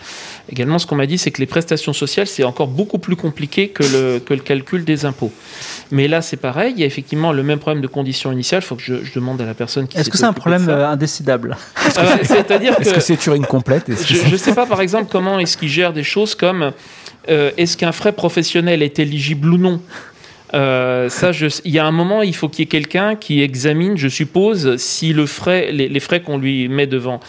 Également, 0.51 0.78
ce 0.78 0.87
qu'on 0.87 0.97
m'a 0.97 1.07
dit, 1.07 1.18
c'est 1.18 1.30
que 1.30 1.41
les 1.41 1.47
prestations 1.47 1.93
sociales, 1.93 2.26
c'est 2.26 2.45
encore 2.45 2.68
beaucoup 2.68 2.99
plus 2.99 3.16
compliqué 3.16 3.68
que 3.68 3.82
le, 3.82 4.18
que 4.20 4.34
le 4.34 4.41
calcul 4.41 4.84
des 4.84 5.05
impôts. 5.05 5.32
Mais 5.91 6.09
là, 6.09 6.22
c'est 6.22 6.37
pareil, 6.37 6.72
il 6.76 6.80
y 6.80 6.82
a 6.84 6.87
effectivement 6.87 7.32
le 7.32 7.43
même 7.43 7.59
problème 7.59 7.82
de 7.82 7.89
condition 7.89 8.32
initiale. 8.32 8.62
Il 8.62 8.66
faut 8.66 8.76
que 8.76 8.82
je, 8.82 9.05
je 9.05 9.14
demande 9.14 9.41
à 9.41 9.47
la 9.47 9.55
personne 9.55 9.89
qui 9.89 9.99
Est-ce 9.99 10.11
que 10.11 10.18
c'est 10.18 10.24
un 10.24 10.32
problème 10.32 10.68
euh, 10.68 10.89
indécidable? 10.89 11.57
Euh, 11.99 12.16
C'est-à-dire 12.24 12.74
Est-ce 12.78 12.91
que 12.91 12.95
que 12.97 13.01
c'est 13.01 13.16
Turing 13.16 13.47
complète? 13.47 13.84
Je 13.89 14.30
ne 14.30 14.37
sais 14.37 14.55
pas, 14.55 14.66
par 14.66 14.80
exemple, 14.80 15.09
comment 15.11 15.39
est-ce 15.39 15.57
qu'ils 15.57 15.68
gèrent 15.68 15.93
des 15.93 16.03
choses 16.03 16.34
comme 16.34 16.72
euh, 17.28 17.51
est-ce 17.57 17.76
qu'un 17.76 17.93
frais 17.93 18.12
professionnel 18.12 18.82
est 18.82 18.99
éligible 18.99 19.53
ou 19.53 19.57
non? 19.57 19.80
Euh, 20.55 21.09
ça, 21.09 21.32
il 21.64 21.72
y 21.72 21.78
a 21.78 21.84
un 21.84 21.90
moment, 21.92 22.22
il 22.22 22.34
faut 22.34 22.49
qu'il 22.49 22.61
y 22.61 22.62
ait 22.62 22.66
quelqu'un 22.66 23.16
qui 23.16 23.42
examine, 23.42 23.97
je 23.97 24.09
suppose, 24.09 24.76
si 24.76 25.12
le 25.12 25.26
frais, 25.26 25.72
les, 25.72 26.01
frais 26.01 26.20
qu'on 26.20 26.38
lui 26.38 26.68
met 26.68 26.86
devant, 26.86 27.20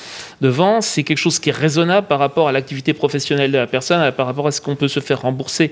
c'est 0.81 1.03
quelque 1.03 1.17
chose 1.17 1.39
qui 1.39 1.49
est 1.49 1.55
raisonnable 1.55 2.07
par 2.07 2.19
rapport 2.19 2.47
à 2.47 2.51
l'activité 2.51 2.93
professionnelle 2.93 3.51
de 3.51 3.57
la 3.57 3.67
personne, 3.67 4.11
par 4.11 4.27
rapport 4.27 4.47
à 4.47 4.51
ce 4.51 4.61
qu'on 4.61 4.75
peut 4.75 4.87
se 4.87 4.99
faire 4.99 5.21
rembourser. 5.21 5.71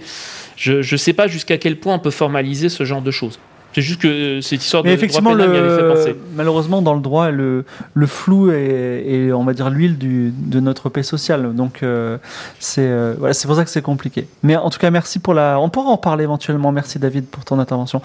Je 0.55 0.77
ne 0.79 0.97
sais 0.97 1.13
pas 1.13 1.27
jusqu'à 1.27 1.57
quel 1.57 1.77
point 1.77 1.95
on 1.95 1.99
peut 1.99 2.11
formaliser 2.11 2.69
ce 2.69 2.83
genre 2.83 3.01
de 3.01 3.11
choses. 3.11 3.39
C'est 3.75 3.81
juste 3.81 3.99
que 4.01 4.07
euh, 4.07 4.41
cette 4.41 4.63
histoire 4.63 4.83
de 4.83 4.87
Mais 4.87 4.95
droit 4.95 5.03
effectivement, 5.03 5.31
pénal 5.31 5.49
m'y 5.49 5.57
avait 5.57 5.75
fait 5.75 5.81
le, 5.81 5.93
penser. 5.93 6.15
malheureusement, 6.33 6.81
dans 6.81 6.93
le 6.93 7.01
droit, 7.01 7.29
le, 7.29 7.65
le 7.93 8.07
flou 8.07 8.49
est, 8.51 9.03
est, 9.05 9.31
on 9.33 9.43
va 9.43 9.51
dire, 9.53 9.69
l'huile 9.69 9.97
du- 9.97 10.31
de 10.33 10.61
notre 10.61 10.87
paix 10.87 11.03
sociale. 11.03 11.53
Donc, 11.53 11.83
euh, 11.83 12.17
c'est 12.57 12.87
euh, 12.87 13.15
voilà, 13.19 13.33
c'est 13.33 13.47
pour 13.47 13.57
ça 13.57 13.65
que 13.65 13.69
c'est 13.69 13.81
compliqué. 13.81 14.27
Mais 14.43 14.55
en 14.55 14.69
tout 14.69 14.79
cas, 14.79 14.89
merci 14.91 15.19
pour 15.19 15.33
la. 15.33 15.59
On 15.59 15.67
pourra 15.67 15.89
en 15.89 15.97
parler 15.97 16.23
éventuellement. 16.23 16.71
Merci, 16.71 16.99
David, 16.99 17.25
pour 17.25 17.43
ton 17.43 17.59
intervention. 17.59 18.01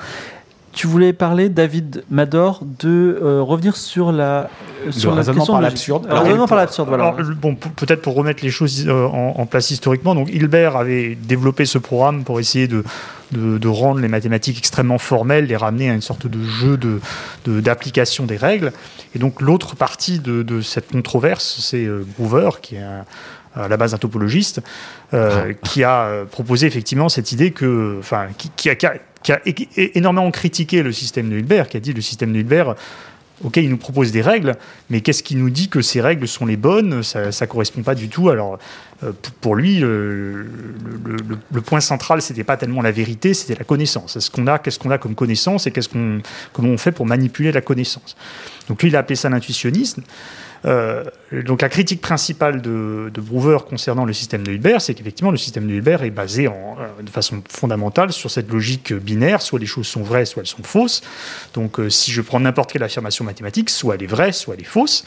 Tu 0.72 0.86
voulais 0.86 1.12
parler, 1.12 1.48
David 1.48 2.04
Mador, 2.10 2.62
de 2.78 3.18
euh, 3.20 3.42
revenir 3.42 3.76
sur 3.76 4.12
la 4.12 4.48
euh, 4.86 4.92
sur 4.92 5.10
Le 5.10 5.16
la 5.16 5.20
raisonnement 5.22 5.40
question 5.40 5.52
par 5.54 5.60
de- 5.62 5.66
l'absurde. 5.66 6.06
Le 6.08 6.14
raisonnement 6.18 6.46
par 6.46 6.58
l'absurde, 6.58 6.88
voilà. 6.88 7.04
Alors, 7.08 7.18
bon, 7.40 7.56
peut-être 7.56 8.02
pour 8.02 8.14
remettre 8.14 8.44
les 8.44 8.50
choses 8.50 8.86
euh, 8.86 9.06
en, 9.06 9.34
en 9.36 9.46
place 9.46 9.70
historiquement, 9.72 10.14
donc 10.14 10.28
Hilbert 10.30 10.76
avait 10.76 11.16
développé 11.16 11.64
ce 11.66 11.78
programme 11.78 12.22
pour 12.22 12.38
essayer 12.38 12.68
de, 12.68 12.84
de, 13.32 13.58
de 13.58 13.68
rendre 13.68 14.00
les 14.00 14.06
mathématiques 14.08 14.58
extrêmement 14.58 14.98
formelles, 14.98 15.46
les 15.46 15.56
ramener 15.56 15.90
à 15.90 15.94
une 15.94 16.00
sorte 16.02 16.28
de 16.28 16.42
jeu 16.44 16.76
de, 16.76 17.00
de- 17.46 17.60
d'application 17.60 18.24
des 18.26 18.36
règles. 18.36 18.72
Et 19.16 19.18
donc 19.18 19.40
l'autre 19.42 19.74
partie 19.74 20.20
de, 20.20 20.42
de 20.44 20.60
cette 20.60 20.92
controverse, 20.92 21.58
c'est 21.60 21.84
euh, 21.84 22.06
Groover, 22.16 22.50
qui 22.62 22.76
est 22.76 22.82
un- 22.82 23.04
à 23.56 23.66
la 23.66 23.76
base 23.76 23.92
un 23.94 23.98
topologiste, 23.98 24.60
euh, 25.12 25.52
qui 25.64 25.82
a 25.82 26.08
proposé 26.30 26.68
effectivement 26.68 27.08
cette 27.08 27.32
idée 27.32 27.50
que, 27.50 27.96
enfin, 27.98 28.28
qui, 28.38 28.48
qui 28.56 28.70
a, 28.86 28.92
qui 29.22 29.32
a- 29.32 29.40
énormément 29.94 30.30
critiqué 30.30 30.82
le 30.82 30.92
système 30.92 31.30
de 31.30 31.38
Hilbert, 31.38 31.68
qui 31.68 31.76
a 31.76 31.80
dit 31.80 31.92
le 31.92 32.00
système 32.00 32.32
de 32.32 32.38
Hilbert, 32.38 32.74
ok, 33.42 33.56
il 33.56 33.70
nous 33.70 33.78
propose 33.78 34.12
des 34.12 34.20
règles, 34.22 34.56
mais 34.90 35.00
qu'est-ce 35.00 35.22
qui 35.22 35.34
nous 35.36 35.50
dit 35.50 35.68
que 35.68 35.80
ces 35.82 36.00
règles 36.00 36.28
sont 36.28 36.46
les 36.46 36.56
bonnes? 36.56 37.02
Ça 37.02 37.28
ne 37.28 37.46
correspond 37.46 37.82
pas 37.82 37.94
du 37.94 38.08
tout. 38.08 38.28
Alors, 38.28 38.58
euh, 39.02 39.12
pour 39.40 39.56
lui, 39.56 39.78
le 39.80 41.60
point 41.64 41.80
central, 41.80 42.20
c'était 42.22 42.44
pas 42.44 42.56
tellement 42.56 42.82
la 42.82 42.90
vérité, 42.92 43.32
c'était 43.34 43.58
la 43.58 43.64
connaissance. 43.64 44.16
Est-ce 44.16 44.30
qu'on 44.30 44.46
a, 44.46 44.58
qu'est-ce 44.58 44.78
qu'on 44.78 44.90
a 44.90 44.98
comme 44.98 45.14
connaissance 45.14 45.66
et 45.66 45.70
qu'est-ce 45.70 45.88
qu'on, 45.88 46.20
comment 46.52 46.68
on 46.68 46.78
fait 46.78 46.92
pour 46.92 47.06
manipuler 47.06 47.52
la 47.52 47.60
connaissance? 47.62 48.16
Donc 48.68 48.82
lui, 48.82 48.90
il 48.90 48.96
a 48.96 48.98
appelé 49.00 49.16
ça 49.16 49.28
l'intuitionnisme. 49.28 50.02
Euh, 50.66 51.04
donc 51.32 51.62
la 51.62 51.68
critique 51.68 52.00
principale 52.00 52.61
de, 52.61 53.11
Brouwer 53.20 53.58
concernant 53.68 54.04
le 54.04 54.12
système 54.12 54.42
de 54.42 54.52
Hilbert, 54.52 54.80
c'est 54.80 54.94
qu'effectivement 54.94 55.30
le 55.30 55.36
système 55.36 55.66
de 55.66 55.74
Hilbert 55.74 56.02
est 56.02 56.11
basé 56.11 56.46
euh, 56.46 56.50
de 57.02 57.11
façon 57.11 57.42
fondamentale 57.48 58.12
sur 58.12 58.30
cette 58.30 58.50
logique 58.50 58.92
binaire, 58.92 59.42
soit 59.42 59.58
les 59.58 59.66
choses 59.66 59.86
sont 59.86 60.02
vraies, 60.02 60.24
soit 60.24 60.42
elles 60.42 60.46
sont 60.46 60.62
fausses. 60.62 61.02
Donc 61.54 61.78
euh, 61.78 61.90
si 61.90 62.12
je 62.12 62.22
prends 62.22 62.40
n'importe 62.40 62.72
quelle 62.72 62.82
affirmation 62.82 63.24
mathématique, 63.24 63.70
soit 63.70 63.94
elle 63.94 64.02
est 64.02 64.06
vraie, 64.06 64.32
soit 64.32 64.54
elle 64.54 64.62
est 64.62 64.64
fausse. 64.64 65.04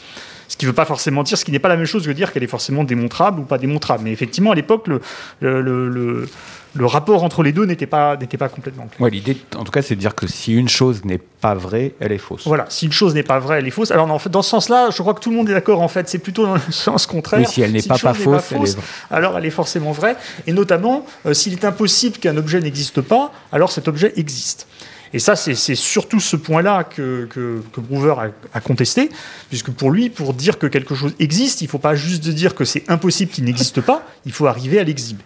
Ce 0.48 0.56
qui 0.56 0.64
ne 0.66 0.70
veut 0.70 0.74
pas 0.74 0.84
forcément 0.84 1.22
dire, 1.22 1.38
ce 1.38 1.44
qui 1.44 1.52
n'est 1.52 1.58
pas 1.58 1.68
la 1.68 1.76
même 1.76 1.86
chose 1.86 2.06
que 2.06 2.10
dire 2.12 2.32
qu'elle 2.32 2.42
est 2.44 2.48
forcément 2.48 2.84
démontrable 2.84 3.40
ou 3.40 3.44
pas 3.44 3.58
démontrable. 3.58 4.04
Mais 4.04 4.12
effectivement, 4.12 4.52
à 4.52 4.54
l'époque, 4.54 4.86
le, 4.88 5.00
le, 5.40 5.60
le- 5.62 5.88
le- 5.88 6.28
le 6.76 6.86
rapport 6.86 7.22
entre 7.22 7.44
les 7.44 7.52
deux 7.52 7.66
n'était 7.66 7.86
pas, 7.86 8.16
n'était 8.16 8.36
pas 8.36 8.48
complètement 8.48 8.86
clair. 8.88 9.00
Ouais, 9.00 9.08
l'idée, 9.08 9.36
en 9.56 9.62
tout 9.62 9.70
cas, 9.70 9.80
c'est 9.80 9.94
de 9.94 10.00
dire 10.00 10.16
que 10.16 10.26
si 10.26 10.52
une 10.52 10.68
chose 10.68 11.04
n'est 11.04 11.18
pas 11.40 11.54
vraie, 11.54 11.94
elle 12.00 12.10
est 12.10 12.18
fausse. 12.18 12.42
Voilà, 12.48 12.66
si 12.68 12.86
une 12.86 12.92
chose 12.92 13.14
n'est 13.14 13.22
pas 13.22 13.38
vraie, 13.38 13.58
elle 13.60 13.66
est 13.68 13.70
fausse. 13.70 13.92
Alors 13.92 14.10
en 14.10 14.18
fait, 14.18 14.28
dans 14.28 14.42
ce 14.42 14.50
sens-là, 14.50 14.88
je 14.90 15.00
crois 15.00 15.14
que 15.14 15.20
tout 15.20 15.30
le 15.30 15.36
monde 15.36 15.48
est 15.48 15.52
d'accord. 15.52 15.80
En 15.82 15.86
fait, 15.86 16.08
c'est 16.08 16.18
plutôt 16.18 16.44
dans 16.46 16.54
le 16.54 16.60
sens 16.70 17.06
contraire. 17.06 17.38
Oui, 17.38 17.46
si 17.46 17.62
elle 17.62 17.70
n'est 17.70 17.80
pas, 17.80 17.96
fausse, 17.96 18.50
elle 18.50 18.62
est 18.64 18.72
vraie. 18.74 18.82
alors 19.12 19.38
elle 19.38 19.46
est 19.46 19.50
forcément 19.50 19.92
vraie. 19.92 20.16
Et 20.48 20.52
notamment, 20.52 21.06
euh, 21.26 21.32
s'il 21.32 21.52
est 21.52 21.64
impossible 21.64 22.18
qu'un 22.18 22.36
objet 22.36 22.58
n'existe 22.60 23.00
pas, 23.02 23.30
alors 23.52 23.70
cet 23.70 23.86
objet 23.86 24.12
existe. 24.16 24.66
Et 25.14 25.20
ça, 25.20 25.36
c'est 25.36 25.76
surtout 25.76 26.18
ce 26.18 26.34
point-là 26.34 26.82
que, 26.82 27.28
que, 27.30 27.80
Brouwer 27.80 28.32
a, 28.52 28.60
contesté, 28.60 29.10
puisque 29.48 29.70
pour 29.70 29.92
lui, 29.92 30.10
pour 30.10 30.34
dire 30.34 30.58
que 30.58 30.66
quelque 30.66 30.96
chose 30.96 31.14
existe, 31.20 31.60
il 31.60 31.66
ne 31.66 31.70
faut 31.70 31.78
pas 31.78 31.94
juste 31.94 32.26
dire 32.28 32.56
que 32.56 32.64
c'est 32.64 32.82
impossible 32.90 33.30
qu'il 33.30 33.44
n'existe 33.44 33.80
pas, 33.80 34.04
il 34.26 34.32
faut 34.32 34.48
arriver 34.48 34.80
à 34.80 34.82
l'exhiber. 34.82 35.22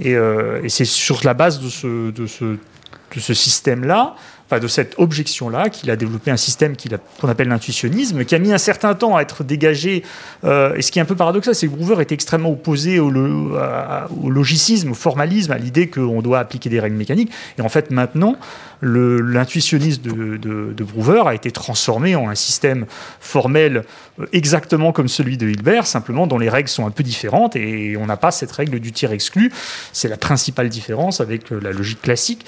Et, 0.00 0.16
euh, 0.16 0.68
c'est 0.68 0.84
sur 0.84 1.20
la 1.22 1.32
base 1.32 1.60
de 1.60 2.26
ce 2.26 3.34
système-là, 3.34 4.16
de 4.60 4.68
cette 4.68 4.94
objection-là, 4.98 5.68
qu'il 5.68 5.90
a 5.90 5.96
développé 5.96 6.30
un 6.30 6.36
système 6.36 6.74
qu'on 7.20 7.28
appelle 7.28 7.48
l'intuitionnisme, 7.48 8.24
qui 8.24 8.34
a 8.34 8.38
mis 8.38 8.52
un 8.52 8.58
certain 8.58 8.94
temps 8.94 9.16
à 9.16 9.22
être 9.22 9.44
dégagé. 9.44 10.02
Euh, 10.44 10.74
et 10.74 10.82
ce 10.82 10.90
qui 10.90 10.98
est 10.98 11.02
un 11.02 11.06
peu 11.06 11.16
paradoxal, 11.16 11.54
c'est 11.54 11.66
que 11.66 11.74
Groover 11.74 12.02
était 12.02 12.14
extrêmement 12.14 12.50
opposé 12.50 12.98
au, 13.00 13.10
logicisme, 13.10 14.92
au 14.92 14.94
formalisme, 14.94 15.52
à 15.52 15.58
l'idée 15.58 15.88
qu'on 15.88 16.22
doit 16.22 16.38
appliquer 16.38 16.68
des 16.68 16.80
règles 16.80 16.96
mécaniques. 16.96 17.30
Et 17.58 17.62
en 17.62 17.68
fait, 17.68 17.90
maintenant, 17.90 18.36
l'intuitionnisme 18.82 20.02
de, 20.02 20.36
de, 20.36 20.72
de 20.72 20.84
Groover 20.84 21.22
a 21.26 21.34
été 21.34 21.50
transformé 21.50 22.16
en 22.16 22.28
un 22.28 22.34
système 22.34 22.86
formel 23.20 23.84
euh, 24.20 24.26
exactement 24.32 24.92
comme 24.92 25.08
celui 25.08 25.36
de 25.36 25.48
Hilbert, 25.48 25.86
simplement 25.86 26.26
dont 26.26 26.38
les 26.38 26.48
règles 26.48 26.68
sont 26.68 26.86
un 26.86 26.90
peu 26.90 27.02
différentes 27.02 27.56
et 27.56 27.96
on 27.96 28.06
n'a 28.06 28.16
pas 28.16 28.30
cette 28.30 28.52
règle 28.52 28.80
du 28.80 28.92
tiers 28.92 29.12
exclu. 29.12 29.52
C'est 29.92 30.08
la 30.08 30.16
principale 30.16 30.68
différence 30.68 31.20
avec 31.20 31.52
euh, 31.52 31.60
la 31.60 31.72
logique 31.72 32.02
classique. 32.02 32.44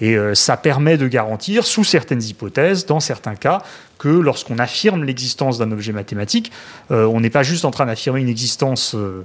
Et 0.00 0.16
euh, 0.16 0.34
ça 0.34 0.56
permet 0.56 0.96
de 0.96 1.08
garantir, 1.08 1.64
sous 1.66 1.84
certaines 1.84 2.22
hypothèses, 2.22 2.86
dans 2.86 3.00
certains 3.00 3.34
cas, 3.34 3.62
que 3.98 4.08
lorsqu'on 4.08 4.58
affirme 4.58 5.04
l'existence 5.04 5.58
d'un 5.58 5.72
objet 5.72 5.92
mathématique, 5.92 6.52
euh, 6.90 7.04
on 7.06 7.20
n'est 7.20 7.30
pas 7.30 7.42
juste 7.42 7.64
en 7.64 7.70
train 7.70 7.86
d'affirmer 7.86 8.20
une 8.20 8.28
existence 8.28 8.94
euh, 8.94 9.24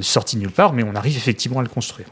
sortie 0.00 0.36
nulle 0.36 0.50
part, 0.50 0.72
mais 0.72 0.84
on 0.84 0.94
arrive 0.94 1.16
effectivement 1.16 1.58
à 1.60 1.62
le 1.62 1.68
construire. 1.68 2.06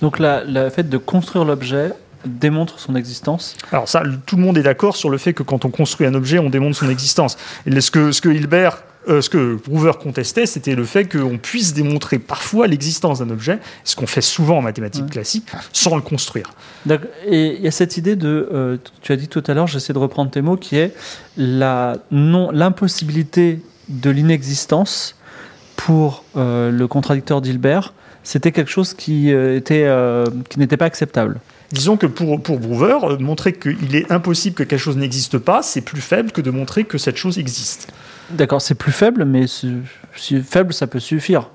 Donc, 0.00 0.18
la- 0.18 0.44
le 0.44 0.70
fait 0.70 0.88
de 0.88 0.96
construire 0.96 1.44
l'objet 1.44 1.92
démontre 2.24 2.80
son 2.80 2.96
existence? 2.96 3.56
Alors 3.70 3.88
ça, 3.88 4.02
tout 4.26 4.36
le 4.36 4.42
monde 4.42 4.58
est 4.58 4.62
d'accord 4.62 4.96
sur 4.96 5.08
le 5.10 5.18
fait 5.18 5.32
que 5.34 5.44
quand 5.44 5.64
on 5.64 5.70
construit 5.70 6.06
un 6.06 6.14
objet, 6.14 6.38
on 6.40 6.50
démontre 6.50 6.76
son 6.76 6.90
existence. 6.90 7.36
Et 7.64 7.80
ce 7.80 7.90
que, 7.92 8.10
ce 8.10 8.20
que 8.20 8.28
Hilbert, 8.28 8.82
euh, 9.08 9.20
ce 9.20 9.30
que 9.30 9.58
Brouwer 9.66 9.92
contestait, 10.00 10.46
c'était 10.46 10.74
le 10.74 10.84
fait 10.84 11.04
qu'on 11.10 11.38
puisse 11.38 11.72
démontrer 11.74 12.18
parfois 12.18 12.66
l'existence 12.66 13.20
d'un 13.20 13.30
objet, 13.30 13.58
ce 13.84 13.96
qu'on 13.96 14.06
fait 14.06 14.20
souvent 14.20 14.58
en 14.58 14.62
mathématiques 14.62 15.04
Ouais. 15.04 15.10
classiques, 15.10 15.46
sans 15.72 15.96
le 15.96 16.02
construire. 16.02 16.50
Et 17.26 17.54
il 17.56 17.62
y 17.62 17.68
a 17.68 17.70
cette 17.70 17.96
idée 17.96 18.16
de, 18.16 18.48
euh, 18.52 18.76
tu 19.02 19.12
as 19.12 19.16
dit 19.16 19.28
tout 19.28 19.42
à 19.46 19.54
l'heure, 19.54 19.66
j'essaie 19.66 19.92
de 19.92 19.98
reprendre 19.98 20.30
tes 20.30 20.42
mots, 20.42 20.56
qui 20.56 20.76
est 20.76 20.92
la 21.36 21.96
non, 22.10 22.50
l'impossibilité 22.50 23.60
de 23.88 24.10
l'inexistence 24.10 25.16
pour 25.76 26.24
euh, 26.36 26.70
le 26.70 26.86
contradicteur 26.86 27.40
d'Hilbert. 27.40 27.94
C'était 28.24 28.52
quelque 28.52 28.70
chose 28.70 28.92
qui 28.94 29.30
était, 29.30 29.90
qui 30.50 30.58
n'était 30.58 30.76
pas 30.76 30.84
acceptable. 30.84 31.40
Disons 31.72 31.96
que 31.96 32.06
pour, 32.06 32.42
pour 32.42 32.58
Brouwer, 32.58 33.16
montrer 33.20 33.52
qu'il 33.52 33.94
est 33.94 34.10
impossible 34.10 34.54
que 34.54 34.62
quelque 34.64 34.80
chose 34.80 34.96
n'existe 34.96 35.38
pas, 35.38 35.62
c'est 35.62 35.80
plus 35.82 36.00
faible 36.00 36.32
que 36.32 36.40
de 36.40 36.50
montrer 36.50 36.84
que 36.84 36.98
cette 36.98 37.16
chose 37.16 37.38
existe. 37.38 37.88
D'accord, 38.30 38.60
c'est 38.60 38.74
plus 38.74 38.92
faible, 38.92 39.24
mais 39.24 39.46
si 39.46 39.82
faible, 40.42 40.74
ça 40.74 40.86
peut 40.86 41.00
suffire. 41.00 41.50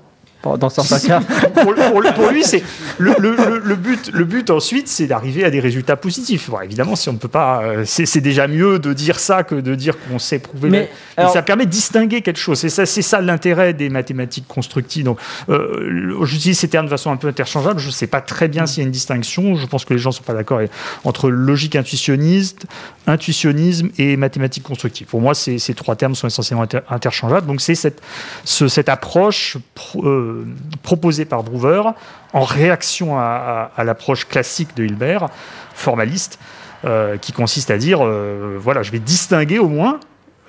Dans 0.58 0.68
certains 0.68 1.00
cas. 1.00 1.20
pour, 1.54 1.74
pour 1.74 2.00
lui- 2.00 2.12
pour 2.14 2.28
lui, 2.28 2.44
c'est 2.44 2.62
le, 2.98 3.14
le- 3.18 3.34
le- 3.36 3.58
le 3.64 3.74
but. 3.76 4.10
Le 4.12 4.24
but 4.24 4.50
ensuite, 4.50 4.88
c'est 4.88 5.06
d'arriver 5.06 5.44
à 5.44 5.50
des 5.50 5.60
résultats 5.60 5.96
positifs. 5.96 6.50
Bon, 6.50 6.60
évidemment, 6.60 6.96
si 6.96 7.08
on 7.08 7.14
ne 7.14 7.18
peut 7.18 7.28
pas, 7.28 7.62
euh, 7.62 7.84
c'est 7.86 8.20
déjà 8.20 8.46
mieux 8.46 8.78
de 8.78 8.92
dire 8.92 9.18
ça 9.18 9.42
que 9.42 9.54
de 9.54 9.74
dire 9.74 9.94
qu'on 9.98 10.18
sait 10.18 10.38
prouver. 10.38 10.68
Mais, 10.70 10.90
alors- 11.16 11.32
ça 11.32 11.42
permet 11.42 11.64
de 11.66 11.70
distinguer 11.70 12.20
quelque 12.22 12.38
chose. 12.38 12.58
C'est 12.58 12.68
ça, 12.68 12.84
c'est 12.86 13.02
ça 13.02 13.20
l'intérêt 13.20 13.72
des 13.72 13.88
mathématiques 13.88 14.46
constructives. 14.46 15.04
Donc, 15.04 15.18
euh, 15.48 16.14
j'utilise 16.24 16.58
ces 16.58 16.68
termes 16.68 16.86
de 16.86 16.90
façon 16.90 17.10
un 17.10 17.16
peu 17.16 17.28
interchangeable. 17.28 17.80
Je 17.80 17.86
ne 17.86 17.92
sais 17.92 18.06
pas 18.06 18.20
très 18.20 18.48
bien 18.48 18.66
s'il 18.66 18.78
y 18.78 18.82
a 18.82 18.86
une 18.86 18.92
distinction. 18.92 19.54
Je 19.56 19.66
pense 19.66 19.84
que 19.84 19.94
les 19.94 19.98
gens 19.98 20.10
ne 20.10 20.14
sont 20.14 20.22
pas 20.22 20.34
d'accord 20.34 20.60
entre 21.04 21.30
logique 21.30 21.76
intuitionniste, 21.76 22.66
intuitionnisme 23.06 23.88
et 23.98 24.16
mathématiques 24.16 24.62
constructives. 24.64 25.06
Pour 25.06 25.20
moi, 25.20 25.34
ces, 25.34 25.58
ces 25.58 25.74
trois 25.74 25.96
termes 25.96 26.14
sont 26.14 26.26
essentiellement 26.26 26.64
inter- 26.64 26.80
interchangeables. 26.90 27.46
Donc, 27.46 27.60
c'est 27.60 27.74
cette, 27.74 28.00
ce- 28.44 28.68
cette 28.68 28.88
approche 28.88 29.56
pro- 29.74 30.04
euh, 30.06 30.33
proposée 30.82 31.24
par 31.24 31.42
Brouwer 31.42 31.90
en 32.32 32.42
réaction 32.42 33.18
à, 33.18 33.70
l'approche 33.84 34.26
classique 34.26 34.76
de 34.76 34.84
Hilbert, 34.84 35.28
formaliste, 35.74 36.38
euh, 36.84 37.16
qui 37.16 37.32
consiste 37.32 37.70
à 37.70 37.78
dire 37.78 38.00
euh, 38.02 38.58
voilà, 38.60 38.82
je 38.82 38.90
vais 38.90 38.98
distinguer 38.98 39.58
au 39.58 39.68
moins 39.68 40.00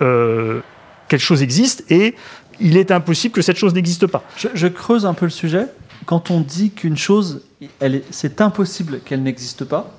euh, 0.02 0.60
quelque 1.08 1.22
chose 1.22 1.42
existe 1.42 1.90
et 1.90 2.16
il 2.60 2.78
est 2.78 2.92
impossible 2.92 3.34
que 3.34 3.42
cette 3.42 3.58
chose 3.58 3.74
n'existe 3.74 4.08
pas. 4.08 4.24
Je, 4.36 4.50
je 4.54 4.68
creuse 4.68 5.06
un 5.06 5.14
peu 5.14 5.26
le 5.26 5.32
sujet. 5.32 5.68
Quand 6.06 6.32
on 6.32 6.42
dit 6.42 6.72
qu'une 6.72 6.98
chose, 6.98 7.44
c'est 8.12 8.42
impossible 8.42 9.00
qu'elle 9.00 9.24
n'existe 9.24 9.66
pas, 9.66 9.92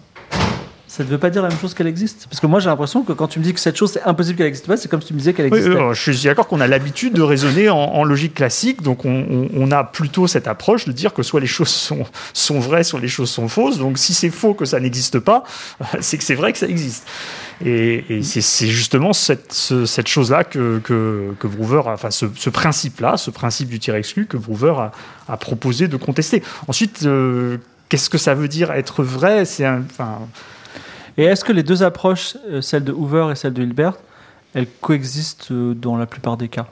ça 0.97 1.05
ne 1.05 1.09
veut 1.09 1.19
pas 1.19 1.29
dire 1.31 1.43
la 1.43 1.49
même 1.49 1.59
chose 1.59 1.75
qu'elle 1.75 1.87
existe. 1.87 2.27
Parce 2.31 2.41
que 2.41 2.47
moi, 2.47 2.59
j'ai 2.61 2.69
l'impression 2.71 3.03
que 3.03 3.13
quand 3.13 3.29
tu 3.29 3.39
me 3.39 3.45
dis 3.45 3.53
que 3.53 3.61
cette 3.61 3.77
chose, 3.77 3.91
c'est 3.93 4.03
impossible 4.05 4.37
qu'elle 4.39 4.47
n'existe 4.47 4.67
pas, 4.67 4.77
c'est 4.77 4.89
comme 4.89 5.01
si 5.03 5.09
tu 5.09 5.15
me 5.15 5.19
disais 5.19 5.35
qu'elle 5.35 5.53
Oui, 5.53 5.59
existait. 5.59 5.77
euh, 5.79 5.93
je 5.95 6.11
suis 6.13 6.25
d'accord 6.25 6.47
qu'on 6.49 6.61
a 6.61 6.67
l'habitude 6.67 7.13
de 7.13 7.23
raisonner 7.23 7.69
en, 7.69 7.77
en 7.77 8.05
logique 8.05 8.35
classique, 8.35 8.83
donc 8.83 9.05
on, 9.05 9.27
on- 9.31 9.49
on 9.55 9.71
a 9.71 9.85
plutôt 9.85 10.27
cette 10.27 10.49
approche 10.49 10.87
de 10.87 10.93
dire 10.93 11.13
que 11.13 11.23
soit 11.23 11.41
les 11.41 11.47
choses 11.47 11.69
sont, 11.69 12.05
sont 12.33 12.59
vraies, 12.61 12.85
soit 12.85 13.01
les 13.01 13.09
choses 13.09 13.31
sont 13.31 13.49
fausses. 13.49 13.79
Donc 13.79 13.99
si 13.99 14.15
c'est 14.15 14.31
faux 14.31 14.55
que 14.55 14.65
ça 14.65 14.81
n'existe 14.81 15.19
pas, 15.19 15.45
c'est 16.01 16.17
que 16.19 16.25
c'est 16.25 16.35
vrai 16.35 16.53
que 16.53 16.59
ça 16.59 16.67
existe. 16.69 17.07
Et, 17.65 18.05
et 18.09 18.23
c'est 18.23 18.67
justement 18.69 19.13
cette, 19.13 19.53
ce- 19.53 19.87
cette 19.87 20.09
chose-là 20.09 20.45
que, 20.45 20.79
que, 20.85 21.35
que 21.39 21.47
Brouwer, 21.47 21.83
enfin 21.87 22.11
ce, 22.11 22.27
principe-là, 22.51 23.17
ce 23.17 23.31
principe 23.31 23.69
du 23.69 23.79
tir 23.79 23.95
exclu 23.95 24.27
que 24.27 24.37
Brouwer 24.37 24.75
a, 24.79 24.93
a 25.33 25.37
proposé 25.37 25.89
de 25.89 25.97
contester. 25.97 26.43
Ensuite, 26.69 27.01
euh, 27.05 27.57
qu'est-ce 27.89 28.11
que 28.11 28.19
ça 28.19 28.35
veut 28.35 28.49
dire 28.49 28.71
être 28.73 29.03
vrai? 29.03 29.45
C'est 29.45 29.67
enfin, 29.67 30.19
Et 31.19 31.25
est-ce 31.25 31.45
que 31.45 31.53
les 31.53 31.63
deux 31.63 31.83
approches, 31.83 32.37
euh, 32.49 32.61
celle 32.61 32.85
de 32.85 32.93
Hoover 32.93 33.29
et 33.33 33.35
celle 33.35 33.53
de 33.53 33.63
Hilbert, 33.63 33.95
elles 34.55 34.69
coexistent 34.81 35.51
euh, 35.51 35.75
dans 35.75 35.97
la 35.97 36.07
plupart 36.07 36.37
des 36.37 36.49
cas? 36.49 36.67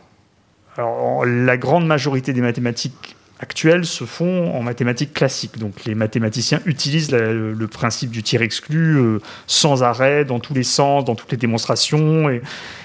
Alors, 0.77 1.25
la 1.25 1.57
grande 1.57 1.87
majorité 1.87 2.33
des 2.33 2.41
mathématiques 2.41 3.17
actuelles 3.41 3.85
se 3.85 4.05
font 4.05 4.55
en 4.55 4.63
mathématiques 4.63 5.15
classiques. 5.15 5.59
Donc, 5.59 5.85
les 5.85 5.95
mathématiciens 5.95 6.61
utilisent 6.67 7.13
le, 7.13 7.67
principe 7.67 8.11
du 8.11 8.23
tir 8.23 8.43
exclu 8.43 8.97
euh, 8.97 9.21
sans 9.47 9.83
arrêt, 9.83 10.25
dans 10.25 10.41
tous 10.41 10.55
les 10.55 10.63
sens, 10.63 11.05
dans 11.05 11.15
toutes 11.15 11.33
les 11.33 11.39
démonstrations. 11.39 12.29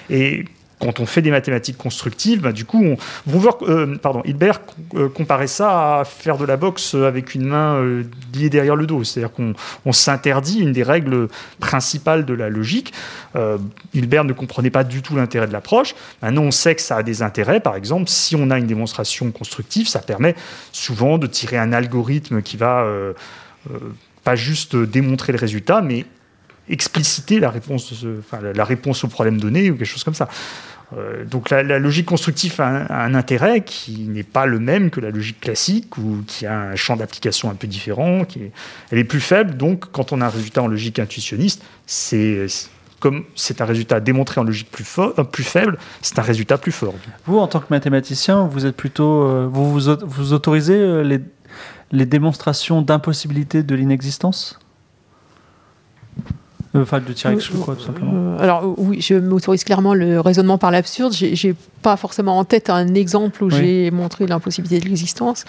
Et 0.08 0.44
quand 0.80 0.98
on 0.98 1.06
fait 1.06 1.22
des 1.22 1.30
mathématiques 1.30 1.76
constructives, 1.76 2.40
bah, 2.40 2.52
du 2.52 2.64
coup, 2.64 2.82
euh, 2.84 3.96
Hilbert 4.24 4.60
euh, 4.94 5.08
comparait 5.10 5.46
ça 5.46 6.00
à 6.00 6.04
faire 6.04 6.38
de 6.38 6.46
la 6.46 6.56
boxe 6.56 6.94
avec 6.94 7.34
une 7.34 7.44
main 7.44 7.74
euh, 7.74 8.04
liée 8.34 8.48
derrière 8.48 8.76
le 8.76 8.86
dos. 8.86 9.04
C'est-à-dire 9.04 9.32
qu'on 9.32 9.52
on 9.84 9.92
s'interdit 9.92 10.60
une 10.60 10.72
des 10.72 10.82
règles 10.82 11.28
principales 11.60 12.24
de 12.24 12.34
la 12.34 12.48
logique. 12.48 12.92
Hilbert 13.94 14.24
ne 14.24 14.32
comprenait 14.32 14.70
pas 14.70 14.82
du 14.82 15.02
tout 15.02 15.14
l'intérêt 15.14 15.46
de 15.46 15.52
l'approche. 15.52 15.94
Maintenant, 16.22 16.42
on 16.42 16.50
sait 16.50 16.74
que 16.74 16.80
ça 16.80 16.96
a 16.96 17.02
des 17.02 17.22
intérêts. 17.22 17.60
Par 17.60 17.76
exemple, 17.76 18.08
si 18.08 18.34
on 18.34 18.50
a 18.50 18.58
une 18.58 18.66
démonstration 18.66 19.30
constructive, 19.30 19.86
ça 19.86 20.00
permet 20.00 20.34
souvent 20.72 21.18
de 21.18 21.26
tirer 21.26 21.58
un 21.58 21.72
algorithme 21.72 22.42
qui 22.42 22.56
va 22.56 22.86
pas 24.24 24.34
juste 24.34 24.74
démontrer 24.74 25.32
le 25.32 25.38
résultat, 25.38 25.80
mais 25.80 26.06
expliciter 26.68 27.40
la 27.40 27.50
réponse 27.50 29.04
au 29.04 29.08
problème 29.08 29.38
donné 29.38 29.70
ou 29.70 29.76
quelque 29.76 29.86
chose 29.86 30.04
comme 30.04 30.14
ça. 30.14 30.28
Euh, 30.96 31.24
donc 31.24 31.50
la, 31.50 31.62
logique 31.78 32.06
constructive 32.06 32.60
a 32.60 33.04
un, 33.04 33.14
intérêt 33.14 33.62
qui 33.62 34.08
n'est 34.08 34.22
pas 34.22 34.46
le 34.46 34.58
même 34.58 34.90
que 34.90 35.00
la 35.00 35.10
logique 35.10 35.40
classique 35.40 35.96
ou 35.98 36.22
qui 36.26 36.46
a 36.46 36.58
un 36.58 36.76
champ 36.76 36.96
d'application 36.96 37.50
un 37.50 37.54
peu 37.54 37.66
différent. 37.66 38.24
Qui 38.24 38.40
est, 38.40 38.52
elle 38.90 38.98
est 38.98 39.04
plus 39.04 39.20
faible. 39.20 39.56
Donc 39.56 39.90
quand 39.92 40.12
on 40.12 40.20
a 40.20 40.26
un 40.26 40.30
résultat 40.30 40.62
en 40.62 40.68
logique 40.68 40.98
intuitionniste, 40.98 41.62
c'est 41.86 42.46
comme 42.98 43.24
c'est 43.34 43.62
un 43.62 43.64
résultat 43.64 43.98
démontré 43.98 44.40
en 44.40 44.44
logique 44.44 44.70
plus, 44.70 44.86
euh, 44.98 45.24
plus 45.24 45.44
faible, 45.44 45.78
c'est 46.02 46.18
un 46.18 46.22
résultat 46.22 46.58
plus 46.58 46.72
fort. 46.72 46.94
Vous, 47.24 47.38
en 47.38 47.46
tant 47.46 47.60
que 47.60 47.66
mathématicien, 47.70 48.46
vous 48.46 48.66
êtes 48.66 48.76
plutôt, 48.76 49.22
euh, 49.22 49.48
vous, 49.50 49.70
vous 49.72 49.96
vous 50.02 50.32
autorisez 50.34 51.02
les, 51.02 51.20
les 51.92 52.06
démonstrations 52.06 52.82
d'impossibilité 52.82 53.62
de 53.62 53.74
l'inexistence? 53.74 54.59
Enfin, 56.72 57.00
de 57.00 57.12
tir 57.12 57.30
exclu, 57.30 57.58
quoi, 57.58 57.74
tout 57.74 57.82
simplement. 57.84 58.12
Euh, 58.14 58.38
alors 58.42 58.62
euh, 58.64 58.74
oui, 58.78 59.00
je 59.00 59.14
m'autorise 59.14 59.64
clairement 59.64 59.92
le 59.92 60.20
raisonnement 60.20 60.56
par 60.56 60.70
l'absurde. 60.70 61.12
J'ai 61.12 61.54
pas 61.82 61.96
forcément 61.96 62.38
en 62.38 62.44
tête 62.44 62.70
un 62.70 62.94
exemple 62.94 63.42
où 63.42 63.48
Oui. 63.48 63.54
j'ai 63.56 63.90
montré 63.90 64.26
l'impossibilité 64.26 64.78
de 64.78 64.84
l'existence. 64.84 65.44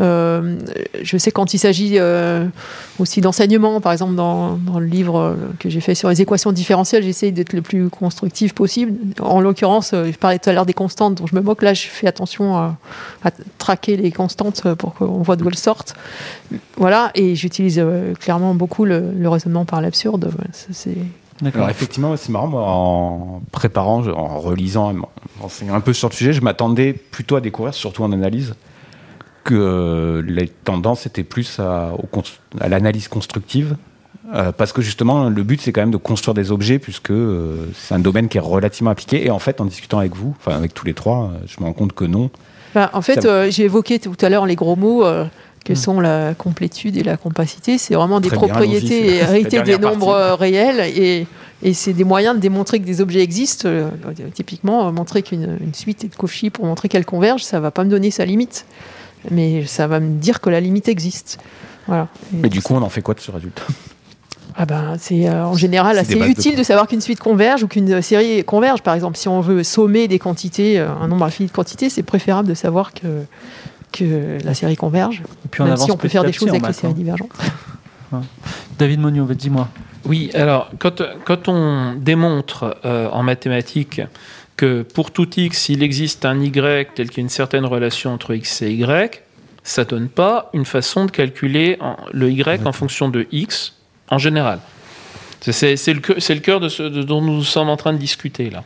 Euh, 0.00 0.56
je 1.02 1.18
sais 1.18 1.30
quand 1.30 1.54
il 1.54 1.58
s'agit 1.58 1.98
euh, 1.98 2.46
aussi 2.98 3.20
d'enseignement, 3.20 3.80
par 3.80 3.92
exemple 3.92 4.14
dans, 4.16 4.56
dans 4.56 4.80
le 4.80 4.86
livre 4.86 5.18
euh, 5.18 5.34
que 5.60 5.68
j'ai 5.68 5.80
fait 5.80 5.94
sur 5.94 6.08
les 6.08 6.20
équations 6.22 6.50
différentielles, 6.50 7.04
j'essaye 7.04 7.30
d'être 7.30 7.52
le 7.52 7.62
plus 7.62 7.88
constructif 7.88 8.52
possible. 8.54 8.94
En 9.20 9.40
l'occurrence, 9.40 9.92
euh, 9.92 10.10
je 10.10 10.18
parlais 10.18 10.38
tout 10.40 10.50
à 10.50 10.52
l'heure 10.52 10.66
des 10.66 10.72
constantes 10.74 11.14
dont 11.16 11.26
je 11.28 11.36
me 11.36 11.42
moque. 11.42 11.62
Là, 11.62 11.74
je 11.74 11.86
fais 11.86 12.08
attention 12.08 12.56
à, 12.56 12.76
à 13.22 13.30
traquer 13.58 13.96
les 13.96 14.10
constantes 14.10 14.62
euh, 14.66 14.74
pour 14.74 14.94
qu'on 14.94 15.22
voit 15.22 15.36
d'où 15.36 15.46
elles 15.46 15.54
sortent. 15.56 15.94
Voilà, 16.76 17.10
et 17.14 17.34
j'utilise 17.36 17.78
euh, 17.78 18.14
clairement 18.14 18.54
beaucoup 18.54 18.84
le, 18.84 19.12
le 19.16 19.28
raisonnement 19.28 19.64
par 19.64 19.80
l'absurde. 19.80 20.30
Voilà, 20.34 20.50
c'est 20.72 20.96
D'accord. 21.42 21.58
Alors 21.62 21.70
effectivement, 21.70 22.16
c'est 22.16 22.30
marrant, 22.30 22.46
moi, 22.46 22.62
en 22.64 23.42
préparant, 23.52 24.06
en 24.08 24.38
relisant, 24.40 24.94
en 24.94 25.44
enseignant 25.44 25.74
un 25.74 25.80
peu 25.80 25.92
sur 25.92 26.08
le 26.08 26.14
sujet, 26.14 26.32
je 26.32 26.40
m'attendais 26.40 26.94
plutôt 26.94 27.36
à 27.36 27.42
découvrir, 27.42 27.74
surtout 27.74 28.02
en 28.04 28.12
analyse, 28.12 28.54
que 29.44 30.24
les 30.26 30.48
tendances 30.48 31.06
étaient 31.06 31.24
plus 31.24 31.60
à, 31.60 31.92
l'analyse 32.66 33.08
constructive. 33.08 33.76
euh, 34.34 34.50
parce 34.50 34.72
que 34.72 34.80
justement, 34.82 35.28
le 35.28 35.42
but, 35.44 35.60
c'est 35.60 35.72
quand 35.72 35.82
même 35.82 35.90
de 35.92 35.98
construire 35.98 36.34
des 36.34 36.50
objets, 36.50 36.78
puisque 36.78 37.10
euh, 37.10 37.66
c'est 37.74 37.94
un 37.94 37.98
domaine 38.00 38.28
qui 38.28 38.38
est 38.38 38.40
relativement 38.40 38.90
appliqué. 38.90 39.24
Et 39.26 39.30
en 39.30 39.38
fait, 39.38 39.60
en 39.60 39.66
discutant 39.66 39.98
avec 39.98 40.16
vous, 40.16 40.34
enfin 40.40 40.56
avec 40.56 40.72
tous 40.74 40.86
les 40.86 40.94
trois, 40.94 41.24
euh, 41.34 41.38
je 41.46 41.60
me 41.60 41.66
rends 41.66 41.74
compte 41.74 41.92
que 41.92 42.04
non. 42.04 42.30
Bah, 42.74 42.90
en 42.92 43.02
fait, 43.02 43.22
Ça- 43.22 43.28
euh, 43.28 43.50
j'ai 43.50 43.64
évoqué 43.64 43.98
tout 44.00 44.16
à 44.20 44.28
l'heure 44.28 44.46
les 44.46 44.56
gros 44.56 44.74
mots 44.74 45.04
euh, 45.04 45.26
que 45.66 45.72
Mm. 45.72 45.76
sont 45.76 46.00
la 46.00 46.34
complétude 46.34 46.96
et 46.96 47.02
la 47.02 47.16
compacité. 47.16 47.76
C'est 47.76 47.94
vraiment 47.94 48.20
des 48.20 48.28
Très 48.28 48.38
bien, 48.38 48.48
propriétés 48.48 49.18
la 49.18 49.22
héritées 49.22 49.62
des 49.62 49.78
nombres 49.78 50.12
partie. 50.12 50.40
réels 50.40 50.80
et, 50.96 51.26
et 51.62 51.74
c'est 51.74 51.92
des 51.92 52.04
moyens 52.04 52.36
de 52.36 52.40
démontrer 52.40 52.78
que 52.78 52.84
des 52.84 53.00
objets 53.00 53.20
existent. 53.20 53.68
Euh, 53.68 53.90
typiquement, 54.32 54.86
euh, 54.86 54.92
montrer 54.92 55.22
qu'une 55.22 55.58
une 55.60 55.74
suite 55.74 56.04
est 56.04 56.08
de 56.08 56.14
Cauchy 56.14 56.50
pour 56.50 56.64
montrer 56.66 56.88
qu'elle 56.88 57.04
converge, 57.04 57.42
ça 57.42 57.58
va 57.58 57.70
pas 57.72 57.84
me 57.84 57.90
donner 57.90 58.10
sa 58.12 58.24
limite, 58.24 58.64
mais 59.30 59.66
ça 59.66 59.88
va 59.88 59.98
me 59.98 60.18
dire 60.18 60.40
que 60.40 60.50
la 60.50 60.60
limite 60.60 60.88
existe. 60.88 61.38
Voilà. 61.88 62.08
Et 62.32 62.36
Mais 62.42 62.48
du 62.48 62.62
coup, 62.62 62.74
on 62.74 62.82
en 62.82 62.88
fait 62.88 63.02
quoi 63.02 63.14
de 63.14 63.20
ce 63.20 63.32
résultat? 63.32 63.62
Ah 64.58 64.64
ben, 64.64 64.96
c'est 64.98 65.28
euh, 65.28 65.44
en 65.44 65.54
général 65.54 65.96
C'est 65.96 66.00
assez 66.02 66.14
bases 66.16 66.28
de 66.28 66.32
utile 66.32 66.56
de, 66.56 66.62
savoir 66.62 66.86
qu'une 66.86 67.02
suite 67.02 67.18
converge 67.18 67.62
ou 67.64 67.68
qu'une 67.68 68.00
série 68.00 68.42
converge. 68.44 68.80
Par 68.82 68.94
exemple, 68.94 69.18
si 69.18 69.28
on 69.28 69.40
veut 69.40 69.62
sommer 69.64 70.08
des 70.08 70.18
quantités, 70.18 70.78
un 70.78 71.08
nombre 71.08 71.26
infini 71.26 71.48
de 71.48 71.52
quantités, 71.52 71.90
c'est 71.90 72.02
préférable 72.02 72.48
de 72.48 72.54
savoir 72.54 72.94
que, 72.94 73.24
que 73.96 74.38
la 74.44 74.54
série 74.54 74.76
converge, 74.76 75.22
Et 75.44 75.48
puis 75.50 75.60
on 75.62 75.64
même 75.64 75.72
avance 75.74 75.86
si 75.86 75.90
on 75.90 75.96
peut 75.96 76.08
faire 76.08 76.24
des 76.24 76.32
choses 76.32 76.48
avec 76.48 76.66
les 76.66 76.72
séries 76.72 76.94
divergentes. 76.94 77.30
David 78.78 79.00
Monio, 79.00 79.24
dis-moi. 79.26 79.68
Oui, 80.04 80.30
alors 80.34 80.70
quand, 80.78 81.02
quand 81.24 81.48
on 81.48 81.94
démontre 81.94 82.76
euh, 82.84 83.08
en 83.10 83.22
mathématiques 83.22 84.00
que 84.56 84.82
pour 84.82 85.10
tout 85.10 85.28
x, 85.36 85.68
il 85.68 85.82
existe 85.82 86.24
un 86.24 86.40
y 86.40 86.50
tel 86.52 87.08
qu'il 87.10 87.18
y 87.18 87.20
a 87.20 87.22
une 87.22 87.28
certaine 87.28 87.64
relation 87.66 88.12
entre 88.14 88.34
x 88.34 88.62
et 88.62 88.72
y, 88.72 89.20
ça 89.64 89.84
donne 89.84 90.08
pas 90.08 90.50
une 90.54 90.64
façon 90.64 91.06
de 91.06 91.10
calculer 91.10 91.76
en- 91.80 91.96
le 92.12 92.30
y 92.30 92.42
en 92.64 92.72
fonction 92.72 93.08
de 93.08 93.26
x 93.32 93.74
en 94.10 94.18
général. 94.18 94.60
C'est- 95.40 95.76
le, 95.92 96.00
cœur- 96.00 96.16
c'est 96.20 96.34
le 96.34 96.40
cœur 96.40 96.60
de 96.60 96.68
ce 96.68 96.82
de- 96.84 97.02
dont 97.02 97.20
nous 97.20 97.42
sommes 97.42 97.68
en 97.68 97.76
train 97.76 97.92
de 97.92 97.98
discuter 97.98 98.50
là. 98.50 98.62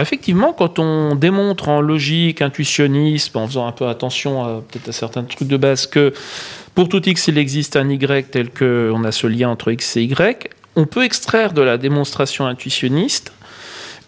Effectivement, 0.00 0.52
quand 0.52 0.78
on 0.78 1.14
démontre 1.14 1.68
en 1.68 1.80
logique, 1.80 2.40
intuitionnisme, 2.40 3.38
en 3.38 3.46
faisant 3.46 3.66
un 3.66 3.72
peu 3.72 3.88
attention 3.88 4.44
à, 4.44 4.62
peut-être 4.62 4.88
à 4.88 4.92
certains 4.92 5.22
trucs 5.24 5.48
de 5.48 5.56
base, 5.56 5.86
que 5.86 6.12
pour 6.74 6.88
tout 6.88 7.06
x, 7.06 7.28
il 7.28 7.38
existe 7.38 7.76
un 7.76 7.88
y 7.90 8.24
tel 8.24 8.50
qu'on 8.50 9.04
a 9.04 9.12
ce 9.12 9.26
lien 9.26 9.50
entre 9.50 9.70
x 9.70 9.96
et 9.96 10.04
y, 10.04 10.50
on 10.76 10.86
peut 10.86 11.04
extraire 11.04 11.52
de 11.52 11.62
la 11.62 11.76
démonstration 11.76 12.46
intuitionniste 12.46 13.32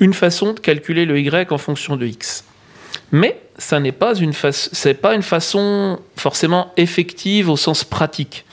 une 0.01 0.15
façon 0.15 0.55
de 0.55 0.61
calculer 0.61 1.05
le 1.05 1.21
y 1.21 1.47
en 1.51 1.59
fonction 1.59 1.97
de 1.97 2.07
x. 2.07 2.45
Mais 3.13 3.41
ça 3.59 3.81
n'est 3.81 3.93
pas 3.93 4.15
une 4.15 4.33
pas 5.01 5.15
une 5.15 5.23
façon 5.23 6.01
forcément 6.17 6.73
effective 6.77 7.49
au 7.49 7.57
sens 7.57 7.85
pratique. 7.85 8.45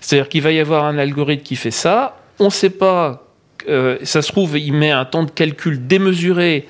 C'est-à-dire 0.00 0.28
qu'il 0.28 0.42
va 0.42 0.50
y 0.50 0.58
avoir 0.58 0.84
un 0.84 0.98
algorithme 0.98 1.42
qui 1.42 1.56
fait 1.56 1.70
ça. 1.70 2.18
On 2.38 2.46
ne 2.46 2.50
sait 2.50 2.70
pas. 2.70 3.28
Euh, 3.68 3.98
ça 4.02 4.22
se 4.22 4.30
trouve, 4.30 4.58
il 4.58 4.72
met 4.72 4.90
un 4.90 5.04
temps 5.04 5.24
de 5.24 5.30
calcul 5.30 5.86
démesuré 5.86 6.68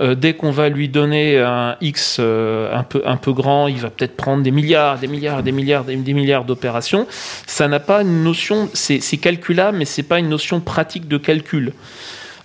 euh, 0.00 0.14
dès 0.14 0.34
qu'on 0.34 0.52
va 0.52 0.68
lui 0.68 0.88
donner 0.88 1.40
un 1.40 1.76
X 1.80 2.18
euh, 2.20 2.72
un, 2.72 3.16
peu, 3.16 3.32
grand, 3.32 3.66
il 3.66 3.78
va 3.78 3.90
peut-être 3.90 4.16
prendre 4.16 4.44
des 4.44 4.52
milliards, 4.52 4.98
des 4.98 5.08
milliards, 5.08 5.42
des 5.42 5.50
milliards, 5.50 5.84
des, 5.84 5.96
milliards 5.96 6.44
d'opérations. 6.44 7.06
Ça 7.46 7.66
n'a 7.66 7.80
pas 7.80 8.02
une 8.02 8.22
notion, 8.22 8.68
c'est 8.74 9.00
calculable, 9.16 9.78
mais 9.78 9.84
c'est 9.84 10.04
pas 10.04 10.20
une 10.20 10.28
notion 10.28 10.60
pratique 10.60 11.08
de 11.08 11.18
calcul. 11.18 11.72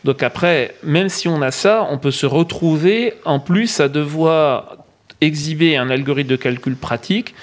Donc 0.03 0.23
après, 0.23 0.75
même 0.83 1.09
si 1.09 1.27
on 1.27 1.41
a 1.41 1.51
ça, 1.51 1.87
on 1.91 1.97
peut 1.97 2.11
se 2.11 2.25
retrouver 2.25 3.13
en 3.23 3.39
plus 3.39 3.79
à 3.79 3.87
devoir 3.87 4.77
exhiber 5.21 5.77
un 5.77 5.89
algorithme 5.89 6.31
de 6.31 6.35
calcul 6.35 6.75
pratique 6.75 7.35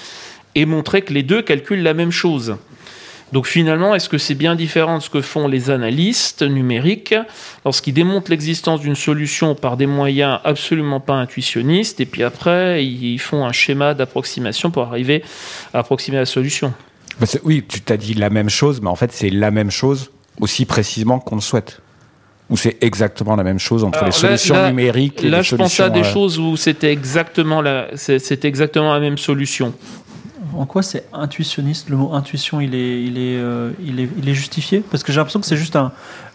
et 0.55 0.67
montrer 0.67 1.03
que 1.03 1.13
les 1.13 1.23
deux 1.23 1.43
calculent 1.43 1.83
la 1.83 1.95
même 1.95 2.11
chose. 2.11 2.57
Donc 3.33 3.47
finalement, 3.47 3.95
est-ce 3.95 4.09
que 4.09 4.19
c'est 4.19 4.35
bien 4.35 4.57
différent 4.57 4.99
de 4.99 5.03
ce 5.03 5.11
que 5.11 5.21
font 5.21 5.47
les 5.47 5.71
analystes 5.71 6.43
numériques 6.43 7.15
lorsqu'ils 7.65 7.95
démontrent 7.95 8.31
l'existence 8.31 8.81
d'une 8.81 8.97
solution 8.97 9.55
par 9.55 9.77
des 9.77 9.87
moyens 9.87 10.41
absolument 10.45 10.99
pas 10.99 11.15
intuitionnistes 11.15 12.01
et 12.01 12.07
puis 12.07 12.25
après 12.25 12.85
ils 12.85 13.19
font 13.19 13.45
un 13.47 13.53
schéma 13.53 13.95
d'approximation 13.95 14.71
pour 14.73 14.83
arriver 14.83 15.23
à 15.73 15.79
approximer 15.79 16.17
la 16.17 16.27
solution? 16.27 16.73
Bah, 17.21 17.27
oui, 17.45 17.65
tu 17.69 17.81
t'as 17.83 17.97
dit 17.97 18.15
la 18.15 18.31
même 18.31 18.49
chose, 18.51 18.81
mais 18.81 18.89
en 18.89 18.97
fait, 18.97 19.13
c'est 19.13 19.31
la 19.31 19.51
même 19.51 19.71
chose 19.71 20.11
aussi 20.41 20.65
précisément 20.65 21.19
qu'on 21.21 21.35
le 21.37 21.41
souhaite. 21.43 21.81
Ou 22.49 22.57
c'est 22.57 22.79
exactement 22.83 23.37
la 23.37 23.45
même 23.45 23.61
chose 23.61 23.85
entre 23.85 23.99
Alors 23.99 24.09
les 24.09 24.13
là- 24.23 24.37
solutions 24.37 24.55
là- 24.57 24.69
numériques 24.71 25.23
et 25.23 25.29
Là, 25.29 25.37
les 25.39 25.43
je 25.45 25.55
pensais 25.55 25.83
à 25.85 25.87
solutions, 25.87 26.03
des 26.03 26.09
euh, 26.09 26.13
choses 26.13 26.39
où 26.41 26.57
c'était 26.57 26.91
exactement 26.91 27.63
la, 27.63 27.89
c'est- 27.95 28.19
c'était 28.19 28.49
exactement 28.49 28.93
la 28.93 28.99
même 29.01 29.19
solution. 29.19 29.73
En 30.55 30.67
quoi 30.67 30.83
c'est 30.83 31.05
intuitionniste 31.13 31.89
Le 31.89 31.97
mot 31.97 32.13
intuition, 32.13 32.61
il 32.61 32.75
est, 32.75 33.39
euh, 33.39 33.71
il 33.85 34.01
est, 34.01 34.09
il 34.19 34.29
est 34.29 34.35
justifié? 34.35 34.83
Parce 34.91 35.03
que 35.03 35.13
j'ai 35.13 35.19
l'impression 35.19 35.41
que 35.41 35.47
c'est 35.47 35.57
juste 35.57 35.77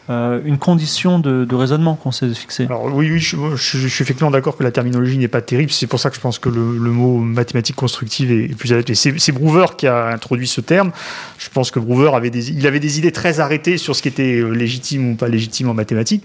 euh, 0.10 0.40
une 0.46 0.60
condition 0.60 1.18
de, 1.18 1.56
raisonnement 1.56 1.96
qu'on 1.96 2.12
s'est 2.12 2.32
fixé. 2.34 2.66
Alors 2.66 2.86
oui, 2.86 3.12
oui 3.12 3.20
je, 3.20 3.36
je- 3.56 3.88
suis 3.88 4.04
effectivement 4.04 4.30
d'accord 4.30 4.56
que 4.56 4.64
la 4.64 4.72
terminologie 4.72 5.18
n'est 5.18 5.28
pas 5.28 5.42
terrible. 5.42 5.72
C'est 5.72 5.88
pour 5.88 6.00
ça 6.00 6.10
que 6.10 6.16
je 6.16 6.22
pense 6.22 6.38
que 6.38 6.50
le, 6.50 6.62
mot 6.62 7.18
mathématique 7.18 7.76
constructive 7.76 8.32
est, 8.32 8.56
plus 8.56 8.72
adapté. 8.72 8.94
C'est 8.94 9.20
c'est 9.20 9.32
Brouwer 9.32 9.68
qui 9.78 9.88
a 9.88 10.08
introduit 10.08 10.48
ce 10.48 10.62
terme. 10.62 10.92
Je 11.40 11.50
pense 11.50 11.72
que 11.72 11.80
Brouwer 11.80 12.12
avait 12.14 12.30
des, 12.30 12.52
il 12.52 12.68
avait 12.68 12.80
des 12.80 13.00
idées 13.00 13.12
très 13.12 13.40
arrêtées 13.40 13.78
sur 13.78 13.96
ce 13.96 14.02
qui 14.04 14.08
était 14.08 14.36
euh, 14.36 14.52
légitime 14.52 15.12
ou 15.12 15.16
pas 15.16 15.28
légitime 15.28 15.70
en 15.70 15.74
mathématiques. 15.74 16.24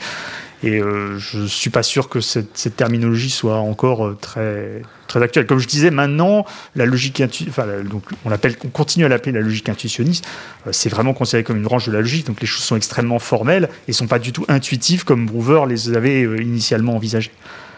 Et 0.63 0.79
euh, 0.79 1.19
je 1.19 1.47
suis 1.47 1.71
pas 1.71 1.83
sûr 1.83 2.09
que 2.11 2.21
cette, 2.21 2.59
cette 2.59 2.77
terminologie 2.77 3.31
soit 3.31 3.57
encore 3.57 4.07
euh, 4.07 4.19
très 4.21 4.83
très 5.07 5.23
actuelle. 5.23 5.47
Comme 5.47 5.59
je 5.59 5.67
disais, 5.67 5.91
maintenant 5.91 6.45
la 6.77 6.85
logique 6.85 7.21
intu- 7.21 7.47
enfin 7.49 7.65
la- 7.65 7.81
donc 7.81 8.05
on 8.27 8.29
l'appelle, 8.29 8.55
on 8.65 8.69
continue 8.69 9.07
à 9.07 9.09
l'appeler 9.09 9.33
la 9.33 9.41
logique 9.41 9.69
intuitionniste. 9.71 10.27
Euh, 10.67 10.71
c'est 10.73 10.91
vraiment 10.91 11.15
considéré 11.15 11.45
comme 11.45 11.57
une 11.57 11.63
branche 11.63 11.87
de 11.87 11.93
la 11.93 12.01
logique. 12.01 12.27
Donc 12.27 12.41
les 12.43 12.47
choses 12.47 12.63
sont 12.63 12.77
extrêmement 12.77 13.19
formelles 13.19 13.71
et 13.89 13.93
sont 13.95 14.07
pas 14.07 14.19
du 14.19 14.33
tout 14.33 14.45
intuitives 14.49 15.05
comme 15.05 15.25
Brouwer 15.27 15.65
les 15.67 15.97
avait 15.97 16.25
euh, 16.25 16.43
initialement 16.43 16.95
envisagées. 16.95 17.33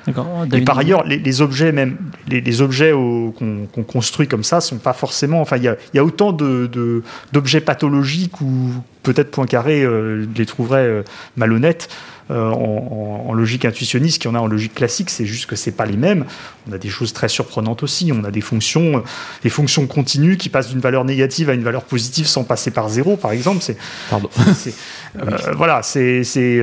D'accord. 0.04 0.44
Et 0.52 0.62
par 0.62 0.76
ailleurs, 0.78 1.06
les, 1.06 1.18
les 1.18 1.40
objets 1.42 1.70
même, 1.70 1.96
les, 2.26 2.40
les 2.40 2.60
objets 2.60 2.90
qu'on 2.90 3.68
qu'on 3.72 3.82
construit 3.84 4.26
comme 4.26 4.42
ça 4.42 4.60
sont 4.60 4.78
pas 4.78 4.92
forcément. 4.94 5.40
Enfin, 5.40 5.58
il 5.58 5.62
y 5.62 5.68
a, 5.68 5.76
y 5.94 5.98
a 6.00 6.04
autant 6.04 6.32
de- 6.32 6.66
de- 6.66 7.04
d'objets 7.32 7.60
pathologiques 7.60 8.40
ou 8.40 8.72
peut-être 9.04 9.30
Poincaré 9.30 9.84
euh, 9.84 10.26
les 10.34 10.44
trouverait 10.46 10.78
euh, 10.88 11.02
malhonnêtes. 11.36 11.88
Euh, 12.32 12.50
en, 12.50 12.54
en- 12.56 13.30
en 13.30 13.32
logique 13.34 13.64
intuitionniste 13.64 14.20
qu'il 14.22 14.30
y 14.30 14.34
en 14.34 14.36
a 14.36 14.40
en 14.40 14.46
logique 14.46 14.74
classique, 14.74 15.10
c'est 15.10 15.26
juste 15.26 15.46
que 15.46 15.54
c'est 15.56 15.70
pas 15.72 15.86
les 15.86 15.96
mêmes. 15.96 16.24
On 16.68 16.72
a 16.72 16.78
des 16.78 16.88
choses 16.88 17.12
très 17.12 17.28
surprenantes 17.28 17.82
aussi. 17.82 18.10
On 18.12 18.24
a 18.24 18.30
des 18.30 18.40
fonctions, 18.40 18.98
euh, 18.98 19.00
des 19.42 19.50
fonctions 19.50 19.86
continues 19.86 20.36
qui 20.36 20.48
passent 20.48 20.68
d'une 20.70 20.80
valeur 20.80 21.04
négative 21.04 21.50
à 21.50 21.54
une 21.54 21.62
valeur 21.64 21.84
positive 21.84 22.26
sans 22.26 22.44
passer 22.44 22.70
par 22.70 22.88
zéro, 22.88 23.16
par 23.16 23.32
exemple. 23.32 23.62
C'est, 23.62 23.76
Pardon. 24.10 24.28
c'est- 24.56 24.74
euh, 25.20 25.52
voilà, 25.56 25.82
c'est, 25.82 26.24
c'est, 26.24 26.58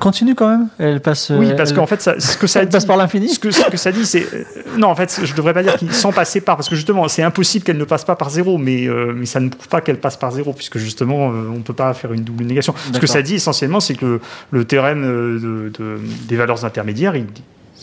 Continue 0.00 0.34
quand 0.34 0.48
même 0.48 0.68
Elle 0.78 1.00
passe. 1.00 1.30
oui, 1.34 1.50
euh, 1.50 1.56
parce 1.56 1.70
elle- 1.70 1.76
qu'en 1.76 1.86
fait, 1.86 2.00
ça, 2.02 2.18
ce 2.20 2.36
que 2.36 2.46
ça 2.46 2.60
elle 2.62 2.68
passe 2.68 2.82
dit- 2.84 2.86
par 2.88 2.96
l'infini 2.96 3.28
ce 3.28 3.38
que, 3.38 3.50
ce 3.50 3.62
que 3.70 3.76
ça 3.76 3.92
dit, 3.92 4.04
c'est. 4.06 4.26
euh, 4.34 4.44
non, 4.76 4.88
en 4.88 4.94
fait, 4.96 5.20
je 5.22 5.34
devrais 5.34 5.54
pas 5.54 5.62
dire 5.62 5.76
qu'il 5.76 5.92
sans 5.92 6.12
passer 6.12 6.40
par, 6.40 6.56
parce 6.56 6.68
que 6.68 6.76
justement, 6.76 7.06
c'est 7.08 7.22
impossible 7.22 7.64
qu'elle 7.64 7.78
ne 7.78 7.84
passe 7.84 8.04
pas 8.04 8.16
par 8.16 8.30
zéro, 8.30 8.58
mais, 8.58 8.86
euh, 8.88 9.12
mais 9.14 9.26
ça 9.26 9.40
ne 9.40 9.48
prouve 9.48 9.68
pas 9.68 9.80
qu'elle 9.80 9.98
passe 9.98 10.16
par 10.16 10.30
zéro, 10.32 10.52
puisque 10.52 10.78
justement, 10.78 11.30
euh, 11.30 11.48
on 11.52 11.58
ne 11.58 11.62
peut 11.62 11.72
pas 11.74 11.92
faire 11.94 12.12
une 12.12 12.22
double 12.24 12.44
négation. 12.44 12.74
Ce 12.92 12.98
que 12.98 13.06
ça 13.06 13.22
dit 13.22 13.34
essentiellement, 13.36 13.80
c'est 13.80 13.94
que 13.94 14.04
le, 14.04 14.20
le 14.50 14.64
théorème 14.64 15.02
de- 15.02 15.72
de- 15.78 15.98
des 16.28 16.36
valeurs 16.36 16.64
intermédiaires, 16.64 17.16
il 17.16 17.26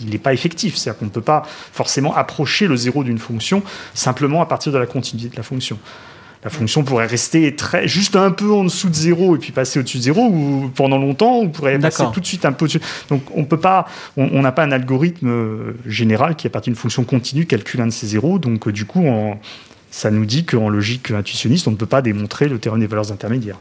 il 0.01 0.09
n'est 0.09 0.17
pas 0.17 0.33
effectif. 0.33 0.75
C'est-à-dire 0.75 0.99
qu'on 0.99 1.05
ne 1.05 1.09
peut 1.09 1.21
pas 1.21 1.43
forcément 1.71 2.13
approcher 2.13 2.67
le 2.67 2.75
zéro 2.75 3.05
d'une 3.05 3.17
fonction 3.17 3.63
simplement 3.93 4.41
à 4.41 4.45
partir 4.45 4.73
de 4.73 4.77
la 4.77 4.85
continuité 4.87 5.29
de 5.29 5.37
la 5.37 5.43
fonction. 5.43 5.79
La 6.45 6.49
fonction 6.51 6.83
pourrait 6.83 7.07
rester 7.07 7.53
très, 7.55 7.87
juste 7.87 8.15
un 8.15 8.29
peu 8.31 8.51
en 8.53 8.63
dessous 8.63 8.87
de 8.89 8.93
zéro 8.95 9.35
et 9.35 9.39
puis 9.39 9.51
passer 9.51 9.79
au-dessus 9.79 9.97
de 9.97 10.03
zéro, 10.03 10.27
ou 10.27 10.71
pendant 10.75 10.99
longtemps, 10.99 11.39
on 11.39 11.49
pourrait 11.49 11.79
passer 11.79 12.03
tout 12.13 12.19
de 12.19 12.25
suite 12.25 12.45
un 12.45 12.51
peu 12.53 12.65
au-dessus. 12.65 12.79
Donc 13.09 13.23
on 13.35 13.45
peut 13.45 13.59
pas, 13.59 13.87
on 14.15 14.41
n'a 14.43 14.51
pas 14.51 14.63
un 14.63 14.71
algorithme 14.71 15.27
euh, 15.27 15.73
général 15.87 16.35
qui, 16.35 16.45
à 16.45 16.51
partir 16.51 16.71
d'une 16.71 16.79
fonction 16.79 17.03
continue, 17.03 17.47
calcule 17.47 17.81
un 17.81 17.87
de 17.87 17.91
ces 17.91 18.05
zéros. 18.07 18.37
Donc 18.37 18.67
euh, 18.67 18.71
du 18.71 18.85
coup, 18.85 19.05
en- 19.07 19.39
ça 19.89 20.11
nous 20.11 20.25
dit 20.25 20.45
qu'en 20.45 20.69
logique 20.69 21.09
intuitionniste, 21.09 21.67
on 21.67 21.71
ne 21.71 21.77
peut 21.77 21.85
pas 21.87 22.03
démontrer 22.03 22.47
le 22.47 22.59
théorème 22.59 22.81
des 22.81 22.87
valeurs 22.87 23.11
intermédiaires. 23.11 23.57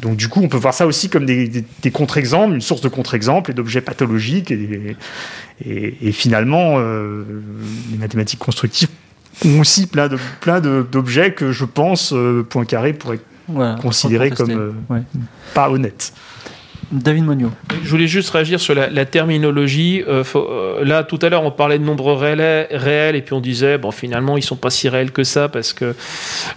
Donc 0.00 0.16
du 0.16 0.28
coup, 0.28 0.40
on 0.42 0.48
peut 0.48 0.56
voir 0.56 0.74
ça 0.74 0.86
aussi 0.88 1.08
comme 1.08 1.24
des, 1.26 1.46
des- 1.46 1.64
des 1.82 1.90
contre-exemples, 1.92 2.54
une 2.54 2.60
source 2.62 2.80
de 2.80 2.88
contre-exemples 2.88 3.52
et 3.52 3.54
d'objets 3.54 3.80
pathologiques. 3.82 4.50
Et, 4.50 4.96
et- 5.64 5.94
et 6.02 6.10
finalement, 6.12 6.76
euh, 6.78 7.22
les 7.92 7.98
mathématiques 7.98 8.40
constructives 8.40 8.88
ont 9.44 9.60
aussi 9.60 9.86
plein 9.86 10.08
de 10.08 10.18
plein 10.40 10.60
de- 10.60 10.86
d'objets 10.90 11.32
que 11.32 11.52
je 11.52 11.64
pense 11.64 12.12
euh, 12.12 12.42
Poincaré 12.48 12.92
pourrait 12.92 13.20
Voilà, 13.48 13.76
considérer 13.80 14.30
comme, 14.30 14.50
euh, 14.50 14.72
Ouais. 14.88 15.02
pas 15.54 15.70
honnête. 15.70 16.12
David 16.92 17.24
Monio. 17.24 17.52
Je 17.84 17.88
voulais 17.88 18.08
juste 18.08 18.30
réagir 18.30 18.58
sur 18.58 18.74
la, 18.74 18.90
la 18.90 19.04
terminologie. 19.04 20.02
Euh, 20.08 20.24
faut- 20.24 20.48
euh, 20.50 20.84
là, 20.84 21.04
tout 21.04 21.20
à 21.22 21.28
l'heure, 21.28 21.44
on 21.44 21.52
parlait 21.52 21.78
de 21.78 21.84
nombres 21.84 22.14
réels, 22.14 22.66
réels, 22.72 23.14
et 23.14 23.22
puis 23.22 23.32
on 23.32 23.40
disait, 23.40 23.78
bon, 23.78 23.92
finalement, 23.92 24.36
ils 24.36 24.42
sont 24.42 24.56
pas 24.56 24.70
si 24.70 24.88
réels 24.88 25.12
que 25.12 25.22
ça 25.22 25.48
parce 25.48 25.72
que 25.72 25.94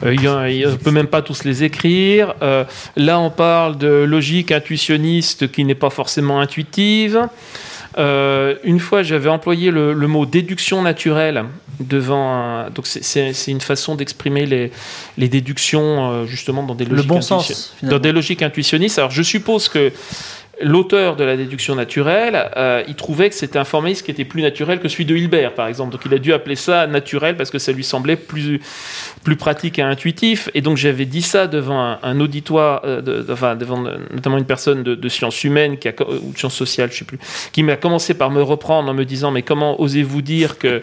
euh, 0.03 0.63
on 0.73 0.77
peut 0.77 0.89
même 0.89 1.05
pas 1.05 1.21
tous 1.21 1.43
les 1.43 1.63
écrire. 1.63 2.33
Euh, 2.41 2.63
là, 2.97 3.19
on 3.19 3.29
parle 3.29 3.77
de 3.77 3.87
logique 3.87 4.51
intuitionniste 4.51 5.51
qui 5.51 5.65
n'est 5.65 5.75
pas 5.75 5.91
forcément 5.91 6.39
intuitive. 6.39 7.19
Euh, 7.97 8.55
une 8.63 8.79
fois, 8.79 9.03
j'avais 9.03 9.29
employé 9.29 9.71
le, 9.71 9.93
le 9.93 10.07
mot 10.07 10.25
déduction 10.25 10.81
naturelle 10.81 11.45
devant. 11.79 12.33
un- 12.33 12.69
donc, 12.69 12.87
c'est- 12.87 13.47
une 13.51 13.61
façon 13.61 13.95
d'exprimer 13.95 14.45
les, 14.45 14.71
les 15.17 15.29
déductions 15.29 16.11
euh, 16.11 16.25
justement 16.25 16.63
dans 16.63 16.75
des 16.75 16.85
Le 16.85 16.91
logiques 16.95 17.07
bon 17.09 17.21
sens, 17.21 17.75
dans 17.83 17.99
des 17.99 18.11
logiques 18.11 18.41
intuitionnistes. 18.41 18.97
Alors, 18.99 19.11
je 19.11 19.21
suppose 19.23 19.69
que 19.69 19.91
l'auteur 20.63 21.15
de 21.15 21.23
la 21.23 21.37
déduction 21.37 21.75
naturelle, 21.75 22.49
euh, 22.57 22.83
il 22.87 22.95
trouvait 22.95 23.29
que 23.29 23.35
c'était 23.35 23.59
un 23.59 23.63
formalisme 23.65 24.05
qui 24.05 24.11
était 24.11 24.25
plus 24.25 24.41
naturel 24.41 24.79
que 24.79 24.87
celui 24.87 25.05
de 25.05 25.15
Hilbert, 25.15 25.53
par 25.53 25.67
exemple. 25.67 25.91
Donc, 25.91 26.01
il 26.05 26.13
a 26.13 26.17
dû 26.17 26.33
appeler 26.33 26.55
ça 26.55 26.87
naturel 26.87 27.37
parce 27.37 27.51
que 27.51 27.59
ça 27.59 27.71
lui 27.71 27.83
semblait 27.83 28.15
plus, 28.15 28.61
plus 29.23 29.35
pratique 29.35 29.79
et 29.79 29.81
intuitif. 29.81 30.49
Et 30.53 30.61
donc, 30.61 30.77
j'avais 30.77 31.05
dit 31.05 31.21
ça 31.21 31.47
devant 31.47 31.97
un, 32.01 32.19
auditoire, 32.19 32.81
euh, 32.85 33.23
enfin, 33.29 33.55
devant 33.55 33.81
notamment 34.11 34.37
une 34.37 34.45
personne 34.45 34.83
de, 34.83 35.09
sciences 35.09 35.43
humaines 35.43 35.77
qui 35.77 35.89
ou 35.89 36.31
de 36.31 36.37
sciences 36.37 36.55
sociales, 36.55 36.89
je 36.91 36.99
sais 36.99 37.05
plus, 37.05 37.19
qui 37.51 37.61
m'a 37.61 37.75
commencé 37.75 38.13
par 38.13 38.31
me 38.31 38.41
reprendre 38.41 38.89
en 38.89 38.93
me 38.93 39.03
disant 39.03 39.31
Mais 39.31 39.43
comment 39.43 39.79
osez-vous 39.79 40.21
dire 40.21 40.57
que 40.57 40.81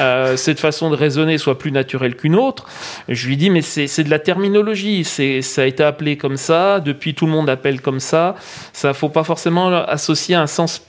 euh, 0.00 0.36
cette 0.36 0.60
façon 0.60 0.90
de 0.90 0.96
raisonner 0.96 1.38
soit 1.38 1.58
plus 1.58 1.72
naturelle 1.72 2.16
qu'une 2.16 2.34
autre? 2.34 2.66
Je 3.08 3.28
lui 3.28 3.36
dis 3.36 3.50
Mais 3.50 3.62
c'est 3.62 4.04
de 4.04 4.10
la 4.10 4.18
terminologie. 4.18 5.04
Ça 5.04 5.62
a 5.62 5.64
été 5.64 5.82
appelé 5.82 6.16
comme 6.16 6.36
ça. 6.36 6.80
Depuis, 6.80 7.14
tout 7.14 7.26
le 7.26 7.32
monde 7.32 7.48
appelle 7.48 7.80
comme 7.80 8.00
ça. 8.00 8.34
Ça 8.72 8.92
faut 8.92 9.08
pas 9.12 9.24
forcément 9.24 9.68
associer 9.68 10.34
un 10.34 10.46
sens 10.46 10.82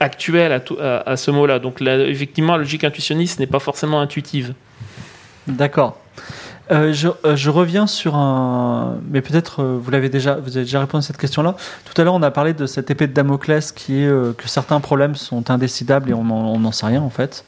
actuel 0.00 0.52
à, 0.52 0.60
à- 0.80 1.10
à 1.12 1.16
ce 1.16 1.30
mot-là. 1.30 1.58
Donc, 1.58 1.80
effectivement, 1.82 2.52
la 2.54 2.58
logique 2.58 2.84
intuitionniste 2.84 3.38
n'est 3.40 3.46
pas 3.46 3.60
forcément 3.60 4.00
intuitive. 4.00 4.54
D'accord. 5.46 5.98
Euh, 6.70 6.92
je, 6.92 7.08
euh, 7.24 7.36
je 7.36 7.50
reviens 7.50 7.86
sur 7.86 8.14
un. 8.14 8.96
Mais 9.10 9.20
peut-être 9.20 9.62
euh, 9.62 9.78
vous 9.82 9.90
l'avez 9.90 10.08
déjà, 10.08 10.36
vous 10.36 10.56
avez 10.56 10.64
déjà 10.64 10.80
répondu 10.80 11.02
à 11.04 11.06
cette 11.06 11.18
question-là. 11.18 11.56
Tout 11.84 12.00
à 12.00 12.04
l'heure, 12.04 12.14
on 12.14 12.22
a 12.22 12.30
parlé 12.30 12.54
de 12.54 12.66
cette 12.66 12.90
épée 12.90 13.08
de 13.08 13.12
Damoclès 13.12 13.72
qui 13.72 14.02
est 14.02 14.36
que 14.36 14.48
certains 14.48 14.80
problèmes 14.80 15.16
sont 15.16 15.50
indécidables 15.50 16.10
et 16.10 16.14
on 16.14 16.24
n'en 16.58 16.72
sait 16.72 16.86
rien 16.86 17.02
en 17.02 17.10
fait. 17.10 17.44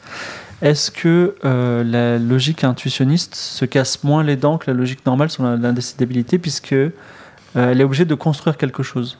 Est-ce 0.62 0.90
que 0.90 1.36
la 1.42 2.18
logique 2.18 2.64
intuitionniste 2.64 3.34
se 3.36 3.64
casse 3.64 4.02
moins 4.02 4.24
les 4.24 4.36
dents 4.36 4.58
que 4.58 4.70
la 4.70 4.76
logique 4.76 5.06
normale 5.06 5.30
sur 5.30 5.44
l'indécidabilité 5.44 6.38
puisque 6.38 6.74
elle 7.54 7.80
est 7.80 7.84
obligée 7.84 8.04
de 8.04 8.14
construire 8.16 8.56
quelque 8.56 8.82
chose? 8.82 9.16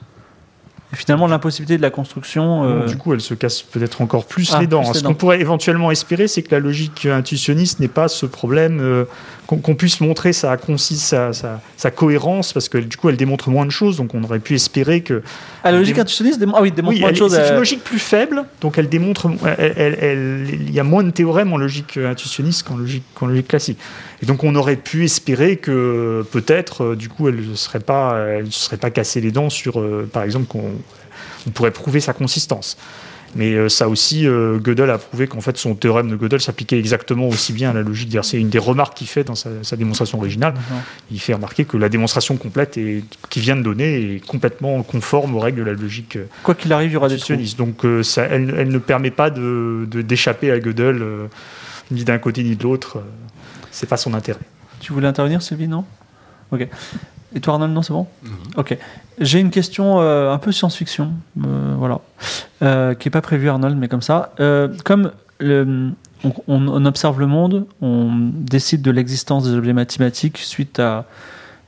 Et 0.94 0.96
finalement, 0.96 1.26
l'impossibilité 1.26 1.76
de 1.76 1.82
la 1.82 1.90
construction. 1.90 2.64
euh, 2.64 2.86
Du 2.86 2.96
coup, 2.96 3.12
elle 3.14 3.20
se 3.20 3.34
casse 3.34 3.62
peut-être 3.62 4.00
encore 4.00 4.26
plus 4.26 4.48
Ah, 4.54 4.60
les 4.60 4.68
dents. 4.68 4.82
plus 4.82 4.92
les 4.94 4.98
Ce 5.00 5.04
qu'on 5.04 5.14
pourrait 5.14 5.40
éventuellement 5.40 5.90
espérer, 5.90 6.28
c'est 6.28 6.42
que 6.42 6.54
la 6.54 6.60
logique 6.60 7.06
intuitionniste 7.06 7.80
n'ait 7.80 7.88
pas 7.88 8.06
ce 8.08 8.26
problème, 8.26 8.78
euh, 8.80 9.04
qu'on 9.46 9.74
puisse 9.74 10.00
montrer 10.00 10.32
sa, 10.32 10.56
concis, 10.56 10.96
sa, 10.96 11.32
sa, 11.32 11.60
sa 11.76 11.90
cohérence, 11.90 12.52
parce 12.54 12.68
que 12.68 12.78
du 12.78 12.96
coup, 12.96 13.10
elle 13.10 13.16
démontre 13.16 13.50
moins 13.50 13.66
de 13.66 13.70
choses, 13.70 13.98
donc 13.98 14.14
on 14.14 14.22
aurait 14.24 14.38
pu 14.38 14.54
espérer 14.54 15.02
que... 15.02 15.22
Ah, 15.62 15.70
la 15.70 15.78
logique 15.78 15.98
intuitionniste 15.98 16.38
démontre, 16.38 16.58
ah 16.58 16.62
oui, 16.62 16.72
démontre 16.72 16.94
Oui, 16.94 17.00
moins 17.00 17.08
elle- 17.10 17.14
de 17.14 17.18
choses. 17.18 17.34
c'est 17.34 17.40
euh, 17.40 17.50
une 17.50 17.58
logique 17.58 17.84
plus 17.84 17.98
faible, 17.98 18.44
donc 18.60 18.78
elle 18.78 18.88
démontre... 18.88 19.30
il 19.58 20.72
y 20.72 20.80
a 20.80 20.84
moins 20.84 21.02
de 21.02 21.10
théorèmes 21.10 21.52
en 21.52 21.58
logique 21.58 21.98
intuitionniste 21.98 22.66
qu'en 22.66 22.76
logique, 22.76 23.48
classique. 23.48 23.78
Et 24.22 24.26
donc 24.26 24.44
on 24.44 24.54
aurait 24.54 24.76
pu 24.76 25.04
espérer 25.04 25.56
que 25.56 26.24
peut-être, 26.30 26.84
euh, 26.84 26.96
du 26.96 27.08
coup, 27.08 27.28
elle 27.28 27.48
ne 27.50 27.54
serait 27.54 27.80
pas, 27.80 28.16
elle 28.18 28.50
serait 28.50 28.78
pas 28.78 28.90
cassée 28.90 29.20
les 29.20 29.30
dents 29.30 29.50
sur, 29.50 29.78
euh, 29.78 30.08
par 30.10 30.22
exemple, 30.22 30.46
qu'on 30.46 30.70
on 31.46 31.50
pourrait 31.50 31.70
prouver 31.70 32.00
sa 32.00 32.14
consistance. 32.14 32.78
Mais 33.36 33.52
euh, 33.54 33.68
ça 33.68 33.88
aussi, 33.88 34.26
euh, 34.26 34.58
Gödel 34.58 34.90
a 34.90 34.98
prouvé 34.98 35.26
qu'en 35.26 35.40
fait 35.40 35.56
son 35.56 35.74
théorème 35.74 36.08
de 36.10 36.16
Gödel 36.16 36.40
s'appliquait 36.40 36.78
exactement 36.78 37.26
aussi 37.28 37.52
bien 37.52 37.70
à 37.70 37.72
la 37.72 37.82
logique. 37.82 38.16
C'est 38.22 38.38
une 38.40 38.48
des 38.48 38.58
remarques 38.58 38.96
qu'il 38.96 39.06
fait 39.08 39.24
dans 39.24 39.34
sa, 39.34 39.50
sa 39.62 39.76
démonstration 39.76 40.18
originale. 40.18 40.54
Il 41.10 41.20
fait 41.20 41.34
remarquer 41.34 41.64
que 41.64 41.76
la 41.76 41.88
démonstration 41.88 42.36
complète 42.36 42.78
qu'il 43.30 43.42
vient 43.42 43.56
de 43.56 43.62
donner 43.62 44.14
est 44.16 44.26
complètement 44.26 44.82
conforme 44.82 45.34
aux 45.34 45.40
règles 45.40 45.58
de 45.60 45.64
la 45.64 45.72
logique 45.72 46.16
euh, 46.16 46.26
Quoi 46.42 46.54
qu'il 46.54 46.72
arrive, 46.72 46.90
il 46.90 46.94
y 46.94 46.96
aura 46.96 47.08
des 47.08 47.18
trous. 47.18 47.34
Donc 47.58 47.82
ça, 48.02 48.22
elle, 48.24 48.54
elle 48.56 48.68
ne 48.68 48.78
permet 48.78 49.10
pas 49.10 49.30
de 49.30 49.86
de- 49.90 50.02
d'échapper 50.02 50.50
à 50.50 50.58
Gödel 50.60 51.02
euh, 51.02 51.26
ni 51.90 52.04
d'un 52.04 52.18
côté 52.18 52.42
ni 52.44 52.56
de 52.56 52.62
l'autre. 52.62 53.02
C'est 53.70 53.88
pas 53.88 53.96
son 53.96 54.14
intérêt. 54.14 54.38
Tu 54.80 54.92
voulais 54.92 55.08
intervenir, 55.08 55.42
Sylvie, 55.42 55.66
non? 55.68 55.84
Ok. 56.52 56.68
Et 57.34 57.40
toi, 57.40 57.54
Arnold, 57.54 57.72
non, 57.72 57.82
c'est 57.82 57.92
bon 57.92 58.06
Ok. 58.56 58.76
J'ai 59.20 59.40
une 59.40 59.50
question 59.50 60.00
euh, 60.00 60.32
un 60.32 60.38
peu 60.38 60.52
science-fiction, 60.52 61.12
euh, 61.44 61.74
voilà, 61.78 62.00
euh, 62.62 62.94
qui 62.94 63.08
n'est 63.08 63.12
pas 63.12 63.20
prévue, 63.22 63.48
Arnold, 63.48 63.76
mais 63.76 63.88
comme 63.88 64.02
ça. 64.02 64.32
Comme 64.84 65.10
le- 65.40 65.90
on, 66.48 66.84
observe 66.86 67.20
le 67.20 67.26
monde, 67.26 67.66
on 67.82 68.10
décide 68.32 68.80
de 68.82 68.90
l'existence 68.90 69.44
des 69.44 69.54
objets 69.54 69.74
mathématiques 69.74 70.38
suite 70.38 70.78
à 70.78 71.00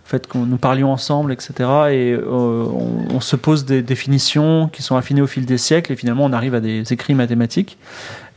au 0.04 0.08
fait 0.08 0.28
que 0.28 0.38
nous 0.38 0.56
parlions 0.56 0.92
ensemble, 0.92 1.32
etc. 1.32 1.52
Et 1.90 2.16
on, 2.16 3.06
on 3.12 3.20
se 3.20 3.34
pose 3.34 3.64
des 3.64 3.82
définitions 3.82 4.68
qui 4.72 4.82
sont 4.82 4.94
affinées 4.94 5.20
au 5.20 5.26
fil 5.26 5.44
des 5.46 5.58
siècles, 5.58 5.92
et 5.92 5.96
finalement, 5.96 6.24
on 6.24 6.32
arrive 6.32 6.54
à 6.54 6.60
des 6.60 6.92
écrits 6.92 7.14
mathématiques. 7.14 7.76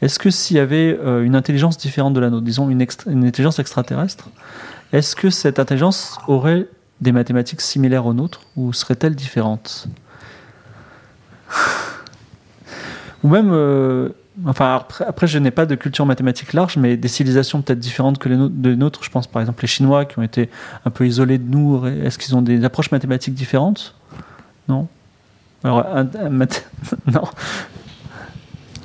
Est-ce 0.02 0.18
que 0.18 0.32
s'il 0.32 0.58
y 0.58 0.60
avait 0.60 0.98
une 1.24 1.36
intelligence 1.36 1.78
différente 1.78 2.16
de 2.16 2.20
la 2.20 2.32
nôtre, 2.32 2.44
disons 2.44 2.70
une 2.72 2.82
intelligence 2.82 3.60
extraterrestre, 3.60 4.30
est-ce 4.94 5.16
que 5.16 5.30
cette 5.30 5.60
intelligence 5.60 6.18
aurait 6.28 6.66
des 7.02 7.12
mathématiques 7.12 7.62
similaires 7.62 8.06
aux 8.06 8.14
nôtres 8.14 8.42
ou 8.56 8.74
serait-elle 8.74 9.16
différente 9.16 9.88
Ou 13.24 13.30
même, 13.30 13.52
euh, 13.52 14.10
enfin 14.46 14.84
après, 15.08 15.28
je 15.28 15.38
n'ai 15.40 15.52
pas 15.52 15.66
de 15.66 15.76
culture 15.76 16.06
mathématique 16.06 16.54
large, 16.54 16.78
mais 16.78 16.96
des 16.96 17.08
civilisations 17.08 17.62
peut-être 17.62 17.80
différentes 17.80 18.18
que 18.18 18.30
les 18.30 18.76
nôtres. 18.76 19.04
Je 19.04 19.10
pense 19.10 19.28
par 19.28 19.42
exemple 19.42 19.62
les 19.62 19.68
Chinois 19.68 20.06
qui 20.06 20.20
ont 20.20 20.24
été 20.24 20.50
un 20.86 20.90
peu 20.90 21.06
isolés 21.06 21.38
de 21.38 21.50
nous. 21.50 21.86
Est-ce 21.86 22.18
qu'ils 22.18 22.36
ont 22.36 22.42
des 22.42 22.64
approches 22.64 22.92
mathématiques 22.92 23.34
différentes? 23.34 23.96
Non? 24.68 24.88
Alors, 25.64 25.86
non. 27.14 27.24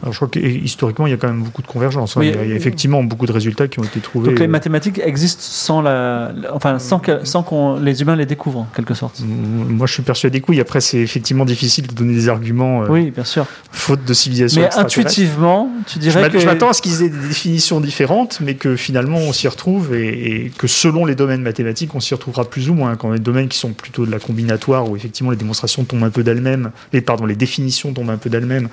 Alors, 0.05 0.13
je 0.13 0.19
crois 0.19 0.29
que 0.29 0.39
et, 0.39 0.55
historiquement, 0.63 1.07
il 1.07 1.11
y 1.11 1.15
a 1.15 1.17
quand 1.17 1.29
même 1.29 1.43
beaucoup 1.43 1.63
de 1.63 1.67
convergence. 1.67 2.17
hein. 2.17 2.21
Oui. 2.21 2.29
il, 2.29 2.35
y 2.37 2.39
a, 2.39 2.45
il 2.45 2.51
y 2.51 2.53
a 2.53 2.57
effectivement 2.57 3.03
beaucoup 3.03 3.25
de 3.25 3.33
résultats 3.33 3.69
qui 3.69 3.81
ont 3.81 3.85
été 3.85 4.01
trouvés. 4.01 4.29
Donc 4.29 4.39
les 4.39 4.45
euh, 4.45 4.49
mathématiques 4.49 5.01
existent 5.03 5.43
sans 5.43 5.81
la, 5.81 6.31
enfin 6.53 6.79
sans 6.79 6.99
que, 6.99 7.25
sans 7.25 7.43
qu'on 7.43 7.81
les 7.81 8.03
humains 8.03 8.15
les 8.15 8.27
découvrent 8.27 8.61
en 8.61 8.69
quelque 8.77 8.93
sorte. 8.93 9.23
Moi, 9.27 9.87
je 9.87 9.95
suis 9.95 10.03
persuadé 10.03 10.43
que 10.43 10.47
oui. 10.51 10.61
Après, 10.61 10.83
c'est 10.83 10.99
effectivement 10.99 11.47
difficile 11.47 11.87
de 11.87 11.95
donner 11.95 12.13
des 12.13 12.29
arguments 12.29 12.83
euh, 12.83 12.89
Oui, 12.91 13.11
bien 13.11 13.25
sûr. 13.25 13.47
faute 13.73 14.05
de 14.05 14.13
civilisation. 14.13 14.61
Mais 14.61 14.75
intuitivement, 14.77 15.71
tu 15.87 15.95
Je 15.95 16.01
dirais 16.01 16.21
m'a- 16.21 16.29
que 16.29 16.39
je 16.39 16.45
m'attends 16.45 16.69
à 16.69 16.75
ce 16.75 16.83
qu'ils 16.83 17.03
aient 17.03 17.09
des 17.09 17.27
définitions 17.29 17.81
différentes, 17.81 18.41
mais 18.43 18.57
que 18.57 18.77
finalement 18.77 19.17
on 19.19 19.33
s'y 19.33 19.49
retrouve 19.49 19.95
et, 19.95 20.45
et 20.45 20.51
que 20.51 20.67
selon 20.67 21.07
les 21.07 21.15
domaines 21.15 21.41
mathématiques, 21.43 21.95
on 21.95 22.01
s'y 22.01 22.13
retrouvera 22.13 22.45
plus 22.45 22.69
ou 22.69 22.75
moins. 22.75 22.95
Quand 22.97 23.11
les 23.11 23.19
domaines 23.21 23.49
qui 23.49 23.59
sont 23.59 23.73
plutôt 23.73 24.05
de 24.05 24.11
la 24.11 24.19
combinatoire, 24.19 24.87
où 24.91 24.97
effectivement 24.97 25.31
les 25.31 25.37
démonstrations 25.39 25.85
tombent 25.85 26.05
un 26.05 26.11
peu 26.11 26.23
d'elles-mêmes, 26.23 26.73
pardon, 27.07 27.25
les 27.25 27.37
définitions 27.37 27.93
tombent 27.95 28.11
un 28.11 28.19
peu 28.19 28.29
d'elles-mêmes. 28.29 28.69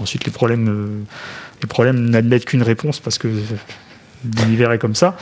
Ensuite, 0.00 0.24
les 0.24 0.32
problèmes, 0.32 0.69
problèmes 1.68 2.10
n'admettent 2.10 2.44
qu'une 2.44 2.62
réponse 2.62 3.00
parce 3.00 3.18
que 3.18 3.28
l'univers 4.42 4.72
est 4.72 4.78
comme 4.78 4.94
ça. 4.94 5.16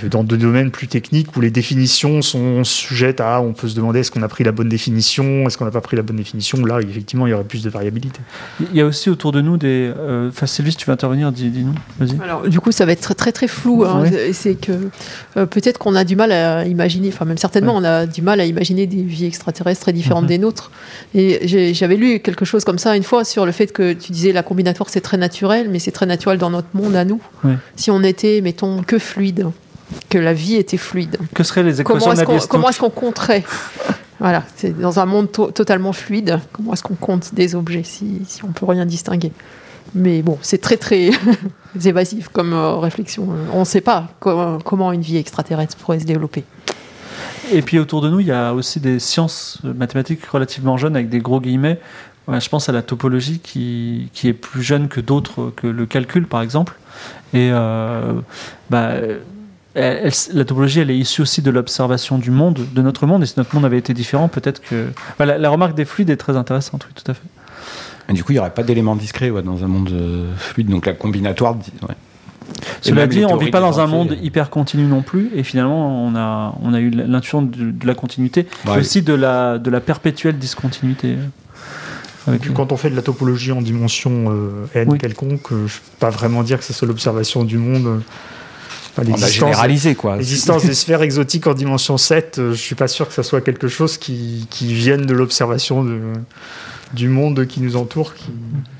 Que 0.00 0.06
dans 0.06 0.24
des 0.24 0.36
domaines 0.36 0.70
plus 0.70 0.88
techniques 0.88 1.36
où 1.36 1.40
les 1.40 1.50
définitions 1.50 2.22
sont 2.22 2.64
sujettes 2.64 3.20
à, 3.20 3.40
on 3.40 3.52
peut 3.52 3.68
se 3.68 3.74
demander 3.76 4.00
est-ce 4.00 4.10
qu'on 4.10 4.22
a 4.22 4.28
pris 4.28 4.44
la 4.44 4.52
bonne 4.52 4.68
définition, 4.68 5.46
est-ce 5.46 5.58
qu'on 5.58 5.64
n'a 5.64 5.70
pas 5.70 5.80
pris 5.80 5.96
la 5.96 6.02
bonne 6.02 6.16
définition. 6.16 6.64
Là, 6.64 6.80
effectivement, 6.80 7.26
il 7.26 7.30
y 7.30 7.32
aurait 7.32 7.44
plus 7.44 7.62
de 7.62 7.70
variabilité. 7.70 8.20
il 8.60 8.76
y 8.76 8.80
a 8.80 8.86
aussi 8.86 9.10
autour 9.10 9.32
de 9.32 9.40
nous 9.40 9.56
des. 9.56 9.92
Euh, 9.96 10.28
enfin, 10.28 10.46
Sylvie, 10.46 10.70
si 10.72 10.76
tu 10.78 10.86
veux 10.86 10.92
intervenir, 10.92 11.32
dis- 11.32 11.50
dis-nous. 11.50 11.74
Vas-y. 11.98 12.20
Alors, 12.22 12.48
du 12.48 12.60
coup, 12.60 12.72
ça 12.72 12.86
va 12.86 12.92
être 12.92 13.00
très 13.00 13.14
très, 13.14 13.32
très 13.32 13.48
flou. 13.48 13.84
hein. 13.84 14.02
Ouais. 14.02 14.32
C'est- 14.32 14.54
que 14.54 14.72
euh, 15.36 15.46
peut-être 15.46 15.78
qu'on 15.78 15.94
a 15.96 16.04
du 16.04 16.16
mal 16.16 16.30
à 16.32 16.64
imaginer, 16.66 17.08
enfin 17.08 17.24
même 17.24 17.36
certainement, 17.38 17.74
on 17.76 17.84
a 17.84 18.06
du 18.06 18.22
mal 18.22 18.40
à 18.40 18.44
imaginer 18.46 18.86
des 18.86 19.02
vies 19.02 19.26
extraterrestres 19.26 19.80
très 19.82 19.92
différentes 19.92 20.22
Mhm. 20.24 20.28
des 20.28 20.38
nôtres. 20.38 20.70
Et 21.14 21.72
j'avais 21.74 21.96
lu 21.96 22.20
quelque 22.20 22.44
chose 22.44 22.64
comme 22.64 22.78
ça 22.78 22.96
une 22.96 23.02
fois 23.02 23.24
sur 23.24 23.44
le 23.46 23.52
fait 23.52 23.72
que 23.72 23.92
tu 23.92 24.12
disais 24.12 24.32
la 24.32 24.42
combinatoire 24.42 24.88
c'est 24.88 25.00
très 25.00 25.16
naturel, 25.16 25.68
mais 25.70 25.78
c'est 25.78 25.90
très 25.92 26.06
naturel 26.06 26.38
dans 26.38 26.50
notre 26.50 26.68
monde 26.74 26.94
à 26.96 27.04
nous. 27.04 27.20
Ouais. 27.44 27.54
Si 27.76 27.90
on 27.90 28.02
était, 28.02 28.40
mettons, 28.40 28.82
que 28.82 28.98
fluide, 28.98 29.46
que 30.08 30.18
la 30.18 30.32
vie 30.32 30.56
était 30.56 30.76
fluide. 30.76 31.16
Que 31.34 31.42
seraient 31.42 31.62
les 31.62 31.80
équations 31.80 32.10
Comment 32.10 32.20
est-ce 32.20 32.24
qu'on 32.46 32.48
comment 32.48 32.68
est-ce 32.68 32.80
qu'on 32.80 32.90
compterait 32.90 33.44
Voilà, 34.20 34.44
c'est 34.56 34.78
dans 34.78 35.00
un 35.00 35.06
monde 35.06 35.30
to- 35.32 35.50
totalement 35.50 35.92
fluide. 35.92 36.38
Comment 36.52 36.72
est-ce 36.72 36.82
qu'on 36.82 36.94
compte 36.94 37.34
des 37.34 37.54
objets 37.54 37.82
si, 37.82 38.22
si 38.26 38.44
on 38.44 38.52
peut 38.52 38.64
rien 38.66 38.86
distinguer? 38.86 39.32
Mais 39.94 40.22
bon, 40.22 40.38
c'est 40.40 40.60
très 40.60 40.76
très 40.76 41.10
évasif 41.84 42.28
comme 42.28 42.52
euh, 42.52 42.76
réflexion. 42.76 43.28
On 43.52 43.60
ne 43.60 43.64
sait 43.64 43.80
pas 43.80 44.08
co- 44.20 44.58
comment 44.64 44.92
une 44.92 45.02
vie 45.02 45.16
extraterrestre 45.18 45.76
pourrait 45.76 46.00
se 46.00 46.04
développer. 46.06 46.44
Et 47.52 47.60
puis 47.60 47.78
autour 47.78 48.00
de 48.00 48.08
nous, 48.08 48.20
il 48.20 48.26
y 48.26 48.32
a 48.32 48.54
aussi 48.54 48.80
des 48.80 48.98
sciences 48.98 49.58
mathématiques 49.62 50.24
relativement 50.26 50.76
jeunes, 50.78 50.96
avec 50.96 51.10
des 51.10 51.18
gros 51.18 51.40
guillemets. 51.40 51.78
Ouais, 52.26 52.40
je 52.40 52.48
pense 52.48 52.70
à 52.70 52.72
la 52.72 52.80
topologie 52.80 53.40
qui, 53.40 54.08
qui 54.14 54.28
est 54.28 54.32
plus 54.32 54.62
jeune 54.62 54.88
que 54.88 55.00
d'autres, 55.00 55.52
que 55.54 55.66
le 55.66 55.84
calcul 55.84 56.26
par 56.26 56.40
exemple. 56.40 56.74
Et 57.34 57.50
euh, 57.52 58.14
bah, 58.70 58.92
elle- 59.74 60.00
elle- 60.04 60.36
la 60.36 60.44
topologie, 60.44 60.80
elle 60.80 60.90
est 60.90 60.96
issue 60.98 61.22
aussi 61.22 61.42
de 61.42 61.50
l'observation 61.50 62.18
du 62.18 62.30
monde, 62.30 62.60
de 62.74 62.82
notre 62.82 63.06
monde. 63.06 63.22
Et 63.22 63.26
si 63.26 63.34
notre 63.36 63.54
monde 63.54 63.64
avait 63.64 63.78
été 63.78 63.94
différent, 63.94 64.28
peut-être 64.28 64.60
que. 64.62 64.86
La, 65.18 65.38
la 65.38 65.50
remarque 65.50 65.74
des 65.74 65.84
fluides 65.84 66.10
est 66.10 66.16
très 66.16 66.36
intéressante, 66.36 66.86
oui, 66.88 66.92
tout 67.02 67.10
à 67.10 67.14
fait. 67.14 67.22
Et 68.08 68.12
du 68.12 68.22
coup, 68.22 68.32
il 68.32 68.36
n'y 68.36 68.38
aurait 68.38 68.52
pas 68.54 68.62
d'éléments 68.62 68.96
discrets 68.96 69.30
ouais, 69.30 69.42
dans 69.42 69.64
un 69.64 69.66
monde 69.68 69.90
euh, 69.92 70.30
fluide, 70.36 70.68
donc 70.68 70.86
la 70.86 70.92
combinatoire. 70.92 71.56
ouais. 71.88 71.94
Cela 72.82 73.06
dit, 73.06 73.24
on 73.24 73.28
théories 73.28 73.46
vit 73.46 73.50
pas 73.50 73.60
dans 73.60 73.80
un 73.80 73.86
monde 73.86 74.12
euh. 74.12 74.16
hyper 74.22 74.50
continu 74.50 74.84
non 74.84 75.00
plus. 75.00 75.30
Et 75.34 75.42
finalement, 75.42 76.04
on 76.04 76.14
a, 76.14 76.54
on 76.62 76.74
a 76.74 76.80
eu 76.80 76.90
l'intuition 76.90 77.40
de, 77.40 77.70
de 77.70 77.86
la 77.86 77.94
continuité, 77.94 78.46
Ouais. 78.66 78.76
et 78.76 78.80
aussi 78.80 79.00
de 79.00 79.14
la, 79.14 79.58
de 79.58 79.70
la 79.70 79.80
perpétuelle 79.80 80.36
discontinuité. 80.38 81.12
euh, 81.16 82.30
avec 82.32 82.52
quand 82.52 82.72
on 82.72 82.76
fait 82.76 82.90
de 82.90 82.96
la 82.96 83.02
topologie 83.02 83.52
en 83.52 83.62
dimension 83.62 84.26
euh, 84.30 84.66
n 84.74 84.88
Oui. 84.90 84.98
quelconque, 84.98 85.52
euh, 85.52 85.66
je 85.66 85.76
peux 85.78 85.98
pas 86.00 86.10
vraiment 86.10 86.42
dire 86.42 86.58
que 86.58 86.64
ce 86.64 86.72
soit 86.74 86.86
l'observation 86.86 87.44
du 87.44 87.56
monde. 87.56 88.02
Enfin, 88.96 89.10
On 89.10 89.22
a 89.22 89.28
généralisé, 89.28 89.94
quoi. 89.94 90.16
L'existence 90.16 90.64
des 90.66 90.74
sphères 90.74 91.02
exotiques 91.02 91.46
en 91.46 91.54
dimension 91.54 91.96
7, 91.98 92.38
euh, 92.38 92.52
je 92.52 92.60
suis 92.60 92.74
pas 92.74 92.88
sûr 92.88 93.08
que 93.08 93.14
ça 93.14 93.22
soit 93.22 93.40
quelque 93.40 93.68
chose 93.68 93.98
qui, 93.98 94.46
qui 94.50 94.72
vienne 94.72 95.06
de 95.06 95.14
l'observation 95.14 95.86
du 96.92 97.08
monde 97.08 97.46
qui 97.46 97.60
nous 97.60 97.76
entoure, 97.76 98.14
qui, 98.14 98.30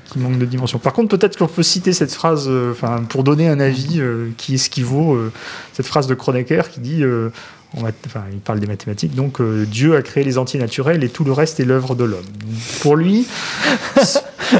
qui 0.05 0.19
manque 0.19 0.37
de 0.37 0.45
dimension. 0.45 0.79
Par 0.79 0.93
contre, 0.93 1.15
peut-être 1.15 1.37
qu'on 1.37 1.47
peut 1.47 1.63
citer 1.63 1.93
cette 1.93 2.13
phrase, 2.13 2.45
euh, 2.47 2.71
enfin, 2.71 3.03
pour 3.07 3.23
donner 3.23 3.47
un 3.47 3.59
avis 3.59 3.99
euh, 3.99 4.29
qui 4.37 4.55
est 4.55 4.57
ce 4.57 4.69
qui 4.69 4.81
vaut, 4.81 5.13
euh, 5.13 5.31
cette 5.73 5.85
phrase 5.85 6.07
de 6.07 6.13
Kronecker 6.13 6.69
qui 6.71 6.79
dit, 6.79 7.03
euh, 7.03 7.29
enfin, 7.75 8.23
il 8.31 8.39
parle 8.39 8.59
des 8.59 8.67
mathématiques, 8.67 9.15
donc 9.15 9.41
euh, 9.41 9.65
Dieu 9.65 9.95
a 9.95 10.01
créé 10.01 10.23
les 10.23 10.37
entiers 10.37 10.59
naturels 10.59 11.03
et 11.03 11.09
tout 11.09 11.23
le 11.23 11.31
reste 11.31 11.59
est 11.59 11.65
l'œuvre 11.65 11.95
de 11.95 12.05
l'homme. 12.05 12.25
Pour 12.81 12.95
lui, 12.95 13.27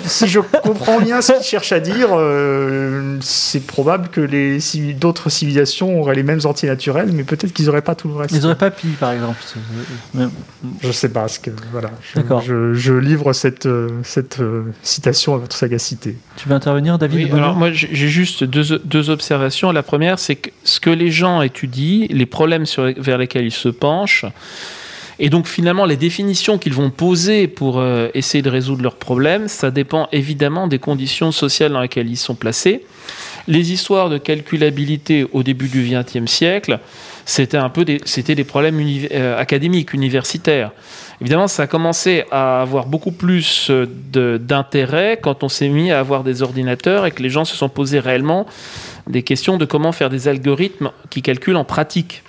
si- 0.06 0.28
je 0.28 0.40
comprends 0.40 0.99
bien 0.99 1.22
ce 1.22 1.34
qu'il 1.34 1.44
cherche 1.44 1.72
à 1.72 1.80
dire, 1.80 2.10
euh, 2.14 3.18
c'est 3.22 3.66
probable 3.66 4.10
que 4.10 4.22
les 4.22 4.60
civi- 4.60 4.94
d'autres 4.95 5.30
civilisations 5.30 5.99
auraient 5.99 6.16
les 6.16 6.24
mêmes 6.24 6.41
entiers 6.45 6.70
naturels, 6.70 7.10
mais 7.14 7.24
peut-être 7.24 7.53
qu'ils 7.53 7.66
n'auraient 7.66 7.82
pas 7.82 7.95
tout 7.95 8.07
le 8.07 8.16
reste. 8.16 8.34
Ils 8.36 8.45
auraient 8.45 8.56
pas 8.56 8.72
pi, 8.72 8.88
par 8.99 9.12
exemple. 9.12 9.38
Je 10.82 10.91
sais 10.91 11.10
pas 11.10 11.28
ce 11.28 11.40
que 11.40 11.52
voilà. 11.72 11.91
Je, 12.14 12.20
D'accord. 12.20 12.41
je, 12.41 12.74
je 12.74 12.94
livre 12.94 13.34
cette 13.34 13.66
euh, 13.66 13.90
cette 14.03 14.40
euh, 14.40 14.64
citation 14.84 15.34
à 15.36 15.38
votre 15.38 15.56
sagacité. 15.56 16.16
Tu 16.38 16.49
veux 16.49 16.56
intervenir, 16.56 16.98
David 16.98 17.30
Oui, 17.32 17.38
alors 17.40 17.56
moi 17.56 17.72
j'ai 17.72 17.90
j'ai 17.91 18.07
juste 18.10 18.44
deux, 18.44 18.80
deux 18.80 19.10
observations. 19.10 19.72
La 19.72 19.84
première, 19.84 20.20
c'est 20.20 20.36
que 20.36 20.49
ce 20.64 20.80
que 20.80 20.90
les 20.90 21.12
gens 21.12 21.41
étudient, 21.41 22.07
les 22.10 22.26
problèmes 22.26 22.66
sur, 22.66 22.91
vers 22.98 23.18
lesquels 23.18 23.45
ils 23.45 23.52
se 23.52 23.70
penchent, 23.70 24.26
et 25.20 25.30
donc 25.30 25.48
finalement 25.48 25.86
les 25.86 25.98
définitions 25.98 26.58
qu'ils 26.58 26.74
vont 26.74 26.90
poser 26.90 27.48
pour 27.48 27.80
euh, 27.80 28.10
essayer 28.14 28.42
de 28.42 28.50
résoudre 28.50 28.84
leurs 28.84 28.96
problèmes, 28.96 29.48
ça 29.48 29.72
dépend 29.72 30.08
évidemment 30.12 30.68
des 30.68 30.80
conditions 30.80 31.32
sociales 31.32 31.72
dans 31.72 31.82
lesquelles 31.82 32.10
ils 32.10 32.18
sont 32.18 32.36
placés. 32.36 32.86
Les 33.48 33.72
histoires 33.72 34.10
de 34.10 34.18
calculabilité 34.18 35.28
au 35.32 35.44
début 35.44 35.68
du 35.68 35.88
XXe 35.88 36.30
siècle, 36.30 36.80
c'était 37.26 37.58
un 37.58 37.70
peu 37.70 37.86
des, 37.86 38.00
problèmes 38.44 38.80
euh, 39.12 39.40
académiques, 39.40 39.94
universitaires. 39.94 40.72
Évidemment, 41.22 41.48
ça 41.48 41.64
a 41.64 41.68
commencé 41.68 42.26
à 42.32 42.62
avoir 42.62 42.88
beaucoup 42.88 43.12
plus 43.12 43.70
euh, 43.70 43.86
d'intérêt 44.40 45.20
quand 45.22 45.44
on 45.44 45.50
s'est 45.50 45.70
mis 45.70 45.92
à 45.92 46.00
avoir 46.00 46.24
des 46.24 46.42
ordinateurs 46.42 47.06
et 47.06 47.12
que 47.12 47.24
les 47.24 47.30
gens 47.30 47.46
se 47.46 47.56
sont 47.56 47.70
posés 47.70 48.00
réellement 48.00 48.46
des 49.08 49.24
questions 49.24 49.58
de 49.58 49.66
comment 49.66 49.92
faire 49.92 50.10
des 50.10 50.28
algorithmes 50.28 50.92
qui 51.10 51.22
calculent 51.22 51.58
en 51.58 51.64
pratique. 51.64 52.24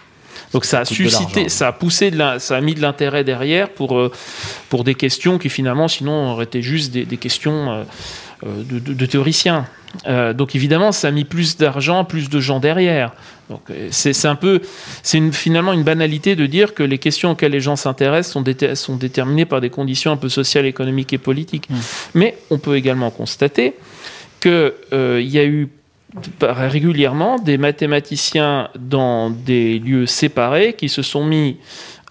Donc 0.53 0.65
ça 0.65 0.81
a 0.81 0.85
suscité, 1.11 1.49
ça 1.49 1.69
a 1.69 1.73
poussé, 1.73 2.11
de 2.11 2.17
la- 2.19 2.39
ça 2.39 2.57
a 2.57 2.61
mis 2.61 2.75
de 2.75 2.81
l'intérêt 2.81 3.25
derrière 3.25 3.69
pour, 3.71 3.99
euh, 3.99 4.11
pour 4.69 4.85
des 4.85 4.95
questions 4.95 5.39
qui 5.39 5.49
finalement 5.49 5.89
sinon 5.89 6.33
auraient 6.33 6.45
été 6.45 6.63
juste 6.63 6.93
des, 6.93 7.05
des 7.05 7.17
questions 7.17 7.71
euh, 7.73 7.83
euh, 8.45 8.63
de, 8.65 8.79
de- 8.79 8.93
de 8.95 9.07
théoriciens. 9.07 9.67
Euh, 10.07 10.33
donc 10.35 10.55
évidemment, 10.55 10.93
ça 10.93 11.09
a 11.09 11.11
mis 11.11 11.25
plus 11.25 11.57
d'argent, 11.57 12.05
plus 12.05 12.29
de 12.29 12.39
gens 12.41 12.61
derrière. 12.61 13.13
Donc 13.49 13.63
c'est 13.91 14.27
un 14.27 14.35
peu, 14.35 14.61
c'est 15.03 15.19
une- 15.19 15.33
finalement 15.33 15.73
une 15.73 15.85
banalité 15.85 16.37
de 16.37 16.47
dire 16.47 16.75
que 16.75 16.83
les 16.83 16.99
questions 16.99 17.31
auxquelles 17.31 17.53
les 17.53 17.61
gens 17.61 17.77
s'intéressent 17.77 18.33
sont, 18.33 18.43
déter- 18.43 18.75
sont 18.75 18.97
déterminées 18.97 19.47
par 19.47 19.61
des 19.61 19.71
conditions 19.71 20.11
un 20.13 20.17
peu 20.17 20.29
sociales, 20.29 20.67
économiques 20.67 21.13
et 21.13 21.19
politiques. 21.19 21.69
Mais 22.15 22.37
on 22.51 22.59
peut 22.59 22.77
également 22.77 23.11
constater 23.11 23.75
qu'il 24.41 24.73
y 25.21 25.39
a 25.39 25.45
eu 25.45 25.69
régulièrement 26.41 27.37
des 27.39 27.59
mathématiciens 27.59 28.69
dans 28.79 29.31
des 29.31 29.79
lieux 29.79 30.07
séparés 30.07 30.73
qui 30.75 30.89
se 30.89 31.03
sont 31.03 31.25
mis 31.25 31.57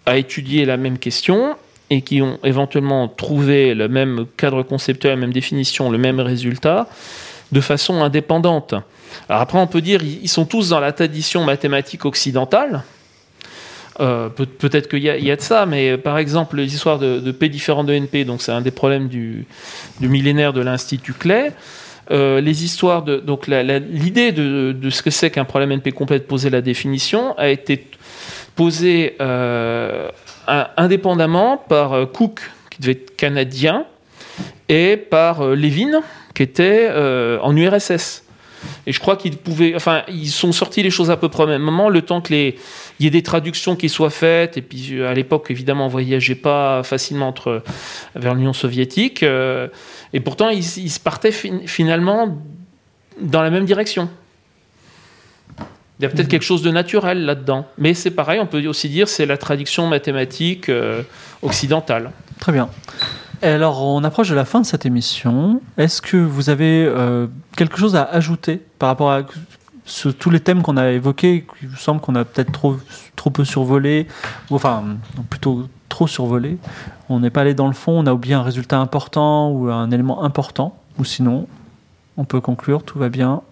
à 0.05 0.17
étudier 0.17 0.65
la 0.65 0.77
même 0.77 0.97
question 0.99 1.55
et 1.89 2.01
qui 2.01 2.21
ont 2.21 2.39
éventuellement 2.43 3.07
trouvé 3.07 3.73
le 3.73 3.87
même 3.87 4.25
cadre 4.37 4.63
conceptuel, 4.63 5.11
la 5.13 5.17
même 5.19 5.33
définition, 5.33 5.91
le 5.91 5.97
même 5.97 6.19
résultat 6.19 6.87
de 7.51 7.61
façon 7.61 8.01
indépendante. 8.01 8.73
Alors 9.29 9.41
après, 9.41 9.59
on 9.59 9.67
peut 9.67 9.81
dire 9.81 10.01
ils 10.03 10.27
sont 10.29 10.45
tous 10.45 10.69
dans 10.69 10.79
la 10.79 10.91
tradition 10.91 11.43
mathématique 11.43 12.05
occidentale. 12.05 12.83
Euh, 14.01 14.27
peut- 14.29 14.45
Peut-être 14.45 14.89
qu'il 14.89 15.03
y, 15.03 15.09
a- 15.09 15.35
de 15.35 15.41
ça, 15.41 15.65
mais 15.65 15.91
euh, 15.91 15.97
par 15.97 16.17
exemple, 16.17 16.57
les 16.57 16.73
histoires 16.73 16.99
de, 16.99 17.19
de 17.19 17.31
P 17.31 17.47
différent 17.47 17.83
de 17.85 17.93
NP, 17.93 18.25
donc 18.25 18.41
c'est 18.41 18.51
un 18.51 18.59
des 18.61 18.71
problèmes 18.71 19.07
du, 19.07 19.45
du 20.01 20.09
millénaire 20.09 20.51
de 20.51 20.59
l'Institut 20.61 21.13
Clay. 21.13 21.53
Euh, 22.11 22.39
les 22.39 22.63
histoires 22.63 23.01
de. 23.01 23.17
Donc 23.17 23.47
l'idée 23.47 24.31
de, 24.31 24.89
ce 24.89 25.01
que 25.01 25.09
c'est 25.09 25.31
qu'un 25.31 25.45
problème 25.45 25.71
NP 25.71 25.91
complet, 25.91 26.19
de 26.19 26.23
poser 26.23 26.49
la 26.49 26.61
définition, 26.61 27.35
a 27.37 27.49
été 27.49 27.87
posée 28.55 29.15
euh, 29.21 30.09
indépendamment 30.77 31.57
par 31.57 31.93
euh, 31.93 32.05
Cook, 32.05 32.41
qui 32.69 32.81
devait 32.81 32.91
être 32.91 33.15
canadien, 33.15 33.85
et 34.69 34.97
par 34.97 35.43
Levin, 35.43 36.01
qui 36.33 36.43
était 36.43 36.89
en 37.41 37.55
URSS. 37.55 38.24
Et 38.87 38.91
je 38.91 38.99
crois 38.99 39.15
qu'ils 39.17 39.37
pouvaient, 39.37 39.73
enfin, 39.75 40.03
ils 40.07 40.29
sont 40.29 40.51
sortis 40.51 40.83
les 40.83 40.89
choses 40.89 41.11
à 41.11 41.17
peu 41.17 41.29
près 41.29 41.43
au 41.43 41.47
même 41.47 41.61
moment, 41.61 41.89
le 41.89 42.01
temps 42.01 42.21
que 42.21 42.33
les, 42.33 42.57
il 42.99 43.03
y 43.03 43.07
ait 43.07 43.11
des 43.11 43.23
traductions 43.23 43.75
qui 43.75 43.89
soient 43.89 44.09
faites. 44.09 44.57
Et 44.57 44.61
puis 44.61 44.99
euh, 44.99 45.09
à 45.09 45.13
l'époque, 45.13 45.47
évidemment, 45.49 45.85
on 45.85 45.89
voyageait 45.89 46.35
pas 46.35 46.83
facilement 46.83 47.27
entre 47.27 47.63
vers 48.15 48.35
l'Union 48.35 48.53
soviétique. 48.53 49.23
euh, 49.23 49.67
et 50.13 50.19
pourtant, 50.19 50.49
ils, 50.49 50.59
ils 50.77 50.91
se 50.91 50.99
partaient 50.99 51.31
fin- 51.31 51.65
finalement 51.65 52.37
dans 53.21 53.41
la 53.41 53.49
même 53.49 53.65
direction. 53.65 54.09
Il 55.99 56.03
y 56.03 56.05
a 56.05 56.09
peut-être 56.09 56.27
quelque 56.27 56.43
chose 56.43 56.61
de 56.61 56.71
naturel 56.71 57.23
là-dedans. 57.23 57.65
Mais 57.77 57.93
c'est 57.93 58.11
pareil, 58.11 58.41
on 58.41 58.45
peut 58.45 58.67
aussi 58.67 58.89
dire 58.89 59.07
c'est 59.07 59.25
la 59.25 59.37
traduction 59.37 59.87
mathématique 59.87 60.67
euh, 60.67 61.03
occidentale. 61.41 62.11
Très 62.39 62.51
bien. 62.51 62.69
Alors, 63.45 63.83
on 63.83 64.03
approche 64.03 64.29
de 64.29 64.33
la 64.33 64.43
fin 64.43 64.59
de 64.59 64.65
cette 64.65 64.87
émission. 64.87 65.61
Est-ce 65.77 66.01
que 66.01 66.17
vous 66.17 66.49
avez 66.49 66.83
euh, 66.83 67.27
quelque 67.55 67.77
chose 67.77 67.95
à 67.95 68.01
ajouter 68.01 68.59
par 68.79 68.89
rapport 68.89 69.11
à 69.11 69.21
tous 70.17 70.29
les 70.31 70.39
thèmes 70.39 70.63
qu'on 70.63 70.77
a 70.77 70.89
évoqués 70.89 71.45
Il 71.61 71.69
me 71.69 71.75
semble 71.75 72.01
qu'on 72.01 72.15
a 72.15 72.25
peut-être 72.25 72.51
trop, 72.51 72.77
trop 73.15 73.29
peu 73.29 73.45
survolé, 73.45 74.07
ou 74.49 74.55
enfin, 74.55 74.83
plutôt 75.29 75.67
trop 75.89 76.07
survolé. 76.07 76.57
On 77.07 77.19
n'est 77.19 77.29
pas 77.29 77.41
allé 77.41 77.53
dans 77.53 77.67
le 77.67 77.73
fond, 77.73 77.91
on 77.91 78.07
a 78.07 78.13
oublié 78.13 78.33
un 78.33 78.41
résultat 78.41 78.79
important 78.79 79.51
ou 79.51 79.69
un 79.69 79.91
élément 79.91 80.23
important. 80.23 80.75
Ou 80.97 81.03
sinon, 81.03 81.47
on 82.17 82.25
peut 82.25 82.41
conclure, 82.41 82.81
tout 82.81 82.97
va 82.97 83.09
bien. 83.09 83.43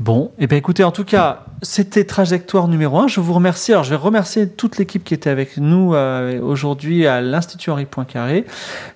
Bon, 0.00 0.32
et 0.38 0.48
bien 0.48 0.58
écoutez, 0.58 0.82
en 0.82 0.90
tout 0.90 1.04
cas, 1.04 1.44
c'était 1.62 2.04
trajectoire 2.04 2.66
numéro 2.66 2.98
1. 2.98 3.06
Je 3.06 3.20
vous 3.20 3.32
remercie. 3.32 3.72
Alors, 3.72 3.84
je 3.84 3.90
vais 3.90 3.96
remercier 3.96 4.48
toute 4.48 4.76
l'équipe 4.76 5.04
qui 5.04 5.14
était 5.14 5.30
avec 5.30 5.56
nous 5.56 5.94
euh, 5.94 6.40
aujourd'hui 6.40 7.06
à 7.06 7.20
l'Institut 7.20 7.70
Henri 7.70 7.84
Poincaré. 7.86 8.44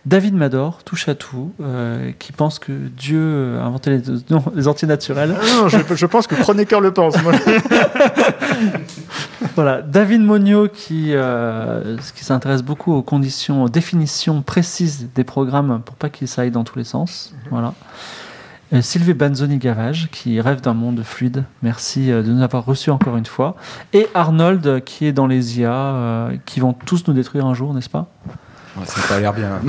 David 0.06 0.34
Mador, 0.34 0.82
touche 0.84 1.08
à 1.08 1.14
tout, 1.14 1.52
euh, 1.60 2.10
qui 2.18 2.32
pense 2.32 2.58
que 2.58 2.72
Dieu 2.72 3.58
a 3.60 3.64
inventé 3.64 3.90
les, 3.90 4.02
non, 4.30 4.42
les 4.56 4.66
entiers 4.66 4.88
naturels. 4.88 5.36
Ah 5.40 5.44
non, 5.62 5.68
je, 5.68 5.78
je 5.94 6.06
pense 6.06 6.26
que 6.26 6.34
Kronecker 6.34 6.80
le 6.80 6.92
pense. 6.92 7.20
moi. 7.22 7.32
Voilà, 9.54 9.82
David 9.82 10.20
Monio 10.20 10.68
qui, 10.68 11.10
euh, 11.12 11.96
qui 12.14 12.24
s'intéresse 12.24 12.62
beaucoup 12.62 12.92
aux 12.92 13.02
conditions, 13.02 13.64
aux 13.64 13.68
définitions 13.68 14.42
précises 14.42 15.08
des 15.14 15.24
programmes 15.24 15.80
pour 15.84 15.96
pas 15.96 16.10
qu'ils 16.10 16.28
aillent 16.38 16.52
dans 16.52 16.62
tous 16.62 16.78
les 16.78 16.84
sens. 16.84 17.34
Voilà. 17.50 17.74
Euh, 18.72 18.82
Sylvie 18.82 19.14
Banzoni-Gavage 19.14 20.08
qui 20.12 20.40
rêve 20.40 20.60
d'un 20.60 20.74
monde 20.74 21.02
fluide. 21.02 21.44
Merci 21.62 22.12
euh, 22.12 22.22
de 22.22 22.30
nous 22.30 22.42
avoir 22.42 22.64
reçus 22.66 22.90
encore 22.90 23.16
une 23.16 23.26
fois. 23.26 23.56
Et 23.92 24.08
Arnold 24.14 24.66
euh, 24.66 24.80
qui 24.80 25.06
est 25.06 25.12
dans 25.12 25.26
les 25.26 25.58
IA, 25.58 26.30
qui 26.44 26.60
vont 26.60 26.74
tous 26.74 27.06
nous 27.08 27.14
détruire 27.14 27.46
un 27.46 27.54
jour, 27.54 27.72
n'est-ce 27.72 27.88
pas? 27.88 28.08
Ça 28.84 29.00
n'a 29.00 29.06
pas 29.06 29.20
l'air 29.20 29.32
bien. 29.32 29.60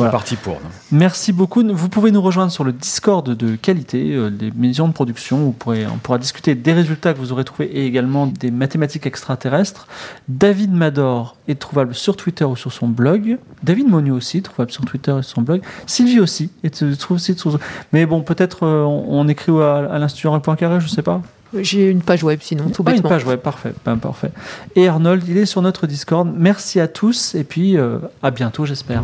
Voilà. 0.00 0.12
Parti 0.12 0.36
pour. 0.36 0.54
non. 0.54 0.70
Merci 0.92 1.32
beaucoup. 1.32 1.62
Vous 1.62 1.88
pouvez 1.88 2.10
nous 2.10 2.22
rejoindre 2.22 2.50
sur 2.50 2.64
le 2.64 2.72
Discord 2.72 3.28
de 3.28 3.56
qualité, 3.56 4.14
euh, 4.14 4.30
des 4.30 4.50
maisons 4.50 4.88
de 4.88 4.92
production. 4.92 5.38
Vous 5.38 5.52
pourrez, 5.52 5.86
on 5.86 5.98
pourra 5.98 6.18
discuter 6.18 6.54
des 6.54 6.72
résultats 6.72 7.12
que 7.12 7.18
vous 7.18 7.32
aurez 7.32 7.44
trouvés 7.44 7.66
et 7.66 7.86
également 7.86 8.26
des 8.26 8.50
mathématiques 8.50 9.06
extraterrestres. 9.06 9.86
David 10.28 10.72
Mador 10.72 11.36
est 11.48 11.58
trouvable 11.58 11.94
sur 11.94 12.16
Twitter 12.16 12.44
ou 12.44 12.56
sur 12.56 12.72
son 12.72 12.88
blog. 12.88 13.38
David 13.62 13.88
Monio 13.88 14.16
aussi, 14.16 14.42
trouvable 14.42 14.70
sur 14.72 14.84
Twitter 14.84 15.12
et 15.18 15.22
sur 15.22 15.36
son 15.36 15.42
blog. 15.42 15.62
Sylvie 15.86 16.20
aussi, 16.20 16.50
est 16.64 16.98
trouve 16.98 17.16
aussi 17.16 17.36
sur 17.36 17.58
Mais 17.92 18.06
bon, 18.06 18.22
peut-être 18.22 18.64
euh, 18.64 18.82
on, 18.84 19.04
on 19.08 19.28
écrit 19.28 19.52
à, 19.52 19.92
à 19.92 19.98
l'Institut 19.98 20.28
Poincaré, 20.42 20.80
je 20.80 20.88
sais 20.88 21.02
pas. 21.02 21.20
J'ai 21.54 21.88
une 21.88 22.02
page 22.02 22.22
web 22.22 22.40
sinon, 22.42 22.68
tout 22.70 22.84
ah. 22.86 22.94
Une 22.94 23.02
page 23.02 23.24
web, 23.24 23.40
parfait, 23.40 23.72
ben, 23.84 23.96
parfait. 23.96 24.30
Et 24.76 24.88
Arnold, 24.88 25.24
il 25.28 25.36
est 25.36 25.46
sur 25.46 25.62
notre 25.62 25.86
Discord. 25.86 26.28
Merci 26.36 26.80
à 26.80 26.88
tous 26.88 27.34
et 27.34 27.44
puis 27.44 27.76
euh, 27.76 27.98
à 28.22 28.30
bientôt 28.30 28.66
j'espère. 28.66 29.02